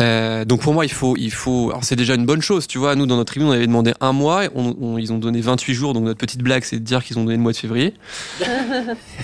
Euh, 0.00 0.44
donc 0.44 0.60
pour 0.60 0.74
moi, 0.74 0.84
il 0.84 0.92
faut, 0.92 1.16
il 1.16 1.32
faut. 1.32 1.70
Alors 1.70 1.84
c'est 1.84 1.96
déjà 1.96 2.14
une 2.14 2.26
bonne 2.26 2.42
chose, 2.42 2.66
tu 2.66 2.78
vois. 2.78 2.94
Nous, 2.94 3.06
dans 3.06 3.16
notre 3.16 3.32
tribune, 3.32 3.48
on 3.48 3.52
avait 3.52 3.66
demandé 3.66 3.92
un 4.00 4.12
mois, 4.12 4.44
et 4.44 4.48
on- 4.54 4.76
on- 4.80 4.98
ils 4.98 5.12
ont 5.12 5.18
donné 5.18 5.40
28 5.40 5.74
jours. 5.74 5.94
Donc 5.94 6.04
notre 6.04 6.18
petite 6.18 6.42
blague, 6.42 6.64
c'est 6.64 6.78
de 6.78 6.84
dire 6.84 7.02
qu'ils 7.04 7.18
ont 7.18 7.24
donné 7.24 7.36
le 7.36 7.42
mois 7.42 7.52
de 7.52 7.56
février. 7.56 7.94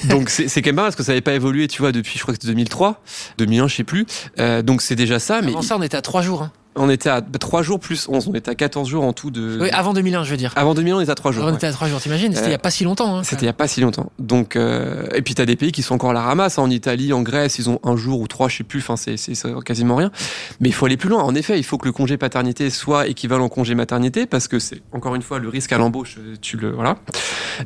donc 0.08 0.30
c'est 0.30 0.48
c'est 0.48 0.62
quand 0.62 0.68
même 0.68 0.76
pas 0.76 0.82
mal, 0.82 0.88
parce 0.90 0.96
que 0.96 1.02
ça 1.02 1.12
n'avait 1.12 1.20
pas 1.20 1.34
évolué, 1.34 1.68
tu 1.68 1.82
vois, 1.82 1.92
depuis 1.92 2.16
je 2.18 2.22
crois 2.22 2.34
que 2.34 2.40
c'était 2.40 2.52
2003, 2.52 3.02
2001, 3.38 3.68
je 3.68 3.76
sais 3.76 3.84
plus. 3.84 4.06
Euh, 4.38 4.62
donc 4.62 4.82
c'est 4.82 4.96
déjà 4.96 5.18
ça, 5.18 5.40
mais 5.42 5.48
Avant 5.50 5.62
ça 5.62 5.76
on 5.78 5.82
était 5.82 5.96
à 5.96 6.02
3 6.02 6.22
jours. 6.22 6.42
hein. 6.42 6.52
On 6.76 6.88
était 6.88 7.08
à 7.10 7.20
3 7.20 7.62
jours 7.62 7.80
plus 7.80 8.08
11, 8.08 8.28
on 8.28 8.34
était 8.34 8.50
à 8.50 8.54
14 8.54 8.88
jours 8.88 9.04
en 9.04 9.12
tout 9.12 9.30
de. 9.30 9.58
Oui, 9.60 9.70
avant 9.70 9.92
2001 9.92 10.24
je 10.24 10.30
veux 10.30 10.36
dire. 10.36 10.52
Avant 10.56 10.74
2000, 10.74 10.94
on 10.94 11.00
était 11.00 11.10
à 11.10 11.14
3 11.14 11.32
jours. 11.32 11.42
Avant, 11.44 11.52
on 11.52 11.56
était 11.56 11.66
à 11.66 11.72
3 11.72 11.88
jours, 11.88 12.00
t'imagines? 12.00 12.32
C'était 12.34 12.48
il 12.48 12.52
y 12.52 12.54
a 12.54 12.58
pas 12.58 12.70
si 12.70 12.84
longtemps. 12.84 13.16
hein, 13.18 13.22
C'était 13.24 13.42
il 13.42 13.46
y 13.46 13.48
a 13.50 13.52
pas 13.54 13.66
si 13.68 13.80
longtemps. 13.80 14.10
Donc 14.18 14.56
euh, 14.56 15.06
et 15.14 15.22
puis 15.22 15.34
t'as 15.34 15.46
des 15.46 15.56
pays 15.56 15.72
qui 15.72 15.82
sont 15.82 15.94
encore 15.94 16.10
à 16.10 16.14
la 16.14 16.22
ramasse. 16.22 16.58
hein. 16.58 16.62
En 16.62 16.70
Italie, 16.70 17.12
en 17.12 17.22
Grèce, 17.22 17.58
ils 17.58 17.68
ont 17.68 17.80
un 17.84 17.96
jour 17.96 18.20
ou 18.20 18.28
trois, 18.28 18.48
je 18.48 18.58
sais 18.58 18.64
plus. 18.64 18.78
Enfin, 18.80 18.96
c'est 18.96 19.16
c'est 19.16 19.34
c'est 19.34 19.52
quasiment 19.64 19.96
rien. 19.96 20.10
Mais 20.60 20.68
il 20.68 20.72
faut 20.72 20.86
aller 20.86 20.96
plus 20.96 21.08
loin. 21.08 21.22
En 21.22 21.34
effet, 21.34 21.58
il 21.58 21.64
faut 21.64 21.76
que 21.78 21.86
le 21.86 21.92
congé 21.92 22.16
paternité 22.16 22.70
soit 22.70 23.06
équivalent 23.08 23.46
au 23.46 23.48
congé 23.48 23.74
maternité 23.74 24.26
parce 24.26 24.46
que 24.48 24.58
c'est 24.58 24.80
encore 24.92 25.14
une 25.14 25.22
fois 25.22 25.38
le 25.38 25.48
risque 25.48 25.72
à 25.72 25.78
l'embauche. 25.78 26.16
euh, 26.18 26.34
Tu 26.40 26.56
le 26.56 26.70
voilà. 26.70 26.96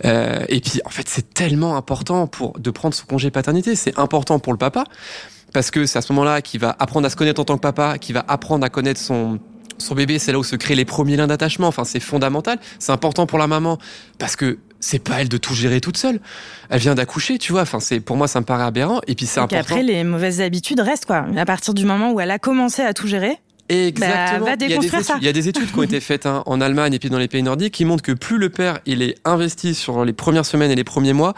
Euh, 0.05 0.45
et 0.49 0.61
puis 0.61 0.81
en 0.85 0.91
fait, 0.91 1.09
c'est 1.09 1.35
tellement 1.35 1.77
important 1.77 2.27
pour 2.27 2.59
de 2.59 2.71
prendre 2.71 2.95
son 2.95 3.05
congé 3.07 3.31
paternité. 3.31 3.77
C'est 3.77 3.99
important 3.99 4.39
pour 4.39 4.53
le 4.53 4.59
papa 4.59 4.85
parce 5.55 5.71
que 5.71 5.87
c'est 5.87 5.99
à 5.99 6.03
ce 6.03 6.13
moment-là 6.13 6.43
qu'il 6.43 6.61
va 6.61 6.77
apprendre 6.79 7.07
à 7.07 7.11
se 7.11 7.17
connaître 7.17 7.41
en 7.41 7.45
tant 7.45 7.57
que 7.57 7.63
papa, 7.63 7.97
qu'il 7.97 8.15
va 8.15 8.25
apprendre 8.29 8.67
à 8.67 8.69
connaître 8.69 9.01
son 9.01 9.39
son 9.79 9.95
bébé, 9.95 10.19
c'est 10.21 10.31
là 10.31 10.39
où 10.39 10.45
se 10.45 10.55
créent 10.55 10.77
les 10.77 10.85
premiers 10.85 11.17
liens 11.17 11.27
d'attachement. 11.27 11.67
Enfin, 11.67 11.85
c'est 11.85 12.01
fondamental. 12.01 12.59
C'est 12.79 12.93
important 12.93 13.27
pour 13.27 13.39
la 13.39 13.49
maman 13.49 13.79
parce 14.19 14.37
que 14.37 14.59
c'est 14.79 15.01
pas 15.01 15.21
elle 15.21 15.29
de 15.29 15.37
tout 15.37 15.55
gérer 15.55 15.81
toute 15.81 15.97
seule. 15.97 16.21
Elle 16.71 16.79
vient 16.79 16.95
d'accoucher, 16.95 17.39
tu 17.39 17.53
vois. 17.53 17.63
Enfin, 17.63 17.81
c'est 17.81 17.99
pour 18.01 18.17
moi, 18.17 18.29
ça 18.29 18.41
me 18.41 18.45
paraît 18.45 18.65
aberrant. 18.65 19.01
Et 19.09 19.15
puis 19.15 19.27
c'est 19.27 19.41
important. 19.41 19.61
après, 19.61 19.83
les 19.83 20.05
mauvaises 20.05 20.41
habitudes 20.41 20.81
restent, 20.81 21.07
quoi. 21.07 21.27
À 21.37 21.45
partir 21.45 21.75
du 21.75 21.85
moment 21.85 22.13
où 22.13 22.21
elle 22.21 22.31
a 22.31 22.39
commencé 22.39 22.83
à 22.83 22.95
tout 22.95 23.09
gérer, 23.09 23.39
Exactement. 23.69 24.45
Bah, 24.45 24.57
va 24.57 24.67
il, 24.67 24.71
y 24.71 24.75
a 24.75 24.79
des 24.79 25.03
ça. 25.03 25.17
il 25.19 25.25
y 25.25 25.29
a 25.29 25.33
des 25.33 25.49
études 25.49 25.73
qui 25.73 25.79
ont 25.79 25.83
été 25.83 25.99
faites 26.01 26.27
hein, 26.27 26.43
en 26.45 26.61
Allemagne 26.61 26.93
et 26.93 26.99
puis 26.99 27.09
dans 27.09 27.19
les 27.19 27.29
pays 27.29 27.43
nordiques 27.43 27.73
qui 27.73 27.87
montrent 27.87 28.03
que 28.03 28.13
plus 28.13 28.37
le 28.37 28.51
père 28.51 28.81
il 28.85 29.01
est 29.01 29.17
investi 29.25 29.75
sur 29.75 30.05
les 30.05 30.13
premières 30.13 30.45
semaines 30.45 30.71
et 30.71 30.75
les 30.75 30.85
premiers 30.85 31.15
mois, 31.15 31.33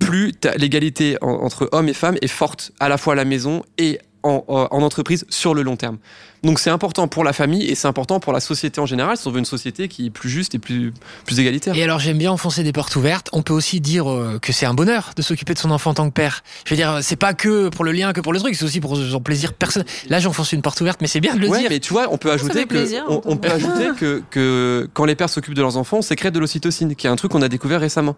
plus 0.00 0.32
l'égalité 0.56 1.16
en- 1.20 1.28
entre 1.44 1.68
hommes 1.72 1.88
et 1.88 1.94
femmes 1.94 2.16
est 2.22 2.28
forte 2.28 2.72
à 2.80 2.88
la 2.88 2.98
fois 2.98 3.12
à 3.14 3.16
la 3.16 3.24
maison 3.24 3.62
et 3.78 3.98
en, 4.22 4.44
en 4.48 4.82
entreprise 4.82 5.24
sur 5.28 5.54
le 5.54 5.62
long 5.62 5.76
terme. 5.76 5.98
Donc 6.42 6.58
c'est 6.58 6.70
important 6.70 7.08
pour 7.08 7.24
la 7.24 7.32
famille 7.32 7.64
et 7.68 7.74
c'est 7.74 7.88
important 7.88 8.20
pour 8.20 8.32
la 8.32 8.40
société 8.40 8.80
en 8.80 8.86
général 8.86 9.16
si 9.16 9.26
on 9.26 9.30
veut 9.30 9.38
une 9.38 9.44
société 9.44 9.88
qui 9.88 10.06
est 10.06 10.10
plus 10.10 10.28
juste 10.28 10.54
et 10.54 10.58
plus, 10.58 10.92
plus 11.24 11.40
égalitaire. 11.40 11.74
Et 11.74 11.82
alors 11.82 11.98
j'aime 11.98 12.18
bien 12.18 12.30
enfoncer 12.30 12.62
des 12.62 12.72
portes 12.72 12.94
ouvertes. 12.96 13.28
On 13.32 13.42
peut 13.42 13.52
aussi 13.54 13.80
dire 13.80 14.10
euh, 14.10 14.38
que 14.40 14.52
c'est 14.52 14.66
un 14.66 14.74
bonheur 14.74 15.12
de 15.16 15.22
s'occuper 15.22 15.54
de 15.54 15.58
son 15.58 15.70
enfant 15.70 15.90
en 15.90 15.94
tant 15.94 16.08
que 16.08 16.14
père. 16.14 16.42
Je 16.64 16.70
veux 16.70 16.76
dire, 16.76 16.98
c'est 17.02 17.16
pas 17.16 17.34
que 17.34 17.68
pour 17.68 17.84
le 17.84 17.92
lien, 17.92 18.12
que 18.12 18.20
pour 18.20 18.32
le 18.32 18.38
truc, 18.38 18.54
c'est 18.54 18.64
aussi 18.64 18.80
pour 18.80 18.96
son 18.96 19.20
plaisir 19.20 19.52
personnel. 19.52 19.86
Là 20.08 20.20
j'enfonce 20.20 20.52
une 20.52 20.62
porte 20.62 20.80
ouverte, 20.80 21.00
mais 21.00 21.06
c'est 21.08 21.20
bien 21.20 21.34
de 21.34 21.40
le 21.40 21.48
Ouais, 21.48 21.60
dire. 21.60 21.70
mais 21.70 21.80
tu 21.80 21.92
vois, 21.92 22.08
on 22.10 22.18
peut 22.18 22.30
ajouter 22.30 22.62
que 22.64 22.68
plaisir, 22.68 23.04
on, 23.08 23.36
peut 23.36 23.50
ajouter 23.50 23.88
que, 23.96 24.22
que 24.30 24.88
quand 24.92 25.04
les 25.04 25.14
pères 25.14 25.30
s'occupent 25.30 25.54
de 25.54 25.62
leurs 25.62 25.76
enfants, 25.76 25.98
on 25.98 26.02
sécrète 26.02 26.34
de 26.34 26.38
l'ocytocine, 26.40 26.94
qui 26.94 27.06
est 27.06 27.10
un 27.10 27.16
truc 27.16 27.32
qu'on 27.32 27.42
a 27.42 27.48
découvert 27.48 27.80
récemment. 27.80 28.16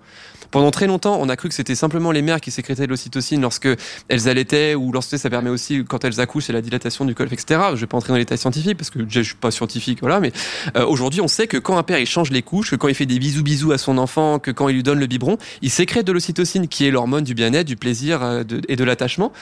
Pendant 0.51 0.71
très 0.71 0.87
longtemps, 0.87 1.19
on 1.21 1.29
a 1.29 1.37
cru 1.37 1.49
que 1.49 1.55
c'était 1.55 1.75
simplement 1.77 2.11
les 2.11 2.23
mères 2.23 2.41
qui 2.41 2.51
sécrétaient 2.51 2.85
de 2.85 2.91
l'ocytocine 2.91 3.41
lorsque 3.41 3.69
elles 4.09 4.29
allaitaient 4.29 4.75
ou 4.75 4.91
lorsque 4.93 5.17
ça 5.17 5.31
permet 5.31 5.51
aussi 5.51 5.85
quand 5.89 6.05
elles 6.05 6.21
accouchent, 6.21 6.45
c'est 6.47 6.53
la 6.53 6.61
dilatation 6.61 7.05
du 7.05 7.15
col, 7.15 7.29
etc. 7.33 7.61
Je 7.75 7.81
vais 7.81 7.87
pas 7.87 7.97
entrer 7.97 8.10
dans 8.11 8.17
les 8.17 8.23
détails 8.25 8.39
scientifiques 8.39 8.77
parce 8.77 8.91
que 8.91 9.01
je 9.09 9.21
suis 9.21 9.35
pas 9.35 9.51
scientifique, 9.51 9.99
voilà. 10.01 10.21
Mais 10.21 10.33
euh, 10.77 10.85
aujourd'hui, 10.87 11.21
on 11.21 11.29
sait 11.29 11.47
que 11.47 11.57
quand 11.57 11.77
un 11.79 11.83
père 11.83 11.99
il 11.99 12.07
change 12.07 12.31
les 12.31 12.43
couches, 12.43 12.71
que 12.71 12.77
quand 12.77 12.89
il 12.89 12.95
fait 12.95 13.07
des 13.07 13.19
bisous 13.19 13.43
bisous 13.43 13.73
à 13.73 13.79
son 13.79 13.99
enfant, 13.99 14.39
que 14.39 14.51
quand 14.51 14.69
il 14.69 14.75
lui 14.77 14.83
donne 14.83 14.99
le 15.01 15.07
biberon, 15.07 15.39
il 15.63 15.71
sécrète 15.71 16.07
de 16.07 16.13
l'ocytocine, 16.13 16.69
qui 16.69 16.87
est 16.87 16.91
l'hormone 16.91 17.25
du 17.25 17.35
bien-être, 17.35 17.67
du 17.67 17.77
plaisir 17.77 18.23
euh, 18.23 18.45
de- 18.45 18.61
et 18.69 18.77
de 18.77 18.85
l'attachement. 18.85 19.33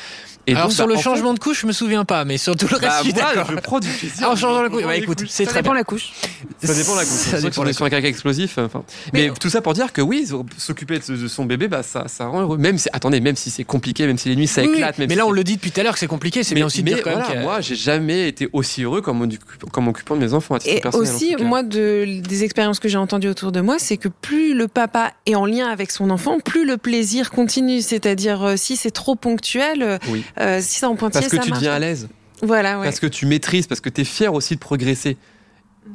Et 0.47 0.53
alors 0.53 0.65
donc, 0.69 0.73
sur 0.73 0.87
bah, 0.87 0.93
le 0.93 0.97
fait, 0.97 1.03
changement 1.03 1.35
de 1.35 1.39
couche, 1.39 1.61
je 1.63 1.67
me 1.67 1.73
souviens 1.73 2.05
pas, 2.07 2.25
mais 2.25 2.39
sur 2.39 2.57
tout 2.57 2.67
le 2.71 2.77
reste, 2.77 2.83
bah, 2.83 2.99
je 3.01 3.11
suis 3.11 3.13
moi, 3.13 3.23
d'accord. 3.35 3.51
je 3.51 3.57
prends 3.57 3.81
du 3.81 3.89
plaisir. 3.89 4.31
En 4.31 4.35
changeant 4.37 4.63
la 4.63 4.69
couche, 4.71 4.83
écoute, 4.97 5.19
couches. 5.19 5.29
c'est 5.31 5.45
Ça 5.45 5.51
très 5.51 5.61
dépend 5.61 5.73
bien. 5.73 5.81
la 5.81 5.85
couche. 5.85 6.11
Ça 6.63 6.75
dépend 6.75 6.95
la 6.95 7.03
couche. 7.05 7.11
Ça 7.11 7.41
dépend 7.41 7.63
la 7.65 7.71
est 7.71 7.73
sur 7.75 7.85
un 7.85 7.91
caca 7.91 8.09
explosif. 8.09 8.57
euh, 8.59 8.65
Enfin, 8.67 8.83
Mais- 9.13 9.29
mais, 9.29 9.35
tout 9.39 9.51
ça 9.51 9.61
pour 9.61 9.75
dire 9.75 9.93
que 9.93 10.01
oui, 10.01 10.27
s'occuper 10.57 10.99
de, 10.99 11.17
de 11.17 11.29
son 11.29 11.45
bébé, 11.45 11.69
bah 11.69 11.83
ça, 11.83 12.05
ça 12.09 12.27
rend 12.29 12.41
heureux. 12.43 12.57
Même 12.57 12.79
si, 12.79 12.89
attendez, 12.95 13.21
même 13.21 13.37
si 13.37 13.51
c'est 13.51 13.65
compliqué, 13.65 14.07
même 14.07 14.17
si 14.19 14.29
les 14.31 14.37
nuits 14.37 14.47
ça 14.47 14.63
éclate, 14.63 14.99
même 14.99 15.09
mais 15.09 15.15
si 15.15 15.19
là, 15.19 15.27
on 15.27 15.31
le 15.33 15.45
dit 15.45 15.57
depuis 15.57 15.71
tout 15.71 15.81
à 15.81 15.83
l'heure 15.85 15.93
que 15.93 15.99
c'est 15.99 16.07
compliqué. 16.07 16.43
C'est 16.43 16.55
mais, 16.55 16.61
bien 16.61 16.67
aussi 16.67 16.83
de 16.83 16.89
dire 16.89 17.03
quand 17.03 17.11
même 17.15 17.43
moi, 17.43 17.61
j'ai 17.61 17.77
jamais 17.77 18.29
été 18.29 18.49
aussi 18.59 18.83
heureux 18.83 19.01
comme, 19.01 19.27
comme 19.73 19.89
occupant 19.89 20.15
de 20.17 20.21
mes 20.21 20.35
enfants 20.35 20.55
à 20.55 20.59
titre 20.59 20.77
Et 20.77 20.81
personnel. 20.81 21.15
aussi, 21.15 21.37
moi, 21.41 21.63
de, 21.63 22.21
des 22.21 22.45
expériences 22.45 22.79
que 22.81 22.89
j'ai 22.89 22.99
entendues 22.99 23.29
autour 23.29 23.51
de 23.53 23.61
moi, 23.61 23.77
c'est 23.79 23.97
que 23.97 24.09
plus 24.09 24.55
le 24.55 24.69
papa 24.69 25.13
est 25.27 25.35
en 25.35 25.47
lien 25.47 25.67
avec 25.69 25.91
son 25.91 26.11
enfant, 26.11 26.39
plus 26.41 26.67
le 26.67 26.77
plaisir 26.77 27.31
continue. 27.31 27.81
C'est-à-dire, 27.81 28.43
euh, 28.43 28.57
si 28.57 28.77
c'est 28.77 28.91
trop 28.91 29.15
ponctuel, 29.17 29.83
euh, 29.83 29.99
Oui. 30.11 30.25
euh, 30.41 30.61
si 30.61 30.79
ça 30.81 30.89
en 30.89 30.97
pointillé, 30.97 31.23
parce 31.23 31.31
que 31.31 31.37
ça 31.39 31.43
tu 31.43 31.51
marche. 31.51 31.61
deviens 31.63 31.75
à 31.75 31.79
l'aise, 31.79 32.09
Voilà, 32.43 32.79
ouais. 32.79 32.85
parce 32.85 33.01
que 33.01 33.07
tu 33.07 33.27
maîtrises, 33.27 33.67
parce 33.67 33.81
que 33.81 33.89
tu 33.89 34.03
es 34.03 34.05
fier 34.05 34.33
aussi 34.35 34.55
de 34.55 34.61
progresser. 34.61 35.17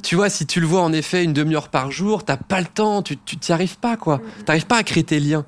Tu 0.01 0.15
vois, 0.15 0.29
si 0.29 0.47
tu 0.47 0.59
le 0.59 0.65
vois 0.65 0.81
en 0.81 0.91
effet 0.91 1.23
une 1.23 1.33
demi-heure 1.33 1.69
par 1.69 1.91
jour, 1.91 2.25
t'as 2.25 2.35
pas 2.37 2.59
le 2.59 2.65
temps, 2.65 3.03
tu 3.03 3.15
tu 3.15 3.37
t'y 3.37 3.51
arrives 3.53 3.77
pas 3.77 3.95
quoi. 3.95 4.17
Mm. 4.17 4.43
T'arrives 4.45 4.65
pas 4.65 4.77
à 4.77 4.83
créer 4.83 5.03
tes 5.03 5.19
liens. 5.19 5.45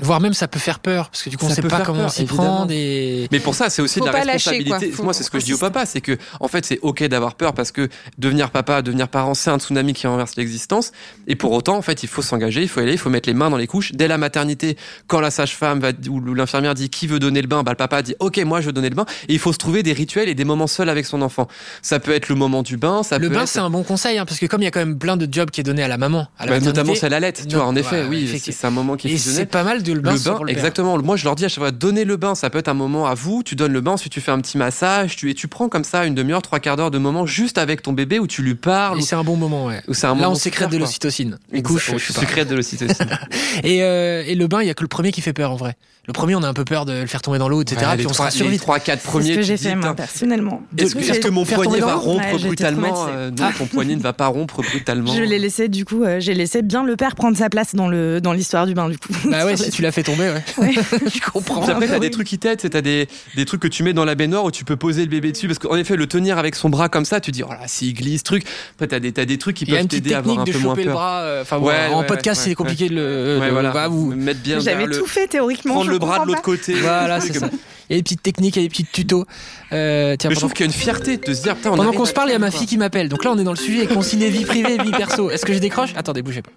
Voire 0.00 0.20
même 0.20 0.32
ça 0.32 0.48
peut 0.48 0.58
faire 0.58 0.78
peur, 0.78 1.10
parce 1.10 1.22
que 1.22 1.28
du 1.28 1.36
coup, 1.36 1.44
on 1.44 1.48
Ça 1.50 1.56
sait 1.56 1.62
peut 1.62 1.68
pas 1.68 1.82
comment 1.82 2.08
s'y 2.08 2.24
prendre. 2.24 2.72
Et... 2.72 3.28
Mais 3.30 3.40
pour 3.40 3.54
ça, 3.54 3.68
c'est 3.68 3.82
aussi 3.82 3.98
Faut 3.98 4.06
de 4.06 4.10
la 4.10 4.24
lâcher, 4.24 4.50
responsabilité. 4.50 5.02
Moi, 5.02 5.12
c'est 5.12 5.22
ce 5.22 5.30
que 5.30 5.38
je 5.38 5.44
dis 5.44 5.52
au 5.52 5.58
papa, 5.58 5.84
c'est 5.84 6.00
que 6.00 6.16
en 6.40 6.48
fait, 6.48 6.64
c'est 6.64 6.78
ok 6.80 7.04
d'avoir 7.04 7.34
peur 7.34 7.52
parce 7.52 7.72
que 7.72 7.88
devenir 8.16 8.50
papa, 8.50 8.80
devenir 8.80 9.08
parent, 9.08 9.34
c'est 9.34 9.50
un 9.50 9.58
tsunami 9.58 9.92
qui 9.92 10.06
renverse 10.06 10.36
l'existence. 10.36 10.92
Et 11.26 11.36
pour 11.36 11.52
autant, 11.52 11.76
en 11.76 11.82
fait, 11.82 12.02
il 12.02 12.08
faut 12.08 12.22
s'engager, 12.22 12.62
il 12.62 12.68
faut 12.68 12.80
y 12.80 12.84
aller, 12.84 12.92
il 12.92 12.98
faut 12.98 13.10
mettre 13.10 13.28
les 13.28 13.34
mains 13.34 13.50
dans 13.50 13.58
les 13.58 13.66
couches 13.66 13.92
dès 13.92 14.08
la 14.08 14.16
maternité. 14.16 14.78
Quand 15.08 15.20
la 15.20 15.30
sage-femme 15.30 15.80
va 15.80 15.90
ou 16.08 16.20
l'infirmière 16.34 16.74
dit 16.74 16.88
qui 16.88 17.06
veut 17.06 17.18
donner 17.18 17.42
le 17.42 17.48
bain, 17.48 17.62
bah 17.62 17.72
le 17.72 17.76
papa 17.76 18.02
dit 18.02 18.14
ok, 18.18 18.38
moi 18.44 18.62
je 18.62 18.66
veux 18.66 18.72
donner 18.72 18.88
le 18.88 18.96
bain. 18.96 19.04
Et 19.28 19.34
il 19.34 19.38
faut 19.38 19.52
se 19.52 19.58
trouver 19.58 19.82
des 19.82 19.92
rituels 19.92 20.30
et 20.30 20.34
des 20.34 20.44
moments 20.44 20.66
seuls 20.66 20.88
avec 20.88 21.04
son 21.04 21.20
enfant. 21.20 21.48
Ça 21.82 22.00
peut 22.00 22.12
être 22.12 22.30
le 22.30 22.34
moment 22.34 22.62
du 22.62 22.78
bain, 22.78 23.02
ça 23.02 23.18
Le 23.18 23.28
peut 23.28 23.34
bain, 23.34 23.42
être 23.42 23.48
c'est 23.48 23.58
un 23.58 23.70
bon 23.70 23.82
conseil, 23.82 24.16
hein, 24.16 24.24
parce 24.24 24.40
que 24.40 24.46
comme 24.46 24.62
il 24.62 24.64
y 24.64 24.68
a 24.68 24.70
quand 24.70 24.80
même 24.80 24.98
plein 24.98 25.18
de 25.18 25.28
jobs 25.30 25.50
qui 25.50 25.60
est 25.60 25.64
donné 25.64 25.82
à 25.82 25.88
la 25.88 25.98
maman, 25.98 26.28
à 26.38 26.46
la 26.46 26.52
bah, 26.52 26.60
notamment 26.60 26.94
celle 26.94 27.12
à 27.12 27.20
l'aide. 27.20 27.36
Tu 27.46 27.56
vois, 27.56 27.66
en 27.66 27.76
effet, 27.76 28.06
oui, 28.08 28.40
c'est 28.42 28.66
un 28.66 28.70
moment 28.70 28.96
qui 28.96 29.12
est 29.12 29.18
c'est 29.18 29.46
pas 29.46 29.64
mal 29.64 29.81
le 29.90 30.00
bain, 30.00 30.14
Le 30.14 30.50
exactement. 30.50 30.96
Moi, 31.02 31.16
je 31.16 31.24
leur 31.24 31.34
dis 31.34 31.44
à 31.44 31.48
chaque 31.48 31.58
fois, 31.58 31.70
donnez 31.70 32.04
le 32.04 32.16
bain. 32.16 32.34
Ça 32.34 32.50
peut 32.50 32.58
être 32.58 32.68
un 32.68 32.74
moment 32.74 33.06
à 33.06 33.14
vous. 33.14 33.42
Tu 33.42 33.56
donnes 33.56 33.72
le 33.72 33.80
bain, 33.80 33.92
ensuite 33.92 34.12
tu 34.12 34.20
fais 34.20 34.30
un 34.30 34.40
petit 34.40 34.58
massage, 34.58 35.16
tu 35.16 35.30
et 35.30 35.34
tu 35.34 35.48
prends 35.48 35.68
comme 35.68 35.84
ça 35.84 36.06
une 36.06 36.14
demi-heure, 36.14 36.42
trois 36.42 36.60
quarts 36.60 36.76
d'heure 36.76 36.90
de 36.90 36.98
moment 36.98 37.26
juste 37.26 37.58
avec 37.58 37.82
ton 37.82 37.92
bébé 37.92 38.18
où 38.18 38.26
tu 38.26 38.42
lui 38.42 38.54
parles. 38.54 38.98
Et 38.98 39.02
c'est 39.02 39.16
un 39.16 39.24
bon 39.24 39.36
moment, 39.36 39.66
ouais. 39.66 39.82
où 39.88 39.94
c'est 39.94 40.06
un 40.06 40.10
Là, 40.10 40.14
moment 40.14 40.30
on 40.32 40.34
sécrète 40.34 40.68
super, 40.68 40.78
de 40.78 40.84
l'ocytocine. 40.84 41.38
Je 41.52 41.60
pas. 41.60 42.20
Sécrète 42.20 42.48
de 42.48 42.54
l'ocytocine. 42.54 43.06
Et, 43.64 43.82
euh, 43.82 44.24
et 44.26 44.34
le 44.34 44.46
bain, 44.46 44.62
il 44.62 44.66
y 44.66 44.70
a 44.70 44.74
que 44.74 44.82
le 44.82 44.88
premier 44.88 45.12
qui 45.12 45.20
fait 45.20 45.32
peur 45.32 45.50
en 45.50 45.56
vrai. 45.56 45.76
Le 46.04 46.12
premier, 46.12 46.34
on 46.34 46.42
a 46.42 46.48
un 46.48 46.52
peu 46.52 46.64
peur 46.64 46.84
de 46.84 46.92
le 47.02 47.06
faire 47.06 47.22
tomber 47.22 47.38
dans 47.38 47.48
l'eau, 47.48 47.62
etc. 47.62 47.86
Ouais, 47.88 47.96
puis 47.96 48.08
on 48.08 48.12
sera 48.12 48.28
survie. 48.32 48.50
les 48.54 48.58
trois, 48.58 48.80
quatre 48.80 49.02
C'est 49.02 49.08
premiers. 49.08 49.30
ce 49.30 49.34
que 49.36 49.42
j'ai 49.42 49.56
fait 49.56 49.76
moi 49.76 49.94
personnellement. 49.94 50.60
Est-ce 50.76 50.96
que, 50.96 51.28
mon 51.28 51.44
poignet 51.44 51.78
va 51.78 51.94
rompre 51.94 52.24
Ouais, 52.24 52.38
brutalement 52.38 53.06
euh, 53.08 53.30
Non, 53.30 53.50
ton 53.56 53.66
poignet 53.66 53.94
ne 53.94 54.02
va 54.02 54.12
pas 54.12 54.26
rompre 54.26 54.62
brutalement. 54.62 55.12
Je 55.16 55.22
l'ai 55.22 55.38
laissé 55.38 55.68
du 55.68 55.84
coup, 55.84 56.02
euh, 56.02 56.18
j'ai 56.18 56.34
laissé 56.34 56.62
bien 56.62 56.82
le 56.82 56.96
père 56.96 57.14
prendre 57.14 57.36
sa 57.36 57.48
place 57.48 57.76
dans 57.76 57.86
le 57.86 58.20
dans 58.20 58.32
l'histoire 58.32 58.66
du 58.66 58.74
bain 58.74 58.88
du 58.88 58.98
coup. 58.98 59.12
Bah 59.26 59.44
ouais, 59.44 59.56
si 59.62 59.70
tu 59.70 59.80
l'as 59.82 59.92
fait 59.92 60.02
tomber, 60.02 60.24
ouais. 60.30 60.42
Ouais. 60.58 60.72
je 60.74 61.20
comprends. 61.30 61.62
Après, 61.68 61.86
t'as 61.86 61.94
oui. 61.94 62.00
des 62.00 62.10
trucs 62.10 62.26
qui 62.26 62.38
t'aident, 62.40 62.60
c'est 62.60 62.70
t'as 62.70 62.80
des, 62.80 63.06
des 63.36 63.44
trucs 63.44 63.60
que 63.62 63.68
tu 63.68 63.84
mets 63.84 63.92
dans 63.92 64.04
la 64.04 64.16
baignoire 64.16 64.44
où 64.44 64.50
tu 64.50 64.64
peux 64.64 64.74
poser 64.76 65.02
le 65.02 65.08
bébé 65.08 65.30
dessus. 65.30 65.46
Parce 65.46 65.60
qu'en 65.60 65.76
effet, 65.76 65.94
le 65.94 66.08
tenir 66.08 66.36
avec 66.36 66.56
son 66.56 66.68
bras 66.68 66.88
comme 66.88 67.04
ça, 67.04 67.20
tu 67.20 67.30
dis, 67.30 67.44
oh 67.44 67.52
là, 67.52 67.60
s'il 67.66 67.94
glisse, 67.94 68.24
truc. 68.24 68.42
Après, 68.74 68.88
t'as 68.88 68.98
des, 68.98 69.12
t'as 69.12 69.24
des 69.24 69.38
trucs 69.38 69.54
qui 69.56 69.64
Il 69.66 69.68
y 69.68 69.72
a 69.72 69.74
peuvent 69.76 69.82
une 69.82 69.88
petite 69.88 70.02
t'aider 70.02 70.14
à 70.16 70.18
avoir 70.18 70.44
technique 70.44 70.56
un 70.56 70.58
de 70.58 70.58
peu 70.58 70.64
moins 70.64 70.74
choper 70.74 70.84
le 70.84 70.90
peur. 70.90 70.96
bras. 70.96 71.20
euh, 71.22 71.90
en 71.92 72.02
podcast, 72.02 72.42
c'est 72.44 72.56
compliqué 72.56 72.88
de 72.88 72.96
le. 72.96 74.16
Mettre 74.16 74.40
bien 74.40 74.58
J'avais 74.58 74.88
tout 74.88 75.06
fait 75.06 75.28
théoriquement. 75.28 75.91
Le 75.92 75.98
bras 75.98 76.20
de 76.20 76.26
l'autre 76.26 76.42
côté. 76.42 76.74
Voilà, 76.74 77.20
c'est 77.20 77.32
ça. 77.38 77.48
Il 77.88 77.96
y 77.96 77.98
a 77.98 77.98
des 77.98 78.02
petites 78.02 78.22
techniques, 78.22 78.56
il 78.56 78.62
y 78.62 78.64
a 78.64 78.68
des 78.68 78.70
petits 78.70 78.84
tutos. 78.84 79.26
Euh, 79.72 80.16
tiens, 80.18 80.30
Mais 80.30 80.34
je 80.34 80.40
trouve 80.40 80.52
qu'il 80.52 80.64
y 80.64 80.68
a 80.68 80.72
une 80.72 80.78
fierté 80.78 81.16
de 81.18 81.34
se 81.34 81.42
dire, 81.42 81.56
putain, 81.56 81.70
on 81.70 81.76
pendant 81.76 81.92
qu'on 81.92 82.04
se 82.04 82.12
parle, 82.12 82.30
il 82.30 82.32
y 82.32 82.36
a 82.36 82.38
ma 82.38 82.50
fille 82.50 82.66
qui 82.66 82.78
m'appelle. 82.78 83.08
Donc 83.08 83.24
là, 83.24 83.30
on 83.32 83.38
est 83.38 83.44
dans 83.44 83.52
le 83.52 83.56
sujet 83.56 83.86
concilier 83.86 84.30
vie 84.30 84.44
privée 84.44 84.74
et 84.74 84.82
vie 84.82 84.90
perso. 84.92 85.30
Est-ce 85.30 85.44
que 85.44 85.52
je 85.52 85.58
décroche? 85.58 85.90
Attendez, 85.96 86.22
bougez 86.22 86.42
pas. 86.42 86.50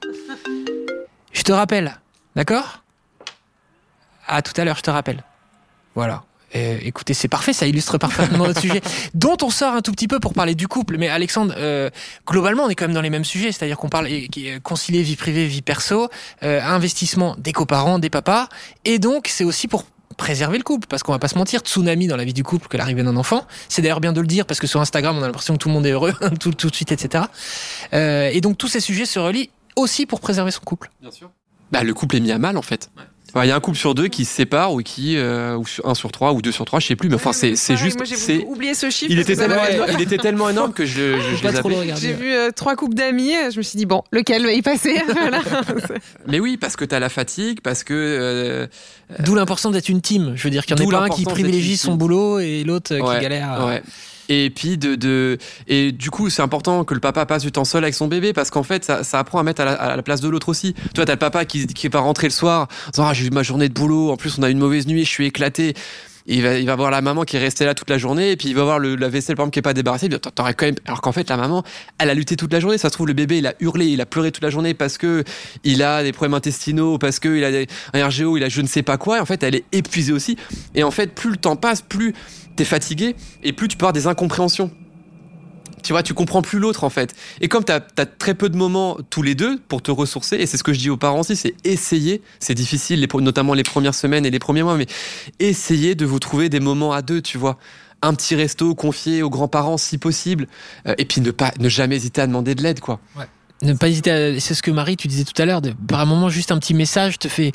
Je 1.33 1.41
te 1.41 1.51
rappelle, 1.51 1.99
d'accord? 2.36 2.81
À 4.27 4.41
tout 4.41 4.53
à 4.59 4.63
l'heure, 4.65 4.77
je 4.77 4.81
te 4.81 4.89
rappelle. 4.89 5.23
Voilà. 5.93 6.23
Euh, 6.55 6.77
écoutez, 6.81 7.13
c'est 7.13 7.27
parfait, 7.27 7.53
ça 7.53 7.67
illustre 7.67 7.97
parfaitement 7.97 8.47
notre 8.47 8.61
sujet, 8.61 8.81
dont 9.13 9.37
on 9.41 9.49
sort 9.49 9.73
un 9.73 9.81
tout 9.81 9.91
petit 9.91 10.07
peu 10.07 10.19
pour 10.19 10.33
parler 10.33 10.55
du 10.55 10.67
couple. 10.67 10.97
Mais 10.97 11.09
Alexandre, 11.09 11.53
euh, 11.57 11.89
globalement, 12.27 12.63
on 12.63 12.69
est 12.69 12.75
quand 12.75 12.85
même 12.85 12.93
dans 12.93 13.01
les 13.01 13.09
mêmes 13.09 13.25
sujets, 13.25 13.51
c'est-à-dire 13.51 13.77
qu'on 13.77 13.89
parle 13.89 14.07
euh, 14.07 14.59
concilier 14.63 15.01
vie 15.01 15.15
privée, 15.15 15.47
vie 15.47 15.61
perso, 15.61 16.09
euh, 16.43 16.61
investissement 16.61 17.35
des 17.37 17.51
coparents, 17.51 17.99
des 17.99 18.09
papas, 18.09 18.47
et 18.85 18.99
donc 18.99 19.27
c'est 19.27 19.43
aussi 19.43 19.67
pour 19.67 19.85
préserver 20.17 20.57
le 20.57 20.63
couple, 20.63 20.87
parce 20.87 21.03
qu'on 21.03 21.11
va 21.11 21.19
pas 21.19 21.27
se 21.27 21.37
mentir, 21.37 21.59
tsunami 21.61 22.07
dans 22.07 22.15
la 22.15 22.23
vie 22.23 22.33
du 22.33 22.43
couple 22.43 22.67
que 22.67 22.77
l'arrivée 22.77 23.03
d'un 23.03 23.17
enfant. 23.17 23.45
C'est 23.69 23.81
d'ailleurs 23.81 23.99
bien 23.99 24.13
de 24.13 24.21
le 24.21 24.27
dire, 24.27 24.45
parce 24.45 24.59
que 24.59 24.67
sur 24.67 24.79
Instagram, 24.79 25.17
on 25.17 25.21
a 25.21 25.25
l'impression 25.25 25.55
que 25.55 25.59
tout 25.59 25.67
le 25.67 25.73
monde 25.73 25.85
est 25.85 25.91
heureux, 25.91 26.13
tout, 26.39 26.53
tout 26.53 26.69
de 26.69 26.75
suite, 26.75 26.91
etc. 26.91 27.25
Euh, 27.93 28.29
et 28.31 28.41
donc 28.41 28.57
tous 28.57 28.67
ces 28.67 28.79
sujets 28.79 29.05
se 29.05 29.19
relient 29.19 29.49
aussi 29.75 30.05
pour 30.05 30.21
préserver 30.21 30.51
son 30.51 30.61
couple. 30.61 30.89
Bien 31.01 31.11
sûr. 31.11 31.31
Bah, 31.71 31.83
le 31.83 31.93
couple 31.93 32.15
est 32.17 32.19
mis 32.21 32.31
à 32.31 32.37
mal 32.37 32.57
en 32.57 32.61
fait. 32.61 32.89
Enfin, 32.95 33.07
Il 33.43 33.47
y 33.47 33.51
a 33.51 33.55
un 33.55 33.59
couple 33.59 33.77
sur 33.77 33.93
deux 33.95 34.07
qui 34.07 34.23
se 34.23 34.33
sépare 34.33 34.71
ou 34.73 34.81
qui, 34.81 35.17
euh, 35.17 35.55
ou 35.57 35.65
un 35.83 35.93
sur 35.93 36.11
trois 36.11 36.31
ou 36.33 36.41
deux 36.41 36.51
sur 36.53 36.63
trois, 36.63 36.79
je 36.79 36.88
sais 36.88 36.95
plus, 36.95 37.09
mais 37.09 37.15
enfin 37.15 37.33
c'est 37.33 37.55
c'est 37.57 37.75
juste, 37.75 37.97
Moi, 37.97 38.05
j'ai 38.05 38.15
c'est, 38.15 38.45
oublié 38.45 38.73
ce 38.73 38.89
chiffre. 38.89 39.11
il 39.11 39.17
parce 39.17 39.29
était 39.29 39.36
tellement, 39.36 39.61
il 39.93 40.01
était 40.01 40.17
tellement 40.17 40.49
énorme 40.49 40.71
que 40.73 40.86
je, 40.86 41.19
je. 41.19 41.95
J'ai 41.97 42.13
vu 42.13 42.31
euh, 42.33 42.51
trois 42.55 42.75
couples 42.75 42.95
d'amis, 42.95 43.36
euh, 43.36 43.51
je 43.51 43.57
me 43.57 43.61
suis 43.63 43.77
dit, 43.77 43.86
bon, 43.86 44.03
lequel 44.11 44.45
va 44.45 44.53
y 44.53 44.61
passer 44.61 45.01
Voilà. 45.11 45.41
Mais 46.27 46.39
oui, 46.39 46.57
parce 46.57 46.75
que 46.75 46.86
t'as 46.86 46.99
la 46.99 47.09
fatigue, 47.09 47.59
parce 47.61 47.83
que 47.83 47.93
euh, 47.93 48.67
D'où 49.19 49.36
l'importance 49.36 49.73
d'être 49.73 49.89
une 49.89 50.01
team. 50.01 50.33
Je 50.36 50.43
veux 50.43 50.49
dire 50.49 50.65
qu'il 50.65 50.79
y 50.79 50.81
en 50.83 50.88
a 50.88 50.91
pas 50.91 51.05
un 51.05 51.09
qui 51.09 51.25
privilégie 51.25 51.77
son 51.77 51.95
boulot 51.95 52.39
et 52.39 52.63
l'autre 52.63 52.93
euh, 52.95 53.01
Ouais, 53.01 53.15
qui 53.17 53.21
galère. 53.21 53.51
à- 53.51 53.65
Ouais. 53.65 53.83
Et 54.30 54.49
puis 54.49 54.78
de, 54.78 54.95
de 54.95 55.38
et 55.67 55.91
du 55.91 56.09
coup 56.09 56.30
c'est 56.30 56.41
important 56.41 56.84
que 56.84 56.93
le 56.93 56.99
papa 56.99 57.26
passe 57.26 57.43
du 57.43 57.51
temps 57.51 57.65
seul 57.65 57.84
avec 57.84 57.93
son 57.93 58.07
bébé 58.07 58.34
parce 58.34 58.49
qu'en 58.49 58.63
fait 58.63 58.84
ça, 58.84 59.03
ça 59.03 59.19
apprend 59.19 59.39
à 59.39 59.43
mettre 59.43 59.61
à 59.61 59.95
la, 59.95 60.03
place 60.03 60.21
de 60.21 60.30
l'autre 60.30 60.49
aussi. 60.49 60.73
Tu 60.73 60.95
vois 60.95 61.05
t'as 61.05 61.13
le 61.13 61.19
papa 61.19 61.45
qui, 61.45 61.67
qui 61.67 61.88
va 61.88 61.99
rentrer 61.99 62.28
le 62.28 62.34
soir 62.34 62.67
en 62.88 62.89
disant 62.91 63.07
ah 63.07 63.13
j'ai 63.13 63.28
eu 63.28 63.30
ma 63.30 63.43
journée 63.43 63.69
de 63.69 63.73
boulot 63.73 64.11
en 64.11 64.17
plus 64.17 64.38
on 64.39 64.43
a 64.43 64.49
eu 64.49 64.51
une 64.51 64.59
mauvaise 64.59 64.88
nuit 64.88 65.05
je 65.05 65.09
suis 65.09 65.26
éclaté. 65.28 65.73
Il 66.28 66.41
va 66.41 66.57
il 66.57 66.65
va 66.65 66.76
voir 66.76 66.89
la 66.89 67.01
maman 67.01 67.23
qui 67.23 67.36
est 67.36 67.39
restée 67.39 67.65
là 67.65 67.76
toute 67.76 67.89
la 67.91 67.99
journée 67.99 68.32
et 68.32 68.36
puis 68.36 68.49
il 68.49 68.55
va 68.55 68.63
voir 68.63 68.80
le, 68.80 68.95
la 68.95 69.09
vaisselle 69.09 69.36
par 69.36 69.43
exemple 69.43 69.53
qui 69.53 69.59
est 69.59 69.61
pas 69.61 69.76
débarrassée. 69.76 70.07
Il 70.07 70.19
T'aurais 70.19 70.55
quand 70.55 70.65
même 70.65 70.76
alors 70.86 71.01
qu'en 71.01 71.11
fait 71.11 71.30
la 71.30 71.38
maman 71.38 71.63
elle 71.99 72.09
a 72.09 72.15
lutté 72.15 72.36
toute 72.36 72.51
la 72.51 72.59
journée. 72.59 72.80
Ça 72.80 72.89
se 72.89 72.93
trouve 72.93 73.05
le 73.05 73.13
bébé 73.13 73.38
il 73.38 73.45
a 73.45 73.53
hurlé 73.59 73.86
il 73.86 74.01
a 74.01 74.07
pleuré 74.07 74.32
toute 74.32 74.43
la 74.43 74.49
journée 74.49 74.73
parce 74.73 74.97
que 74.97 75.23
il 75.63 75.84
a 75.84 76.01
des 76.01 76.13
problèmes 76.13 76.34
intestinaux 76.34 76.97
parce 76.97 77.19
que 77.19 77.30
il 77.30 77.43
a 77.43 77.51
des, 77.51 77.67
un 77.93 78.07
RGO 78.07 78.38
il 78.38 78.43
a 78.43 78.49
je 78.49 78.61
ne 78.61 78.67
sais 78.67 78.82
pas 78.82 78.97
quoi. 78.97 79.17
Et 79.17 79.21
en 79.21 79.26
fait 79.26 79.43
elle 79.43 79.53
est 79.53 79.65
épuisée 79.71 80.13
aussi. 80.13 80.36
Et 80.73 80.82
en 80.82 80.89
fait 80.89 81.13
plus 81.13 81.30
le 81.30 81.38
temps 81.38 81.57
passe 81.57 81.84
plus 81.84 82.15
t'es 82.55 82.65
fatigué 82.65 83.15
et 83.43 83.53
plus 83.53 83.67
tu 83.67 83.77
peux 83.77 83.83
avoir 83.83 83.93
des 83.93 84.07
incompréhensions. 84.07 84.71
Tu 85.85 85.93
vois, 85.93 86.01
tu 86.01 86.15
comprends 86.15 86.41
plus 86.41 86.57
l'autre 86.57 86.83
en 86.83 86.89
fait. 86.89 87.13
Et 87.41 87.47
comme 87.47 87.63
tu 87.63 87.71
as, 87.71 87.79
très 87.79 88.33
peu 88.33 88.49
de 88.49 88.57
moments 88.57 88.97
tous 89.11 89.21
les 89.21 89.35
deux 89.35 89.59
pour 89.67 89.83
te 89.83 89.91
ressourcer, 89.91 90.37
et 90.37 90.47
c'est 90.47 90.57
ce 90.57 90.63
que 90.63 90.73
je 90.73 90.79
dis 90.79 90.89
aux 90.89 90.97
parents 90.97 91.19
aussi, 91.19 91.35
c'est 91.35 91.53
essayer, 91.63 92.23
c'est 92.39 92.55
difficile, 92.55 93.07
notamment 93.21 93.53
les 93.53 93.61
premières 93.61 93.93
semaines 93.93 94.25
et 94.25 94.31
les 94.31 94.39
premiers 94.39 94.63
mois, 94.63 94.77
mais 94.77 94.87
essayez 95.39 95.93
de 95.93 96.05
vous 96.05 96.17
trouver 96.17 96.49
des 96.49 96.59
moments 96.59 96.91
à 96.91 97.03
deux, 97.03 97.21
tu 97.21 97.37
vois. 97.37 97.59
Un 98.01 98.15
petit 98.15 98.35
resto 98.35 98.73
confié 98.73 99.21
aux 99.21 99.29
grands-parents 99.29 99.77
si 99.77 99.99
possible, 99.99 100.47
euh, 100.87 100.95
et 100.97 101.05
puis 101.05 101.21
ne, 101.21 101.29
pas, 101.29 101.51
ne 101.59 101.69
jamais 101.69 101.97
hésiter 101.97 102.21
à 102.21 102.25
demander 102.25 102.55
de 102.55 102.63
l'aide, 102.63 102.79
quoi. 102.79 102.99
Ne 103.61 103.73
pas 103.73 103.87
hésiter 103.87 104.11
à... 104.11 104.39
C'est 104.39 104.55
ce 104.55 104.63
que 104.63 104.71
Marie, 104.71 104.97
tu 104.97 105.07
disais 105.07 105.23
tout 105.23 105.39
à 105.39 105.45
l'heure, 105.45 105.61
par 105.87 105.99
un 105.99 106.05
moment, 106.05 106.29
juste 106.29 106.51
un 106.51 106.57
petit 106.57 106.73
message 106.73 107.19
te 107.19 107.27
fait. 107.27 107.51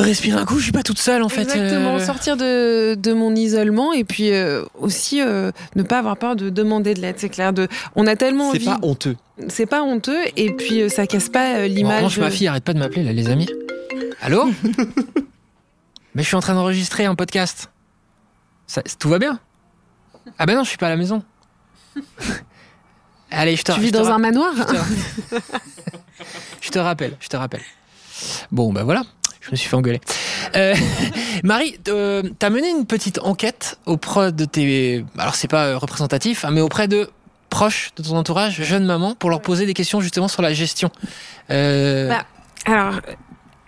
Respirer 0.00 0.38
un 0.40 0.44
coup, 0.44 0.58
je 0.58 0.64
suis 0.64 0.72
pas 0.72 0.82
toute 0.82 0.98
seule 0.98 1.22
en 1.22 1.28
fait. 1.28 1.42
Exactement, 1.42 1.96
Euh, 1.96 1.98
sortir 2.04 2.36
de, 2.36 2.94
de 2.94 3.12
mon 3.12 3.34
isolement 3.34 3.92
et 3.92 4.04
puis 4.04 4.30
euh, 4.32 4.64
aussi 4.78 5.20
euh, 5.20 5.50
ne 5.76 5.82
pas 5.82 5.98
avoir 5.98 6.16
peur 6.16 6.36
de 6.36 6.50
demander 6.50 6.94
de 6.94 7.00
l'aide, 7.00 7.16
c'est 7.18 7.28
clair. 7.28 7.52
De, 7.52 7.68
on 7.96 8.06
a 8.06 8.16
tellement 8.16 8.50
C'est 8.52 8.56
envie, 8.58 8.66
pas 8.66 8.78
honteux. 8.82 9.16
c'est 9.48 9.66
pas 9.66 9.82
honteux 9.82 10.20
et 10.36 10.52
puis 10.54 10.82
euh, 10.82 10.88
ça 10.88 11.06
casse 11.06 11.28
pas 11.28 11.56
euh, 11.56 11.64
En 11.64 11.68
l'image. 11.68 11.96
revanche, 11.98 12.18
ma 12.18 12.30
fille 12.30 12.48
arrête 12.48 12.64
pas 12.64 12.72
de 12.74 12.78
m'appeler 12.78 13.02
là, 13.02 13.12
les 13.12 13.28
amis. 13.28 13.48
Allô 14.20 14.50
Mais 16.14 16.22
je 16.22 16.26
suis 16.28 16.36
en 16.36 16.40
train 16.40 16.54
d'enregistrer 16.54 17.04
un 17.06 17.14
podcast. 17.14 17.70
Ça- 18.66 18.82
tout 18.98 19.08
va 19.08 19.18
bien? 19.18 19.38
Ah 20.38 20.46
ben 20.46 20.54
non, 20.56 20.62
je 20.64 20.68
suis 20.68 20.78
pas 20.78 20.86
à 20.86 20.90
la 20.90 20.96
maison. 20.96 21.22
Allez, 23.30 23.56
je 23.56 23.62
te 23.62 23.72
Tu 23.72 23.80
vis 23.80 23.92
dans 23.92 24.10
un 24.10 24.18
manoir? 24.18 24.52
Je 26.60 26.70
te 26.70 26.78
rappelle, 26.78 27.16
je 27.18 27.28
te 27.28 27.36
rappelle. 27.36 27.62
Bon, 28.52 28.72
bah 28.72 28.84
voilà, 28.84 29.02
je 29.42 29.50
me 29.50 29.56
suis 29.56 29.68
fait 29.68 29.76
engueuler. 29.76 30.00
Euh, 30.56 30.74
Marie, 31.44 31.78
euh, 31.88 32.22
t'as 32.38 32.50
mené 32.50 32.70
une 32.70 32.86
petite 32.86 33.18
enquête 33.18 33.78
auprès 33.86 34.32
de 34.32 34.44
tes. 34.44 35.04
Alors, 35.18 35.34
c'est 35.34 35.48
pas 35.48 35.66
euh, 35.66 35.78
représentatif, 35.78 36.44
hein, 36.44 36.50
mais 36.52 36.60
auprès 36.60 36.88
de 36.88 37.10
proches 37.50 37.90
de 37.96 38.02
ton 38.02 38.16
entourage, 38.16 38.62
jeunes 38.62 38.86
mamans, 38.86 39.14
pour 39.14 39.28
leur 39.28 39.42
poser 39.42 39.66
des 39.66 39.74
questions 39.74 40.00
justement 40.00 40.28
sur 40.28 40.42
la 40.42 40.54
gestion. 40.54 40.90
Euh, 41.50 42.08
Bah, 42.08 42.24
Alors, 42.64 43.00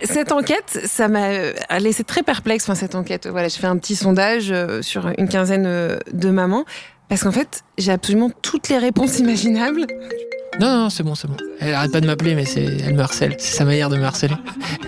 cette 0.02 0.32
enquête, 0.32 0.80
ça 0.84 1.08
m'a 1.08 1.78
laissé 1.78 2.04
très 2.04 2.22
perplexe. 2.22 2.64
Enfin, 2.64 2.74
cette 2.74 2.94
enquête, 2.94 3.26
voilà, 3.26 3.48
je 3.48 3.56
fais 3.56 3.66
un 3.66 3.76
petit 3.76 3.96
sondage 3.96 4.50
euh, 4.50 4.82
sur 4.82 5.10
une 5.18 5.28
quinzaine 5.28 5.66
euh, 5.66 5.98
de 6.12 6.30
mamans. 6.30 6.64
Parce 7.08 7.22
qu'en 7.22 7.32
fait, 7.32 7.62
j'ai 7.78 7.92
absolument 7.92 8.30
toutes 8.42 8.68
les 8.68 8.78
réponses 8.78 9.18
imaginables. 9.18 9.86
Non, 10.60 10.84
non, 10.84 10.90
c'est 10.90 11.02
bon, 11.02 11.14
c'est 11.14 11.26
bon. 11.26 11.36
Elle 11.60 11.74
arrête 11.74 11.90
pas 11.92 12.00
de 12.00 12.06
m'appeler, 12.06 12.34
mais 12.34 12.44
c'est, 12.44 12.62
elle 12.64 12.94
me 12.94 13.00
harcèle. 13.00 13.34
C'est 13.38 13.56
sa 13.56 13.64
manière 13.64 13.90
de 13.90 13.96
me 13.96 14.04
harceler. 14.04 14.36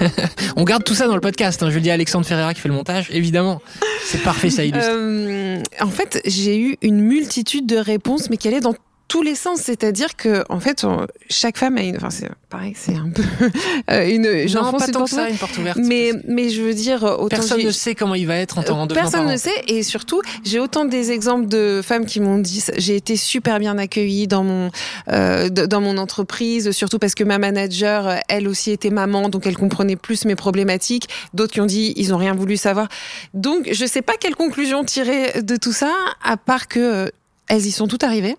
On 0.57 0.63
garde 0.65 0.85
tout 0.85 0.95
ça 0.95 1.09
dans 1.09 1.15
le 1.17 1.21
podcast. 1.21 1.63
hein. 1.63 1.71
Je 1.71 1.75
le 1.75 1.81
dis 1.81 1.91
à 1.91 1.95
Alexandre 1.95 2.25
Ferreira 2.25 2.55
qui 2.55 2.61
fait 2.61 2.69
le 2.69 2.75
montage, 2.75 3.09
évidemment. 3.11 3.61
C'est 4.05 4.23
parfait, 4.23 4.49
ça 4.51 4.65
illustre. 4.65 4.89
Euh, 4.93 5.61
en 5.81 5.89
fait, 5.89 6.21
j'ai 6.25 6.59
eu 6.61 6.77
une 6.83 7.01
multitude 7.01 7.67
de 7.67 7.77
réponses, 7.77 8.31
mais 8.31 8.37
qui 8.37 8.47
allaient 8.47 8.61
dans 8.61 8.75
tous 9.09 9.23
les 9.23 9.35
sens. 9.35 9.61
C'est-à-dire 9.61 10.17
que, 10.17 10.45
en 10.49 10.61
fait, 10.61 10.85
on- 10.85 11.07
chaque 11.31 11.59
femme 11.59 11.77
a 11.79 11.83
une. 11.83 11.97
Enfin, 11.97 12.11
c'est 12.11 12.29
pareil, 12.51 12.75
c'est 12.77 12.95
un 12.97 13.11
peu 13.11 13.23
euh, 13.91 14.09
une. 14.09 14.23
non, 14.55 14.73
pas 14.73 14.87
tant 14.89 15.05
que 15.05 15.11
ça, 15.11 15.29
une 15.29 15.37
porte 15.37 15.57
ouverte. 15.59 15.79
Mais, 15.83 16.13
mais 16.27 16.49
je 16.51 16.63
veux 16.63 16.75
dire, 16.75 17.03
autant 17.05 17.29
Personne 17.29 17.63
ne 17.63 17.71
sait 17.71 17.95
comment 17.95 18.15
il 18.15 18.27
va 18.27 18.37
être 18.37 18.59
en, 18.59 18.63
en 18.63 18.87
devenant 18.87 19.03
Personne 19.09 19.27
ne 19.31 19.37
sait 19.37 19.65
et 19.69 19.83
surtout 19.83 20.21
j'ai 20.45 20.59
autant 20.59 20.85
des 20.85 21.11
exemples 21.13 21.47
de 21.47 21.81
femmes 21.85 22.07
qui 22.07 22.21
m'ont 22.21 22.39
dit 22.39 22.63
j'ai 22.77 22.97
été 22.97 23.17
super 23.17 23.59
bien 23.59 23.79
accueillie 23.79 24.27
dans 24.29 24.45
mon 24.45 24.71
euh, 25.09 25.49
dans 25.49 25.81
mon 25.81 25.99
entreprise 25.99 26.71
surtout 26.73 26.99
parce 26.99 27.15
que 27.15 27.25
ma 27.25 27.39
manager 27.39 28.17
elle 28.29 28.49
aussi 28.49 28.71
était 28.71 28.91
maman 28.91 29.29
donc 29.29 29.47
elle 29.47 29.57
comprenait 29.57 29.97
plus 29.97 30.25
mes 30.25 30.37
problématiques 30.37 31.09
d'autres 31.35 31.53
qui 31.53 31.61
ont 31.61 31.67
dit 31.67 31.93
ils 31.97 32.15
ont 32.15 32.19
rien 32.19 32.35
voulu 32.35 32.57
savoir 32.57 32.89
donc 33.35 33.69
je 33.71 33.87
sais 33.87 34.03
pas 34.03 34.15
quelle 34.19 34.35
conclusion 34.37 34.85
tirer 34.85 35.43
de 35.43 35.57
tout 35.57 35.73
ça 35.73 35.93
à 36.25 36.37
part 36.37 36.69
que 36.69 36.81
euh, 36.81 37.09
elles 37.49 37.67
y 37.67 37.71
sont 37.71 37.87
toutes 37.87 38.05
arrivées 38.05 38.37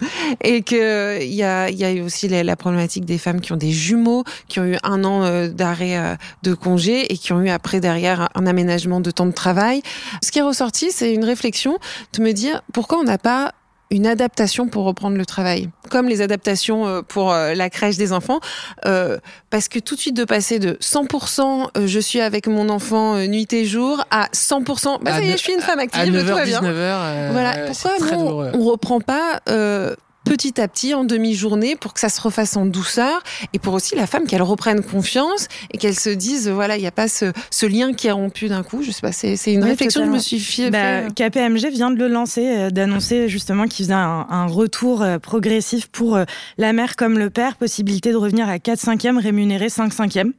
et 0.44 0.62
que 0.62 1.22
il 1.22 1.32
y 1.32 1.42
a 1.42 1.70
y 1.70 1.84
a 1.84 1.92
eu 1.92 2.00
aussi 2.00 2.28
la, 2.28 2.42
la 2.42 2.56
problématique 2.56 3.04
des 3.04 3.18
femmes 3.18 3.40
qui 3.40 3.52
ont 3.52 3.56
des 3.56 3.70
jumeaux 3.70 4.24
qui 4.48 4.60
ont 4.60 4.64
eu 4.64 4.76
un 4.82 5.04
an 5.04 5.24
euh, 5.24 5.48
d'arrêt 5.48 5.96
euh, 5.96 6.16
de 6.42 6.54
congé 6.54 7.12
et 7.12 7.16
qui 7.16 7.32
ont 7.32 7.40
eu 7.40 7.48
après 7.48 7.80
derrière 7.80 8.28
un 8.34 8.46
aménagement 8.46 9.00
de 9.00 9.10
temps 9.10 9.26
de 9.26 9.32
travail. 9.32 9.82
Ce 10.22 10.30
qui 10.30 10.40
est 10.40 10.42
ressorti, 10.42 10.90
c'est 10.90 11.14
une 11.14 11.24
réflexion 11.24 11.78
de 12.14 12.22
me 12.22 12.32
dire 12.32 12.62
pourquoi 12.72 12.98
on 12.98 13.04
n'a 13.04 13.18
pas 13.18 13.52
une 13.90 14.06
adaptation 14.06 14.68
pour 14.68 14.84
reprendre 14.84 15.16
le 15.16 15.26
travail, 15.26 15.68
comme 15.90 16.08
les 16.08 16.20
adaptations 16.20 16.86
euh, 16.86 17.02
pour 17.02 17.32
euh, 17.32 17.54
la 17.54 17.70
crèche 17.70 17.96
des 17.96 18.12
enfants, 18.12 18.38
euh, 18.86 19.18
parce 19.50 19.68
que 19.68 19.78
tout 19.80 19.96
de 19.96 20.00
suite 20.00 20.16
de 20.16 20.24
passer 20.24 20.58
de 20.60 20.74
100% 20.80 21.68
euh, 21.76 21.86
je 21.86 21.98
suis 21.98 22.20
avec 22.20 22.46
mon 22.46 22.68
enfant 22.68 23.16
nuit 23.26 23.52
et 23.52 23.64
jour 23.64 24.04
à 24.10 24.26
100% 24.32 25.02
bah 25.02 25.12
ça 25.14 25.20
y 25.22 25.28
est, 25.30 25.32
je 25.32 25.36
suis 25.38 25.52
une 25.54 25.60
femme 25.60 25.78
À 25.80 25.82
active, 25.82 26.06
tout 26.20 26.34
va 26.34 26.42
9h, 26.42 26.46
bien. 26.46 26.60
19h. 26.60 26.72
euh, 26.72 27.28
Voilà, 27.32 27.52
pourquoi 27.66 27.98
douloureux. 28.16 28.50
on 28.54 28.64
reprend 28.64 29.00
pas 29.00 29.40
euh, 29.48 29.94
petit 30.24 30.60
à 30.60 30.68
petit 30.68 30.94
en 30.94 31.04
demi-journée 31.04 31.76
pour 31.76 31.94
que 31.94 32.00
ça 32.00 32.08
se 32.08 32.20
refasse 32.20 32.56
en 32.56 32.66
douceur 32.66 33.22
et 33.52 33.58
pour 33.58 33.74
aussi 33.74 33.94
la 33.96 34.06
femme 34.06 34.26
qu'elle 34.26 34.42
reprenne 34.42 34.82
confiance 34.82 35.48
et 35.72 35.78
qu'elle 35.78 35.98
se 35.98 36.10
dise 36.10 36.48
voilà 36.48 36.76
il 36.76 36.80
n'y 36.80 36.86
a 36.86 36.92
pas 36.92 37.08
ce, 37.08 37.32
ce 37.50 37.66
lien 37.66 37.92
qui 37.92 38.06
est 38.06 38.12
rompu 38.12 38.48
d'un 38.48 38.62
coup. 38.62 38.82
Je 38.82 38.90
sais 38.90 39.00
pas 39.00 39.12
c'est 39.12 39.36
c'est 39.36 39.52
une 39.52 39.64
réflexion 39.64 40.02
que 40.02 40.06
je 40.06 40.12
me 40.12 40.18
suis 40.18 40.40
fait, 40.40 40.70
Bah, 40.70 41.02
fait. 41.16 41.30
KPMG 41.30 41.70
vient 41.70 41.90
de 41.90 41.98
le 41.98 42.08
lancer, 42.08 42.46
euh, 42.46 42.70
d'annoncer 42.70 43.28
justement 43.28 43.64
qu'il 43.66 43.84
faisait 43.86 43.94
un, 43.94 44.26
un 44.28 44.46
retour 44.46 45.02
euh, 45.02 45.18
progressif 45.18 45.88
pour 45.88 46.16
euh, 46.16 46.24
la 46.58 46.72
mère 46.72 46.96
comme 46.96 47.18
le 47.18 47.30
père, 47.30 47.56
possibilité 47.56 48.10
de 48.12 48.16
revenir 48.16 48.48
à 48.48 48.58
4 48.58 48.78
5e 48.78 49.18
rémunéré 49.20 49.68
5 49.68 49.92
5e 49.92 50.32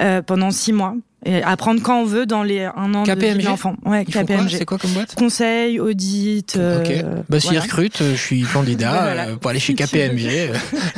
euh, 0.00 0.22
pendant 0.22 0.50
6 0.50 0.72
mois 0.72 0.94
et 1.24 1.42
à 1.42 1.56
prendre 1.56 1.82
quand 1.82 2.00
on 2.00 2.04
veut 2.04 2.26
dans 2.26 2.42
les 2.42 2.64
un 2.64 2.94
an 2.94 3.02
de 3.02 3.12
KPMG? 3.12 3.38
vie 3.38 3.44
d'enfant. 3.44 3.74
Ouais, 3.84 4.04
KPMG. 4.04 4.48
C'est 4.58 4.64
quoi 4.64 4.78
comme 4.78 4.92
boîte 4.92 5.14
Conseil, 5.14 5.78
audit. 5.80 6.56
euh, 6.56 6.80
Ok. 6.80 7.24
Bah, 7.28 7.38
s'ils 7.40 7.50
voilà. 7.50 7.60
recrutent, 7.62 8.00
euh, 8.02 8.12
je 8.14 8.20
suis 8.20 8.42
candidat 8.42 8.90
voilà. 9.02 9.26
euh, 9.28 9.36
pour 9.36 9.50
aller 9.50 9.60
chez 9.60 9.74
KPMG. 9.74 10.50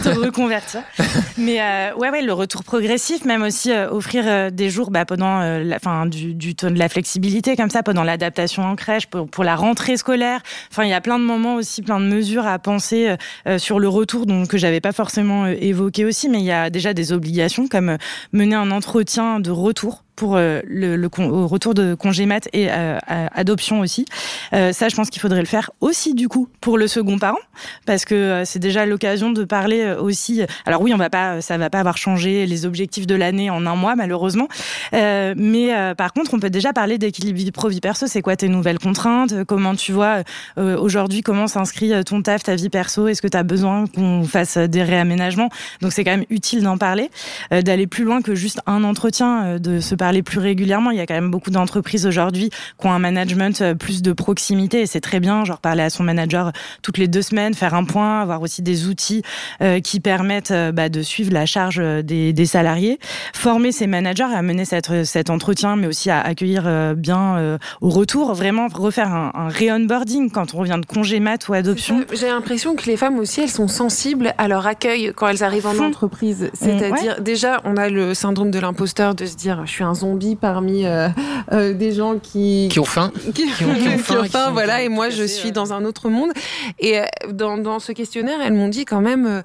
te 0.02 0.08
reconvertir. 0.18 0.82
Mais 1.38 1.60
euh, 1.60 1.94
ouais, 1.96 2.10
ouais, 2.10 2.22
le 2.22 2.32
retour 2.32 2.62
progressif, 2.64 3.24
même 3.24 3.42
aussi 3.42 3.72
euh, 3.72 3.90
offrir 3.90 4.52
des 4.52 4.70
jours 4.70 4.90
bah, 4.90 5.04
pendant 5.04 5.40
la, 5.40 5.78
fin, 5.78 6.06
du, 6.06 6.34
du 6.34 6.54
de 6.54 6.68
la 6.68 6.88
flexibilité 6.88 7.56
comme 7.56 7.70
ça, 7.70 7.82
pendant 7.82 8.04
l'adaptation 8.04 8.62
en 8.64 8.76
crèche, 8.76 9.06
pour, 9.06 9.28
pour 9.28 9.44
la 9.44 9.56
rentrée 9.56 9.96
scolaire. 9.96 10.40
Enfin, 10.70 10.84
il 10.84 10.90
y 10.90 10.94
a 10.94 11.00
plein 11.00 11.18
de 11.18 11.24
moments 11.24 11.56
aussi, 11.56 11.82
plein 11.82 11.98
de 12.00 12.06
mesures 12.06 12.46
à 12.46 12.58
penser 12.58 13.14
sur 13.58 13.80
le 13.80 13.88
retour, 13.88 14.26
donc 14.26 14.48
que 14.48 14.58
j'avais 14.58 14.80
pas 14.80 14.92
forcément 14.92 15.46
évoqué 15.46 16.04
aussi, 16.04 16.28
mais 16.28 16.38
il 16.38 16.44
y 16.44 16.52
a 16.52 16.70
déjà 16.70 16.94
des 16.94 17.12
obligations 17.12 17.66
comme 17.68 17.90
euh, 17.90 17.96
mener 18.32 18.54
un 18.54 18.70
entretien 18.70 19.40
de 19.40 19.50
retour 19.50 20.04
pour 20.22 20.36
euh, 20.36 20.60
le, 20.68 21.08
retour 21.44 21.74
de 21.74 21.96
congé 21.96 22.26
mat 22.26 22.48
et 22.52 22.68
euh, 22.70 22.96
adoption 23.08 23.80
aussi. 23.80 24.04
Euh, 24.52 24.72
ça, 24.72 24.88
je 24.88 24.94
pense 24.94 25.10
qu'il 25.10 25.20
faudrait 25.20 25.40
le 25.40 25.46
faire 25.46 25.72
aussi 25.80 26.14
du 26.14 26.28
coup 26.28 26.46
pour 26.60 26.78
le 26.78 26.86
second 26.86 27.18
parent, 27.18 27.40
parce 27.86 28.04
que 28.04 28.44
c'est 28.44 28.60
déjà 28.60 28.86
l'occasion 28.86 29.32
de 29.32 29.42
parler 29.42 29.96
aussi. 29.98 30.42
Alors 30.64 30.80
oui, 30.80 30.94
on 30.94 30.96
va 30.96 31.10
pas, 31.10 31.40
ça 31.40 31.58
va 31.58 31.70
pas 31.70 31.80
avoir 31.80 31.96
changé 31.96 32.46
les 32.46 32.66
objectifs 32.66 33.08
de 33.08 33.16
l'année 33.16 33.50
en 33.50 33.66
un 33.66 33.74
mois 33.74 33.96
malheureusement, 33.96 34.46
mais 34.92 35.70
par 35.96 36.12
contre, 36.12 36.34
on 36.34 36.38
peut 36.38 36.50
déjà 36.50 36.72
parler 36.72 36.98
d'équilibre 36.98 37.38
vie 37.38 37.50
pro 37.50 37.68
vie 37.68 37.80
perso. 37.80 38.06
C'est 38.06 38.22
quoi 38.22 38.36
tes 38.36 38.48
nouvelles 38.48 38.78
contraintes? 38.78 39.42
Comment 39.44 39.74
tu 39.74 39.90
vois 39.90 40.22
aujourd'hui 40.56 41.22
comment 41.22 41.48
s'inscrit 41.48 41.92
ton 42.04 42.22
taf, 42.22 42.44
ta 42.44 42.54
vie 42.54 42.68
perso? 42.68 43.08
Est-ce 43.08 43.22
que 43.22 43.28
tu 43.28 43.36
as 43.36 43.42
besoin 43.42 43.86
qu'on 43.88 44.22
fasse 44.22 44.56
des 44.56 44.84
réaménagements? 44.84 45.48
Donc 45.80 45.92
c'est 45.92 46.04
quand 46.04 46.12
même 46.16 46.26
utile 46.30 46.62
d'en 46.62 46.78
parler, 46.78 47.10
d'aller 47.50 47.88
plus 47.88 48.04
loin 48.04 48.22
que 48.22 48.36
juste 48.36 48.60
un 48.66 48.84
entretien, 48.84 49.58
de 49.58 49.80
se 49.80 49.96
parler 49.96 50.11
plus 50.20 50.38
régulièrement. 50.38 50.90
Il 50.90 50.98
y 50.98 51.00
a 51.00 51.06
quand 51.06 51.14
même 51.14 51.30
beaucoup 51.30 51.50
d'entreprises 51.50 52.06
aujourd'hui 52.06 52.50
qui 52.78 52.86
ont 52.86 52.92
un 52.92 52.98
management 52.98 53.62
euh, 53.62 53.74
plus 53.74 54.02
de 54.02 54.12
proximité 54.12 54.82
et 54.82 54.86
c'est 54.86 55.00
très 55.00 55.20
bien, 55.20 55.46
genre 55.46 55.60
parler 55.60 55.84
à 55.84 55.88
son 55.88 56.02
manager 56.02 56.52
toutes 56.82 56.98
les 56.98 57.08
deux 57.08 57.22
semaines, 57.22 57.54
faire 57.54 57.72
un 57.72 57.84
point, 57.84 58.20
avoir 58.20 58.42
aussi 58.42 58.60
des 58.60 58.86
outils 58.86 59.22
euh, 59.62 59.80
qui 59.80 60.00
permettent 60.00 60.50
euh, 60.50 60.72
bah, 60.72 60.90
de 60.90 61.00
suivre 61.00 61.32
la 61.32 61.46
charge 61.46 61.78
euh, 61.78 62.02
des, 62.02 62.34
des 62.34 62.46
salariés, 62.46 62.98
former 63.32 63.72
ses 63.72 63.86
managers 63.86 64.24
à 64.24 64.42
mener 64.42 64.66
cette, 64.66 65.04
cet 65.04 65.30
entretien, 65.30 65.76
mais 65.76 65.86
aussi 65.86 66.10
à 66.10 66.20
accueillir 66.20 66.64
euh, 66.66 66.94
bien 66.94 67.36
euh, 67.36 67.58
au 67.80 67.88
retour, 67.88 68.34
vraiment 68.34 68.66
refaire 68.72 69.08
un, 69.08 69.30
un 69.34 69.48
re-onboarding 69.48 70.30
quand 70.30 70.54
on 70.54 70.58
revient 70.58 70.78
de 70.80 70.86
congé 70.86 71.20
mat 71.20 71.48
ou 71.48 71.54
adoption. 71.54 72.04
J'ai 72.12 72.26
l'impression 72.26 72.74
que 72.74 72.86
les 72.86 72.96
femmes 72.96 73.18
aussi, 73.18 73.40
elles 73.40 73.48
sont 73.48 73.68
sensibles 73.68 74.34
à 74.38 74.48
leur 74.48 74.66
accueil 74.66 75.12
quand 75.14 75.28
elles 75.28 75.44
arrivent 75.44 75.66
en 75.66 75.78
entreprise. 75.78 76.50
C'est-à-dire, 76.54 77.20
déjà, 77.20 77.60
on 77.64 77.76
a 77.76 77.88
le 77.88 78.14
syndrome 78.14 78.50
de 78.50 78.58
l'imposteur 78.58 79.14
de 79.14 79.26
se 79.26 79.36
dire, 79.36 79.62
je 79.66 79.70
suis 79.70 79.84
un 79.84 79.91
zombie 79.95 80.36
parmi 80.36 80.84
euh, 80.86 81.09
euh, 81.53 81.72
des 81.74 81.93
gens 81.93 82.18
qui, 82.18 82.68
Qui 82.70 82.78
ont 82.80 82.84
faim. 82.84 83.12
qui, 83.34 83.51
qui 83.53 83.64
ont- 83.64 83.74
qui 83.74 83.88
ont 83.88 83.99
faim, 83.99 84.22
qui 84.24 84.28
faim, 84.30 84.47
sont 84.47 84.53
voilà, 84.53 84.82
et 84.82 84.88
moi 84.88 85.11
je 85.11 85.24
suis 85.24 85.53
dans 85.53 85.72
un 85.72 85.84
autre 85.84 86.09
monde. 86.09 86.30
Et 86.78 86.99
euh, 87.01 87.05
dans, 87.30 87.59
dans 87.59 87.78
ce 87.78 87.93
questionnaire, 87.93 88.38
elles 88.45 88.53
m'ont 88.55 88.68
dit 88.68 88.84
quand 88.84 89.01
même, 89.01 89.43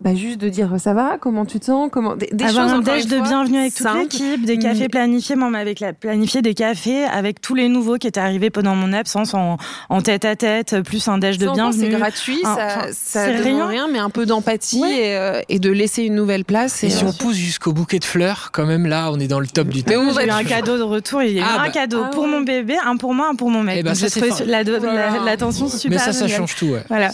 bah, 0.00 0.14
juste 0.14 0.38
de 0.40 0.48
dire 0.48 0.70
ça 0.78 0.94
va, 0.94 1.18
comment 1.20 1.44
tu 1.44 1.58
te 1.58 1.64
sens, 1.64 1.88
comment 1.90 2.14
des, 2.14 2.28
des 2.32 2.44
Avoir 2.44 2.68
choses 2.68 2.78
un 2.78 2.80
déj 2.82 3.06
de 3.06 3.16
fois, 3.16 3.26
bienvenue 3.26 3.58
avec 3.58 3.74
toute 3.74 3.86
l'équipe, 3.98 4.44
des 4.44 4.56
cafés 4.58 4.80
Mais- 4.82 4.88
planifiés, 4.88 5.34
moi 5.34 5.50
avec 5.58 5.80
la, 5.80 5.92
planifié 5.92 6.40
des 6.40 6.54
cafés 6.54 7.02
avec 7.04 7.40
tous 7.40 7.56
les 7.56 7.68
nouveaux 7.68 7.96
qui 7.96 8.06
étaient 8.06 8.20
arrivés 8.20 8.50
pendant 8.50 8.76
mon 8.76 8.92
absence 8.92 9.34
en, 9.34 9.56
en 9.88 10.00
tête 10.00 10.24
à 10.24 10.36
tête, 10.36 10.80
plus 10.82 11.08
un 11.08 11.18
déj 11.18 11.38
de 11.38 11.48
encore, 11.48 11.72
C'est 11.72 11.78
bienvenue. 11.80 11.98
gratuit, 11.98 12.38
Ah, 12.44 12.86
ça, 12.92 12.92
ça 12.92 13.24
rien. 13.24 13.66
rien. 13.66 13.88
mais 13.92 13.98
un 13.98 14.10
peu 14.10 14.24
d'empathie 14.24 14.80
Ouais. 14.80 15.08
et, 15.08 15.16
euh, 15.16 15.40
et 15.48 15.58
de 15.58 15.70
laisser 15.70 16.04
une 16.04 16.14
nouvelle 16.14 16.44
place. 16.44 16.84
Et 16.84 16.90
si 16.90 17.04
euh, 17.04 17.08
on 17.08 17.12
pousse 17.12 17.34
jusqu'au 17.36 17.72
bouquet 17.72 17.98
de 17.98 18.04
fleurs, 18.04 18.50
quand 18.52 18.66
même, 18.66 18.86
là, 18.86 19.10
on 19.12 19.18
est 19.18 19.26
dans 19.28 19.40
le 19.40 19.48
top 19.48 19.66
du 19.68 19.82
top. 19.82 19.96
Mais 20.06 20.12
J'ai 20.14 20.26
eu 20.28 20.30
un 20.30 20.44
cadeau 20.44 20.76
de 20.78 20.82
retour, 20.82 21.22
il 21.24 21.32
y 21.32 21.38
a 21.38 21.42
eu 21.42 21.44
Ah 21.44 21.60
un 21.60 21.64
bah. 21.66 21.70
cadeau 21.70 22.02
Ah 22.04 22.10
pour 22.10 22.22
ouais. 22.24 22.30
mon 22.30 22.40
bébé, 22.42 22.76
un 22.84 22.96
pour 22.96 23.14
moi, 23.14 23.28
un 23.32 23.34
pour 23.34 23.50
mon 23.50 23.64
mec. 23.64 23.78
Eh 23.80 23.82
ben, 23.82 23.90
Donc, 23.94 23.96
ça, 23.98 24.20
la, 24.46 24.64
super. 24.64 25.90
Mais 25.90 25.98
ça, 25.98 26.12
ça 26.12 26.28
change 26.28 26.54
tout, 26.54 26.66
ouais. 26.66 26.84
Voilà. 26.88 27.10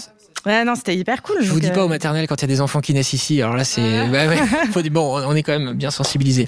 Ouais, 0.47 0.64
non, 0.64 0.74
c'était 0.74 0.95
hyper 0.95 1.22
cool. 1.22 1.37
Je 1.41 1.51
vous 1.51 1.59
dis 1.61 1.70
pas 1.70 1.80
euh, 1.80 1.85
au 1.85 1.89
maternel 1.89 2.26
quand 2.26 2.37
il 2.37 2.43
y 2.43 2.45
a 2.45 2.49
des 2.49 2.61
enfants 2.61 2.80
qui 2.80 2.93
naissent 2.93 3.14
ici. 3.14 3.41
Alors 3.41 3.57
là, 3.57 3.64
c'est 3.64 4.07
bah 4.09 4.26
ouais, 4.28 4.91
bon, 4.91 5.22
on 5.26 5.35
est 5.35 5.43
quand 5.43 5.59
même 5.59 5.72
bien 5.72 5.91
sensibilisés. 5.91 6.47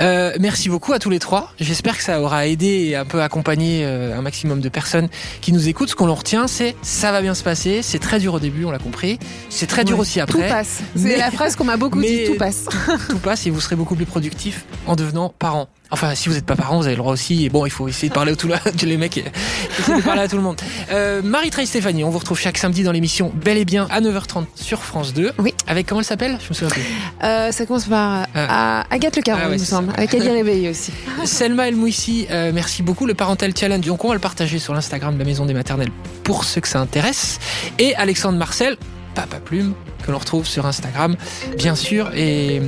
Euh, 0.00 0.32
merci 0.40 0.68
beaucoup 0.68 0.92
à 0.92 0.98
tous 0.98 1.08
les 1.10 1.18
trois. 1.20 1.52
J'espère 1.60 1.96
que 1.96 2.02
ça 2.02 2.20
aura 2.20 2.46
aidé 2.48 2.66
et 2.90 2.96
un 2.96 3.04
peu 3.04 3.22
accompagné 3.22 3.82
euh, 3.84 4.18
un 4.18 4.22
maximum 4.22 4.60
de 4.60 4.68
personnes 4.68 5.08
qui 5.40 5.52
nous 5.52 5.68
écoutent. 5.68 5.90
Ce 5.90 5.94
qu'on 5.94 6.08
en 6.10 6.14
retient, 6.16 6.48
c'est 6.48 6.74
ça 6.82 7.12
va 7.12 7.22
bien 7.22 7.34
se 7.34 7.44
passer. 7.44 7.80
C'est 7.82 8.00
très 8.00 8.18
dur 8.18 8.34
au 8.34 8.40
début, 8.40 8.64
on 8.64 8.70
l'a 8.72 8.78
compris. 8.78 9.18
C'est 9.50 9.66
très 9.68 9.84
dur 9.84 9.96
Ouais. 9.96 10.02
aussi 10.02 10.14
tout 10.18 10.24
après. 10.38 10.48
passe. 10.48 10.80
Mais- 10.96 11.10
C'est 11.12 11.16
la 11.18 11.30
phrase 11.30 11.54
qu'on 11.54 11.64
m'a 11.64 11.76
beaucoup 11.76 11.98
mais- 12.00 12.08
dit, 12.08 12.24
tout 12.26 12.36
passe. 12.36 12.64
Tout 13.08 13.18
passe 13.18 13.46
et 13.46 13.50
vous 13.50 13.60
serez 13.60 13.76
beaucoup 13.76 13.94
plus 13.94 14.04
productif 14.06 14.64
en 14.86 14.96
devenant 14.96 15.32
parent. 15.38 15.68
Enfin, 15.90 16.14
si 16.14 16.28
vous 16.28 16.34
n'êtes 16.34 16.44
pas 16.44 16.54
parent, 16.54 16.76
vous 16.76 16.84
avez 16.84 16.94
le 16.96 16.98
droit 17.00 17.12
aussi. 17.14 17.44
Et 17.46 17.48
bon, 17.48 17.64
il 17.64 17.70
faut 17.70 17.88
essayer 17.88 18.10
de 18.10 18.14
parler 18.14 18.32
à 18.32 18.36
tout 18.36 18.46
le 18.46 18.54
monde. 18.54 18.62
Les 18.82 18.96
mecs, 18.98 19.16
de 19.16 20.02
parler 20.02 20.22
à 20.22 20.28
tout 20.28 20.36
le 20.36 20.42
monde. 20.42 20.60
Euh, 20.90 21.22
Marie-Trey 21.22 21.64
Stéphanie, 21.64 22.04
on 22.04 22.10
vous 22.10 22.18
retrouve 22.18 22.38
chaque 22.38 22.58
samedi 22.58 22.82
dans 22.82 22.92
l'émission 22.92 23.32
Bel 23.34 23.56
et 23.56 23.64
Bien 23.64 23.86
à 23.90 24.00
9h30 24.02 24.44
sur 24.54 24.82
France 24.82 25.14
2. 25.14 25.32
Oui. 25.38 25.54
Avec 25.66 25.86
comment 25.86 26.00
elle 26.00 26.06
s'appelle? 26.06 26.38
Je 26.42 26.48
me 26.50 26.54
souviens 26.54 26.68
plus. 26.68 26.82
Euh, 27.24 27.50
ça 27.52 27.64
commence 27.64 27.86
par 27.86 28.26
Ah. 28.34 28.84
Agathe 28.90 29.16
Le 29.16 29.22
Caron, 29.22 29.40
Ah 29.44 29.48
ouais, 29.48 29.56
il 29.56 29.60
me 29.60 29.64
semble. 29.64 29.92
Avec 29.96 30.12
Ali 30.14 30.28
Réveillé 30.28 30.68
aussi. 30.68 30.92
Selma 31.24 31.68
El 31.68 31.76
Mouissi, 31.76 32.26
euh, 32.30 32.52
merci 32.54 32.82
beaucoup. 32.82 33.06
Le 33.06 33.14
Parental 33.14 33.52
Challenge, 33.56 33.84
donc 33.86 34.04
on 34.04 34.08
va 34.08 34.14
le 34.14 34.20
partager 34.20 34.58
sur 34.58 34.74
l'Instagram 34.74 35.14
de 35.14 35.18
la 35.18 35.24
Maison 35.24 35.46
des 35.46 35.54
Maternelles 35.54 35.90
pour 36.22 36.44
ceux 36.44 36.60
que 36.60 36.68
ça 36.68 36.80
intéresse. 36.80 37.38
Et 37.78 37.94
Alexandre 37.96 38.36
Marcel, 38.38 38.76
Papa 39.18 39.40
Plume, 39.40 39.74
que 40.06 40.12
l'on 40.12 40.18
retrouve 40.18 40.46
sur 40.46 40.64
Instagram, 40.64 41.16
bien 41.56 41.74
sûr. 41.74 42.08
Et, 42.14 42.62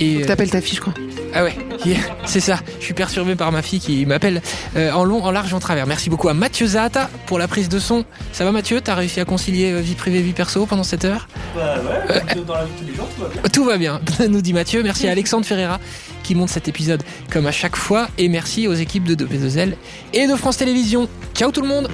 et 0.00 0.22
T'appelles 0.22 0.50
ta 0.50 0.60
fille, 0.60 0.74
je 0.74 0.80
crois. 0.80 0.94
Ah 1.32 1.44
ouais, 1.44 1.56
yeah, 1.86 1.98
c'est 2.26 2.40
ça. 2.40 2.58
Je 2.80 2.84
suis 2.84 2.94
perturbé 2.94 3.36
par 3.36 3.52
ma 3.52 3.62
fille 3.62 3.78
qui 3.78 4.04
m'appelle 4.04 4.42
euh, 4.74 4.90
en 4.90 5.04
long, 5.04 5.22
en 5.22 5.30
large, 5.30 5.54
en 5.54 5.60
travers. 5.60 5.86
Merci 5.86 6.10
beaucoup 6.10 6.28
à 6.28 6.34
Mathieu 6.34 6.66
Zahata 6.66 7.08
pour 7.26 7.38
la 7.38 7.46
prise 7.46 7.68
de 7.68 7.78
son. 7.78 8.04
Ça 8.32 8.44
va 8.44 8.50
Mathieu? 8.50 8.80
T'as 8.80 8.96
réussi 8.96 9.20
à 9.20 9.24
concilier 9.24 9.70
euh, 9.70 9.78
vie 9.78 9.94
privée, 9.94 10.20
vie 10.20 10.32
perso 10.32 10.66
pendant 10.66 10.82
cette 10.82 11.04
heure? 11.04 11.28
Bah 11.54 11.76
ouais, 12.08 12.42
dans 12.44 12.54
la 12.54 12.64
vie 12.64 12.72
de 12.72 12.78
tous 12.80 12.86
les 12.88 12.94
jours, 12.96 13.08
tout 13.14 13.20
va 13.20 13.28
bien. 13.28 13.42
Tout 13.52 13.64
va 13.64 13.78
bien, 13.78 14.28
nous 14.28 14.40
dit 14.40 14.52
Mathieu. 14.52 14.82
Merci 14.82 15.06
à 15.06 15.12
Alexandre 15.12 15.46
Ferreira 15.46 15.78
qui 16.24 16.34
monte 16.34 16.48
cet 16.48 16.66
épisode 16.66 17.04
comme 17.30 17.46
à 17.46 17.52
chaque 17.52 17.76
fois. 17.76 18.08
Et 18.18 18.28
merci 18.28 18.66
aux 18.66 18.74
équipes 18.74 19.04
de 19.04 19.14
2P2L 19.14 19.74
et 20.12 20.26
de 20.26 20.34
France 20.34 20.56
Télévisions. 20.56 21.08
Ciao 21.34 21.52
tout 21.52 21.62
le 21.62 21.68
monde 21.68 21.88